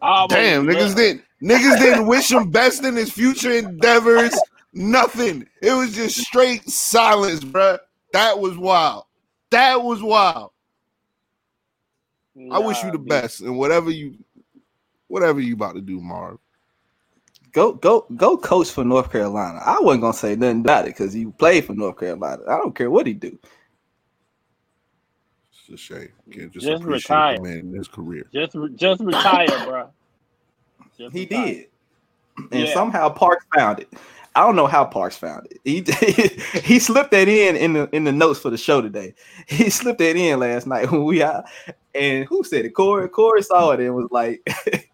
Almost 0.00 0.30
Damn, 0.30 0.64
niggas 0.64 0.94
left. 0.96 1.24
Didn't 1.40 1.60
niggas 1.62 1.78
didn't 1.78 2.06
wish 2.06 2.30
him 2.30 2.50
best 2.50 2.84
in 2.84 2.96
his 2.96 3.10
future 3.12 3.52
endeavors. 3.52 4.38
Nothing. 4.72 5.46
It 5.62 5.72
was 5.72 5.94
just 5.94 6.18
straight 6.18 6.68
silence, 6.68 7.40
bruh. 7.40 7.78
That 8.12 8.38
was 8.38 8.56
wild. 8.56 9.04
That 9.50 9.82
was 9.82 10.02
wild. 10.02 10.50
I 12.52 12.58
wish 12.60 12.82
you 12.84 12.92
the 12.92 12.98
best 12.98 13.40
and 13.40 13.58
whatever 13.58 13.90
you 13.90 14.16
whatever 15.08 15.40
you 15.40 15.54
about 15.54 15.74
to 15.74 15.80
do, 15.80 16.00
Marv. 16.00 16.38
go 17.52 17.72
go 17.72 18.06
go 18.16 18.36
coach 18.36 18.70
for 18.70 18.84
North 18.84 19.10
Carolina. 19.10 19.60
I 19.64 19.80
wasn't 19.80 20.02
gonna 20.02 20.12
say 20.14 20.36
nothing 20.36 20.60
about 20.60 20.84
it 20.84 20.88
because 20.96 21.14
you 21.16 21.32
played 21.32 21.64
for 21.64 21.74
North 21.74 21.98
Carolina. 21.98 22.42
I 22.48 22.58
don't 22.58 22.74
care 22.74 22.90
what 22.90 23.06
he 23.06 23.14
do. 23.14 23.38
It's 25.52 25.68
a 25.70 25.76
shame. 25.76 26.10
Can't 26.30 26.52
just, 26.52 26.66
Just 26.66 26.84
retire. 26.84 27.36
the 27.36 27.42
man 27.42 27.58
in 27.58 27.74
his 27.74 27.88
career. 27.88 28.24
Just 28.32 28.54
re- 28.54 28.74
just 28.76 29.00
retire, 29.02 29.48
bro. 29.66 29.90
Just 30.98 31.14
He 31.16 31.26
did. 31.26 31.66
And 32.52 32.66
Yeah. 32.66 32.72
somehow 32.74 33.08
Parks 33.08 33.44
found 33.54 33.80
it. 33.80 33.88
I 34.36 34.42
don't 34.46 34.54
know 34.54 34.68
how 34.68 34.84
Parks 34.84 35.16
found 35.16 35.48
it. 35.50 35.58
He 35.64 35.80
he 36.60 36.78
slipped 36.78 37.10
that 37.10 37.26
in 37.26 37.56
in 37.56 37.72
the 37.72 37.88
in 37.92 38.04
the 38.04 38.12
notes 38.12 38.38
for 38.38 38.50
the 38.50 38.56
show 38.58 38.80
today. 38.80 39.14
He 39.48 39.70
slipped 39.70 39.98
that 39.98 40.14
in 40.14 40.38
last 40.38 40.66
night 40.68 40.88
when 40.92 41.04
we 41.04 41.20
out. 41.22 41.46
And 41.96 42.24
who 42.26 42.44
said 42.44 42.64
it? 42.64 42.70
Corey. 42.74 43.08
Corey 43.08 43.42
saw 43.42 43.72
it 43.72 43.80
and 43.80 43.92
was 43.94 44.06
like, 44.12 44.40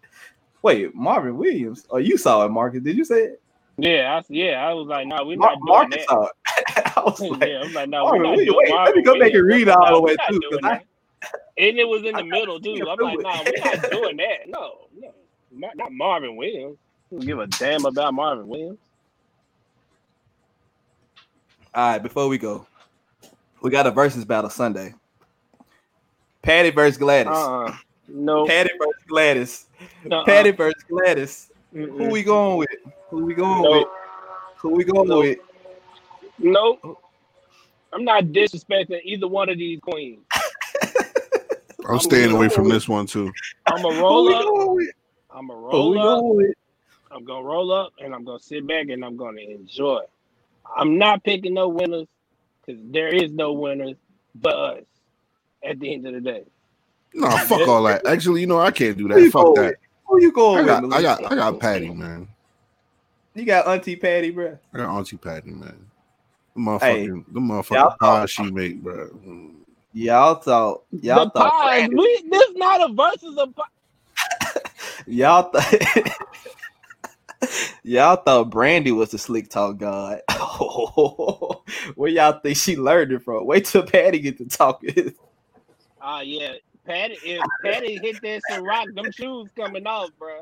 "Wait, 0.63 0.95
Marvin 0.95 1.37
Williams? 1.37 1.85
Oh, 1.91 1.97
you 1.97 2.17
saw 2.17 2.45
it, 2.45 2.49
Marcus? 2.49 2.81
Did 2.81 2.97
you 2.97 3.05
say 3.05 3.19
it? 3.25 3.41
Yeah, 3.77 4.19
I, 4.19 4.25
yeah. 4.29 4.67
I 4.67 4.73
was 4.73 4.87
like, 4.87 5.05
no, 5.05 5.23
we're 5.25 5.37
Mar- 5.37 5.51
not 5.51 5.59
doing 5.59 5.67
Marcus 5.67 5.95
that. 5.97 6.07
saw 6.07 6.23
it. 6.25 6.97
I 6.97 7.01
was 7.03 7.19
like, 7.19 7.47
yeah, 7.49 7.61
I'm 7.63 7.73
like, 7.73 7.89
no, 7.89 8.03
Marvin 8.05 8.21
we're 8.21 8.23
not 8.23 8.37
Williams, 8.37 8.51
doing 8.53 8.57
wait, 8.71 8.85
let 8.85 8.95
me 8.95 9.01
go 9.03 9.19
back 9.19 9.33
and 9.33 9.43
Williams. 9.45 9.65
read 9.65 9.69
all 9.69 9.95
the 9.95 10.01
way 10.01 10.15
through, 10.29 10.59
I- 10.63 10.81
And 11.57 11.77
it 11.77 11.87
was 11.87 11.99
in 12.03 12.13
the 12.15 12.21
got 12.23 12.27
middle 12.27 12.59
too. 12.59 12.87
I'm 12.89 12.97
like, 12.97 13.19
it. 13.19 13.21
no, 13.21 13.43
we're 13.45 13.75
not 13.81 13.91
doing 13.91 14.17
that. 14.17 14.47
No, 14.47 14.87
no, 14.97 15.11
not, 15.55 15.75
not 15.77 15.91
Marvin 15.91 16.35
Williams. 16.35 16.77
Don't 17.11 17.25
give 17.25 17.39
a 17.39 17.47
damn 17.47 17.85
about 17.85 18.13
Marvin 18.13 18.47
Williams. 18.47 18.79
All 21.73 21.91
right, 21.91 22.01
before 22.01 22.27
we 22.27 22.37
go, 22.37 22.65
we 23.61 23.69
got 23.69 23.85
a 23.85 23.91
versus 23.91 24.23
battle 24.25 24.49
Sunday. 24.49 24.93
Patty 26.41 26.69
versus 26.69 26.97
Gladys. 26.97 27.33
Uh, 27.33 27.63
uh 27.63 27.77
no, 28.07 28.45
Patty 28.45 28.69
versus 28.77 29.03
Gladys. 29.07 29.65
uh-uh. 30.09 30.23
Patty 30.25 30.51
versus 30.51 30.83
Gladys. 30.87 31.51
Who 31.73 32.09
we 32.09 32.23
going 32.23 32.57
with? 32.57 32.69
Who 33.09 33.25
we 33.25 33.33
going 33.33 33.63
Nope. 33.63 33.73
with? 33.73 33.87
Who 34.59 34.69
we 34.71 34.83
going 34.83 35.09
Nope. 35.09 35.23
with? 35.23 35.39
Nope. 36.39 37.01
I'm 37.91 38.03
not 38.03 38.25
disrespecting 38.25 39.01
either 39.03 39.27
one 39.27 39.49
of 39.49 39.57
these 39.57 39.79
queens. 39.81 40.19
I'm 41.87 41.99
staying 41.99 42.31
away 42.31 42.49
from 42.49 42.69
this 42.69 42.87
one 42.87 43.05
too. 43.05 43.31
I'm 43.65 43.81
gonna 43.81 43.95
Who 43.95 44.01
roll 44.01 44.79
up. 44.79 44.85
Going 45.35 45.43
oh, 45.43 45.43
with? 45.43 45.43
I'm 45.43 45.47
gonna 45.47 45.77
Who 45.77 45.89
we 45.89 45.97
roll 45.97 46.49
up. 46.49 46.55
I'm 47.11 47.23
gonna 47.23 47.43
roll 47.43 47.71
up 47.71 47.93
and 47.99 48.13
I'm 48.13 48.23
gonna 48.23 48.39
sit 48.39 48.65
back 48.67 48.89
and 48.89 49.03
I'm 49.03 49.15
gonna 49.15 49.41
enjoy. 49.41 50.01
I'm 50.75 50.97
not 50.97 51.23
picking 51.23 51.53
no 51.53 51.69
winners 51.69 52.07
because 52.65 52.81
there 52.91 53.07
is 53.09 53.31
no 53.31 53.53
winners 53.53 53.95
but 54.33 54.55
us 54.55 54.83
at 55.63 55.79
the 55.79 55.93
end 55.93 56.07
of 56.07 56.13
the 56.13 56.21
day. 56.21 56.43
No, 57.13 57.29
fuck 57.37 57.67
all 57.67 57.83
that. 57.83 58.05
Actually, 58.05 58.41
you 58.41 58.47
know 58.47 58.59
I 58.59 58.71
can't 58.71 58.97
do 58.97 59.07
that. 59.07 59.19
you 59.19 59.31
Fuck 59.31 59.55
that. 59.55 59.61
with? 59.61 59.75
Who 60.07 60.21
you 60.21 60.29
I 60.29 60.33
going 60.33 60.65
got, 60.65 60.83
with? 60.83 60.93
I 60.93 61.01
got, 61.01 61.21
Malik? 61.21 61.31
I 61.31 61.35
got 61.35 61.59
Patty, 61.59 61.89
man. 61.89 62.27
You 63.33 63.45
got 63.45 63.67
Auntie 63.67 63.95
Patty, 63.95 64.31
bro. 64.31 64.57
I 64.73 64.77
got 64.77 64.95
Auntie 64.95 65.17
Patty, 65.17 65.51
man. 65.51 65.77
The 66.55 66.61
motherfucking, 66.61 67.25
the 67.33 67.39
y'all 67.39 67.63
motherfucking 67.63 67.97
pie 67.99 68.25
she 68.25 68.51
make, 68.51 68.81
bro. 68.81 69.09
Y'all 69.93 70.35
thought 70.35 70.83
y'all 70.91 71.25
the 71.25 71.31
thought 71.31 71.51
pies, 71.51 71.89
we 71.89 72.25
this 72.29 72.51
not 72.55 72.89
a 72.89 72.93
versus 72.93 73.37
of 73.37 73.55
pie. 73.55 73.63
Y'all 75.07 75.51
thought 75.51 75.73
y'all 77.83 78.15
thought 78.17 78.49
Brandy 78.49 78.91
was 78.91 79.11
the 79.11 79.17
slick 79.17 79.49
talk 79.49 79.77
god. 79.77 80.21
Where 81.95 82.09
y'all 82.09 82.39
think 82.39 82.57
she 82.57 82.75
learned 82.77 83.11
it 83.11 83.21
from? 83.23 83.45
Wait 83.45 83.65
till 83.65 83.83
Patty 83.83 84.19
get 84.19 84.37
to 84.37 84.45
talking. 84.45 85.13
Ah 86.01 86.21
yeah, 86.21 86.53
Patty. 86.85 87.17
If 87.23 87.49
Patty 87.63 87.97
hit 87.97 88.21
that 88.21 88.41
Ciroc, 88.49 88.93
them 88.95 89.11
shoes 89.11 89.49
coming 89.55 89.87
off, 89.87 90.09
bro. 90.19 90.39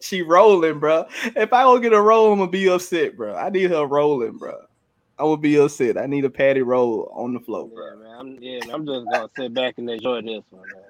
she 0.00 0.22
rolling, 0.22 0.78
bro. 0.78 1.06
If 1.36 1.52
I 1.52 1.62
don't 1.62 1.80
get 1.82 1.92
a 1.92 2.00
roll, 2.00 2.32
I'm 2.32 2.38
gonna 2.38 2.50
be 2.50 2.68
upset, 2.68 3.16
bro. 3.16 3.34
I 3.34 3.50
need 3.50 3.70
her 3.70 3.86
rolling, 3.86 4.38
bro. 4.38 4.56
I 5.18 5.22
will 5.24 5.36
be 5.36 5.56
upset. 5.58 5.96
I 5.96 6.06
need 6.06 6.24
a 6.24 6.30
Patty 6.30 6.62
roll 6.62 7.10
on 7.14 7.34
the 7.34 7.40
floor, 7.40 7.68
Yeah, 7.70 7.74
bro. 7.74 7.96
man. 7.98 8.16
I'm, 8.18 8.42
yeah, 8.42 8.60
I'm 8.72 8.86
just 8.86 9.06
gonna 9.10 9.28
sit 9.36 9.54
back 9.54 9.74
and 9.78 9.88
enjoy 9.88 10.22
this 10.22 10.42
one, 10.50 10.68
man. 10.72 10.82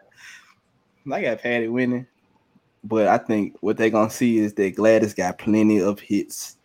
I 1.12 1.22
got 1.22 1.40
Patty 1.42 1.68
winning, 1.68 2.06
but 2.84 3.08
I 3.08 3.18
think 3.18 3.56
what 3.60 3.76
they're 3.76 3.90
gonna 3.90 4.10
see 4.10 4.38
is 4.38 4.54
that 4.54 4.76
Gladys 4.76 5.14
got 5.14 5.38
plenty 5.38 5.80
of 5.80 5.98
hits. 5.98 6.56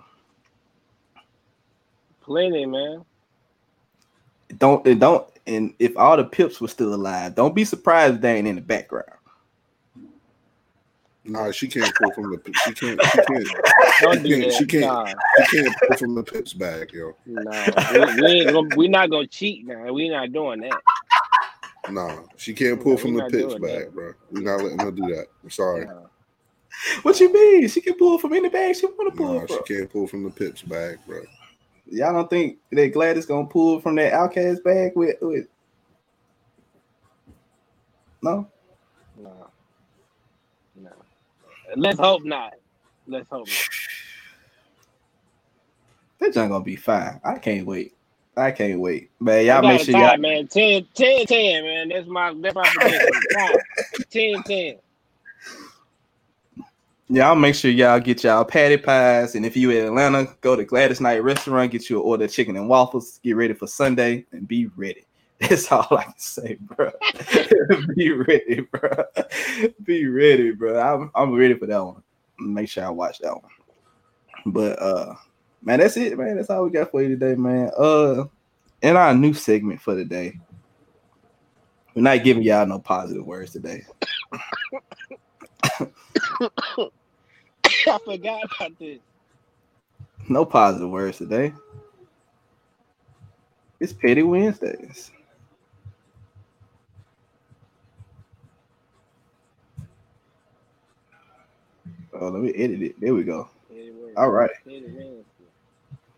Plenty, 2.22 2.66
man. 2.66 3.04
Don't 4.58 4.86
and 4.86 5.00
don't 5.00 5.28
and 5.48 5.74
if 5.80 5.96
all 5.98 6.18
the 6.18 6.24
pips 6.26 6.60
were 6.62 6.68
still 6.68 6.94
alive, 6.94 7.36
don't 7.36 7.56
be 7.56 7.64
surprised 7.66 8.22
they 8.22 8.36
ain't 8.38 8.48
in 8.48 8.56
the 8.56 8.62
background. 8.62 9.06
Nah, 11.26 11.52
she 11.52 11.68
can't 11.68 11.94
pull 11.96 12.12
from 12.14 12.32
the. 12.32 12.42
She 12.66 12.74
can't. 12.74 13.02
She 13.04 13.18
can't. 13.28 13.48
Don't 14.02 14.24
do 14.24 14.30
She 14.30 14.42
can't- 14.42 14.54
she 14.54 14.66
can't- 14.66 14.86
Nah, 14.86 15.06
She 15.50 15.62
can't 15.64 15.76
pull 15.88 15.98
from 15.98 16.16
the 16.16 16.24
pips 16.24 16.54
back, 16.54 16.92
yo. 16.92 17.14
nah. 17.26 17.66
We, 18.16 18.22
we 18.22 18.28
ain't 18.42 18.52
gonna, 18.54 18.76
we 18.76 18.88
not 18.88 19.10
gonna 19.12 19.28
cheat 19.28 19.66
now. 19.68 19.92
We're 19.94 20.12
not 20.12 20.32
doing 20.32 20.62
that. 20.62 20.82
Nah, 21.92 22.22
she 22.38 22.54
can't 22.54 22.82
pull 22.82 22.94
Yeah, 22.94 22.98
from 23.00 23.14
the 23.14 23.20
not 23.24 23.32
pips 23.32 23.54
doing 23.56 23.62
bag, 23.62 23.86
that. 23.86 23.94
bro. 23.94 24.14
We're 24.32 24.42
not 24.42 24.64
letting 24.64 24.80
her 24.80 24.92
do 24.92 25.02
that. 25.16 25.28
I'm 25.44 25.50
sorry. 25.52 25.86
Nah. 25.86 26.02
What 27.02 27.20
you 27.20 27.32
mean? 27.34 27.68
She 27.68 27.82
can 27.82 27.96
pull 27.96 28.18
from 28.20 28.34
any 28.34 28.50
bag 28.50 28.76
she 28.76 28.86
want 28.86 29.12
to 29.12 29.18
pull 29.18 29.34
Nah, 29.34 29.46
from. 29.48 29.58
she 29.66 29.76
can't 29.76 29.92
pull 29.92 30.08
from 30.08 30.24
the 30.24 30.30
pips 30.30 30.62
bag, 30.62 31.00
bro. 31.06 31.22
Y'all 31.88 32.14
don't 32.14 32.30
think 32.30 32.58
that 32.72 32.94
Gladys 32.94 33.26
gonna 33.26 33.48
pull 33.48 33.80
from 33.82 33.96
that 33.96 34.14
outcast 34.14 34.64
bag 34.64 34.92
with 34.96 35.16
with 35.22 35.48
no? 38.22 38.48
No. 39.18 39.50
No. 40.76 40.90
Let's 41.76 42.00
hope 42.00 42.24
not. 42.24 42.54
Let's 43.08 43.30
hope 43.30 43.48
not. 43.48 43.70
That 46.20 46.34
junk 46.34 46.52
gonna 46.52 46.64
be 46.64 46.76
fine. 46.76 47.20
I 47.24 47.38
can't 47.40 47.66
wait. 47.66 47.94
I 48.36 48.52
can't 48.52 48.80
wait. 48.80 49.10
Man, 49.20 49.46
y'all 49.46 49.62
make 49.62 49.82
sure 49.82 49.94
tie, 49.94 50.10
y'all 50.12 50.18
man. 50.18 50.48
10, 50.48 50.86
10, 50.94 51.26
10, 51.26 51.64
man. 51.64 51.90
That's 51.90 52.08
my 52.08 52.34
that's 52.40 52.56
my 52.56 52.70
prediction. 52.74 53.22
Tie. 53.34 53.56
10, 54.46 54.80
10. 57.10 57.16
y'all 57.18 57.36
make 57.36 57.56
sure 57.56 57.72
y'all 57.72 58.00
get 58.00 58.24
y'all 58.24 58.46
patty 58.46 58.78
pies. 58.78 59.36
And 59.36 59.46
if 59.46 59.58
you 59.58 59.72
in 59.72 59.88
Atlanta, 59.88 60.28
go 60.42 60.56
to 60.56 60.64
Gladys 60.64 61.02
Knight 61.02 61.24
Restaurant, 61.24 61.72
get 61.72 61.90
you 61.90 61.98
an 61.98 62.06
order 62.06 62.26
of 62.26 62.32
chicken 62.32 62.56
and 62.56 62.70
waffles, 62.70 63.20
get 63.24 63.36
ready 63.36 63.54
for 63.54 63.68
Sunday, 63.68 64.26
and 64.32 64.48
be 64.48 64.68
ready. 64.76 65.06
That's 65.40 65.72
all 65.72 65.88
I 65.92 66.04
can 66.04 66.14
say, 66.18 66.58
bro. 66.60 66.92
be 67.96 68.12
ready, 68.12 68.62
bro. 68.72 68.90
Be 69.84 70.08
ready, 70.08 70.52
bro. 70.52 70.80
I'm, 70.80 71.12
I'm 71.16 71.34
ready 71.34 71.54
for 71.54 71.66
that 71.66 71.84
one. 71.84 72.04
Make 72.40 72.70
sure 72.70 72.86
I 72.86 72.90
watch 72.90 73.20
that 73.20 73.34
one. 73.34 73.52
But 74.46 74.82
uh 74.82 75.16
man, 75.62 75.80
that's 75.80 75.98
it, 75.98 76.18
man. 76.18 76.38
That's 76.38 76.50
all 76.50 76.64
we 76.64 76.72
got 76.72 76.92
for 76.92 77.02
you 77.02 77.10
today, 77.10 77.36
man. 77.36 77.72
Uh 77.78 78.26
in 78.82 78.96
our 78.96 79.14
new 79.14 79.34
segment 79.34 79.82
for 79.82 79.96
today. 79.96 80.40
We're 81.96 82.02
not 82.02 82.24
giving 82.24 82.44
y'all 82.44 82.66
no 82.66 82.80
positive 82.80 83.26
words 83.26 83.52
today. 83.52 83.86
I 87.88 88.00
forgot 88.04 88.42
about 88.56 88.80
this. 88.80 89.00
No 90.28 90.46
positive 90.46 90.90
words 90.90 91.18
today. 91.18 91.54
It's 93.80 93.94
Petty 93.94 94.24
Wednesdays. 94.24 95.12
Oh, 102.14 102.28
let 102.28 102.42
me 102.42 102.52
edit 102.54 102.82
it. 102.82 103.00
There 103.00 103.14
we 103.16 103.24
go. 103.24 103.50
All 104.18 104.30
right. 104.30 104.52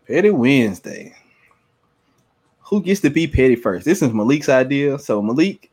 Petty 0.06 0.30
Wednesday. 0.30 1.14
Who 2.62 2.82
gets 2.82 3.00
to 3.02 3.10
be 3.10 3.26
petty 3.26 3.54
first? 3.54 3.84
This 3.84 4.02
is 4.02 4.12
Malik's 4.12 4.48
idea. 4.48 4.98
So, 4.98 5.22
Malik, 5.22 5.70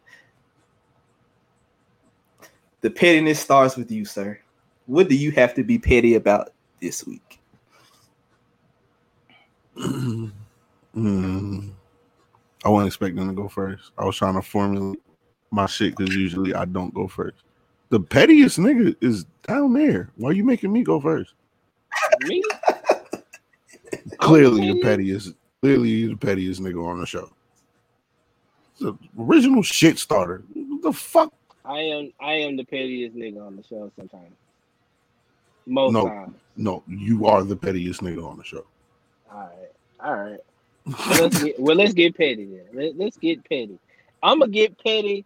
the 2.82 2.90
pettiness 2.90 3.40
starts 3.40 3.76
with 3.76 3.90
you, 3.90 4.06
sir. 4.06 4.40
What 4.90 5.08
do 5.08 5.16
you 5.16 5.30
have 5.34 5.54
to 5.54 5.64
be 5.64 5.78
petty 5.78 6.16
about 6.16 6.50
this 6.82 7.06
week? 7.06 7.40
Mm. 10.96 11.72
I 12.66 12.70
wasn't 12.70 12.88
expecting 12.88 13.28
to 13.28 13.34
go 13.34 13.48
first. 13.48 13.92
I 13.96 14.04
was 14.06 14.18
trying 14.18 14.34
to 14.34 14.42
formulate 14.42 15.00
my 15.52 15.68
shit 15.68 15.96
because 15.96 16.16
usually 16.16 16.56
I 16.56 16.66
don't 16.66 16.92
go 16.96 17.08
first. 17.08 17.44
The 17.90 18.00
pettiest 18.00 18.58
nigga 18.58 18.96
is 19.00 19.26
down 19.48 19.74
there. 19.74 20.10
Why 20.16 20.32
are 20.32 20.34
you 20.34 20.44
making 20.44 20.74
me 20.74 20.84
go 20.84 21.00
first? 21.00 21.36
Me? 22.22 22.44
Clearly 24.18 24.74
the 24.74 24.82
pettiest? 24.82 25.28
pettiest. 25.28 25.36
Clearly 25.62 25.90
you're 25.90 26.10
the 26.10 26.18
pettiest 26.18 26.60
nigga 26.60 26.84
on 26.84 27.00
the 27.00 27.06
show. 27.06 27.30
The 28.80 28.98
original 29.18 29.62
shit 29.62 30.00
starter. 30.00 30.44
What 30.54 30.82
the 30.82 30.92
fuck? 30.92 31.32
I 31.64 31.78
am 31.78 32.12
I 32.20 32.34
am 32.34 32.58
the 32.58 32.66
pettiest 32.66 33.16
nigga 33.16 33.46
on 33.46 33.56
the 33.56 33.64
show 33.64 33.92
sometimes. 33.96 34.34
Most 35.70 35.94
No. 35.94 36.08
times. 36.08 36.36
No, 36.58 36.84
you 36.88 37.26
are 37.26 37.44
the 37.44 37.56
pettiest 37.56 38.02
nigga 38.02 38.26
on 38.30 38.38
the 38.38 38.44
show. 38.44 38.66
All 39.32 39.40
right. 39.40 39.72
All 40.04 40.16
right. 40.16 40.40
Well, 41.08 41.22
let's 41.22 41.44
get, 41.44 41.60
well, 41.60 41.76
let's 41.76 41.94
get 41.94 42.18
petty 42.18 42.46
then. 42.46 42.66
Let, 42.74 42.98
let's 42.98 43.18
get 43.18 43.48
petty. 43.48 43.80
I'm 44.24 44.40
gonna 44.40 44.52
get 44.52 44.78
petty. 44.84 45.26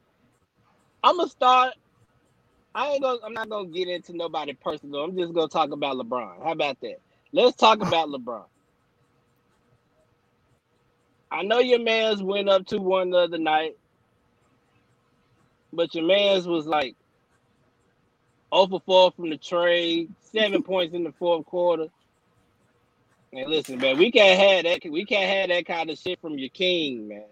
I'm 1.03 1.17
gonna 1.17 1.29
start. 1.29 1.73
I 2.75 2.89
ain't 2.89 3.01
gonna. 3.01 3.19
I'm 3.23 3.33
not 3.33 3.49
gonna 3.49 3.69
get 3.69 3.87
into 3.87 4.15
nobody 4.15 4.53
personal. 4.53 5.03
I'm 5.03 5.15
just 5.17 5.33
gonna 5.33 5.47
talk 5.47 5.71
about 5.71 5.95
LeBron. 5.97 6.43
How 6.43 6.51
about 6.51 6.79
that? 6.81 6.99
Let's 7.31 7.55
talk 7.55 7.81
about 7.81 8.09
LeBron. 8.09 8.43
I 11.31 11.43
know 11.43 11.59
your 11.59 11.79
man's 11.79 12.21
went 12.21 12.49
up 12.49 12.67
to 12.67 12.77
one 12.77 13.09
the 13.09 13.19
other 13.19 13.39
night, 13.39 13.75
but 15.71 15.95
your 15.95 16.05
man's 16.05 16.47
was 16.47 16.67
like 16.67 16.95
0 18.53 18.67
for 18.67 18.81
4 18.85 19.11
from 19.11 19.29
the 19.29 19.37
trade, 19.37 20.09
seven 20.21 20.63
points 20.63 20.93
in 20.93 21.03
the 21.03 21.11
fourth 21.13 21.45
quarter. 21.45 21.87
And 23.31 23.49
listen, 23.49 23.79
man, 23.79 23.97
we 23.97 24.11
can't 24.11 24.39
have 24.39 24.63
that. 24.65 24.91
We 24.91 25.05
can't 25.05 25.29
have 25.29 25.49
that 25.49 25.65
kind 25.65 25.89
of 25.89 25.97
shit 25.97 26.19
from 26.21 26.37
your 26.37 26.49
king, 26.49 27.07
man. 27.07 27.23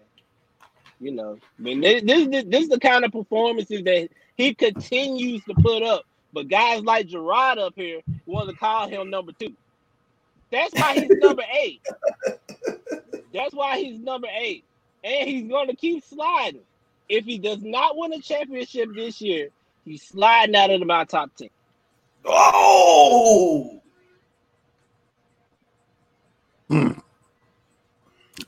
You 1.00 1.12
know, 1.12 1.38
I 1.58 1.62
mean, 1.62 1.80
this 1.80 2.02
this 2.02 2.28
this, 2.28 2.44
this 2.46 2.62
is 2.64 2.68
the 2.68 2.80
kind 2.80 3.04
of 3.04 3.12
performances 3.12 3.82
that 3.84 4.08
he 4.36 4.54
continues 4.54 5.44
to 5.44 5.54
put 5.54 5.82
up. 5.82 6.04
But 6.32 6.48
guys 6.48 6.82
like 6.82 7.06
Gerard 7.08 7.58
up 7.58 7.74
here 7.76 8.00
want 8.26 8.48
to 8.48 8.56
call 8.56 8.88
him 8.88 9.10
number 9.10 9.32
two. 9.32 9.54
That's 10.50 10.74
why 10.74 10.94
he's 10.94 11.10
number 11.20 11.42
eight. 11.62 11.82
That's 13.32 13.54
why 13.54 13.78
he's 13.78 13.98
number 13.98 14.28
eight, 14.32 14.64
and 15.02 15.28
he's 15.28 15.48
going 15.48 15.68
to 15.68 15.76
keep 15.76 16.04
sliding. 16.04 16.62
If 17.08 17.24
he 17.24 17.38
does 17.38 17.62
not 17.62 17.96
win 17.96 18.12
a 18.12 18.20
championship 18.20 18.90
this 18.94 19.20
year, 19.20 19.48
he's 19.84 20.02
sliding 20.02 20.54
out 20.56 20.70
of 20.70 20.84
my 20.86 21.04
top 21.04 21.34
ten. 21.36 21.48
Oh, 22.24 23.80
hmm. 26.68 26.92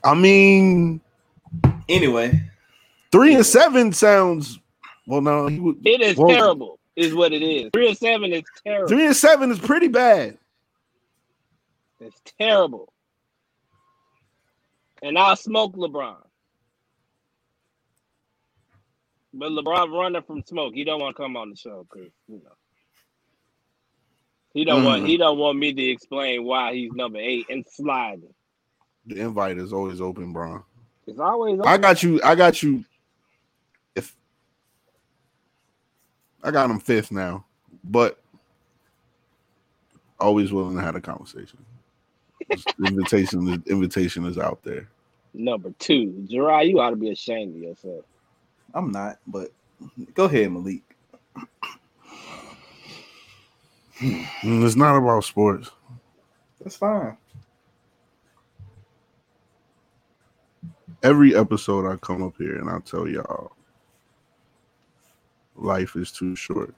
I 0.03 0.13
mean, 0.13 1.01
anyway, 1.89 2.41
three 3.11 3.35
and 3.35 3.45
seven 3.45 3.91
sounds 3.93 4.59
well 5.07 5.21
no, 5.21 5.47
he 5.47 5.59
would 5.59 5.85
It 5.85 6.01
is 6.01 6.17
Well- 6.17 6.29
terrible. 6.29 6.79
is 6.95 7.13
what 7.13 7.33
it 7.33 7.41
is. 7.41 7.69
Three 7.73 7.89
and 7.89 7.97
seven 7.97 8.31
is 8.33 8.43
terrible. 8.65 8.87
Three 8.87 9.05
and 9.05 9.15
seven 9.15 9.51
is 9.51 9.59
pretty 9.59 9.87
bad. 9.89 10.37
It's 11.99 12.21
terrible. 12.39 12.91
And 15.01 15.17
I'll 15.19 15.35
smoke 15.35 15.75
LeBron. 15.75 16.15
But 19.37 19.51
LeBron 19.51 19.91
running 19.91 20.21
from 20.23 20.43
smoke. 20.43 20.73
He 20.73 20.85
don't 20.85 21.01
want 21.01 21.15
to 21.17 21.21
come 21.21 21.35
on 21.37 21.49
the 21.49 21.57
show 21.57 21.85
because 21.91 22.09
you 22.27 22.37
know 22.43 22.51
he 24.53 24.63
don't 24.65 24.83
want 24.85 25.03
Mm. 25.03 25.07
he 25.07 25.17
don't 25.17 25.37
want 25.37 25.59
me 25.59 25.73
to 25.73 25.83
explain 25.83 26.45
why 26.45 26.73
he's 26.73 26.93
number 26.93 27.19
eight 27.19 27.47
and 27.49 27.65
sliding. 27.69 28.33
The 29.07 29.19
invite 29.19 29.57
is 29.57 29.73
always 29.73 30.01
open, 30.01 30.33
bro. 30.33 30.63
It's 31.07 31.19
always 31.19 31.59
I 31.65 31.77
got 31.77 32.01
you. 32.01 32.21
I 32.23 32.35
got 32.35 32.63
you. 32.63 32.85
If 33.95 34.15
I 36.43 36.51
got 36.51 36.71
him 36.71 36.79
fifth 36.79 37.11
now, 37.11 37.45
but 37.83 38.19
always 40.19 40.53
willing 40.53 40.77
to 40.77 40.81
have 40.81 40.95
a 40.95 41.01
conversation. 41.01 41.59
Invitation, 42.79 43.45
the 43.45 43.61
invitation 43.67 44.25
is 44.25 44.37
out 44.37 44.63
there. 44.63 44.87
number 45.33 45.71
two. 45.79 46.25
Gerard, 46.29 46.67
you 46.67 46.79
ought 46.79 46.91
to 46.91 46.95
be 46.95 47.11
ashamed 47.11 47.55
of 47.55 47.61
yourself. 47.61 48.05
I'm 48.75 48.91
not, 48.91 49.19
but 49.25 49.51
go 50.13 50.25
ahead, 50.25 50.51
Malik. 50.51 50.83
It's 54.01 54.75
not 54.75 54.97
about 54.97 55.23
sports. 55.23 55.71
That's 56.61 56.75
fine. 56.75 57.15
Every 61.01 61.35
episode 61.35 61.89
I 61.89 61.95
come 61.95 62.21
up 62.21 62.33
here 62.37 62.57
and 62.57 62.69
I 62.69 62.79
tell 62.79 63.07
y'all, 63.07 63.53
life 65.55 65.95
is 65.95 66.11
too 66.11 66.35
short. 66.35 66.75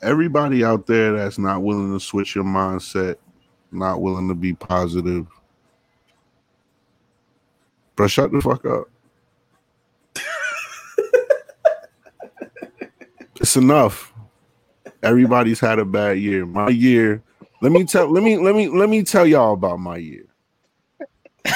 Everybody 0.00 0.64
out 0.64 0.86
there 0.86 1.12
that's 1.12 1.38
not 1.38 1.62
willing 1.62 1.92
to 1.92 2.00
switch 2.00 2.34
your 2.34 2.44
mindset, 2.44 3.16
not 3.70 4.00
willing 4.00 4.28
to 4.28 4.34
be 4.34 4.54
positive, 4.54 5.26
bro, 7.96 8.06
shut 8.06 8.32
the 8.32 8.40
fuck 8.40 8.64
up. 8.64 8.88
it's 13.40 13.56
enough. 13.56 14.12
Everybody's 15.02 15.60
had 15.60 15.78
a 15.78 15.84
bad 15.84 16.18
year. 16.18 16.46
My 16.46 16.68
year. 16.68 17.22
Let 17.60 17.72
me 17.72 17.84
tell. 17.84 18.10
Let 18.10 18.22
me. 18.22 18.36
Let 18.36 18.54
me. 18.54 18.68
Let 18.68 18.88
me 18.88 19.02
tell 19.02 19.26
y'all 19.26 19.54
about 19.54 19.80
my 19.80 19.96
year. 19.96 20.26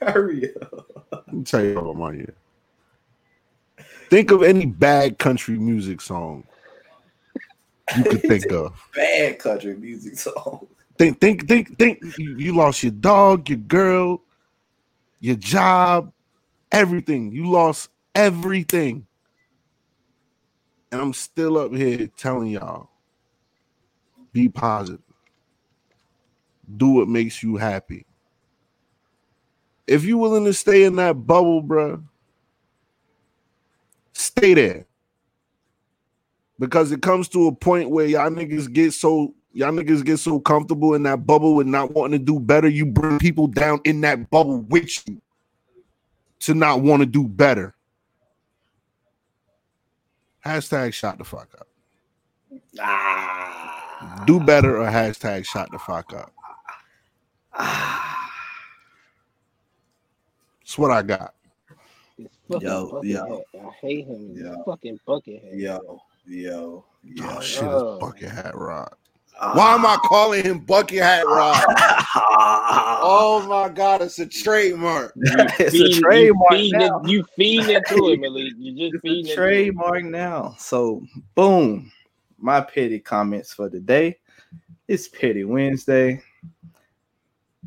Hurry 0.00 0.52
up. 0.60 1.06
Let 1.12 1.32
me 1.32 1.44
tell 1.44 1.64
you 1.64 1.78
about 1.78 1.96
my 1.96 2.12
year. 2.12 2.34
Think 4.10 4.30
of 4.30 4.42
any 4.42 4.66
bad 4.66 5.18
country 5.18 5.58
music 5.58 6.00
song 6.00 6.44
you 7.96 8.04
could 8.04 8.22
think 8.22 8.46
of. 8.52 8.80
Bad 8.94 9.38
country 9.38 9.76
music 9.76 10.18
song. 10.18 10.66
Think, 10.98 11.20
think, 11.20 11.48
think, 11.48 11.78
think. 11.78 12.02
You 12.18 12.54
lost 12.54 12.82
your 12.82 12.92
dog, 12.92 13.48
your 13.48 13.58
girl, 13.58 14.22
your 15.22 15.36
job, 15.36 16.12
everything. 16.72 17.30
You 17.30 17.48
lost 17.48 17.90
everything. 18.14 19.06
And 20.90 21.00
I'm 21.00 21.14
still 21.14 21.56
up 21.56 21.72
here 21.72 22.08
telling 22.18 22.48
y'all 22.48 22.90
be 24.32 24.48
positive. 24.48 25.00
Do 26.76 26.88
what 26.88 27.08
makes 27.08 27.40
you 27.42 27.56
happy. 27.56 28.04
If 29.86 30.04
you're 30.04 30.18
willing 30.18 30.44
to 30.44 30.52
stay 30.52 30.82
in 30.82 30.96
that 30.96 31.14
bubble, 31.26 31.62
bruh, 31.62 32.02
stay 34.12 34.54
there. 34.54 34.86
Because 36.58 36.90
it 36.90 37.00
comes 37.00 37.28
to 37.28 37.46
a 37.46 37.54
point 37.54 37.90
where 37.90 38.06
y'all 38.06 38.28
niggas 38.28 38.72
get 38.72 38.92
so 38.92 39.34
y'all 39.52 39.72
niggas 39.72 40.04
get 40.04 40.18
so 40.18 40.40
comfortable 40.40 40.94
in 40.94 41.02
that 41.04 41.26
bubble 41.26 41.60
and 41.60 41.70
not 41.70 41.92
wanting 41.92 42.18
to 42.18 42.24
do 42.24 42.40
better, 42.40 42.68
you 42.68 42.86
bring 42.86 43.18
people 43.18 43.46
down 43.46 43.80
in 43.84 44.00
that 44.02 44.30
bubble 44.30 44.60
with 44.62 45.06
you 45.08 45.20
to 46.40 46.54
not 46.54 46.80
want 46.80 47.00
to 47.00 47.06
do 47.06 47.26
better. 47.26 47.74
Hashtag 50.44 50.92
shot 50.92 51.18
the 51.18 51.24
fuck 51.24 51.48
up. 51.58 51.68
Ah. 52.80 54.24
Do 54.26 54.40
better 54.40 54.80
or 54.80 54.86
hashtag 54.86 55.44
shot 55.44 55.70
the 55.70 55.78
fuck 55.78 56.12
up. 56.12 56.32
Ah. 57.54 58.30
That's 60.60 60.78
what 60.78 60.90
I 60.90 61.02
got. 61.02 61.34
Yo, 62.60 63.00
yo. 63.02 63.26
hat. 63.26 63.62
I 63.62 63.70
hate 63.80 64.06
him. 64.06 64.32
Yo. 64.34 64.62
fucking 64.64 64.98
bucket 65.06 65.42
hat. 65.42 65.54
Yo, 65.54 66.00
yo, 66.26 66.84
yo. 67.02 67.24
Oh 67.28 67.40
shit, 67.40 67.62
Oh. 67.64 67.94
it's 67.94 68.00
bucket 68.00 68.30
hat 68.30 68.54
rod. 68.56 68.94
Why 69.40 69.74
am 69.74 69.84
I 69.84 69.96
calling 70.04 70.44
him 70.44 70.60
bucket 70.60 70.98
hat 71.02 71.24
rod? 71.26 71.64
oh, 73.02 73.44
my 73.48 73.68
god, 73.68 74.02
it's 74.02 74.18
a 74.18 74.26
trademark. 74.26 75.12
it's 75.16 75.72
Feed- 75.72 75.96
a 75.96 76.00
trademark 76.00 76.52
You 76.52 76.58
feed, 76.58 76.72
now. 76.72 77.00
it, 77.00 77.08
you 77.08 77.24
feed 77.36 77.68
into 77.68 78.08
it, 78.10 78.20
Malik. 78.20 78.52
You 78.56 78.72
just 78.90 78.94
It's 78.94 79.02
feed 79.02 79.26
a 79.26 79.32
it. 79.32 79.34
trademark 79.34 80.04
now. 80.04 80.54
So, 80.58 81.04
boom. 81.34 81.90
My 82.38 82.60
petty 82.60 82.98
comments 82.98 83.52
for 83.52 83.68
the 83.68 83.80
day. 83.80 84.18
It's 84.88 85.08
Petty 85.08 85.44
Wednesday. 85.44 86.22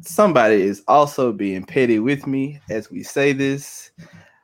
Somebody 0.02 0.62
is 0.62 0.84
also 0.88 1.32
being 1.32 1.64
petty 1.66 2.00
with 2.00 2.28
me 2.28 2.60
as 2.70 2.92
we 2.92 3.02
say 3.04 3.32
this. 3.34 3.92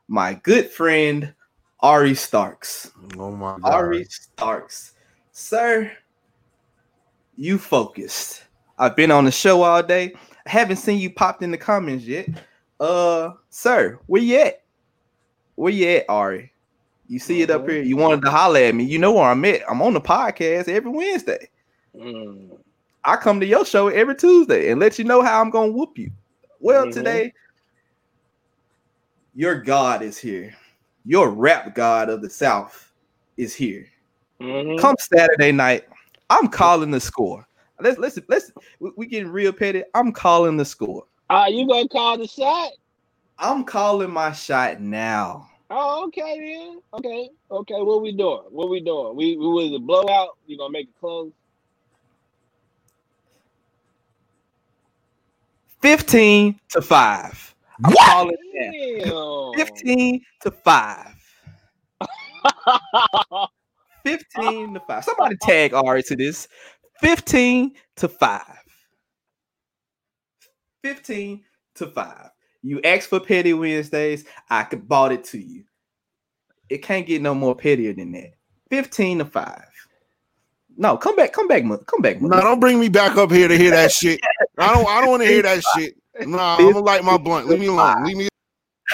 My 0.07 0.33
good 0.35 0.69
friend 0.69 1.33
Ari 1.81 2.15
Starks. 2.15 2.91
Oh 3.17 3.31
my 3.31 3.57
god. 3.59 3.73
Ari 3.73 4.05
Starks. 4.05 4.93
Sir, 5.33 5.91
you 7.35 7.57
focused. 7.57 8.43
I've 8.77 8.95
been 8.95 9.11
on 9.11 9.25
the 9.25 9.31
show 9.31 9.61
all 9.61 9.83
day. 9.83 10.13
I 10.45 10.49
haven't 10.49 10.77
seen 10.77 10.99
you 10.99 11.11
popped 11.11 11.43
in 11.43 11.51
the 11.51 11.57
comments 11.57 12.05
yet. 12.05 12.27
Uh, 12.79 13.33
sir, 13.49 13.99
where 14.07 14.21
you 14.21 14.39
at? 14.39 14.63
Where 15.55 15.71
you 15.71 15.87
at, 15.87 16.05
Ari? 16.09 16.51
You 17.07 17.19
see 17.19 17.41
it 17.41 17.51
up 17.51 17.69
here. 17.69 17.81
You 17.81 17.97
wanted 17.97 18.21
to 18.23 18.31
holler 18.31 18.59
at 18.59 18.73
me. 18.73 18.85
You 18.85 18.97
know 18.97 19.11
where 19.11 19.25
I'm 19.25 19.43
at. 19.45 19.69
I'm 19.69 19.81
on 19.81 19.93
the 19.93 20.01
podcast 20.01 20.67
every 20.69 20.89
Wednesday. 20.89 21.49
Mm. 21.95 22.57
I 23.03 23.17
come 23.17 23.39
to 23.39 23.45
your 23.45 23.65
show 23.65 23.89
every 23.89 24.15
Tuesday 24.15 24.71
and 24.71 24.79
let 24.79 24.97
you 24.97 25.05
know 25.05 25.21
how 25.21 25.41
I'm 25.41 25.49
gonna 25.49 25.71
whoop 25.71 25.97
you. 25.97 26.11
Well, 26.59 26.85
Mhm. 26.85 26.93
today, 26.93 27.33
your 29.35 29.55
God 29.55 30.01
is 30.01 30.17
here. 30.17 30.55
Your 31.05 31.29
rap 31.29 31.75
God 31.75 32.09
of 32.09 32.21
the 32.21 32.29
South 32.29 32.91
is 33.37 33.53
here. 33.53 33.87
Mhm. 34.39 34.79
Come 34.79 34.95
Saturday 34.99 35.51
night, 35.51 35.85
I'm 36.31 36.47
calling 36.47 36.91
the 36.91 36.99
score. 37.01 37.45
Let's 37.81 37.99
let's 37.99 38.17
let's 38.29 38.51
we, 38.79 38.91
we 38.95 39.05
getting 39.05 39.27
real 39.27 39.51
petty. 39.51 39.83
I'm 39.93 40.13
calling 40.13 40.55
the 40.55 40.63
score. 40.63 41.03
Ah, 41.29 41.47
you 41.47 41.67
gonna 41.67 41.89
call 41.89 42.17
the 42.17 42.25
shot? 42.25 42.71
I'm 43.37 43.65
calling 43.65 44.11
my 44.11 44.31
shot 44.31 44.79
now. 44.79 45.49
Oh, 45.69 46.05
okay 46.05 46.39
then. 46.39 46.81
Okay, 46.93 47.29
okay. 47.51 47.81
What 47.81 48.01
we 48.01 48.13
doing? 48.13 48.43
What 48.49 48.69
we 48.69 48.79
doing? 48.79 49.17
We 49.17 49.35
we 49.35 49.45
was 49.45 49.73
a 49.73 49.79
blowout. 49.79 50.37
You 50.47 50.57
gonna 50.57 50.71
make 50.71 50.87
it 50.87 50.99
close? 51.01 51.33
15 55.81 56.59
to 56.69 56.81
5. 56.81 57.55
I'm 57.83 57.93
calling 57.93 58.37
it. 58.53 59.03
Damn. 59.03 59.53
15 59.67 60.21
to 60.43 60.51
5. 60.51 61.15
15 64.03 64.73
to 64.75 64.79
5. 64.87 65.03
Somebody 65.03 65.35
tag 65.41 65.73
Ari 65.73 66.03
to 66.03 66.15
this. 66.15 66.47
15 67.01 67.71
to 67.97 68.07
5. 68.07 68.41
15 70.83 71.43
to 71.75 71.87
5. 71.87 72.29
You 72.63 72.81
asked 72.83 73.09
for 73.09 73.19
Petty 73.19 73.53
Wednesdays. 73.53 74.25
I 74.49 74.63
could 74.63 74.87
bought 74.87 75.11
it 75.11 75.23
to 75.25 75.39
you. 75.39 75.63
It 76.69 76.79
can't 76.83 77.05
get 77.05 77.21
no 77.21 77.33
more 77.35 77.55
pettier 77.55 77.93
than 77.93 78.11
that. 78.13 78.33
15 78.69 79.19
to 79.19 79.25
5. 79.25 79.65
No, 80.77 80.97
come 80.97 81.15
back, 81.15 81.33
come 81.33 81.47
back, 81.47 81.63
Mo- 81.63 81.77
come 81.79 82.01
back. 82.01 82.21
No, 82.21 82.39
don't 82.39 82.59
bring 82.59 82.79
me 82.79 82.87
back 82.89 83.17
up 83.17 83.29
here 83.31 83.47
to 83.47 83.57
hear 83.57 83.71
that 83.71 83.91
shit. 83.91 84.21
I 84.57 84.73
don't 84.73 84.87
I 84.87 85.01
don't 85.01 85.09
want 85.09 85.21
to 85.23 85.27
hear 85.27 85.41
that 85.41 85.61
shit. 85.75 85.95
Nah, 86.21 86.57
I'm 86.57 86.71
gonna 86.71 86.79
light 86.79 87.03
my 87.03 87.17
blunt. 87.17 87.47
Leave 87.47 87.59
me 87.59 87.67
alone. 87.67 88.05
Leave 88.05 88.17
me 88.17 88.27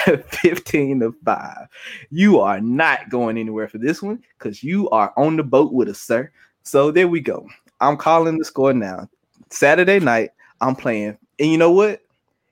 15 0.42 1.00
to 1.00 1.14
5. 1.24 1.68
You 2.10 2.40
are 2.40 2.60
not 2.60 3.08
going 3.10 3.38
anywhere 3.38 3.68
for 3.68 3.78
this 3.78 4.02
one 4.02 4.22
because 4.38 4.62
you 4.62 4.88
are 4.90 5.12
on 5.16 5.36
the 5.36 5.42
boat 5.42 5.72
with 5.72 5.88
us, 5.88 6.00
sir. 6.00 6.30
So 6.62 6.90
there 6.90 7.08
we 7.08 7.20
go. 7.20 7.48
I'm 7.80 7.96
calling 7.96 8.38
the 8.38 8.44
score 8.44 8.72
now. 8.72 9.08
Saturday 9.50 10.00
night, 10.00 10.30
I'm 10.60 10.76
playing. 10.76 11.16
And 11.38 11.50
you 11.50 11.58
know 11.58 11.70
what? 11.70 12.02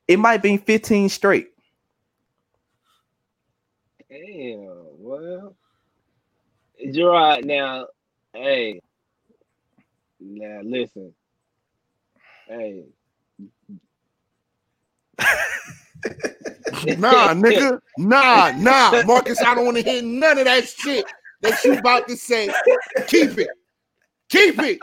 It 0.07 0.17
might 0.19 0.41
be 0.41 0.57
15 0.57 1.09
straight. 1.09 1.49
Damn. 4.09 4.85
Well, 4.97 5.55
Gerard. 6.91 7.45
Now, 7.45 7.87
hey. 8.33 8.79
Now 10.19 10.61
listen. 10.63 11.13
Hey. 12.47 12.85
nah, 16.97 17.33
nigga. 17.33 17.79
Nah, 17.97 18.51
nah. 18.57 19.03
Marcus, 19.05 19.41
I 19.41 19.55
don't 19.55 19.65
want 19.65 19.77
to 19.77 19.83
hear 19.83 20.01
none 20.01 20.37
of 20.37 20.45
that 20.45 20.67
shit 20.67 21.05
that 21.41 21.63
you 21.63 21.73
about 21.73 22.07
to 22.07 22.17
say. 22.17 22.51
Keep 23.07 23.37
it. 23.37 23.49
Keep 24.29 24.59
it. 24.59 24.79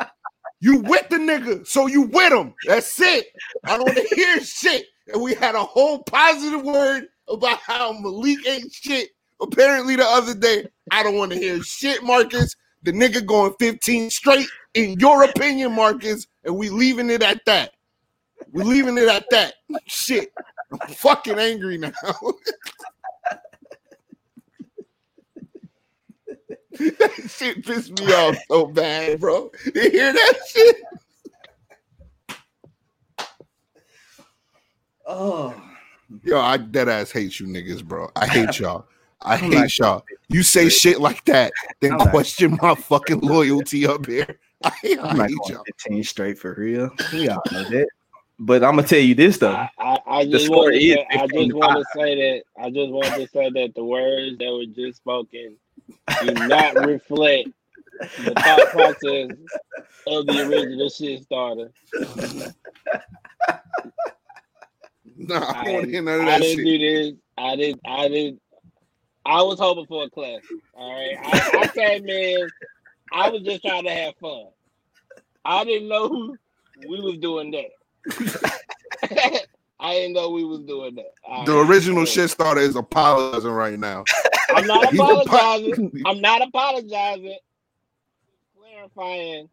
You 0.61 0.78
with 0.78 1.09
the 1.11 1.16
nigga, 1.16 1.66
so 1.66 1.86
you 1.86 2.02
with 2.02 2.32
him. 2.32 2.55
That's 2.66 2.98
it. 3.01 3.27
I 3.65 3.77
don't 3.77 3.86
want 3.86 3.98
to 3.98 4.15
hear 4.15 4.40
shit. 4.40 4.86
And 5.12 5.23
we 5.23 5.35
had 5.35 5.55
a 5.55 5.62
whole 5.62 6.02
positive 6.05 6.62
word 6.62 7.09
about 7.28 7.59
how 7.59 7.93
Malik 7.93 8.47
ain't 8.47 8.73
shit. 8.73 9.11
Apparently, 9.40 9.97
the 9.97 10.05
other 10.05 10.35
day, 10.35 10.66
I 10.90 11.02
don't 11.02 11.16
want 11.16 11.32
to 11.32 11.39
hear 11.39 11.62
shit, 11.62 12.02
Marcus. 12.02 12.56
The 12.82 12.93
nigga 12.93 13.24
going 13.24 13.55
15 13.59 14.11
straight, 14.11 14.47
in 14.74 14.98
your 14.98 15.24
opinion, 15.24 15.73
Marcus, 15.73 16.27
and 16.44 16.56
we 16.56 16.70
leaving 16.70 17.11
it 17.11 17.23
at 17.23 17.44
that. 17.47 17.73
We 18.52 18.62
leaving 18.62 18.97
it 18.98 19.09
at 19.09 19.28
that. 19.31 19.55
Shit. 19.86 20.32
I'm 20.83 20.95
fucking 20.95 21.39
angry 21.39 21.79
now. 21.79 21.93
that 26.79 27.13
shit 27.29 27.65
pissed 27.65 27.99
me 28.01 28.13
off 28.13 28.37
so 28.49 28.67
bad, 28.67 29.21
bro. 29.21 29.51
You 29.75 29.91
hear 29.91 30.13
that 30.13 30.35
shit? 30.49 30.77
Oh, 35.07 35.55
Yo, 36.23 36.39
I 36.41 36.57
dead 36.57 36.89
ass 36.89 37.11
hate 37.11 37.41
you 37.41 37.47
niggas, 37.47 37.85
bro. 37.85 38.11
I 38.17 38.27
hate 38.27 38.59
y'all. 38.59 38.87
I 39.23 39.37
hate 39.37 39.79
y'all. 39.79 40.05
You 40.29 40.43
say 40.43 40.69
shit 40.69 41.01
like 41.01 41.25
that, 41.25 41.53
then 41.81 41.93
I'm 41.93 42.11
question 42.11 42.59
my 42.61 42.75
fucking 42.75 43.21
loyalty 43.21 43.87
up 43.87 44.07
here. 44.07 44.39
I 44.65 44.71
hate, 44.71 44.99
I 44.99 45.09
hate 45.09 45.17
going 45.17 45.53
y'all. 45.53 45.65
15 45.65 46.05
straight 46.05 46.39
for 46.39 46.55
real. 46.57 46.91
We 47.13 47.29
all 47.29 47.43
know 47.53 47.65
that. 47.65 47.89
But 48.39 48.65
I'm 48.65 48.77
gonna 48.77 48.89
tell 48.89 48.98
you 48.98 49.15
this 49.15 49.39
though. 49.39 49.52
I, 49.52 49.70
I, 49.78 49.98
I 50.06 50.24
just 50.27 50.48
want 50.48 50.74
to 50.74 50.81
say, 50.81 51.06
I 51.11 51.27
just 51.27 51.52
want 51.55 51.78
to 51.78 51.85
say 51.98 52.15
that 52.16 52.43
I 52.62 52.70
just 52.70 52.90
want 52.90 53.06
to 53.15 53.28
say 53.28 53.51
that 53.51 53.73
the 53.74 53.85
words 53.85 54.39
that 54.39 54.52
were 54.52 54.66
just 54.74 54.98
spoken 54.98 55.56
do 56.23 56.35
not 56.48 56.74
reflect 56.86 57.48
the 58.01 58.35
thought 58.35 58.70
process 58.70 59.31
of 60.06 60.27
the 60.27 60.48
original 60.48 60.89
shit 60.90 61.23
starter. 61.23 61.70
Nah, 65.16 65.52
I 65.52 65.70
I 65.70 65.73
want 65.73 65.85
to 65.85 65.90
hear 65.90 66.02
none 66.02 66.20
of 66.23 66.27
I 66.28 66.39
didn't 66.40 66.56
shit. 66.56 66.66
do 66.66 66.78
this. 66.78 67.15
I 67.39 67.56
didn't. 67.56 67.81
I 67.86 68.09
didn't. 68.09 68.40
I 69.24 69.43
was 69.43 69.59
hoping 69.59 69.86
for 69.86 70.05
a 70.05 70.11
classic. 70.11 70.43
All 70.74 70.93
right. 70.93 71.16
I, 71.23 71.62
I 71.62 71.66
came 71.74 72.09
in. 72.09 72.48
I 73.12 73.31
was 73.31 73.43
just 73.43 73.62
trying 73.62 73.85
to 73.85 73.90
have 73.90 74.15
fun. 74.16 74.47
I 75.44 75.65
didn't 75.65 75.89
know 75.89 76.09
who 76.09 76.36
we 76.89 77.01
was 77.01 77.19
doing 77.19 77.52
that. 77.52 77.70
I 79.81 79.94
didn't 79.94 80.14
know 80.14 80.31
we 80.31 80.44
was 80.44 80.60
doing 80.60 80.94
that. 80.94 81.47
The 81.47 81.59
original 81.59 82.05
shit 82.05 82.31
starter 82.31 82.60
is 82.60 82.76
apologizing 82.76 83.51
right 83.51 83.78
now. 83.78 84.05
I'm 84.51 84.66
not 84.66 84.89
He's 84.90 85.01
apologizing. 85.01 85.86
Apo- 85.86 85.98
I'm 86.10 86.20
not 86.20 86.43
apologizing. 86.43 87.39
Clarifying 88.59 89.48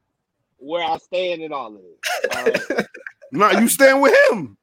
where 0.58 0.84
I 0.84 0.98
stand 0.98 1.42
in 1.42 1.52
all 1.52 1.76
of 1.76 1.82
this. 1.82 2.70
Right? 2.70 2.86
no, 3.32 3.52
you 3.52 3.68
stand 3.68 4.02
with 4.02 4.16
him. 4.30 4.58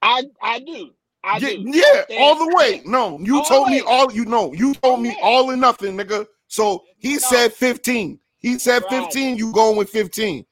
I 0.00 0.24
I 0.40 0.60
do. 0.60 0.90
I 1.24 1.38
yeah, 1.38 1.48
do. 1.48 1.64
yeah 1.66 2.04
I 2.10 2.16
all 2.20 2.38
the 2.38 2.54
way. 2.54 2.82
No, 2.84 3.18
you 3.20 3.38
all 3.38 3.44
told 3.44 3.68
me 3.68 3.80
all 3.80 4.12
you 4.12 4.24
know. 4.24 4.52
You 4.52 4.74
told 4.74 5.00
me 5.00 5.16
all 5.22 5.50
or 5.50 5.56
nothing, 5.56 5.96
nigga. 5.96 6.26
So 6.48 6.84
he 6.98 7.14
no. 7.14 7.18
said 7.18 7.52
15. 7.52 8.18
He 8.38 8.58
said 8.58 8.82
right. 8.90 9.04
15, 9.04 9.36
you 9.38 9.52
going 9.52 9.76
with 9.76 9.88
15 9.90 10.44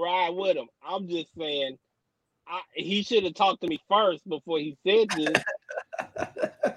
ride 0.00 0.30
with 0.30 0.56
him. 0.56 0.66
I'm 0.86 1.08
just 1.08 1.28
saying, 1.36 1.78
I, 2.46 2.60
he 2.74 3.02
should 3.02 3.24
have 3.24 3.34
talked 3.34 3.62
to 3.62 3.68
me 3.68 3.78
first 3.88 4.28
before 4.28 4.58
he 4.58 4.76
said 4.86 5.08
this. 5.10 5.42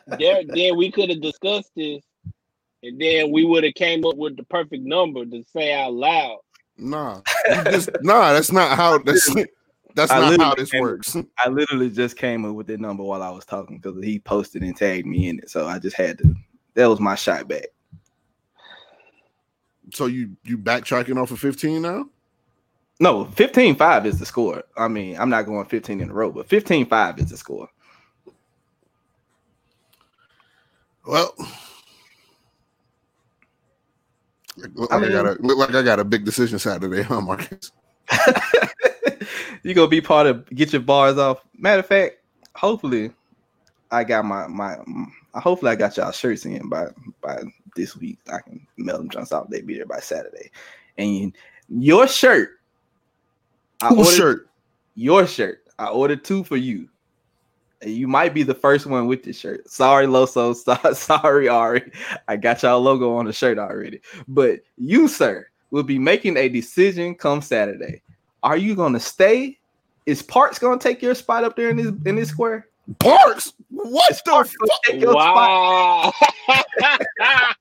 there, 0.20 0.44
then 0.48 0.78
we 0.78 0.92
could 0.92 1.10
have 1.10 1.22
discussed 1.22 1.72
this, 1.76 2.02
and 2.84 3.00
then 3.00 3.32
we 3.32 3.44
would 3.44 3.64
have 3.64 3.74
came 3.74 4.06
up 4.06 4.16
with 4.16 4.38
the 4.38 4.44
perfect 4.44 4.84
number 4.84 5.26
to 5.26 5.44
say 5.52 5.74
out 5.74 5.94
loud. 5.94 6.40
Nah, 6.78 7.22
just, 7.66 7.90
nah, 8.02 8.34
that's 8.34 8.52
not 8.52 8.78
how 8.78 9.00
that's 9.00 9.34
that's 9.96 10.12
I 10.12 10.20
not 10.20 10.40
how 10.40 10.56
this 10.56 10.72
came, 10.72 10.82
works. 10.82 11.18
I 11.44 11.50
literally 11.50 11.90
just 11.90 12.18
came 12.18 12.46
up 12.46 12.54
with 12.54 12.68
the 12.68 12.78
number 12.78 13.04
while 13.04 13.24
I 13.24 13.32
was 13.32 13.46
talking 13.46 13.80
because 13.80 14.02
he 14.04 14.20
posted 14.20 14.62
and 14.62 14.78
tagged 14.78 15.08
me 15.08 15.28
in 15.28 15.40
it, 15.40 15.50
so 15.50 15.66
I 15.66 15.80
just 15.80 15.96
had 15.96 16.20
to. 16.20 16.36
That 16.76 16.86
was 16.88 17.00
my 17.00 17.16
shot 17.16 17.48
back. 17.48 17.66
So 19.94 20.06
you 20.06 20.38
you 20.44 20.58
backtracking 20.58 21.20
off 21.20 21.32
of 21.32 21.40
fifteen 21.40 21.82
now? 21.82 22.06
No, 23.00 23.26
15-5 23.26 24.06
is 24.06 24.20
the 24.20 24.26
score. 24.26 24.64
I 24.76 24.88
mean, 24.88 25.18
I'm 25.18 25.30
not 25.30 25.46
going 25.46 25.66
15 25.66 26.02
in 26.02 26.10
a 26.10 26.14
row, 26.14 26.32
but 26.32 26.48
15-5 26.48 27.20
is 27.20 27.30
the 27.30 27.38
score. 27.38 27.70
Well, 31.06 31.34
look 34.58 34.92
like 34.92 34.92
I, 34.92 35.00
mean- 35.00 35.12
got 35.12 35.26
a 35.26 35.38
look 35.42 35.58
like 35.58 35.74
I 35.74 35.82
got 35.82 36.00
a 36.00 36.04
big 36.04 36.26
decision 36.26 36.60
Saturday, 36.60 37.02
huh, 37.04 37.22
Marcus? 37.22 37.72
you 39.64 39.74
gonna 39.74 39.88
be 39.88 40.02
part 40.02 40.28
of 40.28 40.46
get 40.50 40.74
your 40.74 40.82
bars 40.82 41.18
off. 41.18 41.40
Matter 41.58 41.80
of 41.80 41.86
fact, 41.86 42.18
hopefully, 42.56 43.12
I 43.92 44.04
got 44.04 44.26
my 44.26 44.48
my. 44.48 44.78
Hopefully, 45.36 45.72
I 45.72 45.76
got 45.76 45.96
y'all 45.96 46.12
shirts 46.12 46.46
in 46.46 46.68
by 46.68 46.88
by 47.22 47.42
this 47.76 47.96
week. 47.96 48.20
I 48.32 48.40
can 48.42 48.66
mail 48.78 48.98
them 48.98 49.10
just 49.10 49.32
off. 49.32 49.50
They 49.50 49.62
be 49.62 49.76
there 49.76 49.86
by 49.86 50.00
Saturday, 50.00 50.52
and 50.98 51.34
your 51.70 52.08
shirt. 52.08 52.57
I 53.82 53.90
Whose 53.90 53.98
ordered 54.00 54.16
shirt? 54.16 54.50
your 54.96 55.28
shirt. 55.28 55.64
I 55.80 55.88
ordered 55.88 56.24
two 56.24 56.44
for 56.44 56.58
you. 56.58 56.90
And 57.82 57.92
you 57.92 58.08
might 58.08 58.34
be 58.34 58.42
the 58.42 58.56
first 58.56 58.88
one 58.88 59.06
with 59.06 59.22
this 59.24 59.38
shirt. 59.40 59.70
Sorry, 59.70 60.08
Loso. 60.08 60.56
So- 60.84 60.94
Sorry, 60.94 61.48
Ari. 61.48 61.92
I 62.28 62.36
got 62.36 62.64
y'all 62.64 62.82
logo 62.82 63.16
on 63.16 63.26
the 63.26 63.34
shirt 63.34 63.60
already. 63.60 64.02
But 64.28 64.62
you, 64.78 65.08
sir, 65.08 65.48
will 65.70 65.84
be 65.84 66.00
making 66.00 66.38
a 66.38 66.50
decision 66.50 67.14
come 67.14 67.42
Saturday. 67.42 68.02
Are 68.44 68.58
you 68.58 68.74
gonna 68.76 69.00
stay? 69.00 69.60
Is 70.08 70.22
Parks 70.24 70.58
gonna 70.58 70.80
take 70.80 71.02
your 71.02 71.14
spot 71.16 71.44
up 71.44 71.56
there 71.56 71.70
in 71.70 71.78
this 71.78 71.88
in 72.06 72.16
this 72.16 72.30
square? 72.30 72.68
Parks? 73.00 73.54
What 73.70 74.10
the 74.26 74.32
Parks 74.32 74.54
fuck? 74.60 74.84
take 74.86 75.02
your 75.02 75.12
spot? 75.12 75.36
Wow! 75.36 76.14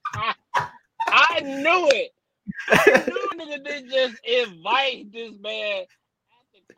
I 1.08 1.40
knew 1.40 1.88
it. 1.92 2.12
I 2.68 3.04
knew 3.06 3.30
nigga 3.46 3.64
didn't 3.64 3.90
just 3.90 4.24
invite 4.24 5.12
this 5.12 5.32
man 5.40 5.82
out 5.82 5.86
the 5.86 6.05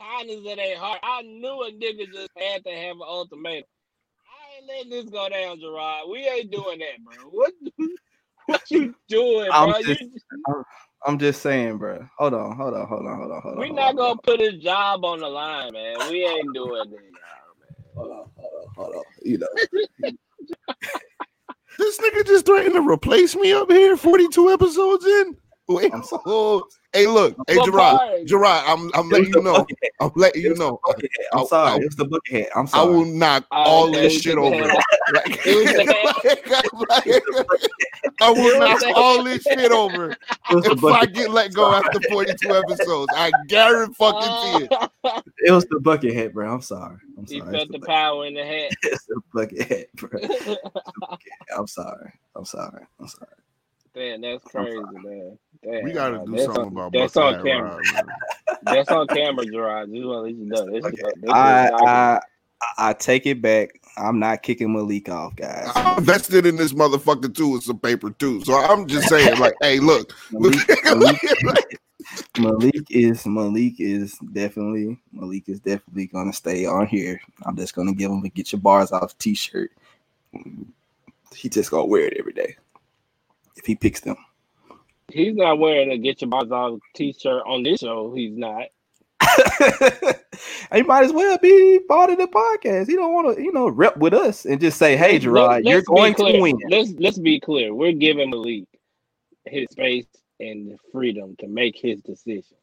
kindness 0.01 0.39
of 0.39 0.57
their 0.57 0.79
heart. 0.79 1.01
I 1.03 1.23
knew 1.23 1.62
a 1.65 1.73
nigga 1.73 2.12
just 2.12 2.31
had 2.39 2.65
to 2.65 2.70
have 2.73 2.97
an 2.97 3.03
ultimatum. 3.07 3.65
I 4.27 4.59
ain't 4.59 4.69
letting 4.69 4.91
this 4.91 5.11
go 5.11 5.29
down, 5.29 5.61
Gerard. 5.61 6.09
We 6.11 6.19
ain't 6.29 6.51
doing 6.51 6.81
that, 6.81 7.05
bro. 7.05 7.15
What 7.31 7.53
what 8.47 8.70
you 8.70 8.95
doing, 9.09 9.53
I'm 9.53 9.59
bro? 9.59 9.79
just- 9.87 10.01
You, 10.39 10.65
I'm 11.07 11.19
just 11.19 11.43
saying, 11.43 11.79
bro. 11.79 12.07
Hold 12.19 12.35
on, 12.35 12.57
hold 12.57 12.75
on, 12.75 12.89
hold 12.89 13.07
on, 13.07 13.19
hold 13.19 13.33
on, 13.33 13.43
hold 13.43 13.59
on. 13.61 13.61
we 13.61 13.69
hold 13.69 13.77
not 13.77 13.97
gonna 13.97 14.20
put 14.23 14.41
his 14.41 14.57
job 14.62 15.05
on 15.05 15.20
the 15.20 15.29
line, 15.29 15.73
man. 15.75 16.07
We 16.07 16.25
ain't 16.27 16.55
doing 16.55 16.91
that. 16.91 16.97
man. 16.97 17.12
hold 17.97 18.11
on, 18.12 18.31
hold 18.37 18.53
on, 18.62 18.75
hold 18.77 18.97
on. 18.97 19.05
You 19.23 19.39
know, 19.39 19.49
This 21.79 21.99
nigga 21.99 22.27
just 22.27 22.47
threatened 22.47 22.75
to 22.75 22.83
replace 22.89 23.37
me 23.37 23.53
up 23.53 23.70
here 23.70 23.97
42 23.97 24.51
episodes 24.51 25.07
in. 25.07 25.37
Wait, 25.69 25.93
I'm 25.95 26.05
sorry. 26.05 26.23
Hey, 26.93 27.06
look, 27.06 27.36
hey, 27.47 27.56
What 27.56 27.66
Gerard. 27.66 28.27
Gerard, 28.27 28.65
I'm, 28.66 28.90
I'm 28.94 29.09
letting 29.09 29.31
the 29.31 29.39
you 29.39 29.44
know. 29.44 29.66
I'm 30.01 30.10
letting 30.16 30.43
you 30.43 30.55
know. 30.55 30.81
I'm 31.32 31.47
sorry. 31.47 31.73
I- 31.73 31.77
It 31.77 31.85
was 31.85 31.97
the 31.97 32.05
bucket 32.06 32.32
hat. 32.32 32.48
I'm 32.56 32.66
sorry. 32.66 32.86
I 32.86 32.90
will 32.97 33.05
knock 33.05 33.47
All 33.51 33.59
right, 33.65 33.69
all 33.70 33.93
this 33.93 34.20
shit 34.20 34.39
over. 34.39 34.69
hat 34.69 34.85
Like, 35.12 35.40
It 35.47 35.55
was 35.56 35.73
the 35.73 36.85
like- 36.89 38.12
I 38.20 38.31
will 38.31 38.59
knock 38.59 38.82
all 38.97 39.23
this 39.23 39.43
shit 39.43 39.70
over 39.73 40.10
It 40.12 40.19
was 40.55 40.65
the 40.65 40.73
if 40.73 40.85
I 40.85 41.06
get 41.06 41.31
let 41.31 41.52
go 41.52 41.73
after 41.73 42.01
42 42.09 42.55
episodes. 42.55 43.12
I 43.15 43.32
guarantee 43.48 43.94
fucking 43.94 44.20
uh, 44.23 44.59
see 44.59 44.65
it. 44.65 45.24
It 45.40 45.52
was 45.52 45.65
the 45.66 45.81
bucket 45.81 46.15
hat, 46.15 46.35
bro. 46.35 46.52
I'm 46.52 46.60
sorry. 46.60 46.97
I'm 47.16 47.24
he 47.27 47.39
sorry. 47.39 47.52
felt 47.52 47.70
the 47.70 47.78
the, 47.78 47.86
power 47.86 48.27
in 48.27 48.35
the 48.35 48.44
hat. 48.44 48.73
it's 48.82 49.06
the 49.06 49.20
bucket 49.32 49.62
hat, 49.69 49.86
bro. 49.94 50.19
I'm 51.56 51.66
sorry. 51.66 52.12
I'm 52.35 52.44
sorry. 52.44 52.85
I'm 53.01 53.06
sorry. 53.09 53.31
Damn, 53.94 54.20
that's 54.20 54.44
crazy, 54.44 54.78
man. 54.78 55.39
Damn, 55.62 55.85
We 55.85 55.93
got 55.93 56.10
to 56.10 56.24
do 56.24 56.32
That's 56.32 56.44
something 56.44 56.62
on, 56.62 56.69
about 56.69 56.93
that's 56.93 57.15
Buster 57.15 57.20
on 57.23 57.35
Hat 57.35 57.43
camera. 57.44 57.70
Rod, 57.70 57.93
man. 57.93 58.06
That's 58.62 58.90
on 58.90 59.06
camera, 59.06 59.47
Gerard. 59.47 59.89
Just 59.93 60.05
want 60.05 60.19
to 60.19 60.20
let 60.23 60.35
you 60.35 60.44
know. 60.44 60.70
This, 60.70 60.85
Okay. 60.85 60.97
this, 60.97 61.12
this 61.23 61.31
I, 61.32 61.65
is 61.66 61.70
I 61.86 62.20
I 62.77 62.93
take 62.93 63.27
it 63.27 63.40
back. 63.40 63.81
I'm 63.97 64.19
not 64.19 64.43
kicking 64.43 64.73
Malik 64.73 65.09
off, 65.09 65.36
guys. 65.36 65.70
I'm 65.74 65.98
invested 65.98 66.47
in 66.47 66.56
this 66.56 66.73
motherfucker 66.73 67.32
too 67.35 67.51
with 67.51 67.62
some 67.62 67.78
paper 67.78 68.10
too. 68.10 68.44
So 68.44 68.55
I'm 68.55 68.86
just 68.86 69.09
saying, 69.09 69.39
like, 69.39 69.55
hey, 69.60 69.78
look, 69.81 70.12
look, 70.32 70.55
Malik, 70.85 71.19
Malik, 71.43 71.81
Malik 72.39 72.86
is 72.90 73.27
Malik 73.27 73.81
is 73.81 74.19
definitely 74.32 74.98
Malik 75.12 75.48
is 75.48 75.60
definitely 75.60 76.06
gonna 76.06 76.32
stay 76.32 76.66
on 76.66 76.86
here. 76.86 77.20
I'm 77.44 77.56
just 77.56 77.74
gonna 77.74 77.94
give 77.94 78.10
him 78.10 78.24
a 78.24 78.28
get 78.28 78.52
your 78.52 78.60
bars 78.60 78.93
off 78.93 79.16
t-shirt. 79.19 79.73
He 81.35 81.48
just 81.48 81.70
gonna 81.70 81.86
wear 81.86 82.06
it 82.06 82.16
every 82.19 82.32
day 82.32 82.56
if 83.59 83.66
he 83.66 83.74
picks 83.74 84.01
them. 84.01 84.16
He's 85.10 85.35
not 85.35 85.59
wearing 85.59 85.90
a 85.90 85.98
get 85.98 86.20
your 86.20 86.28
balls 86.30 86.51
off 86.51 86.80
t-shirt 86.94 87.43
on 87.47 87.62
this 87.62 87.80
show. 87.80 88.12
He's 88.14 88.36
not. 88.36 88.64
he 90.72 90.82
might 90.82 91.05
as 91.05 91.12
well 91.12 91.39
be 91.39 91.80
part 91.89 92.10
of 92.10 92.18
the 92.18 92.26
podcast. 92.28 92.86
He 92.89 92.94
don't 92.94 93.12
want 93.12 93.36
to, 93.36 93.43
you 93.43 93.52
know, 93.52 93.68
rep 93.68 93.97
with 93.97 94.14
us 94.14 94.44
and 94.44 94.60
just 94.60 94.78
say, 94.78 94.97
"Hey, 94.97 95.12
Let's- 95.12 95.24
Gerard, 95.24 95.64
let's- 95.64 95.66
you're 95.66 95.76
let's 95.76 95.86
be 95.89 95.94
going 95.94 96.14
to 96.14 96.22
clear. 96.22 96.43
win." 96.43 96.59
Let's 96.68 96.90
let's 96.98 97.18
be 97.18 97.40
clear. 97.40 97.74
We're 97.74 97.93
giving 97.93 98.30
Malik 98.30 98.64
his 99.44 99.68
space 99.70 100.06
and 100.40 100.70
the 100.70 100.76
freedom 100.93 101.35
to 101.40 101.48
make 101.48 101.76
his 101.76 102.01
decision. 102.02 102.56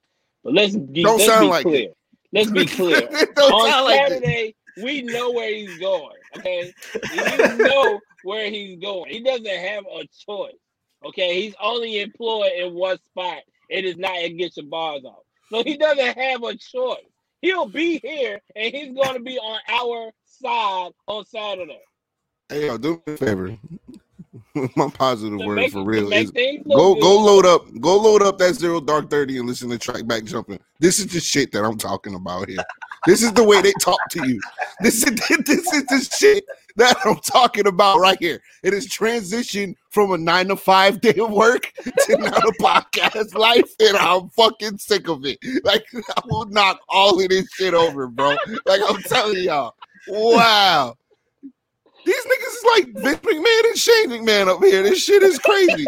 But 0.43 0.53
let's 0.53 0.75
be, 0.75 1.03
Don't 1.03 1.17
let's 1.17 1.25
sound 1.25 1.41
be 1.45 1.49
like 1.49 1.63
clear. 1.63 1.89
Let's 2.31 2.51
be 2.51 2.65
clear. 2.65 3.01
Don't 3.35 3.51
On 3.53 3.69
sound 3.71 3.85
like. 3.85 4.07
Saturday, 4.09 4.55
we 4.83 5.01
know 5.01 5.31
where 5.31 5.53
he's 5.53 5.77
going. 5.79 6.15
Okay, 6.37 6.71
we 6.93 7.55
know 7.57 7.99
where 8.23 8.49
he's 8.49 8.79
going. 8.79 9.09
He 9.11 9.21
doesn't 9.23 9.45
have 9.45 9.83
a 9.85 10.05
choice. 10.25 10.53
Okay, 11.05 11.41
he's 11.41 11.55
only 11.61 12.01
employed 12.01 12.51
in 12.57 12.73
one 12.73 12.97
spot. 13.03 13.39
It 13.69 13.85
is 13.85 13.97
not 13.97 14.17
at 14.17 14.37
get 14.37 14.57
your 14.57 14.65
bars 14.65 15.03
off. 15.05 15.23
So 15.49 15.63
he 15.63 15.77
doesn't 15.77 16.17
have 16.17 16.43
a 16.43 16.55
choice. 16.55 17.05
He'll 17.41 17.67
be 17.67 17.99
here, 17.99 18.41
and 18.55 18.73
he's 18.73 18.93
going 18.93 19.13
to 19.13 19.19
be 19.19 19.37
on 19.37 19.59
our 19.69 20.11
side 20.25 20.91
on 21.07 21.25
Saturday. 21.25 21.81
Hey, 22.49 22.65
yo, 22.65 22.77
do 22.77 23.01
me 23.05 23.13
a 23.13 23.17
favor. 23.17 23.57
My 24.75 24.89
positive 24.89 25.39
To 25.39 25.45
word 25.45 25.55
make- 25.55 25.71
for 25.71 25.83
real 25.83 26.11
is 26.13 26.31
go 26.31 26.93
good. 26.93 27.01
go 27.01 27.19
load 27.19 27.45
up 27.45 27.65
go 27.81 27.97
load 27.97 28.21
up 28.21 28.37
that 28.39 28.53
zero 28.55 28.79
dark 28.79 29.09
thirty 29.09 29.37
and 29.37 29.47
listen 29.47 29.69
to 29.69 29.77
track 29.77 30.07
back 30.07 30.23
jumping. 30.23 30.59
This 30.79 30.99
is 30.99 31.07
the 31.07 31.19
shit 31.19 31.51
that 31.51 31.63
I'm 31.65 31.77
talking 31.77 32.15
about 32.15 32.49
here. 32.49 32.63
This 33.05 33.21
is 33.21 33.33
the 33.33 33.43
way 33.43 33.61
they 33.61 33.73
talk 33.81 33.99
to 34.11 34.27
you. 34.27 34.39
This 34.81 35.03
is 35.03 35.15
this 35.45 35.73
is 35.73 35.85
the 35.85 36.09
shit 36.19 36.45
that 36.75 36.97
I'm 37.05 37.15
talking 37.17 37.65
about 37.67 37.99
right 37.99 38.17
here. 38.19 38.41
It 38.61 38.73
is 38.73 38.87
transition 38.87 39.73
from 39.89 40.11
a 40.11 40.17
nine 40.17 40.49
to 40.49 40.57
five 40.57 40.99
day 40.99 41.13
of 41.17 41.31
work 41.31 41.71
to 41.83 42.17
now 42.17 42.27
a 42.35 42.51
podcast 42.61 43.33
life, 43.35 43.69
and 43.79 43.95
I'm 43.95 44.27
fucking 44.31 44.79
sick 44.79 45.07
of 45.07 45.25
it. 45.25 45.37
Like 45.63 45.85
I 45.95 46.21
will 46.25 46.45
knock 46.47 46.81
all 46.89 47.21
of 47.21 47.29
this 47.29 47.47
shit 47.53 47.73
over, 47.73 48.07
bro. 48.07 48.35
Like 48.65 48.81
I'm 48.85 49.01
telling 49.03 49.43
y'all. 49.43 49.75
Wow. 50.09 50.97
These 52.05 52.25
niggas 52.25 52.47
is 52.47 52.65
like 52.75 52.85
Vince 53.03 53.19
McMahon 53.19 53.65
and 53.69 53.77
Shane 53.77 54.09
McMahon 54.09 54.47
up 54.47 54.63
here. 54.63 54.83
This 54.83 55.03
shit 55.03 55.23
is 55.23 55.39
crazy. 55.39 55.85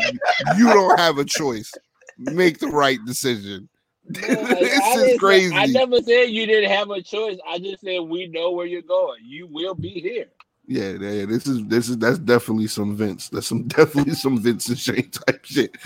You 0.58 0.66
don't 0.66 1.00
have 1.00 1.18
a 1.18 1.26
choice. 1.26 1.72
Make 2.18 2.60
the 2.60 2.68
right 2.68 3.00
decision. 3.06 3.70
Yeah, 4.10 4.36
like, 4.36 4.60
this 4.60 4.80
I 4.80 4.90
is 4.92 4.96
didn't 4.96 5.10
say- 5.10 5.18
crazy. 5.18 5.54
I 5.56 5.66
never 5.66 6.02
said 6.02 6.30
you 6.30 6.46
didn't 6.46 6.70
have 6.72 6.90
a 6.92 7.02
choice. 7.02 7.38
I 7.46 7.60
just 7.60 7.82
said 7.84 8.00
we 8.00 8.28
know 8.28 8.52
where 8.52 8.66
you're 8.66 8.82
going. 8.82 9.20
You 9.26 9.48
will 9.48 9.76
be 9.76 9.90
here. 9.90 10.28
Yeah, 10.66 10.92
yeah, 10.94 11.26
this 11.26 11.46
is 11.46 11.66
this 11.66 11.90
is 11.90 11.98
that's 11.98 12.18
definitely 12.18 12.68
some 12.68 12.96
Vince. 12.96 13.28
That's 13.28 13.48
some 13.48 13.64
definitely 13.68 14.14
some 14.14 14.38
Vince 14.42 14.70
and 14.70 14.80
Shane 14.80 15.10
type 15.12 15.44
shit. 15.44 15.76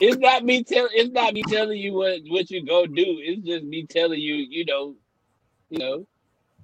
It's 0.00 0.18
not 0.18 0.44
me 0.44 0.62
tell. 0.62 0.88
It's 0.92 1.12
not 1.12 1.34
me 1.34 1.42
telling 1.48 1.78
you 1.80 1.94
what 1.94 2.20
what 2.28 2.48
you 2.48 2.64
go 2.64 2.86
do. 2.86 2.94
It's 3.18 3.44
just 3.44 3.64
me 3.64 3.86
telling 3.86 4.20
you. 4.20 4.34
You 4.36 4.64
know, 4.64 4.94
you 5.70 5.78
know 5.80 6.06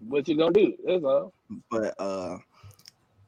what 0.06 0.28
you 0.28 0.36
gonna 0.36 0.52
do. 0.52 0.74
That's 0.86 1.02
all. 1.02 1.32
But 1.72 1.94
uh, 2.00 2.38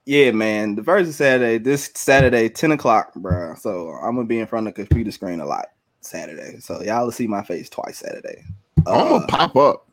yeah, 0.07 0.31
man, 0.33 0.75
the 0.77 0.83
versus 0.83 1.17
Saturday, 1.17 1.59
this 1.59 1.91
Saturday, 1.95 2.49
ten 2.49 2.73
o'clock, 2.73 3.15
bro. 3.15 3.55
So 3.55 3.91
I'm 3.91 4.15
gonna 4.17 4.27
be 4.27 4.39
in 4.41 4.47
front 4.47 4.67
of 4.69 4.75
the 4.75 4.85
computer 4.85 5.11
screen 5.11 5.41
a 5.41 5.47
lot 5.47 5.67
Saturday. 6.01 6.59
So 6.61 6.83
y'all 6.83 7.05
will 7.05 7.13
see 7.13 7.27
my 7.27 7.43
face 7.43 7.69
twice 7.69 7.99
Saturday. 7.99 8.45
I'm 8.79 8.87
Uh, 8.87 9.09
gonna 9.09 9.27
pop 9.27 9.57
up. 9.57 9.89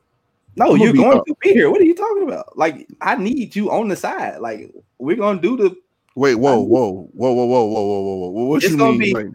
no, 0.55 0.71
I'm 0.73 0.77
you're 0.77 0.93
going 0.93 1.17
up. 1.19 1.25
to 1.25 1.35
be 1.41 1.53
here. 1.53 1.69
What 1.69 1.81
are 1.81 1.85
you 1.85 1.95
talking 1.95 2.23
about? 2.23 2.57
Like, 2.57 2.87
I 3.01 3.15
need 3.15 3.55
you 3.55 3.69
on 3.71 3.89
the 3.89 3.95
side. 3.95 4.39
Like, 4.39 4.71
we're 4.97 5.17
gonna 5.17 5.41
do 5.41 5.57
the. 5.57 5.75
Wait, 6.15 6.35
whoa, 6.35 6.59
whoa, 6.61 7.09
whoa, 7.13 7.31
whoa, 7.31 7.45
whoa, 7.45 7.65
whoa, 7.65 7.65
whoa, 7.65 8.01
whoa, 8.01 8.29
whoa. 8.29 8.43
What 8.45 8.63
It's 8.63 8.71
you 8.71 8.77
gonna 8.77 8.91
mean? 8.93 8.99
be- 8.99 9.13
like- 9.13 9.27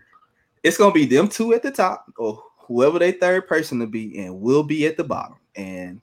It's 0.65 0.77
gonna 0.79 0.93
be 0.95 1.07
them 1.07 1.29
two 1.29 1.53
at 1.55 1.63
the 1.63 1.71
top, 1.71 2.07
or 2.17 2.43
whoever 2.57 2.99
they 2.99 3.13
third 3.13 3.47
person 3.47 3.79
to 3.81 3.87
be, 3.87 4.19
and 4.19 4.41
we'll 4.41 4.63
be 4.63 4.87
at 4.87 4.97
the 4.97 5.05
bottom. 5.05 5.37
And 5.55 6.01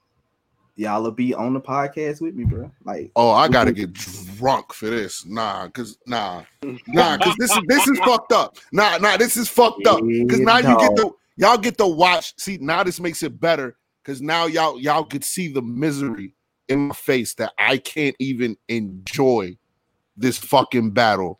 y'all 0.80 1.02
will 1.02 1.10
be 1.10 1.34
on 1.34 1.52
the 1.52 1.60
podcast 1.60 2.20
with 2.22 2.34
me, 2.34 2.44
bro. 2.44 2.70
Like, 2.84 3.12
oh, 3.14 3.30
I 3.30 3.48
gotta 3.48 3.70
get 3.70 3.92
drunk 3.92 4.72
for 4.72 4.86
this. 4.86 5.26
Nah, 5.26 5.68
cause 5.68 5.98
nah, 6.06 6.42
nah, 6.88 7.18
cause 7.18 7.36
this 7.38 7.52
is 7.52 7.62
this 7.68 7.86
is 7.86 7.98
fucked 8.00 8.32
up. 8.32 8.56
Nah, 8.72 8.96
nah, 8.96 9.16
this 9.18 9.36
is 9.36 9.48
fucked 9.48 9.86
up. 9.86 10.00
Cause 10.00 10.40
now 10.40 10.56
you 10.56 10.78
get 10.78 10.96
the 10.96 11.10
y'all 11.36 11.58
get 11.58 11.76
to 11.78 11.86
watch. 11.86 12.34
See, 12.38 12.58
now 12.60 12.82
this 12.82 12.98
makes 12.98 13.22
it 13.22 13.38
better. 13.38 13.76
Cause 14.04 14.22
now 14.22 14.46
y'all 14.46 14.80
y'all 14.80 15.04
could 15.04 15.22
see 15.22 15.52
the 15.52 15.60
misery 15.60 16.34
in 16.68 16.88
my 16.88 16.94
face 16.94 17.34
that 17.34 17.52
I 17.58 17.76
can't 17.76 18.16
even 18.18 18.56
enjoy 18.68 19.58
this 20.16 20.38
fucking 20.38 20.92
battle. 20.92 21.38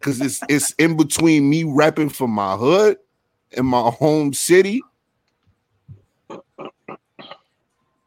Cause 0.00 0.20
it's 0.20 0.40
it's 0.48 0.72
in 0.72 0.96
between 0.96 1.48
me 1.48 1.62
repping 1.62 2.12
for 2.12 2.26
my 2.26 2.56
hood 2.56 2.98
and 3.56 3.66
my 3.66 3.90
home 3.90 4.32
city. 4.34 4.82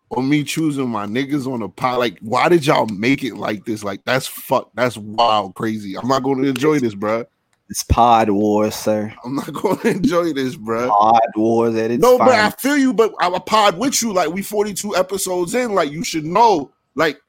Or 0.10 0.24
me 0.24 0.44
choosing 0.44 0.90
my 0.90 1.06
niggas 1.06 1.52
on 1.52 1.60
the 1.60 1.68
pot. 1.70 2.00
Like, 2.00 2.18
why 2.22 2.48
did 2.48 2.66
y'all 2.66 2.88
make 2.88 3.24
it 3.24 3.36
like 3.36 3.66
this? 3.66 3.84
Like, 3.84 4.06
that's 4.06 4.26
fuck, 4.26 4.72
that's 4.74 4.98
wild, 4.98 5.56
crazy. 5.56 5.98
I'm 5.98 6.08
not 6.08 6.24
gonna 6.24 6.48
enjoy 6.48 6.80
this, 6.80 6.96
bruh. 6.96 7.26
it's 7.70 7.84
Pod 7.84 8.30
Wars, 8.30 8.74
sir. 8.74 9.14
I'm 9.26 9.36
not 9.36 9.52
gonna 9.52 9.82
enjoy 9.84 10.32
this, 10.32 10.56
bruh. 10.56 10.88
Pod 10.88 11.20
Wars 11.36 11.76
at 11.76 11.92
its 11.92 12.02
No, 12.02 12.18
but 12.18 12.30
I 12.30 12.50
feel 12.52 12.78
you, 12.78 12.94
but 12.94 13.14
I'm 13.20 13.34
a 13.34 13.40
pod 13.42 13.78
with 13.78 14.02
you. 14.02 14.14
Like 14.14 14.30
we 14.30 14.42
42 14.42 14.96
episodes 14.96 15.54
in, 15.56 15.74
like 15.74 15.92
you 15.92 16.06
should 16.06 16.26
know. 16.26 16.72
Like 16.96 17.20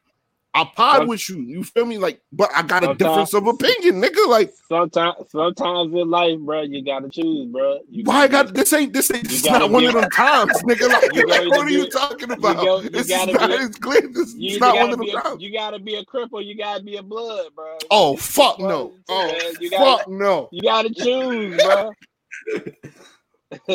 I 0.61 0.65
pod 0.75 0.97
Some- 0.97 1.07
with 1.09 1.29
you. 1.29 1.37
You 1.41 1.63
feel 1.63 1.85
me? 1.87 1.99
Like, 1.99 2.21
but 2.33 2.51
I 2.55 2.63
got 2.63 2.83
a 2.83 2.95
difference 2.95 3.33
of 3.35 3.47
opinion, 3.47 4.03
nigga. 4.03 4.27
Like, 4.29 4.53
Sometimes, 4.69 5.15
sometimes 5.31 5.95
in 5.95 6.11
life, 6.11 6.39
bro, 6.41 6.63
you 6.63 6.85
gotta 6.85 7.09
choose, 7.09 7.47
bro. 7.51 7.79
You 7.89 8.03
why 8.05 8.23
I 8.25 8.29
got 8.29 8.53
this 8.55 8.73
ain't 8.73 8.93
this 8.93 9.11
ain't 9.11 9.23
You 9.25 9.29
this 9.31 9.43
gotta 9.43 9.61
not 9.61 9.71
one 9.71 9.83
be- 9.83 9.87
of 9.87 9.95
them 9.95 10.11
times, 10.11 10.53
nigga. 10.65 10.89
Like, 10.93 11.15
You 11.15 11.27
like, 11.27 11.39
gotta 11.39 11.49
what 11.51 11.61
are 11.61 11.67
be- 11.67 11.73
you 11.75 11.89
talking 11.91 12.31
about? 12.33 12.57
go- 12.57 12.81
you 12.81 12.91
this 12.91 13.09
is 13.11 13.33
not 13.33 13.49
be- 13.49 13.55
it's 13.55 13.79
clear. 13.79 14.03
This 14.09 14.35
You 14.35 14.57
it's 14.57 14.57
either 14.57 14.67
not 14.67 14.75
one 14.77 14.91
of 14.93 14.99
them 14.99 15.09
a, 15.09 15.23
times. 15.23 15.43
you 15.43 15.53
gotta 15.53 15.79
be 15.79 15.95
a 15.95 16.05
cripple. 16.05 16.45
You 16.45 16.57
gotta 16.57 16.83
be 16.83 16.97
a 16.97 17.03
blood, 17.03 17.55
bro. 17.55 17.79
Oh 17.91 18.17
fuck 18.17 18.59
one 18.59 18.69
no. 18.69 18.81
of 18.87 18.91
the 18.93 18.97
two, 18.99 19.03
Oh 19.11 19.27
man. 19.27 19.53
you 19.61 19.71
gotta, 19.71 19.85
fuck 19.99 20.09
no. 20.09 20.49
you 20.53 20.63
gotta 20.63 20.91
choose, 20.93 21.63
bro. 21.63 21.93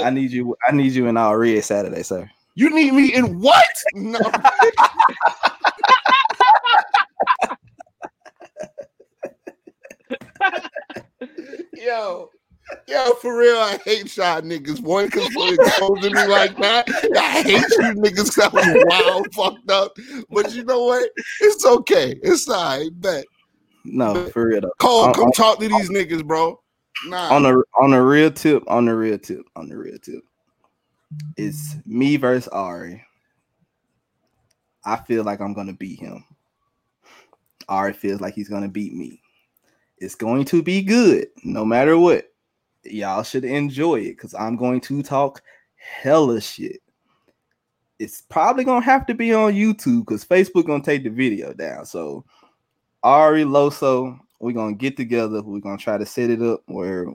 I 0.04 0.10
need 0.10 0.32
you. 0.32 0.56
I 0.68 0.72
need 0.74 0.92
you 0.92 1.08
in 1.08 1.18
our 1.18 1.40
red 1.40 1.64
Saturday, 1.64 2.04
sir. 2.04 2.30
You 2.56 2.70
need 2.70 2.94
me 2.94 3.14
in 3.14 3.40
what? 3.40 3.66
No. 3.96 4.20
Yo, 11.84 12.30
yo, 12.88 13.12
for 13.16 13.38
real, 13.38 13.58
I 13.58 13.78
hate 13.84 14.16
y'all 14.16 14.42
niggas. 14.42 14.82
One, 14.82 15.06
because 15.06 15.28
for 15.34 15.54
exposing 15.54 16.14
me 16.14 16.26
like 16.28 16.56
that. 16.58 16.88
I 17.18 17.42
hate 17.42 17.60
you 17.60 17.94
niggas 18.02 18.36
that 18.36 18.54
was 18.54 18.66
wild, 18.88 19.34
fucked 19.34 19.70
up. 19.70 19.98
But 20.30 20.54
you 20.54 20.64
know 20.64 20.84
what? 20.86 21.10
It's 21.42 21.66
okay. 21.66 22.18
It's 22.24 22.48
all 22.48 22.78
right. 22.80 22.90
Bet. 23.02 23.26
No, 23.84 24.28
for 24.28 24.48
real 24.48 24.62
though. 24.62 24.72
Cole, 24.80 25.06
On- 25.06 25.14
come 25.14 25.26
on- 25.26 25.32
talk 25.34 25.60
to 25.60 25.68
these 25.68 25.90
niggas, 25.90 26.26
bro. 26.26 26.60
Nah. 27.08 27.34
On 27.36 27.44
the 27.44 27.64
on 27.82 27.92
the 27.92 28.02
real 28.02 28.32
tip, 28.32 28.64
on 28.68 28.86
the 28.86 28.96
real 28.96 29.18
tip, 29.18 29.42
on 29.58 29.68
the 29.68 29.76
real 29.78 29.98
tip, 29.98 30.24
it's 31.36 31.76
me 31.86 32.16
versus 32.16 32.48
Ari. 32.50 33.04
I 34.86 34.98
feel 34.98 35.24
like 35.24 35.42
I'm 35.42 35.54
gonna 35.54 35.74
beat 35.74 36.00
him. 36.00 36.24
Ari 37.68 37.94
feels 37.94 38.22
like 38.22 38.36
he's 38.36 38.48
gonna 38.48 38.70
beat 38.70 38.94
me. 38.94 39.20
It's 40.04 40.16
going 40.16 40.44
to 40.46 40.62
be 40.62 40.82
good, 40.82 41.28
no 41.46 41.64
matter 41.64 41.98
what. 41.98 42.30
Y'all 42.84 43.24
should 43.24 43.46
enjoy 43.46 44.02
it 44.02 44.18
because 44.18 44.34
I'm 44.34 44.58
going 44.58 44.82
to 44.82 45.02
talk 45.02 45.42
hella 45.78 46.42
shit. 46.42 46.82
It's 48.00 48.20
probably 48.20 48.66
gonna 48.66 48.84
have 48.84 49.06
to 49.06 49.14
be 49.14 49.34
on 49.34 49.54
YouTube 49.54 50.02
because 50.02 50.26
Facebook 50.26 50.68
gonna 50.68 50.84
take 50.84 51.04
the 51.04 51.10
video 51.10 51.54
down. 51.54 51.86
So 51.86 52.26
Ari 53.04 53.46
Loso, 53.46 54.20
we're 54.40 54.52
gonna 54.52 54.74
get 54.76 54.98
together. 54.98 55.42
We're 55.42 55.62
gonna 55.62 55.78
try 55.78 55.98
to 55.98 56.06
set 56.06 56.30
it 56.30 56.42
up 56.42 56.64
where 56.66 57.08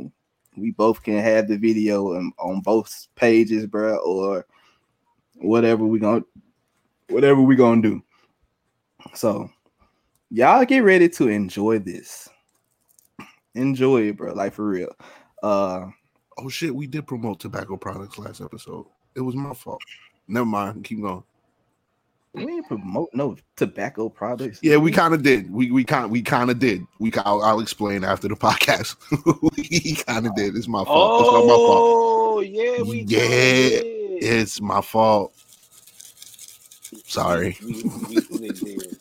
we 0.57 0.71
both 0.71 1.03
can 1.03 1.19
have 1.19 1.47
the 1.47 1.59
video 1.59 2.15
on, 2.15 2.33
on 2.39 2.61
both 2.63 3.09
pages, 3.17 3.67
bro, 3.67 3.97
or 3.99 4.47
whatever 5.35 5.85
we 5.85 5.99
gonna 5.99 6.25
whatever 7.11 7.43
we 7.43 7.55
gonna 7.55 7.83
do. 7.83 8.03
So 9.13 9.51
y'all 10.31 10.65
get 10.65 10.85
ready 10.85 11.11
to 11.11 11.29
enjoy 11.29 11.81
this. 11.81 12.31
Enjoy 13.59 14.03
it, 14.09 14.17
bro. 14.17 14.33
Like 14.35 14.53
for 14.55 14.67
real. 14.69 14.95
Uh 15.43 15.87
Oh 16.41 16.49
shit, 16.49 16.73
we 16.75 16.87
did 16.87 17.07
promote 17.07 17.41
tobacco 17.41 17.77
products 17.77 18.17
last 18.17 18.41
episode. 18.41 18.87
It 19.17 19.21
was 19.23 19.35
my 19.35 19.53
fault. 19.55 19.83
Never 20.29 20.47
mind. 20.47 20.85
Keep 20.85 21.01
going. 21.03 21.25
we 22.33 22.47
didn't 22.47 22.69
promote 22.69 23.09
no 23.13 23.37
tobacco 23.57 24.09
products. 24.09 24.61
Yeah, 24.63 24.77
we 24.77 24.93
kind 24.93 25.15
of 25.15 25.23
did. 25.25 25.51
We 25.53 25.73
we 25.73 25.83
kind 25.83 26.11
we 26.11 26.23
kind 26.23 26.51
of 26.51 26.61
did. 26.61 26.87
We 27.01 27.13
I'll, 27.25 27.43
I'll 27.43 27.59
explain 27.61 28.05
after 28.05 28.29
the 28.29 28.37
podcast. 28.37 28.95
we 29.57 29.97
kind 29.97 30.27
of 30.29 30.35
did. 30.37 30.55
It's 30.55 30.69
my 30.69 30.85
fault. 30.85 31.23
It's 31.23 31.33
not 31.33 31.43
my 31.45 31.55
fault. 31.55 31.81
Oh 31.83 32.41
yeah, 32.41 32.83
we 32.83 33.01
Yeah, 33.01 33.19
did. 33.19 33.85
It's 34.23 34.61
my 34.61 34.81
fault. 34.81 35.35
Sorry, 37.05 37.57
We, 37.65 37.83
we, 38.09 38.19
we 38.39 38.49
did. 38.51 38.97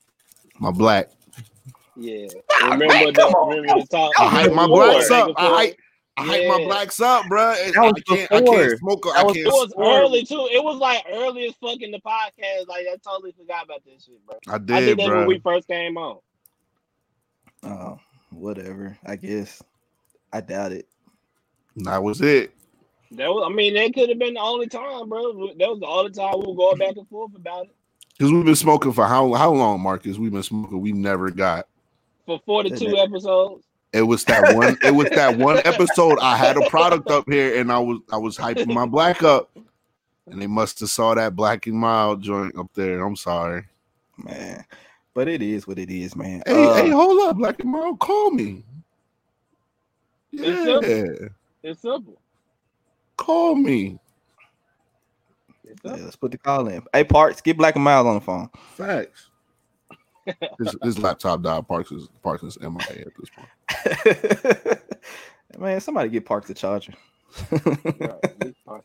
my 0.60 0.70
black. 0.70 1.10
Yeah. 1.96 2.26
Remember 2.62 2.86
the 3.12 3.34
remember 3.48 3.80
the 3.80 3.86
talk. 3.90 4.12
I 4.18 4.28
hype 4.28 4.52
my 4.52 4.66
blacks 4.66 5.10
up. 5.10 5.28
nigga, 5.28 5.34
I 5.38 5.48
hype, 5.48 5.76
I 6.18 6.24
hype 6.24 6.48
my 6.48 6.64
blacks 6.64 7.00
up, 7.00 7.26
bro. 7.28 7.54
And 7.58 7.74
That 7.74 7.80
was 7.82 7.92
I 7.96 8.16
can't, 8.16 8.32
I 8.32 8.40
can't 8.42 8.78
smoke. 8.78 9.06
I 9.06 9.12
That 9.14 9.26
was 9.26 9.34
can't. 9.34 9.46
It 9.46 9.50
was 9.50 9.68
Before- 9.68 10.00
early 10.00 10.24
too. 10.24 10.48
It 10.52 10.62
was 10.62 10.76
like 10.78 11.04
early 11.12 11.46
as 11.46 11.54
fuck 11.54 11.80
in 11.80 11.90
the 11.90 12.00
podcast. 12.00 12.68
Like 12.68 12.86
I 12.92 12.96
totally 13.04 13.32
forgot 13.32 13.64
about 13.64 13.82
this 13.84 14.04
shit, 14.04 14.24
bro. 14.26 14.36
I 14.48 14.58
did. 14.58 14.70
I 14.76 14.80
did, 14.80 14.86
did 14.86 14.98
that 14.98 15.06
bro. 15.08 15.18
when 15.20 15.26
we 15.28 15.38
first 15.40 15.68
came 15.68 15.96
on. 15.96 16.18
Oh, 17.62 17.98
whatever. 18.30 18.96
I 19.06 19.16
guess. 19.16 19.62
I 20.32 20.40
doubt 20.40 20.72
it. 20.72 20.86
That 21.76 22.02
was 22.02 22.20
it. 22.20 22.52
That 23.12 23.28
was, 23.30 23.48
I 23.50 23.54
mean, 23.54 23.74
that 23.74 23.94
could 23.94 24.08
have 24.08 24.18
been 24.18 24.34
the 24.34 24.40
only 24.40 24.66
time, 24.66 25.08
bro. 25.08 25.48
That 25.58 25.68
was 25.68 25.80
the 25.80 25.86
only 25.86 26.10
time 26.10 26.40
we 26.40 26.46
were 26.52 26.56
going 26.56 26.78
back 26.78 26.96
and 26.96 27.08
forth 27.08 27.34
about 27.36 27.66
it. 27.66 27.74
Because 28.18 28.32
we've 28.32 28.44
been 28.44 28.56
smoking 28.56 28.92
for 28.92 29.06
how 29.06 29.32
how 29.34 29.52
long, 29.52 29.80
Marcus? 29.80 30.18
We've 30.18 30.32
been 30.32 30.42
smoking. 30.42 30.80
We 30.80 30.92
never 30.92 31.30
got. 31.30 31.66
For 32.26 32.40
42 32.44 32.86
it? 32.88 32.98
episodes. 32.98 33.64
It 33.92 34.02
was 34.02 34.24
that 34.24 34.54
one. 34.54 34.76
it 34.82 34.90
was 34.94 35.08
that 35.10 35.38
one 35.38 35.58
episode. 35.64 36.18
I 36.20 36.36
had 36.36 36.56
a 36.56 36.68
product 36.68 37.10
up 37.10 37.24
here, 37.30 37.58
and 37.58 37.70
I 37.72 37.78
was 37.78 38.00
I 38.12 38.16
was 38.18 38.36
hyping 38.36 38.66
my 38.74 38.84
black 38.84 39.22
up, 39.22 39.50
and 40.26 40.42
they 40.42 40.46
must 40.46 40.80
have 40.80 40.90
saw 40.90 41.14
that 41.14 41.34
black 41.36 41.66
and 41.66 41.76
mild 41.78 42.20
joint 42.22 42.58
up 42.58 42.68
there. 42.74 43.04
I'm 43.06 43.16
sorry. 43.16 43.64
Man. 44.18 44.64
But 45.14 45.28
it 45.28 45.40
is 45.40 45.66
what 45.66 45.78
it 45.78 45.88
is, 45.90 46.14
man. 46.14 46.42
Hey, 46.44 46.66
Uh, 46.66 46.74
hey, 46.74 46.90
hold 46.90 47.28
up, 47.30 47.36
black 47.38 47.60
and 47.60 47.70
mild, 47.70 47.98
call 48.00 48.30
me. 48.32 48.64
It's 50.32 50.86
Yeah, 50.86 51.28
It's 51.62 51.80
simple. 51.80 52.18
call 53.16 53.54
me. 53.54 53.98
It's 55.64 55.80
yeah, 55.82 55.92
let's 55.92 56.16
put 56.16 56.32
the 56.32 56.38
call 56.38 56.68
in. 56.68 56.82
Hey, 56.92 57.04
Parks, 57.04 57.40
get 57.40 57.56
Black 57.56 57.74
and 57.76 57.84
mild 57.84 58.06
on 58.06 58.14
the 58.16 58.20
phone. 58.20 58.50
Facts. 58.74 59.30
His, 60.58 60.76
his 60.82 60.98
laptop 60.98 61.42
died. 61.42 61.66
Parks 61.68 61.92
is 61.92 62.08
Parks 62.22 62.42
is 62.42 62.58
MIA 62.60 63.06
at 63.06 63.12
this 63.18 63.30
point. 63.30 64.80
man, 65.58 65.80
somebody 65.80 66.08
get 66.08 66.24
Parks 66.24 66.48
the 66.48 66.54
charger. 66.54 66.94
Right. 67.50 68.82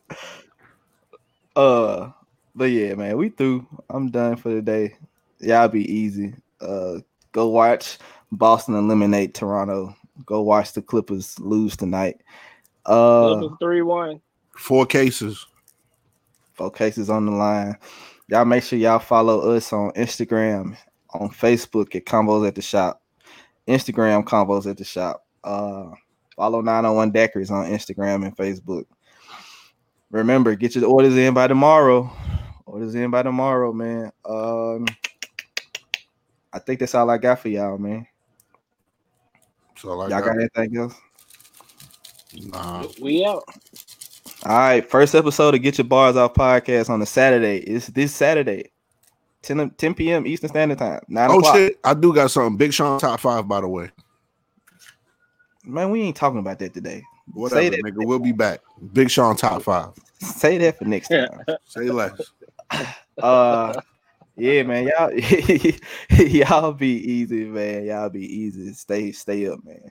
Uh, 1.54 2.10
but 2.54 2.70
yeah, 2.70 2.94
man, 2.94 3.16
we 3.18 3.28
through. 3.28 3.66
I'm 3.90 4.10
done 4.10 4.36
for 4.36 4.48
the 4.48 4.62
day. 4.62 4.96
Y'all 5.38 5.68
be 5.68 5.84
easy. 5.92 6.34
Uh, 6.60 7.00
go 7.32 7.48
watch 7.48 7.98
Boston 8.30 8.74
eliminate 8.74 9.34
Toronto. 9.34 9.94
Go 10.24 10.42
watch 10.42 10.72
the 10.72 10.82
Clippers 10.82 11.38
lose 11.38 11.76
tonight. 11.76 12.22
Uh, 12.86 13.38
Clippers 13.38 13.58
3 13.60 13.82
1. 13.82 14.20
Four 14.56 14.86
cases. 14.86 15.46
four 16.54 16.70
cases 16.70 17.10
on 17.10 17.26
the 17.26 17.32
line. 17.32 17.76
Y'all 18.28 18.44
make 18.44 18.62
sure 18.62 18.78
y'all 18.78 18.98
follow 18.98 19.50
us 19.50 19.72
on 19.72 19.90
Instagram, 19.92 20.76
on 21.14 21.30
Facebook 21.30 21.94
at 21.94 22.04
Convos 22.04 22.46
at 22.46 22.54
the 22.54 22.62
Shop, 22.62 23.02
Instagram 23.68 24.24
Convos 24.24 24.68
at 24.70 24.76
the 24.76 24.84
Shop. 24.84 25.24
Uh, 25.44 25.90
follow 26.36 26.60
901 26.60 27.10
Deckers 27.10 27.50
on 27.50 27.66
Instagram 27.66 28.24
and 28.26 28.36
Facebook. 28.36 28.84
Remember, 30.10 30.54
get 30.54 30.74
your 30.74 30.86
orders 30.86 31.16
in 31.16 31.32
by 31.34 31.46
tomorrow. 31.46 32.10
Orders 32.66 32.94
in 32.94 33.10
by 33.10 33.22
tomorrow, 33.22 33.72
man. 33.72 34.12
Um, 34.24 34.86
I 36.52 36.58
think 36.58 36.80
that's 36.80 36.94
all 36.94 37.08
I 37.10 37.18
got 37.18 37.40
for 37.40 37.48
y'all, 37.48 37.78
man. 37.78 38.06
So 39.76 39.96
like, 39.96 40.10
Y'all 40.10 40.20
got 40.20 40.36
anything 40.36 40.76
else? 40.76 40.94
nah. 42.34 42.86
We 43.00 43.24
out. 43.24 43.42
All 44.44 44.58
right, 44.58 44.88
first 44.88 45.14
episode 45.14 45.54
of 45.54 45.62
Get 45.62 45.78
Your 45.78 45.86
Bars 45.86 46.16
Off 46.16 46.34
podcast 46.34 46.90
on 46.90 47.00
a 47.00 47.06
Saturday. 47.06 47.58
It's 47.58 47.86
this 47.88 48.14
Saturday, 48.14 48.70
10, 49.42 49.60
o- 49.60 49.68
10 49.68 49.94
p.m. 49.94 50.26
Eastern 50.26 50.48
Standard 50.50 50.78
Time. 50.78 51.00
9 51.08 51.30
Oh 51.30 51.38
o'clock. 51.38 51.54
shit! 51.54 51.78
I 51.84 51.94
do 51.94 52.14
got 52.14 52.30
something. 52.30 52.56
Big 52.56 52.72
Sean 52.72 52.98
top 52.98 53.20
five, 53.20 53.46
by 53.46 53.60
the 53.60 53.68
way. 53.68 53.90
Man, 55.64 55.90
we 55.90 56.02
ain't 56.02 56.16
talking 56.16 56.40
about 56.40 56.58
that 56.58 56.74
today. 56.74 57.02
Whatever, 57.32 57.70
that. 57.70 57.82
nigga. 57.84 58.06
We'll 58.06 58.18
be 58.18 58.32
back. 58.32 58.60
Big 58.92 59.10
Sean 59.10 59.36
top 59.36 59.62
five. 59.62 59.90
Say 60.18 60.58
that 60.58 60.78
for 60.78 60.84
next 60.84 61.08
time. 61.08 61.44
Say 61.66 61.90
less. 61.90 62.32
uh 63.22 63.80
yeah, 64.36 64.62
man. 64.62 64.88
Y'all 64.88 65.12
y'all 66.26 66.72
be 66.72 66.88
easy, 66.88 67.44
man. 67.44 67.84
Y'all 67.84 68.08
be 68.08 68.24
easy. 68.24 68.72
Stay 68.72 69.12
stay 69.12 69.46
up, 69.46 69.64
man. 69.64 69.90